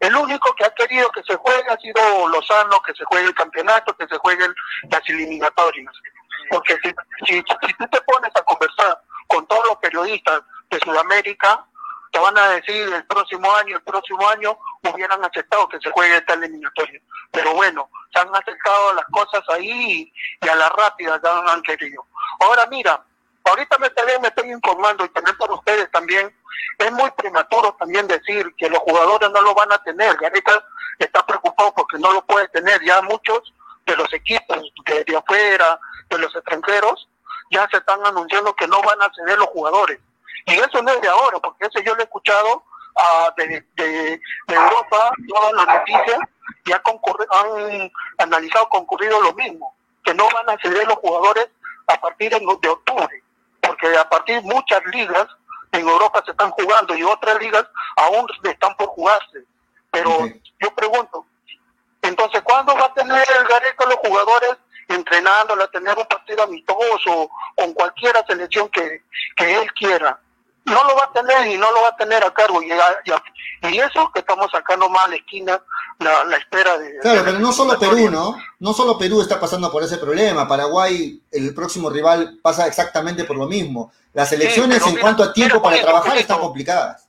el 0.00 0.16
único 0.16 0.54
que 0.54 0.64
ha 0.64 0.70
querido 0.70 1.08
que 1.10 1.22
se 1.22 1.36
juegue 1.36 1.68
ha 1.68 1.76
sido 1.76 2.28
Lozano, 2.28 2.80
que 2.80 2.94
se 2.94 3.04
juegue 3.04 3.26
el 3.26 3.34
campeonato, 3.34 3.94
que 3.96 4.06
se 4.08 4.16
jueguen 4.18 4.54
las 4.90 5.08
eliminatorias. 5.08 5.92
Porque 6.50 6.78
si, 6.82 6.94
si 7.26 7.42
tú 7.42 7.86
te 7.90 8.00
pones 8.02 8.30
a 8.34 8.42
conversar 8.42 9.00
con 9.26 9.46
todos 9.46 9.64
los 9.66 9.76
periodistas 9.76 10.42
de 10.70 10.80
Sudamérica, 10.80 11.66
te 12.12 12.18
van 12.18 12.36
a 12.36 12.50
decir 12.50 12.92
el 12.92 13.06
próximo 13.06 13.50
año, 13.54 13.76
el 13.76 13.82
próximo 13.82 14.28
año 14.28 14.58
hubieran 14.82 15.24
aceptado 15.24 15.66
que 15.68 15.80
se 15.80 15.90
juegue 15.90 16.18
esta 16.18 16.34
eliminatoria. 16.34 17.00
Pero 17.30 17.54
bueno, 17.54 17.88
se 18.12 18.20
han 18.20 18.28
aceptado 18.34 18.92
las 18.92 19.06
cosas 19.06 19.42
ahí 19.48 20.12
y 20.42 20.48
a 20.48 20.54
la 20.54 20.68
rápida 20.68 21.18
ya 21.24 21.52
han 21.52 21.62
querido. 21.62 22.06
Ahora 22.40 22.66
mira, 22.66 23.02
ahorita 23.44 23.78
me, 23.78 23.90
me 24.20 24.28
estoy 24.28 24.52
informando 24.52 25.06
y 25.06 25.08
también 25.08 25.36
por 25.38 25.50
ustedes 25.52 25.90
también, 25.90 26.36
es 26.78 26.92
muy 26.92 27.10
prematuro 27.12 27.74
también 27.78 28.06
decir 28.06 28.54
que 28.58 28.68
los 28.68 28.80
jugadores 28.80 29.30
no 29.30 29.40
lo 29.40 29.54
van 29.54 29.72
a 29.72 29.82
tener. 29.82 30.14
Garita 30.18 30.52
está 30.98 31.24
preocupado 31.24 31.72
porque 31.74 31.98
no 31.98 32.12
lo 32.12 32.26
puede 32.26 32.46
tener. 32.48 32.78
Ya 32.84 33.00
muchos 33.00 33.54
de 33.86 33.96
los 33.96 34.12
equipos 34.12 34.58
de, 34.84 35.02
de 35.04 35.16
afuera, 35.16 35.80
de 36.10 36.18
los 36.18 36.34
extranjeros, 36.36 37.08
ya 37.50 37.66
se 37.70 37.78
están 37.78 38.04
anunciando 38.04 38.54
que 38.54 38.66
no 38.66 38.82
van 38.82 39.00
a 39.00 39.10
ceder 39.14 39.38
los 39.38 39.48
jugadores. 39.48 39.98
Y 40.46 40.54
eso 40.54 40.82
no 40.82 40.90
es 40.92 41.00
de 41.00 41.08
ahora, 41.08 41.38
porque 41.38 41.66
eso 41.66 41.80
yo 41.80 41.94
lo 41.94 42.00
he 42.00 42.04
escuchado 42.04 42.64
uh, 42.96 43.32
de, 43.36 43.64
de, 43.76 44.20
Europa, 44.48 45.12
todas 45.28 45.52
las 45.52 45.66
noticias, 45.66 46.18
y 46.64 46.72
ha 46.72 46.82
han 47.30 47.90
analizado, 48.18 48.68
concurrido 48.68 49.20
lo 49.20 49.32
mismo, 49.34 49.74
que 50.04 50.14
no 50.14 50.28
van 50.30 50.50
a 50.50 50.60
ceder 50.62 50.86
los 50.86 50.96
jugadores 50.96 51.48
a 51.86 52.00
partir 52.00 52.30
de, 52.30 52.38
de 52.38 52.68
octubre, 52.68 53.22
porque 53.60 53.96
a 53.96 54.08
partir 54.08 54.42
de 54.42 54.54
muchas 54.54 54.84
ligas 54.86 55.26
en 55.72 55.88
Europa 55.88 56.22
se 56.24 56.32
están 56.32 56.50
jugando 56.50 56.94
y 56.94 57.02
otras 57.02 57.38
ligas 57.40 57.64
aún 57.96 58.26
están 58.44 58.76
por 58.76 58.88
jugarse. 58.88 59.44
Pero 59.90 60.26
yo 60.60 60.74
pregunto, 60.74 61.26
entonces, 62.02 62.42
¿cuándo 62.42 62.74
va 62.74 62.86
a 62.86 62.94
tener 62.94 63.24
el 63.38 63.44
Gareca 63.46 63.86
los 63.86 63.96
jugadores 63.96 64.56
entrenándola, 64.88 65.68
tener 65.68 65.96
un 65.96 66.06
partido 66.06 66.42
amistoso 66.42 67.30
con 67.56 67.72
cualquier 67.72 68.14
selección 68.26 68.68
que, 68.68 69.02
que 69.36 69.54
él 69.54 69.72
quiera? 69.74 70.18
No 70.64 70.84
lo 70.84 70.96
va 70.96 71.04
a 71.04 71.12
tener 71.12 71.46
y 71.48 71.58
no 71.58 71.70
lo 71.72 71.82
va 71.82 71.88
a 71.88 71.96
tener 71.96 72.22
a 72.24 72.32
cargo. 72.32 72.62
Y, 72.62 72.68
y 72.68 73.78
eso 73.78 74.10
que 74.12 74.20
estamos 74.20 74.50
sacando 74.50 74.88
más 74.88 75.06
a 75.06 75.10
la 75.10 75.16
esquina, 75.16 75.60
la, 75.98 76.36
espera 76.36 76.78
de... 76.78 76.98
Claro, 77.00 77.22
pero 77.24 77.38
no 77.38 77.52
solo 77.52 77.78
Perú, 77.78 78.10
¿no? 78.10 78.36
No 78.60 78.72
solo 78.72 78.98
Perú 78.98 79.20
está 79.20 79.40
pasando 79.40 79.70
por 79.70 79.82
ese 79.82 79.98
problema. 79.98 80.46
Paraguay, 80.46 81.20
el 81.30 81.54
próximo 81.54 81.90
rival, 81.90 82.38
pasa 82.42 82.66
exactamente 82.66 83.24
por 83.24 83.36
lo 83.36 83.46
mismo. 83.46 83.92
Las 84.12 84.32
elecciones 84.32 84.86
en 84.86 84.98
cuanto 84.98 85.22
a 85.22 85.32
tiempo 85.32 85.60
para 85.62 85.80
trabajar 85.80 86.16
están 86.16 86.40
complicadas. 86.40 87.08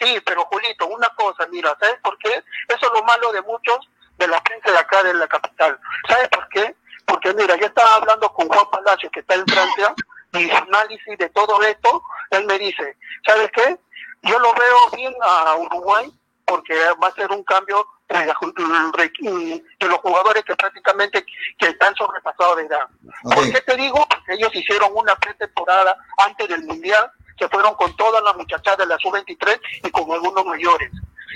Sí, 0.00 0.20
pero 0.26 0.44
Julito, 0.46 0.86
una 0.88 1.08
cosa, 1.10 1.46
mira, 1.50 1.74
¿sabes 1.80 1.96
por 2.02 2.18
qué? 2.18 2.30
Eso 2.68 2.86
es 2.86 2.92
lo 2.92 3.02
malo 3.04 3.32
de 3.32 3.42
muchos 3.42 3.78
de 4.18 4.28
la 4.28 4.42
gente 4.48 4.70
de 4.70 4.78
acá 4.78 5.02
de 5.02 5.14
la 5.14 5.26
capital. 5.28 5.78
¿Sabes 6.08 6.28
por 6.28 6.48
qué? 6.48 6.74
Porque 7.06 7.32
mira, 7.34 7.56
yo 7.56 7.66
estaba 7.66 7.94
hablando 7.96 8.32
con 8.32 8.48
Juan 8.48 8.66
Palacio, 8.70 9.10
que 9.10 9.20
está 9.20 9.34
en 9.34 9.46
Francia, 9.46 9.94
y 10.34 10.50
análisis 10.50 11.18
de 11.18 11.28
todo 11.30 11.62
esto, 11.62 12.02
él 12.30 12.44
me 12.46 12.58
dice, 12.58 12.96
¿sabes 13.26 13.50
qué? 13.52 13.78
Yo 14.22 14.38
lo 14.38 14.52
veo 14.54 14.90
bien 14.96 15.14
a 15.22 15.56
Uruguay 15.56 16.12
porque 16.46 16.74
va 17.02 17.08
a 17.08 17.14
ser 17.14 17.30
un 17.30 17.42
cambio 17.44 17.86
de 18.08 19.86
los 19.86 19.98
jugadores 19.98 20.44
que 20.44 20.54
prácticamente 20.56 21.24
que 21.58 21.68
están 21.68 21.94
sobrepasados 21.94 22.56
de 22.58 22.64
edad. 22.64 22.86
¿Por 23.22 23.50
qué 23.50 23.60
te 23.60 23.76
digo? 23.76 24.06
Porque 24.08 24.34
ellos 24.34 24.54
hicieron 24.54 24.90
una 24.94 25.16
pretemporada 25.16 25.96
antes 26.18 26.48
del 26.48 26.64
Mundial, 26.64 27.10
se 27.38 27.48
fueron 27.48 27.74
con 27.74 27.94
todas 27.96 28.22
las 28.22 28.36
muchachas 28.36 28.76
de 28.76 28.86
la 28.86 28.98
sub-23 28.98 29.60
y 29.84 29.90
con 29.90 30.10
algunos 30.12 30.44
mayores. 30.44 30.90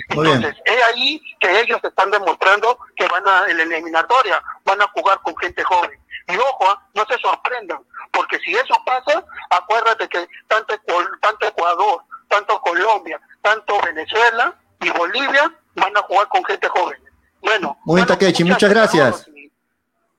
Entonces, 0.09 0.55
es 0.65 0.83
ahí 0.85 1.21
que 1.39 1.59
ellos 1.59 1.79
están 1.83 2.09
demostrando 2.11 2.79
que 2.95 3.07
van 3.07 3.27
a, 3.27 3.47
en 3.47 3.57
la 3.57 3.63
eliminatoria, 3.63 4.41
van 4.63 4.81
a 4.81 4.87
jugar 4.87 5.19
con 5.21 5.35
gente 5.37 5.63
joven. 5.63 5.99
Y 6.29 6.37
ojo, 6.37 6.65
¿ah? 6.69 6.87
no 6.93 7.05
se 7.05 7.17
sorprendan, 7.17 7.79
porque 8.11 8.37
si 8.39 8.53
eso 8.53 8.75
pasa, 8.85 9.23
acuérdate 9.49 10.07
que 10.07 10.27
tanto, 10.47 10.75
tanto 11.21 11.47
Ecuador, 11.47 12.03
tanto 12.27 12.61
Colombia, 12.61 13.19
tanto 13.41 13.79
Venezuela 13.81 14.55
y 14.81 14.89
Bolivia 14.91 15.51
van 15.75 15.97
a 15.97 16.01
jugar 16.03 16.27
con 16.29 16.43
gente 16.45 16.67
joven. 16.67 16.97
Bueno. 17.41 17.77
Muy 17.83 17.95
bien, 17.95 18.07
Takechi, 18.07 18.43
muchas 18.43 18.69
gracias. 18.69 19.25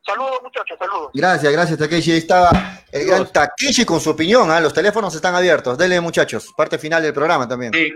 Saludos, 0.04 0.40
muchachos, 0.42 0.78
saludos. 0.78 1.10
Gracias, 1.14 1.52
gracias, 1.52 1.78
Takechi. 1.78 2.12
Ahí 2.12 2.18
estaba 2.18 2.50
el 2.90 3.06
gran 3.06 3.30
Takechi 3.30 3.84
con 3.84 4.00
su 4.00 4.10
opinión. 4.10 4.50
¿ah? 4.50 4.60
Los 4.60 4.74
teléfonos 4.74 5.14
están 5.14 5.34
abiertos. 5.34 5.78
Dele, 5.78 6.00
muchachos. 6.00 6.52
Parte 6.56 6.78
final 6.78 7.02
del 7.02 7.12
programa 7.12 7.46
también. 7.46 7.72
Sí. 7.72 7.92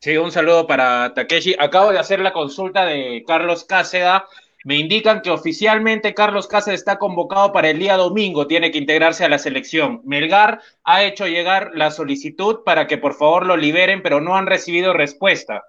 Sí, 0.00 0.18
un 0.18 0.30
saludo 0.30 0.66
para 0.66 1.14
Takeshi. 1.14 1.56
Acabo 1.58 1.90
de 1.90 1.98
hacer 1.98 2.20
la 2.20 2.34
consulta 2.34 2.84
de 2.84 3.24
Carlos 3.26 3.64
Cáceda 3.64 4.26
me 4.64 4.76
indican 4.76 5.20
que 5.20 5.30
oficialmente 5.30 6.14
Carlos 6.14 6.48
Cáceres 6.48 6.80
está 6.80 6.98
convocado 6.98 7.52
para 7.52 7.68
el 7.68 7.78
día 7.78 7.96
domingo, 7.96 8.46
tiene 8.46 8.70
que 8.70 8.78
integrarse 8.78 9.24
a 9.24 9.28
la 9.28 9.38
selección. 9.38 10.00
Melgar 10.04 10.60
ha 10.84 11.04
hecho 11.04 11.26
llegar 11.26 11.72
la 11.74 11.90
solicitud 11.90 12.60
para 12.64 12.86
que 12.86 12.96
por 12.96 13.14
favor 13.14 13.44
lo 13.44 13.58
liberen, 13.58 14.02
pero 14.02 14.22
no 14.22 14.36
han 14.36 14.46
recibido 14.46 14.94
respuesta. 14.94 15.64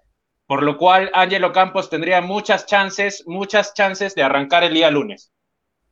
Por 0.48 0.64
lo 0.64 0.78
cual, 0.78 1.12
Ángelo 1.14 1.52
Campos 1.52 1.90
tendría 1.90 2.22
muchas 2.22 2.66
chances, 2.66 3.24
muchas 3.28 3.74
chances 3.74 4.16
de 4.16 4.24
arrancar 4.24 4.64
el 4.64 4.74
día 4.74 4.90
lunes. 4.90 5.32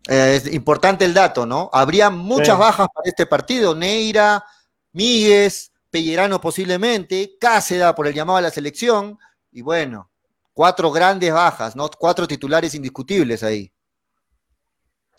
Eh, 0.08 0.36
es 0.38 0.54
importante 0.54 1.04
el 1.04 1.14
dato, 1.14 1.46
¿no? 1.46 1.70
Habría 1.74 2.10
muchas 2.10 2.58
bajas 2.58 2.88
para 2.94 3.10
este 3.10 3.26
partido. 3.26 3.76
Neira, 3.76 4.46
Míguez, 4.94 5.72
Pellerano 5.90 6.40
posiblemente, 6.40 7.36
Cáceda 7.40 7.96
por 7.96 8.08
el 8.08 8.14
llamado 8.14 8.38
a 8.38 8.42
la 8.42 8.52
selección. 8.52 9.18
Y 9.52 9.62
bueno, 9.62 10.10
cuatro 10.54 10.92
grandes 10.92 11.34
bajas, 11.34 11.76
¿no? 11.76 11.90
Cuatro 11.98 12.28
titulares 12.28 12.76
indiscutibles 12.76 13.44
ahí. 13.44 13.72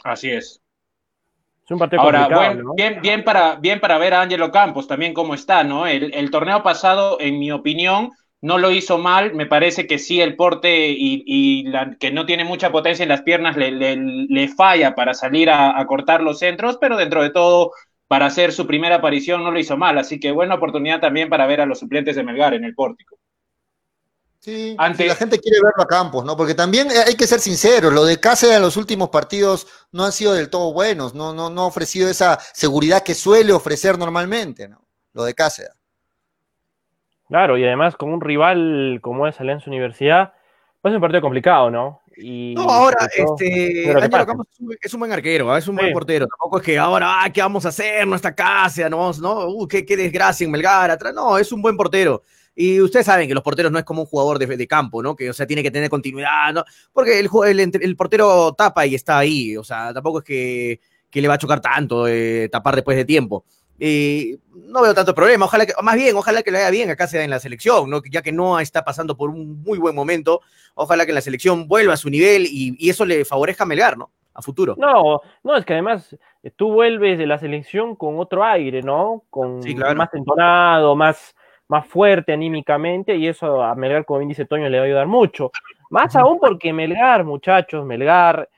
Así 0.02 0.30
es. 0.30 0.60
Es 1.64 1.70
un 1.70 1.78
partido 1.78 2.02
Ahora, 2.02 2.28
bien, 2.76 3.00
bien, 3.00 3.24
para, 3.24 3.56
bien 3.56 3.80
para 3.80 3.96
ver 3.96 4.12
a 4.12 4.20
Ángelo 4.20 4.50
Campos 4.50 4.86
también 4.86 5.14
cómo 5.14 5.34
está, 5.34 5.64
¿no? 5.64 5.86
El, 5.86 6.30
torneo 6.30 6.62
pasado, 6.62 7.16
en 7.20 7.38
mi 7.38 7.50
opinión, 7.50 8.10
no 8.42 8.58
lo 8.58 8.70
hizo 8.70 8.98
mal. 8.98 9.34
Me 9.34 9.46
parece 9.46 9.86
que 9.86 9.98
sí, 9.98 10.20
el 10.20 10.36
porte 10.36 10.88
y, 10.90 11.64
la, 11.64 11.96
que 11.98 12.10
no 12.10 12.26
tiene 12.26 12.44
mucha 12.44 12.70
potencia 12.70 13.02
en 13.02 13.08
las 13.08 13.22
piernas 13.22 13.56
le, 13.56 13.70
le, 13.70 14.48
falla 14.48 14.94
para 14.94 15.14
salir 15.14 15.48
a, 15.48 15.78
a, 15.78 15.86
cortar 15.86 16.22
los 16.22 16.38
centros, 16.38 16.76
pero 16.78 16.98
dentro 16.98 17.22
de 17.22 17.30
todo, 17.30 17.72
para 18.08 18.26
hacer 18.26 18.52
su 18.52 18.66
primera 18.66 18.96
aparición, 18.96 19.42
no 19.42 19.50
lo 19.50 19.58
hizo 19.58 19.78
mal. 19.78 19.96
Así 19.96 20.20
que 20.20 20.32
buena 20.32 20.56
oportunidad 20.56 21.00
también 21.00 21.30
para 21.30 21.46
ver 21.46 21.62
a 21.62 21.66
los 21.66 21.78
suplentes 21.78 22.14
de 22.14 22.24
Melgar 22.24 22.52
en 22.52 22.64
el 22.64 22.74
pórtico. 22.74 23.16
Sí, 24.44 24.76
la 24.76 25.14
gente 25.14 25.40
quiere 25.40 25.56
verlo 25.62 25.82
a 25.82 25.86
Campos, 25.86 26.22
¿no? 26.22 26.36
Porque 26.36 26.54
también 26.54 26.88
hay 26.90 27.14
que 27.14 27.26
ser 27.26 27.40
sinceros, 27.40 27.90
lo 27.90 28.04
de 28.04 28.20
Cáceres 28.20 28.56
en 28.56 28.60
los 28.60 28.76
últimos 28.76 29.08
partidos 29.08 29.66
no 29.90 30.04
han 30.04 30.12
sido 30.12 30.34
del 30.34 30.50
todo 30.50 30.74
buenos, 30.74 31.14
no, 31.14 31.32
no, 31.32 31.48
no 31.48 31.62
ha 31.62 31.66
ofrecido 31.66 32.10
esa 32.10 32.38
seguridad 32.52 33.02
que 33.02 33.14
suele 33.14 33.54
ofrecer 33.54 33.96
normalmente, 33.98 34.68
¿no? 34.68 34.84
Lo 35.14 35.24
de 35.24 35.32
Cáceres. 35.32 35.72
Claro, 37.26 37.56
y 37.56 37.64
además 37.64 37.96
con 37.96 38.12
un 38.12 38.20
rival 38.20 38.98
como 39.00 39.26
es 39.26 39.40
Alianza 39.40 39.70
Universidad, 39.70 40.34
pues 40.82 40.92
es 40.92 40.96
un 40.96 41.00
partido 41.00 41.22
complicado, 41.22 41.70
¿no? 41.70 42.02
Y 42.14 42.52
no, 42.54 42.64
ahora, 42.64 43.08
este, 43.16 43.94
Campos 44.10 44.46
es 44.82 44.92
un, 44.92 45.00
buen 45.00 45.10
arquero, 45.10 45.50
¿ah? 45.50 45.56
es 45.56 45.66
un 45.68 45.76
buen 45.76 45.90
portero. 45.90 46.26
Tampoco 46.26 46.58
es 46.58 46.64
que 46.64 46.78
ahora, 46.78 47.24
ah, 47.24 47.32
¿qué 47.32 47.40
vamos 47.40 47.64
a 47.64 47.70
hacer? 47.70 48.06
Nuestra 48.06 48.34
casa, 48.34 48.90
no, 48.90 49.10
no, 49.14 49.48
uh, 49.48 49.66
qué, 49.66 49.86
qué 49.86 49.96
desgracia 49.96 50.44
en 50.44 50.50
Melgar 50.50 50.90
atrás. 50.90 51.14
No, 51.14 51.38
es 51.38 51.50
un 51.50 51.62
buen 51.62 51.78
portero. 51.78 52.22
Y 52.56 52.80
ustedes 52.80 53.06
saben 53.06 53.26
que 53.26 53.34
los 53.34 53.42
porteros 53.42 53.72
no 53.72 53.78
es 53.78 53.84
como 53.84 54.02
un 54.02 54.06
jugador 54.06 54.38
de, 54.38 54.66
campo, 54.68 55.02
¿no? 55.02 55.16
Que, 55.16 55.30
o 55.30 55.32
sea, 55.32 55.46
tiene 55.46 55.62
que 55.62 55.70
tener 55.70 55.90
continuidad, 55.90 56.52
¿no? 56.52 56.64
Porque 56.92 57.18
el, 57.18 57.28
el, 57.80 57.96
portero 57.96 58.52
tapa 58.54 58.86
y 58.86 58.94
está 58.94 59.18
ahí, 59.18 59.56
o 59.56 59.64
sea, 59.64 59.92
tampoco 59.92 60.18
es 60.18 60.24
que, 60.24 60.80
le 61.20 61.28
va 61.28 61.34
a 61.34 61.38
chocar 61.38 61.60
tanto 61.60 62.06
eh, 62.06 62.48
tapar 62.50 62.76
después 62.76 62.96
de 62.96 63.04
tiempo. 63.04 63.44
Y 63.78 64.38
no 64.52 64.82
veo 64.82 64.94
tanto 64.94 65.14
problema, 65.14 65.46
ojalá 65.46 65.66
que, 65.66 65.72
más 65.82 65.96
bien, 65.96 66.14
ojalá 66.16 66.42
que 66.44 66.52
le 66.52 66.58
vaya 66.58 66.70
bien 66.70 66.90
acá 66.90 67.08
sea 67.08 67.24
en 67.24 67.30
la 67.30 67.40
selección, 67.40 67.90
¿no? 67.90 68.00
ya 68.08 68.22
que 68.22 68.30
no 68.30 68.60
está 68.60 68.84
pasando 68.84 69.16
por 69.16 69.30
un 69.30 69.62
muy 69.62 69.78
buen 69.78 69.96
momento, 69.96 70.40
ojalá 70.74 71.04
que 71.06 71.12
la 71.12 71.20
selección 71.20 71.66
vuelva 71.66 71.94
a 71.94 71.96
su 71.96 72.08
nivel 72.08 72.46
y, 72.48 72.88
eso 72.88 73.04
le 73.04 73.24
favorezca 73.24 73.64
a 73.64 73.66
Melgar, 73.66 73.98
¿no? 73.98 74.10
A 74.32 74.42
futuro. 74.42 74.76
No, 74.78 75.20
no, 75.42 75.56
es 75.56 75.64
que 75.64 75.72
además 75.72 76.16
eh, 76.42 76.50
tú 76.54 76.72
vuelves 76.72 77.18
de 77.18 77.26
la 77.26 77.38
selección 77.38 77.96
con 77.96 78.18
otro 78.18 78.44
aire, 78.44 78.82
¿no? 78.82 79.24
Con 79.30 79.60
más 79.96 80.14
entonado, 80.14 80.94
más, 80.94 81.34
más 81.68 81.86
fuerte 81.86 82.32
anímicamente 82.32 83.16
y 83.16 83.26
eso 83.26 83.62
a 83.62 83.74
Melgar, 83.74 84.04
como 84.04 84.20
bien 84.20 84.28
dice 84.28 84.44
Toño, 84.44 84.68
le 84.68 84.78
va 84.78 84.84
a 84.84 84.86
ayudar 84.86 85.06
mucho. 85.06 85.50
Más 85.90 86.14
aún 86.16 86.38
porque 86.38 86.72
Melgar, 86.72 87.24
muchachos, 87.24 87.84
Melgar 87.84 88.48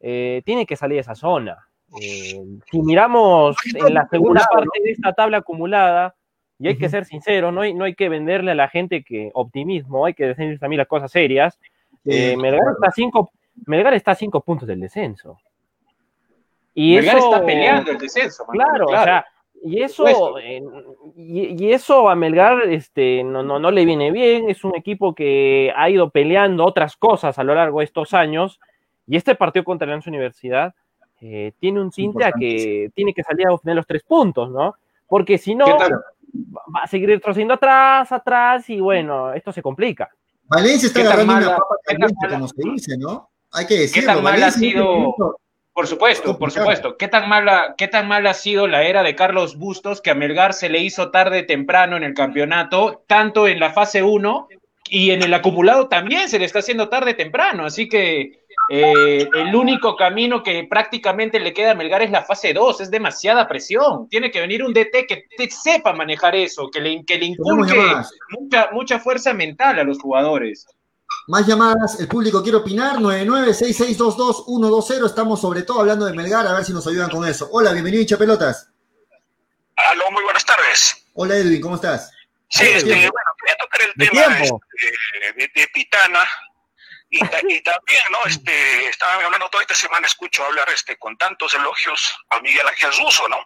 eh, 0.00 0.42
tiene 0.44 0.66
que 0.66 0.76
salir 0.76 0.96
de 0.96 1.00
esa 1.00 1.14
zona. 1.14 1.58
Eh, 2.00 2.40
si 2.70 2.82
miramos 2.82 3.56
en 3.74 3.94
la 3.94 4.08
segunda 4.08 4.46
parte 4.50 4.82
de 4.82 4.90
esta 4.90 5.12
tabla 5.12 5.38
acumulada, 5.38 6.14
y 6.58 6.68
hay 6.68 6.78
que 6.78 6.88
ser 6.88 7.04
sincero, 7.04 7.50
no 7.52 7.62
hay, 7.62 7.74
no 7.74 7.84
hay 7.84 7.94
que 7.94 8.08
venderle 8.08 8.52
a 8.52 8.54
la 8.54 8.68
gente 8.68 9.02
que 9.02 9.30
optimismo, 9.34 10.06
hay 10.06 10.14
que 10.14 10.28
decir 10.28 10.58
también 10.58 10.78
las 10.78 10.88
cosas 10.88 11.10
serias. 11.10 11.58
Eh, 12.04 12.36
Melgar, 12.36 12.74
está 12.74 12.88
a 12.88 12.92
cinco, 12.92 13.32
Melgar 13.66 13.94
está 13.94 14.12
a 14.12 14.14
cinco 14.14 14.40
puntos 14.40 14.68
del 14.68 14.80
descenso. 14.80 15.38
Y 16.74 16.96
Melgar 16.96 17.18
está 17.18 17.44
peleando 17.44 17.90
el 17.90 17.98
descenso. 17.98 18.46
Claro, 18.46 18.86
claro, 18.86 19.02
o 19.02 19.04
sea, 19.04 19.26
y 19.66 19.82
eso, 19.82 20.04
y, 21.16 21.72
eso 21.72 22.10
a 22.10 22.14
Melgar 22.14 22.68
este, 22.68 23.24
no, 23.24 23.42
no, 23.42 23.58
no 23.58 23.70
le 23.70 23.86
viene 23.86 24.12
bien. 24.12 24.50
Es 24.50 24.62
un 24.62 24.76
equipo 24.76 25.14
que 25.14 25.72
ha 25.74 25.88
ido 25.88 26.10
peleando 26.10 26.66
otras 26.66 26.98
cosas 26.98 27.38
a 27.38 27.44
lo 27.44 27.54
largo 27.54 27.78
de 27.78 27.86
estos 27.86 28.12
años. 28.12 28.60
Y 29.06 29.16
este 29.16 29.34
partido 29.34 29.64
contra 29.64 29.88
la 29.88 29.98
Universidad 30.06 30.74
eh, 31.22 31.52
tiene 31.58 31.80
un 31.80 31.90
tinte 31.90 32.26
a 32.26 32.32
que 32.32 32.90
tiene 32.94 33.14
que 33.14 33.22
salir 33.22 33.46
a 33.46 33.54
obtener 33.54 33.76
los 33.76 33.86
tres 33.86 34.02
puntos, 34.02 34.50
¿no? 34.50 34.74
Porque 35.08 35.38
si 35.38 35.54
no, 35.54 35.66
va 35.66 36.80
a 36.82 36.86
seguir 36.86 37.08
retrocediendo 37.08 37.54
atrás, 37.54 38.12
atrás, 38.12 38.68
y 38.68 38.80
bueno, 38.80 39.32
esto 39.32 39.50
se 39.50 39.62
complica. 39.62 40.10
Valencia 40.44 40.88
está 40.88 41.00
agarrando 41.00 41.36
una 41.38 41.56
papa 41.56 41.76
caliente, 41.84 42.28
como 42.28 42.48
se 42.48 42.62
dice, 42.62 42.98
¿no? 42.98 43.30
Hay 43.52 43.66
que 43.66 43.78
decirlo. 43.78 44.00
¿Qué 44.00 44.14
tan 44.14 44.22
mal 44.22 44.42
ha 44.42 44.50
sido 44.50 45.38
por 45.74 45.88
supuesto, 45.88 46.38
por 46.38 46.52
supuesto. 46.52 46.96
¿Qué 46.96 47.08
tan, 47.08 47.28
mala, 47.28 47.74
¿Qué 47.76 47.88
tan 47.88 48.06
mal 48.06 48.24
ha 48.28 48.34
sido 48.34 48.68
la 48.68 48.84
era 48.84 49.02
de 49.02 49.16
Carlos 49.16 49.58
Bustos 49.58 50.00
que 50.00 50.10
a 50.10 50.14
Melgar 50.14 50.54
se 50.54 50.68
le 50.68 50.78
hizo 50.78 51.10
tarde 51.10 51.42
temprano 51.42 51.96
en 51.96 52.04
el 52.04 52.14
campeonato, 52.14 53.02
tanto 53.08 53.48
en 53.48 53.58
la 53.58 53.72
fase 53.72 54.04
1 54.04 54.48
y 54.88 55.10
en 55.10 55.24
el 55.24 55.34
acumulado 55.34 55.88
también 55.88 56.28
se 56.28 56.38
le 56.38 56.44
está 56.44 56.60
haciendo 56.60 56.88
tarde 56.88 57.14
temprano? 57.14 57.66
Así 57.66 57.88
que 57.88 58.44
eh, 58.70 59.28
el 59.34 59.56
único 59.56 59.96
camino 59.96 60.44
que 60.44 60.62
prácticamente 60.62 61.40
le 61.40 61.52
queda 61.52 61.72
a 61.72 61.74
Melgar 61.74 62.02
es 62.02 62.12
la 62.12 62.22
fase 62.22 62.52
2, 62.52 62.80
es 62.80 62.90
demasiada 62.92 63.48
presión. 63.48 64.08
Tiene 64.08 64.30
que 64.30 64.40
venir 64.40 64.62
un 64.62 64.72
DT 64.72 65.08
que 65.08 65.50
sepa 65.50 65.92
manejar 65.92 66.36
eso, 66.36 66.70
que 66.70 66.80
le, 66.80 67.04
que 67.04 67.18
le 67.18 67.26
inculque 67.26 67.82
mucha, 68.38 68.68
mucha 68.70 69.00
fuerza 69.00 69.34
mental 69.34 69.80
a 69.80 69.84
los 69.84 70.00
jugadores. 70.00 70.68
Más 71.26 71.46
llamadas, 71.46 71.98
el 72.00 72.08
público 72.08 72.42
quiere 72.42 72.58
opinar, 72.58 72.96
9966222120, 72.96 75.06
estamos 75.06 75.40
sobre 75.40 75.62
todo 75.62 75.80
hablando 75.80 76.04
de 76.04 76.12
Melgar, 76.12 76.46
a 76.46 76.52
ver 76.52 76.66
si 76.66 76.74
nos 76.74 76.86
ayudan 76.86 77.08
con 77.08 77.26
eso. 77.26 77.48
Hola, 77.50 77.72
bienvenido 77.72 78.02
hincha 78.02 78.18
pelotas. 78.18 78.68
Aló, 79.74 80.10
muy 80.10 80.22
buenas 80.22 80.44
tardes. 80.44 81.06
Hola 81.14 81.36
Edwin, 81.36 81.62
¿cómo 81.62 81.76
estás? 81.76 82.12
Sí, 82.50 82.66
este, 82.66 82.90
bueno, 82.90 83.10
voy 83.10 83.50
a 83.50 83.56
tocar 83.56 83.80
el 83.80 83.94
tema 83.94 84.38
este, 84.38 84.52
de, 85.54 85.68
Pitana 85.68 86.28
y, 87.08 87.20
también, 87.20 88.02
¿no? 88.10 88.18
Este, 88.26 88.88
estaba 88.88 89.14
hablando 89.14 89.48
toda 89.48 89.62
esta 89.62 89.74
semana, 89.74 90.06
escucho 90.06 90.44
hablar 90.44 90.68
este, 90.74 90.98
con 90.98 91.16
tantos 91.16 91.54
elogios 91.54 92.18
a 92.28 92.38
Miguel 92.40 92.68
Ángel 92.68 92.90
Russo, 92.98 93.26
¿no? 93.28 93.38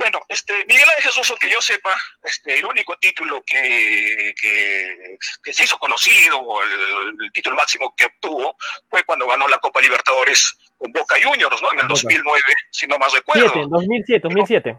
Bueno, 0.00 0.18
este, 0.30 0.64
Miguel 0.64 0.88
Ángel 0.96 1.12
Jesús, 1.12 1.38
que 1.38 1.50
yo 1.50 1.60
sepa, 1.60 1.94
este, 2.22 2.58
el 2.58 2.64
único 2.64 2.96
título 2.96 3.42
que, 3.46 4.34
que, 4.40 5.52
se 5.52 5.64
hizo 5.64 5.78
conocido, 5.78 6.38
o 6.38 6.62
el, 6.62 7.30
título 7.34 7.54
máximo 7.54 7.94
que 7.94 8.06
obtuvo, 8.06 8.56
fue 8.88 9.04
cuando 9.04 9.26
ganó 9.26 9.46
la 9.46 9.58
Copa 9.58 9.82
Libertadores 9.82 10.56
con 10.78 10.90
Boca 10.90 11.16
Juniors, 11.22 11.60
¿no? 11.60 11.70
En 11.74 11.80
el 11.80 11.88
2009, 11.88 12.42
si 12.70 12.86
no 12.86 12.96
más 12.96 13.12
recuerdo. 13.12 13.52
2007, 13.68 14.20
2007. 14.22 14.78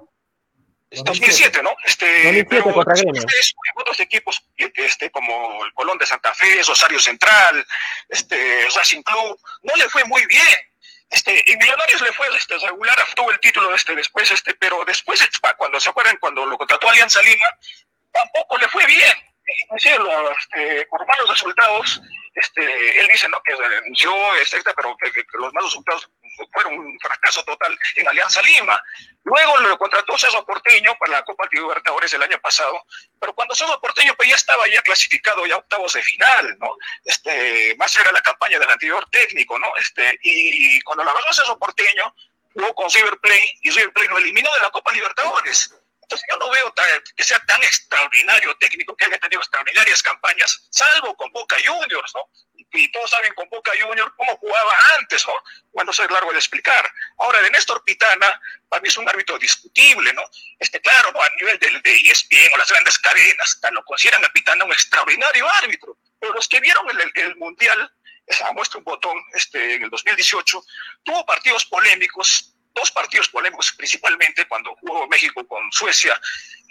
2007, 0.89 1.61
¿no? 1.61 1.75
Este, 1.85 2.05
2007 2.23 2.47
pero 2.49 2.73
contra 2.73 2.95
otros 3.75 3.99
equipos 3.99 4.43
este, 4.57 5.11
como 5.11 5.63
el 5.63 5.73
Colón 5.73 5.99
de 5.99 6.07
Santa 6.07 6.33
Fe, 6.33 6.63
Rosario 6.67 6.99
Central, 6.99 7.63
este, 8.09 8.67
Racing 8.75 9.03
Club, 9.03 9.39
no 9.61 9.75
le 9.75 9.87
fue 9.87 10.03
muy 10.05 10.25
bien 10.25 10.70
este, 11.11 11.43
y 11.45 11.57
Millonarios 11.57 12.01
le 12.01 12.13
fue 12.13 12.27
este, 12.35 12.57
regular, 12.57 12.97
obtuvo 13.09 13.31
el 13.31 13.39
título 13.41 13.75
este, 13.75 13.93
después, 13.95 14.31
este, 14.31 14.53
pero 14.55 14.83
después, 14.85 15.21
cuando 15.57 15.79
se 15.79 15.89
acuerdan, 15.89 16.17
cuando 16.17 16.45
lo 16.45 16.57
contrató 16.57 16.89
Alianza 16.89 17.21
Lima, 17.21 17.45
tampoco 18.11 18.57
le 18.57 18.67
fue 18.69 18.85
bien. 18.85 19.17
Este, 19.75 20.85
por 20.85 21.05
malos 21.05 21.29
resultados, 21.29 22.01
este, 22.35 22.99
él 22.99 23.07
dice 23.09 23.27
¿no? 23.27 23.41
que 23.43 23.55
renunció, 23.55 24.13
etcétera, 24.37 24.73
pero 24.75 24.95
que, 24.97 25.25
los 25.33 25.53
malos 25.53 25.71
resultados 25.71 26.09
fueron 26.51 26.79
un 26.79 26.99
fracaso 26.99 27.43
total 27.43 27.77
en 27.95 28.07
Alianza 28.07 28.41
Lima. 28.41 28.81
Luego 29.23 29.57
lo 29.57 29.77
contrató 29.77 30.17
Cerro 30.17 30.45
Porteño 30.45 30.95
para 30.99 31.13
la 31.13 31.23
Copa 31.23 31.47
Libertadores 31.51 32.13
el 32.13 32.23
año 32.23 32.39
pasado, 32.39 32.85
pero 33.19 33.33
cuando 33.33 33.53
Cerro 33.53 33.79
Porteño 33.79 34.15
pues, 34.15 34.29
ya 34.29 34.35
estaba 34.35 34.67
ya 34.67 34.81
clasificado 34.81 35.45
ya 35.45 35.57
octavos 35.57 35.93
de 35.93 36.01
final, 36.01 36.57
¿no? 36.59 36.75
Este, 37.05 37.75
más 37.77 37.95
era 37.95 38.11
la 38.11 38.21
campaña 38.21 38.59
del 38.59 38.69
anterior 38.69 39.07
técnico, 39.11 39.59
¿no? 39.59 39.67
Este, 39.77 40.17
y, 40.23 40.81
cuando 40.81 41.03
la 41.03 41.11
agarró 41.11 41.33
Cerro 41.33 41.57
Porteño, 41.59 42.15
jugó 42.53 42.73
con 42.73 42.89
River 42.89 43.17
Plate 43.19 43.53
y 43.61 43.69
River 43.69 43.93
Plate 43.93 44.09
lo 44.09 44.17
eliminó 44.17 44.53
de 44.53 44.61
la 44.61 44.71
Copa 44.71 44.91
Libertadores. 44.91 45.75
Entonces 46.11 46.27
yo 46.29 46.37
no 46.39 46.51
veo 46.51 46.73
que 47.15 47.23
sea 47.23 47.39
tan 47.45 47.63
extraordinario 47.63 48.53
técnico, 48.57 48.93
que 48.97 49.05
haya 49.05 49.17
tenido 49.17 49.39
extraordinarias 49.39 50.03
campañas, 50.03 50.67
salvo 50.69 51.15
con 51.15 51.31
Boca 51.31 51.55
Juniors, 51.65 52.11
¿no? 52.13 52.29
Y 52.73 52.91
todos 52.91 53.09
saben 53.09 53.33
con 53.33 53.47
Boca 53.49 53.71
Juniors 53.79 54.11
cómo 54.17 54.35
jugaba 54.35 54.73
antes, 54.99 55.25
¿no? 55.25 55.33
Bueno, 55.71 55.91
eso 55.91 56.03
es 56.03 56.11
largo 56.11 56.33
de 56.33 56.37
explicar. 56.37 56.93
Ahora, 57.17 57.41
de 57.41 57.49
Néstor 57.51 57.81
Pitana, 57.85 58.41
para 58.67 58.81
mí 58.81 58.89
es 58.89 58.97
un 58.97 59.07
árbitro 59.07 59.39
discutible, 59.39 60.11
¿no? 60.11 60.23
Este, 60.59 60.81
claro, 60.81 61.13
¿no? 61.13 61.21
a 61.21 61.29
nivel 61.39 61.57
de, 61.59 61.79
de 61.79 61.95
ESPN 61.95 62.51
o 62.55 62.57
las 62.57 62.69
grandes 62.69 62.99
cadenas, 62.99 63.59
lo 63.71 63.85
consideran 63.85 64.25
a 64.25 64.33
Pitana 64.33 64.65
un 64.65 64.73
extraordinario 64.73 65.47
árbitro, 65.63 65.97
pero 66.19 66.33
los 66.33 66.49
que 66.49 66.59
vieron 66.59 66.89
el, 66.89 67.11
el, 67.15 67.35
Mundial, 67.37 67.89
esa 68.27 68.51
muestra 68.51 68.79
un 68.79 68.83
botón 68.83 69.17
este, 69.33 69.75
en 69.75 69.83
el 69.83 69.89
2018, 69.89 70.61
tuvo 71.03 71.25
partidos 71.25 71.65
polémicos, 71.67 72.53
dos 72.73 72.91
partidos 72.91 73.29
polémicos 73.29 73.73
principalmente 73.73 74.47
cuando 74.47 74.75
jugó 74.75 75.07
México 75.07 75.45
con 75.47 75.71
Suecia, 75.71 76.19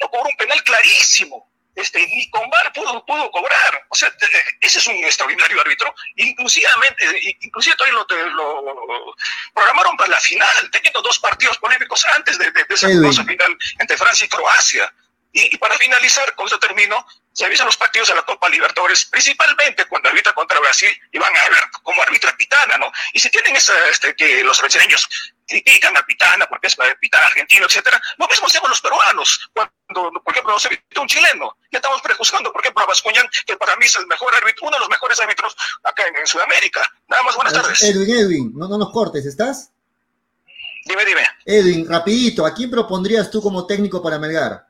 no 0.01 0.09
cobró 0.11 0.29
un 0.31 0.37
penal 0.37 0.63
clarísimo, 0.65 1.51
este, 1.75 2.05
ni 2.07 2.29
con 2.31 2.49
VAR 2.51 2.73
pudo, 2.73 3.05
pudo 3.07 3.31
cobrar. 3.31 3.87
O 3.89 3.95
sea, 3.95 4.13
ese 4.61 4.79
es 4.79 4.87
un 4.87 4.97
extraordinario 4.97 5.61
árbitro. 5.61 5.95
Inclusivamente, 6.17 7.05
inclusive 7.41 7.77
todavía 7.77 7.99
lo, 8.35 9.15
programaron 9.55 9.97
para 9.97 10.11
la 10.11 10.21
final, 10.21 10.71
teniendo 10.71 11.01
dos 11.03 11.19
partidos 11.19 11.59
polémicos 11.59 12.05
antes 12.17 12.39
de, 12.39 12.53
esa 12.69 13.25
final 13.25 13.59
entre 13.79 13.97
Francia 13.97 14.27
y 14.27 14.29
Croacia. 14.29 14.93
Y, 15.33 15.57
para 15.59 15.79
finalizar, 15.79 16.35
con 16.35 16.47
eso 16.47 16.59
termino, 16.59 17.07
se 17.33 17.45
avisan 17.45 17.67
los 17.67 17.77
partidos 17.77 18.09
de 18.09 18.17
la 18.17 18.23
Copa 18.23 18.49
Libertadores, 18.49 19.05
principalmente 19.05 19.85
cuando 19.85 20.09
arbitra 20.09 20.33
contra 20.33 20.59
Brasil 20.59 20.91
y 21.13 21.19
van 21.19 21.35
a 21.37 21.49
ver 21.49 21.63
cómo 21.85 22.03
arbitra 22.03 22.37
Pitana, 22.37 22.77
¿no? 22.79 22.91
Y 23.13 23.21
si 23.21 23.31
tienen 23.31 23.55
esa, 23.55 23.89
este, 23.89 24.17
que 24.17 24.43
los 24.43 24.61
brasileños 24.61 25.09
critican 25.51 25.97
a 25.97 26.03
Pitana 26.07 26.47
porque 26.47 26.69
es 26.69 26.77
Pitana 27.01 27.27
argentino, 27.27 27.67
etcétera, 27.67 28.01
lo 28.17 28.29
mismo 28.29 28.47
hacemos 28.47 28.71
los 28.71 28.81
peruanos, 28.81 29.51
cuando, 29.53 30.13
por 30.23 30.33
ejemplo, 30.33 30.53
nos 30.53 30.65
evita 30.65 31.01
un 31.01 31.09
chileno, 31.09 31.57
ya 31.73 31.79
estamos 31.79 32.01
prejuzgando, 32.01 32.53
por 32.53 32.63
ejemplo, 32.63 32.85
a 32.85 32.87
Bascuñán, 32.87 33.29
que 33.45 33.57
para 33.57 33.75
mí 33.77 33.87
es 33.87 33.97
el 33.97 34.07
mejor 34.07 34.33
árbitro, 34.35 34.69
uno 34.69 34.77
de 34.77 34.81
los 34.81 34.89
mejores 34.89 35.19
árbitros 35.21 35.57
acá 35.83 36.05
en, 36.07 36.27
Sudamérica. 36.27 36.81
Nada 37.09 37.23
más, 37.25 37.35
buenas 37.35 37.53
tardes. 37.53 37.83
Edwin, 37.83 38.11
Edwin, 38.11 38.53
no, 38.55 38.69
no 38.69 38.79
nos 38.79 38.93
cortes, 38.93 39.27
¿estás? 39.27 39.73
Dime, 40.85 41.05
dime. 41.05 41.27
Edwin, 41.45 41.89
rapidito, 41.89 42.47
¿a 42.47 42.55
quién 42.55 42.71
propondrías 42.71 43.31
tú 43.31 43.43
como 43.43 43.67
técnico 43.67 44.03
para 44.03 44.19
Melgar? 44.19 44.67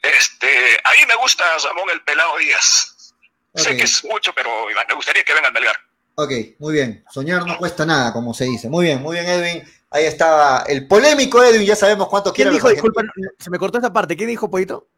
Este, 0.00 0.80
a 0.82 0.90
mí 0.92 1.06
me 1.06 1.16
gusta 1.16 1.44
Ramón 1.64 1.90
el 1.90 2.02
Pelado 2.02 2.38
Díaz. 2.38 3.12
Sé 3.54 3.76
que 3.76 3.84
es 3.84 4.04
mucho, 4.04 4.32
pero 4.32 4.66
me 4.66 4.94
gustaría 4.94 5.24
que 5.24 5.34
venga 5.34 5.48
a 5.48 5.52
Melgar. 5.52 5.87
Ok, 6.20 6.32
muy 6.58 6.72
bien. 6.72 7.04
Soñar 7.08 7.46
no 7.46 7.56
cuesta 7.58 7.86
nada, 7.86 8.12
como 8.12 8.34
se 8.34 8.44
dice. 8.44 8.68
Muy 8.68 8.86
bien, 8.86 9.00
muy 9.00 9.14
bien, 9.14 9.28
Edwin. 9.28 9.62
Ahí 9.88 10.04
estaba 10.04 10.64
el 10.66 10.88
polémico 10.88 11.40
Edwin, 11.44 11.64
ya 11.64 11.76
sabemos 11.76 12.08
cuánto 12.08 12.32
quiere. 12.32 12.50
¿Quién 12.50 12.60
dijo, 12.60 12.68
disculpa, 12.70 13.02
se 13.38 13.50
me 13.50 13.58
cortó 13.58 13.78
esa 13.78 13.92
parte, 13.92 14.16
¿quién 14.16 14.28
dijo, 14.28 14.50
Pollito? 14.50 14.88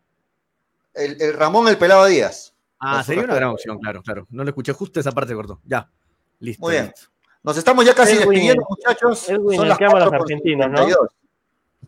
El, 0.95 1.35
Ramón 1.35 1.69
el 1.69 1.77
Pelado 1.77 2.07
Díaz. 2.07 2.55
Ah, 2.79 3.05
sería 3.05 3.25
una 3.25 3.35
gran 3.35 3.51
opción, 3.51 3.79
claro, 3.79 4.03
claro. 4.03 4.27
No 4.31 4.45
le 4.45 4.51
escuché, 4.51 4.73
justo 4.73 4.99
esa 4.99 5.13
parte 5.13 5.33
se 5.33 5.35
cortó. 5.35 5.61
Ya, 5.67 5.91
listo. 6.39 6.63
Muy 6.63 6.73
bien. 6.73 6.91
Nos 7.43 7.59
estamos 7.59 7.85
ya 7.85 7.93
casi 7.95 8.17
despidiendo, 8.17 8.65
muchachos. 8.67 9.29
Edwin, 9.29 9.59
Son 9.59 9.69
las 9.69 9.77
que 9.77 9.85
ama 9.85 9.99
a 9.99 10.05
los 10.07 10.13
argentinos, 10.15 10.71
¿no? 10.71 10.87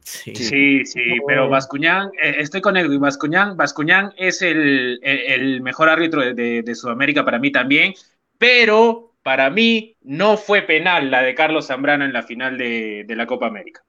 Sí, 0.02 0.34
sí, 0.34 0.84
sí 0.84 1.00
pero 1.26 1.48
Bascuñán, 1.48 2.10
eh, 2.22 2.34
estoy 2.38 2.60
con 2.60 2.76
Edwin, 2.76 3.00
Bascuñán, 3.00 3.56
Bascuñán 3.56 4.12
es 4.18 4.42
el, 4.42 5.60
mejor 5.62 5.88
árbitro 5.88 6.34
de, 6.34 6.74
Sudamérica 6.74 7.24
para 7.24 7.38
mí 7.38 7.50
también, 7.50 7.94
pero 8.36 9.11
para 9.22 9.50
mí 9.50 9.96
no 10.02 10.36
fue 10.36 10.62
penal 10.62 11.10
la 11.10 11.22
de 11.22 11.34
Carlos 11.34 11.66
Zambrano 11.66 12.04
en 12.04 12.12
la 12.12 12.22
final 12.22 12.58
de, 12.58 13.04
la 13.08 13.26
Copa 13.26 13.46
América. 13.46 13.84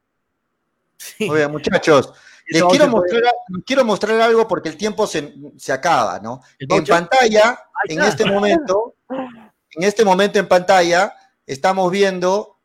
Bien, 1.19 1.51
muchachos. 1.51 2.14
Les 2.47 2.64
quiero 2.64 2.88
mostrar, 2.89 3.23
quiero 3.65 3.85
mostrar 3.85 4.19
algo 4.19 4.47
porque 4.47 4.68
el 4.68 4.76
tiempo 4.76 5.07
se, 5.07 5.34
acaba, 5.72 6.19
¿no? 6.19 6.41
En 6.60 6.84
pantalla, 6.84 7.57
en 7.88 8.01
este 8.01 8.26
momento, 8.26 8.95
en 9.72 9.84
este 9.84 10.03
momento 10.03 10.39
en 10.39 10.47
pantalla, 10.47 11.15
estamos 11.47 11.89
viendo, 11.89 12.60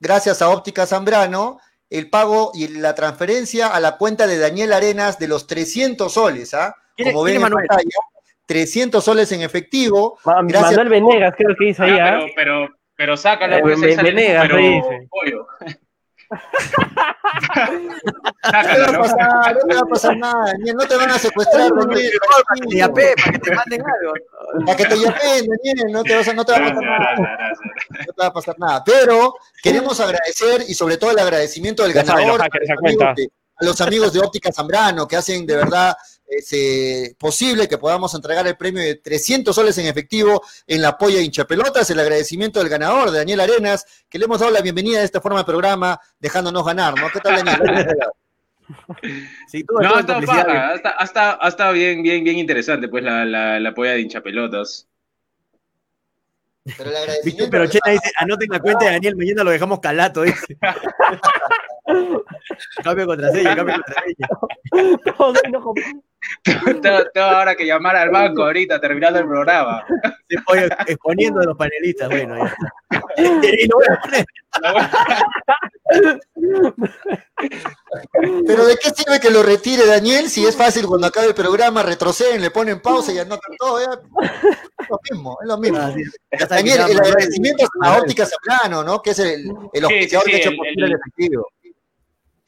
gracias 0.00 0.40
a 0.40 0.48
Óptica 0.48 0.86
Zambrano, 0.86 1.60
el 1.90 2.08
pago 2.08 2.52
y 2.54 2.68
la 2.68 2.94
transferencia 2.94 3.68
a 3.68 3.78
la 3.78 3.98
cuenta 3.98 4.26
de 4.26 4.38
Daniel 4.38 4.72
Arenas 4.72 5.18
de 5.18 5.28
los 5.28 5.46
300 5.46 6.10
soles, 6.10 6.54
¿ah? 6.54 6.74
Como 6.96 7.24
ven 7.24 7.36
en 7.36 7.42
pantalla, 7.42 7.98
300 8.46 9.04
soles 9.04 9.30
en 9.32 9.42
efectivo. 9.42 10.18
Manuel 10.24 10.88
Venegas 10.88 11.34
creo 11.36 11.54
que 11.56 11.66
dice 11.66 11.82
ahí, 11.82 11.98
ah, 11.98 12.06
¿ah? 12.06 12.20
Pero, 12.20 12.32
pero, 12.36 12.68
pero 12.96 13.16
sácalo, 13.16 13.60
pues, 13.60 13.80
Venegas, 13.80 14.46
pero, 14.48 14.56
dice. 14.56 15.08
no, 16.34 16.40
te 18.62 18.80
va 18.80 18.86
a 18.86 18.98
pasar, 18.98 19.54
no 19.54 19.60
te 19.68 19.74
va 19.74 19.80
a 19.80 19.84
pasar 19.84 20.16
nada, 20.16 20.46
Daniel, 20.46 20.76
no 20.76 20.86
te 20.86 20.96
van 20.96 21.10
a 21.10 21.18
secuestrar, 21.18 21.70
Daniel. 21.74 22.12
Para 22.46 22.60
que 22.60 22.66
te 22.66 22.76
yapé, 22.76 23.14
para 23.16 23.32
que 23.32 23.38
te 23.38 23.54
manden 23.54 23.82
algo. 23.82 24.14
Para 24.66 24.76
que 24.76 24.86
te 24.86 25.00
yapeen, 25.00 25.46
Daniel, 25.46 25.92
no 25.92 26.02
te, 26.02 26.16
vas 26.16 26.28
a, 26.28 26.34
no 26.34 26.44
te 26.44 26.52
va 26.52 26.58
a 26.58 26.62
pasar 26.62 26.82
nada. 26.82 27.14
No 27.90 28.12
te 28.12 28.22
va 28.22 28.26
a 28.26 28.32
pasar 28.32 28.58
nada. 28.58 28.84
Pero 28.84 29.34
queremos 29.62 30.00
agradecer 30.00 30.64
y 30.66 30.74
sobre 30.74 30.96
todo 30.96 31.10
el 31.10 31.18
agradecimiento 31.18 31.82
del 31.82 31.92
ganador 31.92 32.40
a 32.42 32.48
los 33.64 33.80
amigos 33.80 34.12
de 34.12 34.20
Óptica 34.20 34.52
Zambrano 34.52 35.06
que 35.06 35.16
hacen 35.16 35.46
de 35.46 35.56
verdad 35.56 35.94
es 36.26 37.14
posible 37.16 37.68
que 37.68 37.78
podamos 37.78 38.14
entregar 38.14 38.46
el 38.46 38.56
premio 38.56 38.82
de 38.82 38.96
300 38.96 39.54
soles 39.54 39.76
en 39.78 39.86
efectivo 39.86 40.42
en 40.66 40.82
la 40.82 40.96
polla 40.96 41.20
hinchapelotas, 41.20 41.90
el 41.90 42.00
agradecimiento 42.00 42.58
del 42.60 42.68
ganador, 42.68 43.10
de 43.10 43.18
Daniel 43.18 43.40
Arenas, 43.40 43.86
que 44.08 44.18
le 44.18 44.24
hemos 44.24 44.40
dado 44.40 44.52
la 44.52 44.60
bienvenida 44.60 44.98
de 44.98 45.04
esta 45.04 45.20
forma 45.20 45.40
de 45.40 45.44
programa, 45.44 46.00
dejándonos 46.18 46.64
ganar, 46.64 46.98
¿no? 46.98 47.08
¿Qué 47.10 47.20
tal, 47.20 47.44
Daniel? 47.44 47.96
sí, 49.48 49.64
todo, 49.64 49.80
no, 49.80 49.94
hasta, 49.94 51.32
hasta, 51.32 51.70
bien, 51.72 52.02
bien, 52.02 52.24
bien 52.24 52.38
interesante, 52.38 52.88
pues, 52.88 53.04
la, 53.04 53.24
la, 53.24 53.60
la 53.60 53.74
polla 53.74 53.92
de 53.92 54.00
hinchapelotas. 54.00 54.88
Pero, 56.78 56.90
el 56.90 57.50
Pero 57.50 57.66
Chena 57.66 57.92
dice, 57.92 58.10
anoten 58.16 58.48
la 58.50 58.58
cuenta 58.58 58.86
de 58.86 58.92
Daniel, 58.92 59.16
mañana 59.16 59.44
lo 59.44 59.50
dejamos 59.50 59.80
calato, 59.80 60.22
dice. 60.22 60.56
cambio 62.82 63.06
contraseña, 63.06 63.54
cambio 63.54 63.74
contraseña. 65.16 65.60
tengo, 67.12 67.26
ahora 67.26 67.54
que 67.54 67.66
llamar 67.66 67.96
al 67.96 68.10
banco 68.10 68.44
ahorita, 68.44 68.80
terminando 68.80 69.18
el 69.18 69.26
programa. 69.26 69.84
exponiendo 70.86 71.40
a 71.40 71.44
los 71.44 71.56
panelistas, 71.56 72.08
bueno, 72.08 72.36
ya 72.36 72.54
y 73.16 73.66
lo 73.66 73.76
voy 73.76 73.86
a 73.90 74.00
poner. 74.00 74.24
Pero 78.46 78.66
¿de 78.66 78.76
qué 78.76 78.90
sirve 78.90 79.20
que 79.20 79.30
lo 79.30 79.42
retire 79.42 79.86
Daniel 79.86 80.28
si 80.28 80.46
es 80.46 80.56
fácil 80.56 80.86
cuando 80.86 81.06
acabe 81.06 81.28
el 81.28 81.34
programa, 81.34 81.82
retroceden, 81.82 82.40
le 82.40 82.50
ponen 82.50 82.80
pausa 82.80 83.12
y 83.12 83.18
anotan 83.18 83.54
todo? 83.58 83.80
Es 83.80 83.88
lo 84.88 85.00
mismo, 85.10 85.38
es 85.42 85.48
lo 85.48 85.58
mismo. 85.58 85.78
Daniel, 86.48 86.80
el 86.90 87.00
agradecimiento 87.00 87.66
a 87.82 87.98
Óptica 87.98 88.26
Zambrano, 88.26 88.82
¿no? 88.84 89.02
Que 89.02 89.10
es 89.10 89.18
el, 89.18 89.50
el 89.72 89.86
que 89.88 90.16
ha 90.16 90.22
hecho 90.26 90.50
posible 90.56 90.86
el, 90.86 90.92
efectivo. 90.92 91.48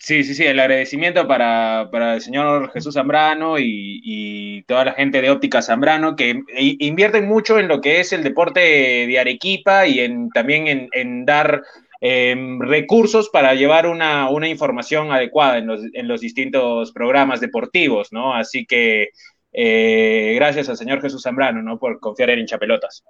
Sí, 0.06 0.22
sí, 0.22 0.36
sí, 0.36 0.44
el 0.44 0.60
agradecimiento 0.60 1.26
para, 1.26 1.88
para 1.90 2.14
el 2.14 2.20
señor 2.20 2.70
Jesús 2.70 2.94
Zambrano 2.94 3.58
y, 3.58 4.00
y, 4.04 4.62
toda 4.62 4.84
la 4.84 4.92
gente 4.92 5.20
de 5.20 5.30
Óptica 5.30 5.62
Zambrano 5.62 6.14
que 6.14 6.42
invierten 6.78 7.26
mucho 7.26 7.58
en 7.58 7.66
lo 7.66 7.80
que 7.80 7.98
es 7.98 8.12
el 8.12 8.22
deporte 8.22 8.60
de 8.60 9.18
Arequipa 9.18 9.88
y 9.88 9.98
en, 9.98 10.30
también 10.30 10.68
en, 10.68 10.88
en 10.92 11.24
dar 11.24 11.62
Em, 12.00 12.60
recursos 12.60 13.30
para 13.30 13.54
llevar 13.54 13.86
una, 13.86 14.28
información 14.48 15.12
adecuada 15.12 15.58
en 15.58 15.66
los, 15.66 15.80
en 15.94 16.08
los, 16.08 16.20
distintos 16.20 16.92
programas 16.92 17.40
deportivos, 17.40 18.12
¿no? 18.12 18.34
Así 18.34 18.66
que 18.66 19.08
eh, 19.52 20.34
gracias 20.34 20.68
al 20.68 20.76
señor 20.76 21.00
Jesús 21.00 21.22
Zambrano, 21.22 21.62
¿no? 21.62 21.78
Por 21.78 21.98
confiar 21.98 22.30
en 22.30 22.40
hinchapelotas. 22.40 23.02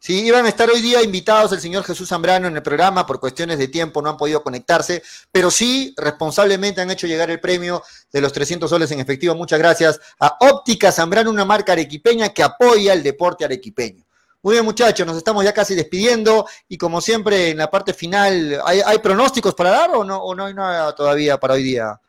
Sí, 0.00 0.24
iban 0.24 0.46
a 0.46 0.48
estar 0.48 0.70
hoy 0.70 0.80
día 0.80 1.02
invitados 1.02 1.50
el 1.52 1.60
señor 1.60 1.82
Jesús 1.82 2.08
Zambrano 2.08 2.46
en 2.46 2.54
el 2.54 2.62
programa, 2.62 3.04
por 3.04 3.18
cuestiones 3.18 3.58
de 3.58 3.66
tiempo 3.66 4.00
no 4.00 4.10
han 4.10 4.16
podido 4.16 4.44
conectarse, 4.44 5.02
pero 5.32 5.50
sí 5.50 5.92
responsablemente 5.96 6.80
han 6.80 6.90
hecho 6.90 7.08
llegar 7.08 7.30
el 7.30 7.40
premio 7.40 7.82
de 8.12 8.20
los 8.20 8.32
300 8.32 8.70
soles 8.70 8.90
en 8.92 9.00
efectivo. 9.00 9.34
Muchas 9.34 9.58
gracias 9.58 10.00
a 10.20 10.36
Óptica 10.40 10.92
Zambrano, 10.92 11.30
una 11.30 11.44
marca 11.44 11.72
arequipeña 11.72 12.28
que 12.28 12.44
apoya 12.44 12.92
el 12.92 13.02
deporte 13.02 13.44
arequipeño. 13.44 14.04
Muy 14.40 14.52
bien, 14.52 14.64
muchachos, 14.64 15.04
nos 15.04 15.16
estamos 15.16 15.42
ya 15.42 15.52
casi 15.52 15.74
despidiendo 15.74 16.46
y 16.68 16.78
como 16.78 17.00
siempre 17.00 17.50
en 17.50 17.58
la 17.58 17.68
parte 17.68 17.92
final, 17.92 18.62
¿hay, 18.64 18.98
pronósticos 19.00 19.52
para 19.56 19.70
dar 19.70 19.90
o 19.90 20.04
no, 20.04 20.22
o 20.22 20.32
no 20.32 20.46
hay 20.46 20.54
nada 20.54 20.94
todavía 20.94 21.40
para 21.40 21.54
hoy 21.54 21.64
día? 21.64 22.00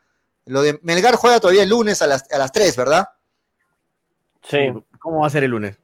Lo 0.46 0.62
de 0.62 0.78
Melgar 0.82 1.16
juega 1.16 1.40
todavía 1.40 1.64
el 1.64 1.68
lunes 1.68 2.00
a 2.02 2.06
las, 2.06 2.30
a 2.30 2.38
las 2.38 2.52
3, 2.52 2.76
¿verdad? 2.76 3.08
Sí. 4.48 4.58
¿Cómo 5.00 5.20
va 5.20 5.26
a 5.26 5.30
ser 5.30 5.42
el 5.42 5.50
lunes? 5.50 5.76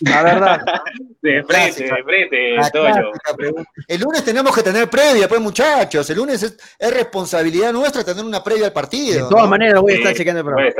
La 0.00 0.22
verdad. 0.22 0.60
De 1.20 1.44
frente, 1.44 1.84
de 1.84 2.04
frente, 2.04 2.56
El 3.88 4.00
lunes 4.00 4.24
tenemos 4.24 4.54
que 4.54 4.62
tener 4.62 4.88
previa, 4.88 5.28
pues 5.28 5.40
muchachos. 5.40 6.08
El 6.10 6.16
lunes 6.16 6.42
es, 6.42 6.56
responsabilidad 6.92 7.72
nuestra 7.72 8.04
tener 8.04 8.24
una 8.24 8.42
previa 8.42 8.66
al 8.66 8.72
partido. 8.72 9.24
De 9.24 9.30
todas 9.30 9.48
maneras 9.48 9.80
voy 9.80 9.92
a 9.92 9.96
estar 9.96 10.14
chequeando 10.14 10.40
el 10.40 10.46
programa. 10.46 10.72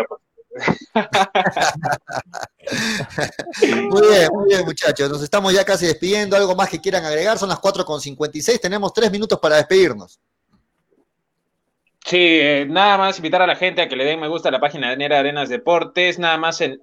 muy 3.91 4.09
bien, 4.09 4.29
muy 4.33 4.49
bien, 4.49 4.65
muchachos. 4.65 5.11
Nos 5.11 5.23
estamos 5.23 5.53
ya 5.53 5.65
casi 5.65 5.87
despidiendo. 5.87 6.37
¿Algo 6.37 6.55
más 6.55 6.69
que 6.69 6.81
quieran 6.81 7.05
agregar? 7.05 7.39
Son 7.39 7.49
las 7.49 7.59
4.56. 7.59 8.61
Tenemos 8.61 8.93
tres 8.93 9.11
minutos 9.11 9.39
para 9.39 9.57
despedirnos. 9.57 10.21
Sí, 12.05 12.17
eh, 12.19 12.67
nada 12.69 12.99
más 12.99 13.19
invitar 13.19 13.43
a 13.43 13.47
la 13.47 13.55
gente 13.57 13.81
a 13.81 13.89
que 13.89 13.97
le 13.97 14.05
den 14.05 14.21
me 14.21 14.29
gusta 14.29 14.49
a 14.49 14.53
la 14.53 14.61
página 14.61 14.91
de 14.91 14.97
Nera 14.97 15.21
Arenas 15.21 15.49
Deportes. 15.49 16.19
Nada 16.19 16.37
más 16.37 16.61
en, 16.61 16.81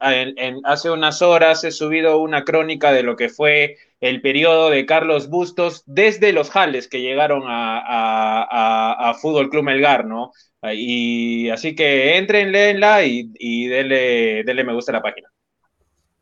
hace 0.63 0.89
unas 0.89 1.21
horas 1.21 1.63
he 1.63 1.71
subido 1.71 2.19
una 2.19 2.43
crónica 2.45 2.91
de 2.93 3.03
lo 3.03 3.15
que 3.15 3.29
fue 3.29 3.77
el 3.99 4.21
periodo 4.21 4.69
de 4.69 4.85
Carlos 4.85 5.29
Bustos 5.29 5.83
desde 5.85 6.31
los 6.33 6.49
Jales 6.49 6.87
que 6.87 7.01
llegaron 7.01 7.43
a, 7.47 7.79
a, 7.79 9.09
a 9.09 9.13
Fútbol 9.15 9.49
Club 9.49 9.63
Melgar, 9.65 10.05
¿no? 10.05 10.31
Y 10.73 11.49
así 11.49 11.75
que 11.75 12.17
entren, 12.17 12.51
léenla 12.51 13.03
y, 13.05 13.29
y 13.37 13.67
denle, 13.67 14.63
me 14.63 14.73
gusta 14.73 14.91
a 14.93 14.95
la 14.95 15.01
página. 15.01 15.29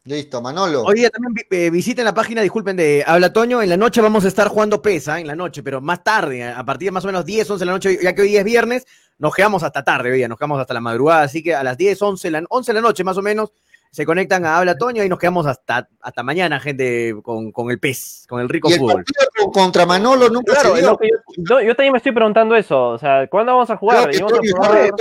Listo, 0.08 0.42
Manolo. 0.42 0.84
Hoy 0.84 0.96
día 0.96 1.10
también 1.10 1.34
eh, 1.50 1.70
visiten 1.70 2.06
la 2.06 2.14
página, 2.14 2.42
disculpen, 2.42 2.78
de 2.78 3.04
Habla 3.06 3.34
Toño. 3.34 3.62
En 3.62 3.68
la 3.70 3.76
noche 3.76 4.00
vamos 4.00 4.24
a 4.24 4.30
estar 4.30 4.48
jugando 4.48 4.82
pesa, 4.82 5.20
en 5.20 5.28
la 5.28 5.36
noche, 5.36 5.62
pero 5.64 5.82
más 5.82 6.02
tarde, 6.02 6.46
a 6.46 6.64
partir 6.64 6.88
de 6.88 6.92
más 6.94 7.04
o 7.04 7.08
menos 7.08 7.26
10, 7.26 7.50
11 7.52 7.60
de 7.60 7.66
la 7.66 7.72
noche, 7.74 8.00
ya 8.02 8.16
que 8.16 8.22
hoy 8.22 8.38
es 8.38 8.46
viernes, 8.46 8.86
nos 9.18 9.36
quedamos 9.36 9.64
hasta 9.64 9.84
tarde, 9.84 10.10
hoy 10.14 10.26
nos 10.30 10.38
quedamos 10.38 10.62
hasta 10.62 10.74
la 10.74 10.80
madrugada. 10.80 11.24
Así 11.24 11.44
que 11.44 11.54
a 11.54 11.62
las 11.62 11.78
10, 11.78 12.02
11, 12.02 12.32
la, 12.32 12.44
11 12.48 12.72
de 12.72 12.74
la 12.76 12.82
noche 12.88 13.04
más 13.04 13.18
o 13.18 13.22
menos, 13.22 13.52
se 13.92 14.06
conectan 14.06 14.46
a 14.46 14.58
Habla 14.58 14.78
Toño 14.78 15.04
y 15.04 15.10
nos 15.10 15.20
quedamos 15.20 15.46
hasta, 15.46 15.90
hasta 16.00 16.24
mañana, 16.24 16.58
gente, 16.62 17.14
con, 17.22 17.52
con 17.52 17.70
el 17.70 17.78
pez, 17.78 18.26
con 18.30 18.40
el 18.40 18.48
rico 18.48 18.70
¿Y 18.70 18.74
el 18.74 18.80
fútbol. 18.80 19.04
contra 19.52 19.86
Manolo 19.86 20.30
nunca 20.30 20.54
Claro, 20.54 20.76
se 20.76 20.82
dio. 20.84 20.98
yo, 21.38 21.76
también 21.76 21.92
me 21.92 21.98
estoy 21.98 22.14
preguntando 22.14 22.56
eso. 22.56 22.92
O 22.92 22.98
sea, 22.98 23.28
¿cuándo 23.28 23.52
vamos 23.52 23.70
a 23.70 23.76
jugar? 23.76 24.10
Que 24.10 24.22
a 24.22 24.26
probar- 24.26 24.92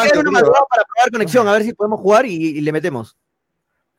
Hay 0.00 0.10
que 0.10 0.18
una 0.18 0.30
madrugada 0.32 0.64
para 0.68 0.82
probar 0.84 1.10
conexión, 1.12 1.46
a 1.46 1.52
ver 1.52 1.62
si 1.62 1.72
podemos 1.74 2.00
jugar 2.00 2.26
y, 2.26 2.34
y 2.34 2.60
le 2.60 2.72
metemos. 2.72 3.16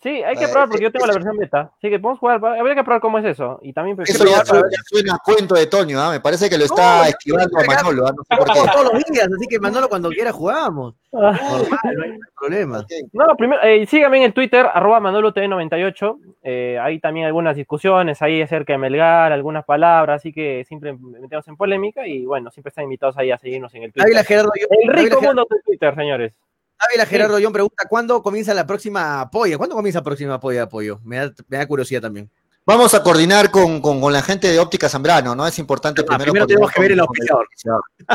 Sí, 0.03 0.21
hay 0.21 0.35
que 0.35 0.43
Eh, 0.43 0.47
probar 0.49 0.67
porque 0.67 0.84
yo 0.84 0.89
eh, 0.89 0.91
tengo 0.91 1.05
la 1.07 1.13
versión 1.13 1.38
beta. 1.38 1.71
Así 1.77 1.89
que 1.89 1.97
podemos 1.97 2.19
jugar. 2.19 2.43
Habría 2.45 2.75
que 2.75 2.84
probar 2.84 2.99
cómo 2.99 3.17
es 3.19 3.25
eso. 3.25 3.59
Y 3.63 3.71
también 3.71 3.95
pues, 3.95 4.09
Eso 4.09 4.25
ya, 4.25 4.43
suena- 4.43 4.67
ya 4.69 4.77
suena 4.85 5.15
a 5.15 5.19
cuento 5.19 5.55
de 5.55 5.65
Toño, 5.67 5.97
¿ah? 6.01 6.11
me 6.11 6.19
parece 6.19 6.49
que 6.49 6.57
lo 6.57 6.65
está 6.65 6.97
No, 6.97 7.03
esquivando 7.05 7.57
a 7.57 7.61
no, 7.63 7.67
Manolo, 7.67 8.07
¿ah? 8.07 8.11
no 8.17 8.23
sé 8.23 8.35
por 8.38 8.45
qué. 8.45 8.51
Jugamos 8.59 8.71
todos 8.75 8.93
los 8.93 9.03
días, 9.05 9.27
así 9.34 9.47
que 9.47 9.59
Manolo 9.59 9.88
cuando 9.88 10.09
quiera 10.09 10.34
jugamos. 10.34 10.95
Ah. 11.13 11.31
Normal, 11.31 11.80
no 11.95 12.03
hay 12.03 12.19
problema. 12.38 12.85
No, 13.13 13.25
primero, 13.38 13.61
eh, 13.63 13.85
síganme 13.85 14.17
en 14.17 14.23
el 14.23 14.34
Twitter, 14.34 14.67
arroba 14.73 14.99
ManoloTV98. 14.99 16.17
Eh, 16.43 16.77
hay 16.81 16.99
también 16.99 17.25
algunas 17.27 17.55
discusiones 17.55 18.21
ahí 18.21 18.41
acerca 18.41 18.73
de 18.73 18.80
Melgar, 18.80 19.31
algunas 19.31 19.63
palabras, 19.63 20.17
así 20.17 20.34
que 20.34 20.65
siempre 20.67 20.93
metemos 20.93 21.47
en 21.47 21.55
polémica 21.55 22.05
y 22.05 22.25
bueno, 22.25 22.51
siempre 22.51 22.69
están 22.69 22.84
invitados 22.85 23.17
ahí 23.17 23.31
a 23.31 23.38
seguirnos 23.38 23.73
en 23.75 23.84
el 23.84 23.93
Twitter. 23.93 24.25
Gerardo, 24.25 24.51
El 24.69 24.88
rico 24.93 25.19
Gerardo- 25.19 25.21
mundo 25.21 25.47
de 25.49 25.61
Twitter, 25.65 25.95
señores. 25.95 26.34
Ávila 26.79 27.05
Gerardo 27.05 27.37
John 27.41 27.53
pregunta, 27.53 27.83
¿cuándo 27.89 28.21
comienza 28.21 28.53
la 28.53 28.65
próxima 28.67 29.21
apoya? 29.21 29.57
¿Cuándo 29.57 29.75
comienza 29.75 29.99
la 29.99 30.03
próxima 30.03 30.33
apoya 30.35 30.59
de 30.59 30.63
apoyo? 30.63 30.99
Me 31.03 31.17
da, 31.17 31.31
me 31.47 31.57
da 31.57 31.67
curiosidad 31.67 32.01
también. 32.01 32.29
Vamos 32.65 32.93
a 32.93 33.03
coordinar 33.03 33.51
con, 33.51 33.81
con, 33.81 33.99
con 33.99 34.13
la 34.13 34.21
gente 34.21 34.47
de 34.49 34.57
Óptica 34.59 34.87
Zambrano, 34.87 35.35
¿no? 35.35 35.45
Es 35.45 35.59
importante 35.59 36.01
Ah, 36.01 36.05
primero. 36.05 36.23
primero 36.31 36.47
tenemos 36.47 36.71
que 36.71 36.81
ver 36.81 36.91
el 36.93 36.99
auspiciador. 37.01 37.47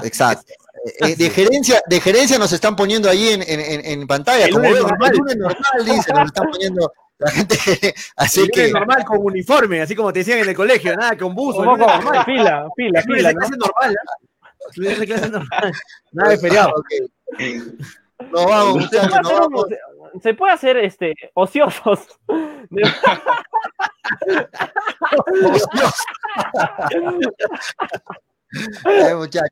Exacto. 0.03 0.53
Eh, 1.01 1.17
de, 1.17 1.31
gerencia, 1.31 1.83
de 1.87 2.01
gerencia 2.01 2.39
nos 2.39 2.53
están 2.53 2.75
poniendo 2.75 3.11
ahí 3.11 3.29
en, 3.29 3.43
en, 3.43 3.85
en- 3.85 4.07
pantalla. 4.07 4.47
El 4.47 4.53
como 4.53 4.65
lunes 4.69 4.83
normal. 4.83 5.11
el 5.13 5.19
lunes 5.19 5.37
normal, 5.37 5.85
dice, 5.85 6.13
nos 6.15 6.27
están 6.27 6.51
poniendo 6.51 6.93
la 7.19 7.31
gente. 7.31 7.57
Así 8.17 8.41
El 8.41 8.47
lunes 8.47 8.67
que. 8.69 8.73
normal 8.73 9.05
con 9.05 9.19
uniforme, 9.21 9.83
así 9.83 9.95
como 9.97 10.13
te 10.13 10.21
decían 10.21 10.39
en 10.39 10.49
el 10.49 10.55
colegio, 10.57 10.97
nada, 10.97 11.17
con 11.19 11.35
buzo. 11.35 11.63
Lunes 11.65 11.87
normal. 11.87 12.25
fila, 12.25 12.67
fila, 12.77 13.01
El 13.01 13.07
lunes 13.07 13.17
fila, 13.17 13.29
de 13.29 13.35
¿no? 13.35 13.41
clase 13.41 13.57
normal, 13.57 13.93
¿eh? 13.93 15.07
Clase 15.07 15.29
normal. 15.31 15.73
Nada 16.13 16.31
de 16.31 16.39
feriado. 16.39 16.71
Ok. 16.71 16.87
Nos 18.31 18.45
vamos, 18.47 18.73
Se 18.91 18.99
muchachos, 18.99 19.09
puede 19.09 19.23
nos 19.23 19.31
hacer 19.33 19.35
un- 19.35 19.53
vamos. 19.53 19.67
se- 20.23 20.35
puede 20.35 20.53
hacer 20.53 20.77
este 20.79 21.15
ociosos. 21.35 22.01
Eh, 28.87 29.15
muchachos. 29.15 29.51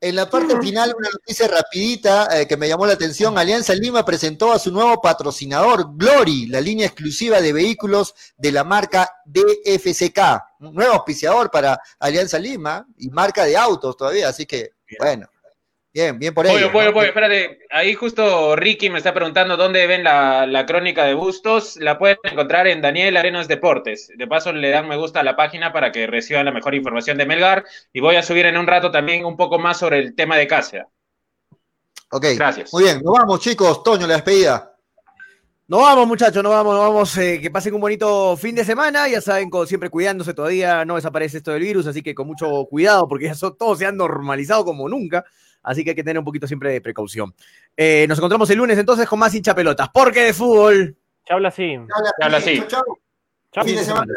En 0.00 0.16
la 0.16 0.30
parte 0.30 0.58
final, 0.62 0.94
una 0.96 1.10
noticia 1.10 1.46
rapidita 1.46 2.40
eh, 2.40 2.48
que 2.48 2.56
me 2.56 2.66
llamó 2.68 2.86
la 2.86 2.94
atención. 2.94 3.36
Alianza 3.36 3.74
Lima 3.74 4.02
presentó 4.02 4.50
a 4.52 4.58
su 4.58 4.72
nuevo 4.72 4.98
patrocinador, 5.02 5.88
Glory, 5.96 6.46
la 6.46 6.58
línea 6.60 6.86
exclusiva 6.86 7.40
de 7.42 7.52
vehículos 7.52 8.14
de 8.38 8.50
la 8.52 8.64
marca 8.64 9.10
DFCK. 9.26 10.18
Un 10.60 10.74
nuevo 10.74 10.94
auspiciador 10.94 11.50
para 11.50 11.78
Alianza 11.98 12.38
Lima 12.38 12.86
y 12.96 13.10
marca 13.10 13.44
de 13.44 13.58
autos 13.58 13.94
todavía. 13.96 14.28
Así 14.30 14.46
que, 14.46 14.70
bueno, 15.00 15.26
bien, 15.94 16.18
bien 16.18 16.34
por 16.34 16.44
ello. 16.46 16.70
Pollo, 16.72 16.92
pollo, 16.92 17.06
espérate. 17.06 17.60
Ahí 17.70 17.94
justo 17.94 18.54
Ricky 18.56 18.90
me 18.90 18.98
está 18.98 19.14
preguntando 19.14 19.56
dónde 19.56 19.86
ven 19.86 20.04
la, 20.04 20.46
la 20.46 20.66
crónica 20.66 21.04
de 21.04 21.14
Bustos. 21.14 21.76
La 21.76 21.98
pueden 21.98 22.18
encontrar 22.24 22.66
en 22.66 22.82
Daniel 22.82 23.16
Arenas 23.16 23.48
Deportes. 23.48 24.10
De 24.16 24.26
paso 24.26 24.52
le 24.52 24.68
dan 24.70 24.86
me 24.88 24.96
gusta 24.96 25.20
a 25.20 25.22
la 25.22 25.36
página 25.36 25.72
para 25.72 25.92
que 25.92 26.06
reciban 26.06 26.44
la 26.44 26.52
mejor 26.52 26.74
información 26.74 27.16
de 27.16 27.24
Melgar. 27.26 27.64
Y 27.92 28.00
voy 28.00 28.16
a 28.16 28.22
subir 28.22 28.44
en 28.46 28.58
un 28.58 28.66
rato 28.66 28.90
también 28.90 29.24
un 29.24 29.36
poco 29.36 29.58
más 29.58 29.78
sobre 29.78 30.00
el 30.00 30.14
tema 30.14 30.36
de 30.36 30.46
Cáceres. 30.46 30.86
Ok, 32.10 32.26
Gracias. 32.36 32.72
muy 32.72 32.84
bien. 32.84 33.00
Nos 33.02 33.14
vamos, 33.16 33.40
chicos. 33.40 33.82
Toño, 33.82 34.06
la 34.06 34.14
despedida. 34.14 34.70
Nos 35.66 35.80
vamos, 35.80 36.06
muchachos, 36.06 36.42
nos 36.42 36.52
vamos, 36.52 36.74
nos 36.74 36.82
vamos. 36.84 37.16
eh, 37.16 37.40
que 37.40 37.50
pasen 37.50 37.72
un 37.74 37.80
bonito 37.80 38.36
fin 38.36 38.54
de 38.54 38.64
semana. 38.64 39.08
Ya 39.08 39.20
saben, 39.22 39.48
como 39.48 39.64
siempre 39.64 39.88
cuidándose 39.88 40.34
todavía, 40.34 40.84
no 40.84 40.96
desaparece 40.96 41.38
esto 41.38 41.52
del 41.52 41.62
virus, 41.62 41.86
así 41.86 42.02
que 42.02 42.14
con 42.14 42.26
mucho 42.26 42.66
cuidado, 42.66 43.08
porque 43.08 43.24
ya 43.26 43.34
so- 43.34 43.54
todo 43.54 43.74
se 43.74 43.86
ha 43.86 43.90
normalizado 43.92 44.64
como 44.64 44.88
nunca. 44.90 45.24
Así 45.64 45.82
que 45.82 45.90
hay 45.90 45.96
que 45.96 46.04
tener 46.04 46.18
un 46.18 46.24
poquito 46.24 46.46
siempre 46.46 46.70
de 46.72 46.80
precaución. 46.80 47.34
Eh, 47.76 48.06
nos 48.08 48.18
encontramos 48.18 48.48
el 48.50 48.58
lunes 48.58 48.78
entonces 48.78 49.08
con 49.08 49.18
más 49.18 49.34
hincha 49.34 49.54
pelotas. 49.54 49.88
Porque 49.92 50.20
de 50.20 50.32
fútbol. 50.32 50.96
Se 51.26 51.32
habla 51.32 51.48
así. 51.48 51.76
Habla 52.22 52.38
así. 52.38 52.58
Chao, 52.58 52.68
chao. 52.68 52.98
Chao. 53.52 53.64
Fin 53.64 53.76
de 53.76 53.84
semana. 53.84 54.14